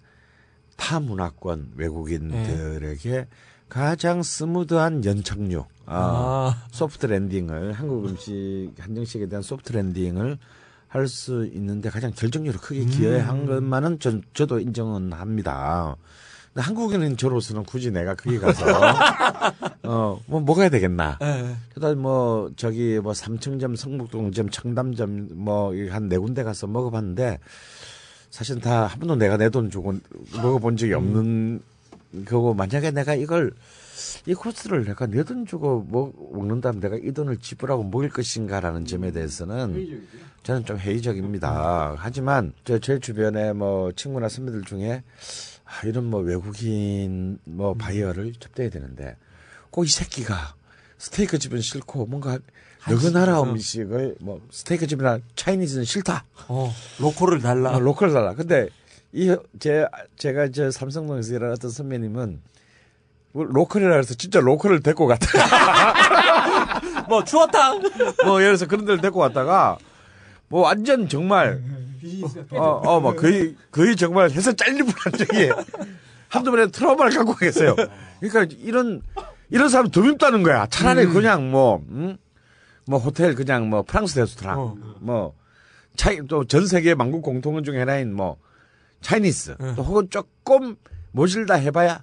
[0.76, 3.26] 타 문화권 외국인들에게
[3.68, 6.66] 가장 smooth한 연착륙, 아, 아.
[6.70, 10.38] soft landing을 한국 음식 한정식에 대한 soft landing을
[10.94, 15.96] 할 수 있는데 가장 결정적으로 크게 기여한 것만은 전 저도 인정은 합니다.
[16.54, 18.64] 근데 한국인은 저로서는 굳이 내가 거기 가서
[19.82, 21.18] 어뭐 먹어야 되겠나?
[21.20, 21.56] 네.
[21.74, 27.38] 그다음 뭐 저기 뭐 삼청점, 성북동점, 청담점 뭐 한 네 군데 가서 먹어봤는데
[28.30, 29.94] 사실 다 한 번도 내가 내 돈 주고
[30.36, 31.60] 먹어본 적이 없는
[32.26, 33.52] 거고 만약에 내가 이걸
[34.26, 39.10] 이 코스를 내가 내 돈 주고 먹, 먹는다면 내가 이 돈을 지불하고 먹을 것인가라는 점에
[39.10, 39.74] 대해서는
[40.44, 41.94] 저는 좀 회의적입니다.
[41.98, 45.02] 하지만 저 제 주변에 뭐 친구나 선배들 중에
[45.64, 49.16] 아, 이런 뭐 외국인 뭐 바이어를 접대해야 되는데
[49.70, 50.54] 꼭 이 새끼가
[50.98, 52.38] 스테이크 집은 싫고 뭔가
[52.90, 56.24] 여느 나라 음식을 뭐 스테이크 집이나 Chinese는 싫다.
[56.48, 57.74] 어, local을 달라.
[57.74, 58.34] 아, local 달라.
[58.34, 58.68] 근데
[59.12, 59.86] 이 제
[60.16, 62.40] 제가 저 삼성동에서 어떤 선배님은
[63.32, 65.26] 뭐 local이라 해서 진짜 local을 데리고 갔다.
[67.08, 67.80] 뭐 추어탕.
[68.24, 69.78] 뭐 예를 들어서 그런 데를 데리고 갔다가
[70.48, 71.62] 뭐 완전 정말
[72.50, 75.50] 어어뭐 거의 거의 정말 해서 잘릴 뻔한 적이
[76.28, 77.74] 한두 번에 트라우마를 갖고 계세요.
[78.20, 79.02] 그러니까 이런
[79.50, 80.66] 이런 사람 덤입다는 거야.
[80.66, 82.16] 차라리 그냥 뭐 음?
[82.86, 84.76] 뭐 호텔 그냥 뭐 프랑스 레스토랑 어.
[85.00, 85.34] 뭐
[85.96, 88.36] 차이 또 전 세계 만국 공통어 중에 하나인 뭐
[89.00, 90.76] 차이니스 또 혹은 조금
[91.12, 92.02] 모질다 해봐야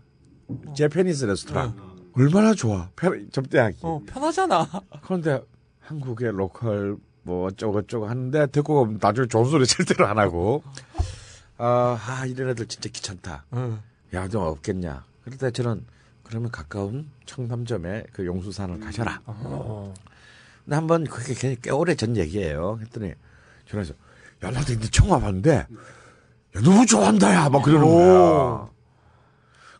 [0.75, 1.75] 제페니스 레스토랑
[2.13, 3.77] 얼마나 좋아 편- 접대하기.
[3.81, 4.67] 어, 편하잖아.
[5.03, 5.41] 그런데
[5.79, 10.63] 한국의 로컬 뭐 어쩌고 저쩌고 하는데 듣고 나중에 좋은 소리 절대로 안 하고
[11.57, 13.45] 아, 아 이런 애들 진짜 귀찮다.
[13.53, 13.79] 응.
[14.13, 15.03] 야, 좀 없겠냐.
[15.23, 15.85] 그럴 때 저는
[16.23, 19.21] 그러면 가까운 청담점에 그 용수산을 가셔라.
[19.25, 19.93] 어.
[20.65, 22.79] 근데 한 번 그게 꽤, 꽤 오래 전 얘기예요.
[22.81, 23.13] 했더니
[23.67, 23.93] 전화해서
[24.43, 25.67] 야, 나도 근데 처음 와봤는데 야,
[26.63, 27.49] 너무 좋아한다, 야.
[27.49, 28.69] 막 그러는 거야.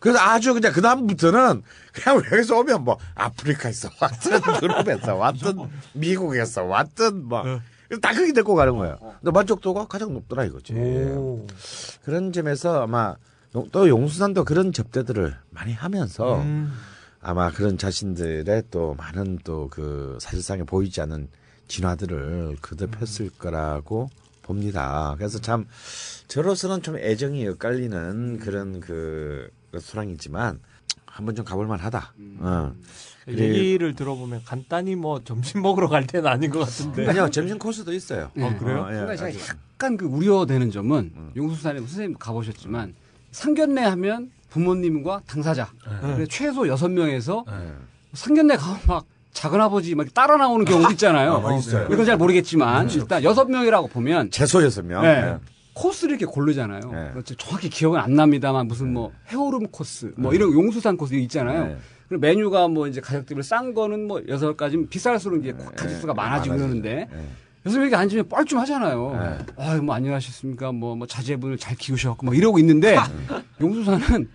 [0.01, 1.61] 그래서 아주 그냥 그 다음부터는
[1.93, 4.31] 그냥 여기서 오면 뭐 아프리카에서 왔든
[4.61, 5.57] 유럽에서 왔든
[5.93, 7.43] 미국에서 왔든 뭐
[8.01, 8.97] 다 거기 데리고 가는 거예요.
[9.19, 10.73] 근데 만족도가 가장 높더라 이거지.
[10.73, 11.45] 오.
[12.05, 13.15] 그런 점에서 아마
[13.53, 16.71] 용- 또 용수산도 그런 접대들을 많이 하면서 음.
[17.21, 21.27] 아마 그런 자신들의 또 많은 또 그 사실상에 보이지 않는
[21.67, 24.09] 진화들을 거듭했을 거라고
[24.41, 25.13] 봅니다.
[25.17, 25.67] 그래서 참
[26.29, 30.59] 저로서는 좀 애정이 엇갈리는 그런 그 레스토랑이지만
[31.05, 32.13] 한번 좀 가볼 만하다.
[32.39, 32.73] 어.
[33.25, 37.07] 그래- 얘기를 들어보면 간단히 뭐 점심 먹으러 갈 때는 아닌 것 같은데.
[37.07, 38.31] 아니요 점심 코스도 있어요.
[38.33, 38.55] 네.
[38.57, 38.81] 그래요?
[38.83, 39.31] 어, 예, 그러니까 제가
[39.75, 42.93] 약간 그 우려되는 점은 용수산에 선생님 가보셨지만
[43.31, 45.69] 상견례 하면 부모님과 당사자
[46.01, 47.73] 그래서 최소 여섯 명에서 예.
[48.13, 51.35] 상견례 가면 막 작은 아버지 막 따라 나오는 경우도 있잖아요.
[51.45, 51.87] 아, 있어요.
[51.89, 55.03] 이건 잘 모르겠지만 일단 여섯 명이라고 보면 최소 여섯 명.
[55.81, 55.87] 네.
[55.87, 55.89] 예.
[55.89, 56.81] 코스를 이렇게 고르잖아요.
[56.91, 57.09] 네.
[57.11, 57.35] 그렇죠.
[57.35, 61.67] 정확히 기억은 안 납니다만 무슨 뭐 해오름 코스, 뭐 이런 용수산 코스 있잖아요.
[61.67, 61.77] 네.
[62.07, 67.07] 그리고 메뉴가 뭐 이제 가격대로 싼 거는 뭐 여섯 가지 비쌀수록 이제 가짓수가 많아지고 그러는데
[67.11, 67.25] 예.
[67.65, 69.19] 여섯 명이 앉으면 뻘쭘하잖아요.
[69.19, 69.63] 네.
[69.63, 70.71] 아유 뭐 안녕하셨습니까?
[70.71, 72.97] 뭐 뭐 자제분을 잘 키우셨고 뭐 이러고 있는데
[73.61, 74.29] 용수산은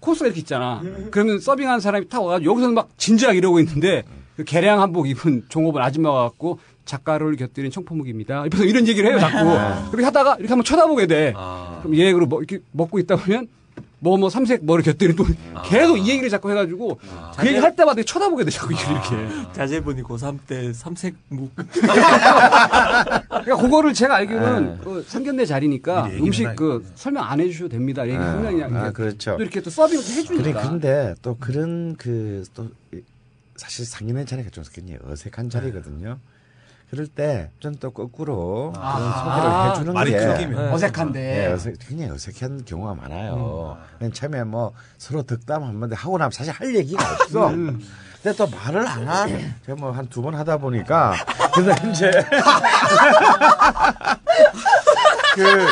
[0.00, 0.82] 코스가 이렇게 있잖아.
[1.10, 4.02] 그러면 서빙하는 사람이 딱 와가지고 여기서는 막 진지하게 이러고 있는데
[4.36, 6.58] 그 개량 한복 입은 종업원 아줌마가 갖고
[6.94, 8.44] 작가를 곁들인 청포묵입니다.
[8.46, 9.90] 옆에서 이런 얘기를 해요, 자꾸.
[9.90, 11.32] 그렇게 하다가 이렇게 한번 쳐다보게 돼.
[11.32, 13.46] 그럼 얘 그리고 뭐 이렇게 먹고 있다 보면
[14.00, 15.24] 뭐 뭐 삼색 뭐를 곁들인 또
[15.66, 16.98] 계속 이 얘기를 자꾸 해가지고
[17.38, 19.52] 그 얘기 할 때마다 쳐다보게 돼, 자꾸 이렇게.
[19.52, 21.50] 자제분이 고3 때 삼색 묵.
[21.54, 24.78] 그러니까 그거를 제가 알기로는 네.
[24.82, 26.54] 그 상견례 자리니까 음식 하니까.
[26.60, 28.06] 그 설명 안 해주셔도 됩니다.
[28.06, 29.36] 얘기 아, 그냥 그냥 아, 그렇죠.
[29.36, 30.68] 또 이렇게 또 서빙을 그래 해주니까.
[30.68, 32.68] 근데 또 그런 그 또
[33.56, 36.18] 사실 상인의 자리가 좀 굉장히 어색한 자리거든요.
[36.90, 40.72] 그럴 때 좀 또 거꾸로 그런 아, 소개를 해주는 말이 게 끊기면.
[40.72, 41.20] 어색한데.
[41.20, 43.78] 네, 어색, 굉장히 어색한 경우가 많아요.
[44.00, 47.48] 맨 처음에 뭐 서로 덕담 한번 하고 나면 사실 할 얘기가 없어.
[47.48, 51.14] 근데 또 말을 안 한, 제가 뭐 한 두 번 하다 보니까,
[51.54, 52.10] 근데 이제,
[55.34, 55.66] 그,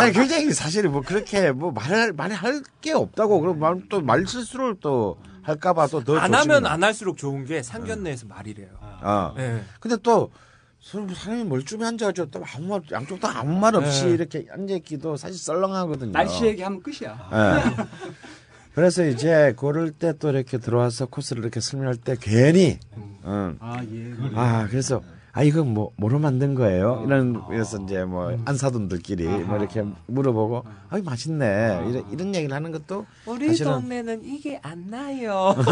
[0.00, 4.76] 아니, 굉장히 사실은 뭐 그렇게 뭐 말을, 말이 할 게 없다고, 그럼 말, 또말 실수를
[4.80, 6.16] 또 할까봐 또 더.
[6.18, 8.68] 안 하면 안 할수록 좋은 게 상견례에서 말이래요.
[8.80, 9.34] 어.
[9.38, 9.62] 예.
[9.78, 10.30] 근데 또
[10.80, 14.10] 서로 사람이 멀쩡히 앉아가지고 또 아무 말 양쪽 다 아무 말 없이 네.
[14.12, 16.12] 이렇게 앉아있기도 사실 썰렁하거든요.
[16.12, 17.28] 날씨 얘기하면 끝이야.
[17.32, 17.84] 예.
[18.74, 22.80] 그래서 이제 그럴 때또 이렇게 들어와서 코스를 이렇게 설명할 때 괜히
[23.24, 23.56] 응.
[23.60, 24.14] 아 예.
[24.34, 25.00] 아 그래서
[25.36, 27.02] 아 이거 뭐 뭐로 만든 거예요?
[27.04, 32.70] 이런 그래서 이제 뭐 안 사돈들끼리 뭐 이렇게 물어보고 아 맛있네 이런 이런 얘기를 하는
[32.70, 35.54] 것도 우리 사실은 동네는 이게 안 나요.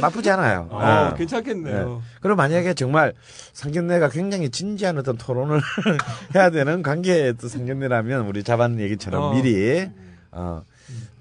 [0.00, 0.68] 나쁘지 않아요.
[0.70, 1.16] 어, 예.
[1.16, 2.02] 괜찮겠네요.
[2.20, 3.14] 그리고 만약에 정말
[3.52, 5.60] 상견례가 굉장히 진지한 어떤 토론을
[6.34, 9.32] 해야 되는 관계의 또 상견례라면 우리 자반 얘기처럼 어.
[9.34, 9.88] 미리
[10.30, 10.62] 어,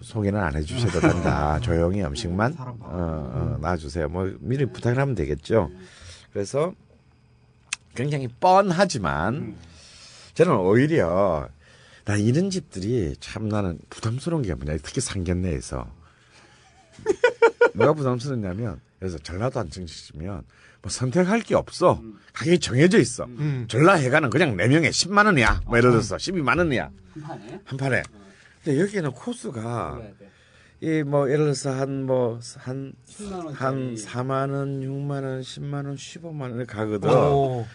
[0.01, 1.59] 소개는 안 해주셔도 된다.
[1.64, 4.09] 조용히 음식만 어, 어, 놔주세요.
[4.09, 5.69] 뭐 미리 부탁을 하면 되겠죠.
[6.38, 6.72] 그래서
[7.95, 9.57] 굉장히 뻔하지만
[10.35, 11.49] 저는 오히려
[12.06, 14.77] 나 이런 집들이 참 나는 부담스러운 게 뭐냐.
[14.83, 15.91] 특히 상견례에서
[17.74, 20.43] 뭐가 부담스럽냐면 그래서 전라도 안정시키면
[20.83, 22.03] 뭐 선택할 게 없어.
[22.33, 23.24] 가격이 정해져 있어.
[23.24, 23.66] 음.
[23.67, 25.61] 전라해가는 그냥 4명에 10만 원이야.
[25.66, 26.91] 뭐 예를 들어서 12만 원이야.
[27.66, 28.03] 한 판에.
[28.64, 29.99] 근데 여기는 코스가
[30.82, 32.94] 이 뭐 예를 들어서 한 뭐 한
[33.54, 37.10] 한 4만 원, 6만 원, 10만 원, 15만 원에 가거든.
[37.10, 37.66] 오.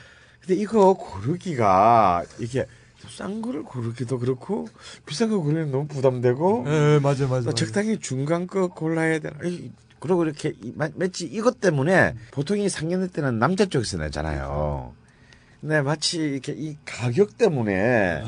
[0.41, 2.67] 근데 이거 고르기가 이게
[3.09, 4.69] 싼 거를 고르기도 그렇고
[5.07, 7.47] 비싼 거 고르면 너무 부담되고 예, 맞아, 맞아.
[7.47, 7.53] 맞아.
[7.53, 9.37] 적당히 중간 거 골라야 되나.
[9.45, 10.53] 이- 그리고 이렇게
[10.95, 14.95] 마치 이것 때문에 보통 이 상견례 때는 남자 쪽에서 내잖아요.
[15.61, 18.23] 근데 마치 이렇게 이 가격 때문에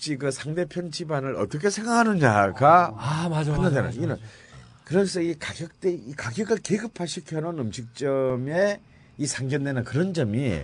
[0.00, 3.82] 혹시 그 상대편 집안을 어떻게 생각하느냐가 아, 맞아, 맞아.
[3.82, 4.22] 맞아, 이는 맞아.
[4.84, 8.80] 그래서 이 가격대 이 가격을 계급화 시켜 놓은 음식점의
[9.18, 10.62] 이 상견례는 그런 점이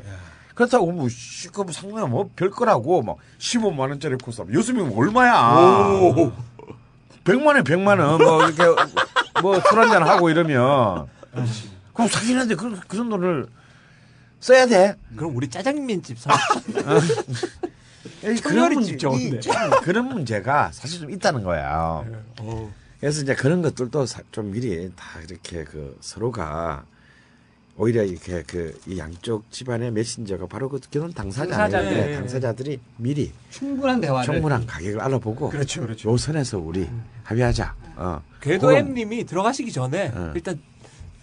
[0.55, 5.35] 그렇다고 뭐 시급 상관은 뭐 별 거라고 막 15만 원짜리 코스 요즘이면 얼마야?
[7.25, 8.63] 100만 원, 100만 원, 뭐, 이렇게,
[9.43, 11.09] 뭐, 술 한잔 하고 이러면.
[11.93, 13.49] 그럼 사귀는데 그, 그런 돈을
[14.39, 14.95] 써야 돼.
[15.17, 16.31] 그럼 우리 짜장면집 사.
[18.25, 19.39] 이 청열이 문- 집 좋은데.
[19.39, 22.05] 이참 그런 문제가 사실 좀 있다는 거야.
[22.41, 22.73] 어.
[23.01, 26.85] 그래서 이제 그런 것들도 사- 좀 미리 다 이렇게 그 서로가
[27.77, 32.15] 오히려 이렇게 그 이 양쪽 집안의 메신저가 바로 그 결혼 당사자들.
[32.15, 34.25] 당사자들이 미리 충분한 대화를.
[34.33, 36.11] 충분한 가격을 알아보고 그렇죠, 그렇죠.
[36.11, 36.89] 요 선에서 우리
[37.25, 37.75] 합의하자.
[37.97, 38.23] 어.
[38.41, 40.33] 궤도 그럼- 햄님이 들어가시기 전에 어.
[40.35, 40.59] 일단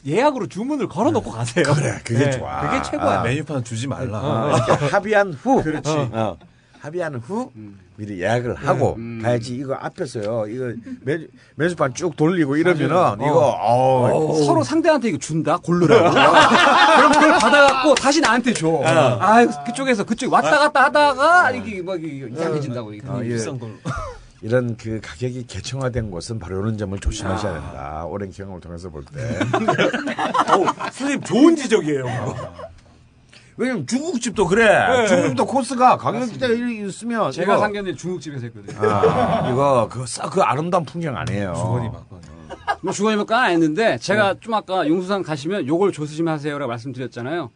[0.06, 1.64] 예약으로 주문을 걸어놓고 가세요.
[1.74, 2.62] 그래, 그게 네, 좋아.
[2.70, 3.20] 그게 최고야.
[3.22, 3.24] 아.
[3.24, 4.20] 메뉴판 주지 말라.
[4.20, 4.54] 어,
[4.92, 5.90] 합의한 후, 그렇지.
[5.90, 6.38] 어,
[6.84, 7.50] 합의한 후
[7.96, 9.22] 미리 예약을 하고 음.
[9.24, 11.18] 가야지 이거 앞에서요 이거 메,
[11.56, 12.88] 메뉴판 쭉 돌리고 이러면은
[13.26, 14.34] 이거 어.
[14.46, 18.82] 서로 상대한테 이거 준다 고르라고 그럼 그걸 받아갖고 다시 나한테 줘.
[18.84, 23.08] 아 그쪽에서 그쪽 왔다 갔다 하다가 이게 막 이게 이상해진다고 이게.
[23.08, 23.30] 어, 예.
[23.30, 23.72] 비싼 걸로.
[24.42, 28.06] 이런 그 가격이 개청화된 곳은 바로 이런 점을 조심하셔야 된다.
[28.06, 29.40] 오랜 경험을 통해서 볼 때.
[30.52, 32.04] 어우, 선생님 좋은 지적이에요.
[33.58, 35.08] 왜냐면 중국집도 그래.
[35.08, 38.90] 중국집도 코스가 가격대가 이렇게 있으면 제가 이거, 상견례 중국집에서 했거든요.
[38.90, 41.54] 아, 이거 그싹그 아름다운 풍경 아니에요.
[41.56, 42.22] 주거니 받거니.
[42.82, 47.50] 뭐 주거니면 까안 했는데 제가 좀 아까 용수산 가시면 요걸 조심하세요라고 말씀드렸잖아요.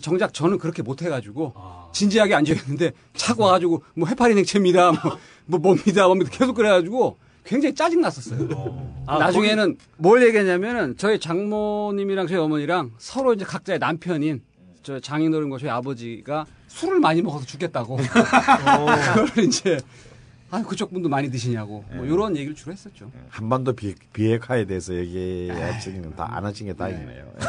[0.00, 1.54] 정작 저는 그렇게 못 해가지고
[1.92, 7.74] 진지하게 앉아 있는데 차고 와가지고 뭐 해파리 냉채입니다, 뭐, 뭐 뭡니다, 뭡니다 계속 그래가지고 굉장히
[7.74, 8.92] 짜증 났었어요.
[9.06, 14.42] 아, 나중에는 뭘 얘기했냐면은 저희 장모님이랑 저희 어머니랑 서로 이제 각자의 남편인
[14.88, 19.78] 저 장인어른과 저희 아버지가 술을 많이 먹어서 죽겠다고 그걸 이제
[20.50, 23.12] 아 그쪽 분도 많이 드시냐고 뭐 이런 얘기를 주로 했었죠.
[23.28, 27.32] 한반도 비, 비핵화에 대해서 얘기하시는 다안 하신 게 다행이네요.
[27.38, 27.44] 예.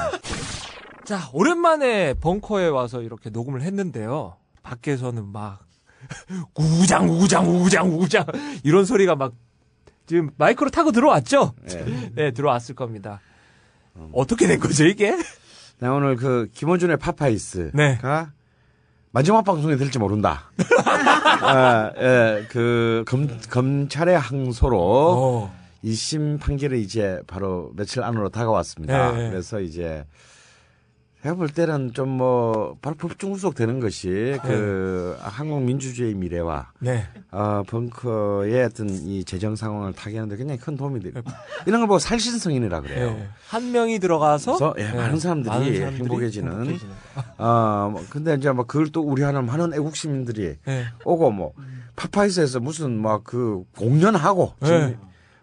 [1.06, 4.36] 자, 오랜만에 벙커에 와서 이렇게 녹음을 했는데요.
[4.62, 5.66] 밖에서는 막
[6.56, 8.26] 우장 우장 우장 우장
[8.66, 9.34] 이런 소리가 막
[10.08, 11.54] 지금 마이크로 타고 들어왔죠?
[11.72, 12.12] 예.
[12.16, 13.22] 네, 들어왔을 겁니다.
[14.12, 15.16] 어떻게 된 거죠, 이게?
[15.80, 17.98] 나 오늘 그 김어준의 파파이스가 네.
[19.12, 20.52] 마지막 방송이 될지 모른다.
[21.42, 25.60] 아, 예, 그 검, 검찰의 항소로 어.
[25.84, 29.14] 1심 판결이 이제 바로 며칠 안으로 다가왔습니다.
[29.14, 29.30] 네.
[29.30, 30.06] 그래서 이제
[31.22, 37.06] 제가 볼 때는 좀 뭐 바로 법정 구속되는 것이 그 한국 민주주의 미래와 네.
[37.32, 41.22] 어, 벙커의 어떤 이 재정 상황을 타개하는데 굉장히 큰 도움이 되고
[41.66, 43.12] 이런 걸 보고 살신성인이라 그래요.
[43.12, 43.28] 네.
[43.48, 44.98] 한 명이 들어가서 그래서 예, 네.
[44.98, 46.94] 많은 사람들이 많은 사람들이 행복해지는 행복해지는.
[47.38, 50.86] 어, 뭐 근데 이제 뭐 그걸 또 우려하는 많은 애국 시민들이 네.
[51.06, 51.54] 오고 뭐
[51.96, 54.98] 파파이스에서 무슨 막 그 공연하고 지금 네.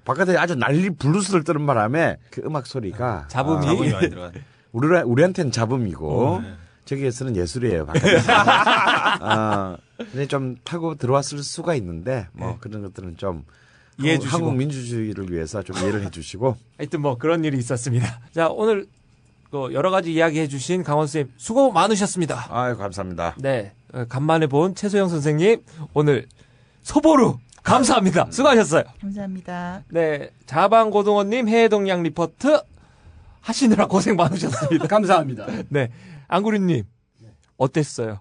[0.04, 3.66] 바깥에 아주 난리 블루스를 뜨는 바람에 그 음악 소리가 잡음이?
[3.66, 4.32] 아, 많이 들어가.
[4.76, 6.42] 우리 우리한테는 잡음이고
[6.84, 7.86] 저기에서는 예술이에요.
[8.28, 13.44] 아, 근데 좀 타고 들어왔을 수가 있는데 뭐 그런 것들은 좀
[13.98, 14.36] 이해해 한국- 주시고.
[14.38, 18.20] 한국 민주주의를 위해서 좀 이해를 해 주시고 하여튼 뭐 그런 일이 있었습니다.
[18.34, 18.86] 자, 오늘
[19.50, 22.48] 그 여러 가지 이야기 해 주신 강원 선생님 수고 많으셨습니다.
[22.50, 23.36] 아유 감사합니다.
[23.38, 23.72] 네.
[23.94, 25.62] 어, 간만에 본 최소영 선생님
[25.94, 26.26] 오늘
[26.82, 28.28] 소보루 감사합니다.
[28.30, 28.84] 수고하셨어요.
[29.00, 29.82] 감사합니다.
[29.88, 30.30] 네.
[30.44, 32.60] 자방고등어님 해동양 리포트
[33.46, 34.86] 하시느라 고생 많으셨습니다.
[34.88, 35.46] 감사합니다.
[35.68, 35.88] 네.
[36.26, 36.82] 안구리님
[37.56, 38.20] 어땠어요?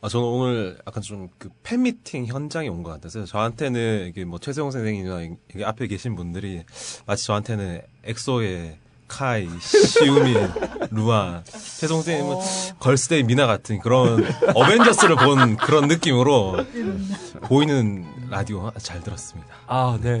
[0.00, 4.70] 아, 저는 오늘 약간 좀 그 팬미팅 현장에 온 것 같아서 저한테는 이게 뭐 최세용
[4.70, 5.22] 선생님이나
[5.54, 6.62] 여기 앞에 계신 분들이
[7.06, 8.78] 마치 저한테는 엑소의
[9.08, 10.34] 카이, 시우민,
[10.90, 12.36] 루한, 최성 선생님은
[12.80, 16.64] 걸스데이 미나 같은 그런 어벤져스를 본 그런 느낌으로
[17.46, 19.54] 보이는 라디오 잘 들었습니다.
[19.66, 20.20] 아, 네.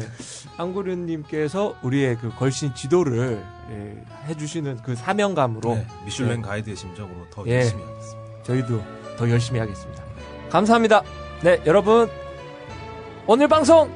[0.56, 6.48] 앙그류님께서 우리의 그 걸신 지도를 예, 해주시는 그 사명감으로 네, 미슐랭 네.
[6.48, 7.56] 가이드의 심정으로 더 예.
[7.56, 8.42] 열심히 하겠습니다.
[8.44, 8.82] 저희도
[9.16, 10.04] 더 열심히 하겠습니다.
[10.50, 11.02] 감사합니다.
[11.42, 12.08] 네, 여러분.
[13.26, 13.90] 오늘 방송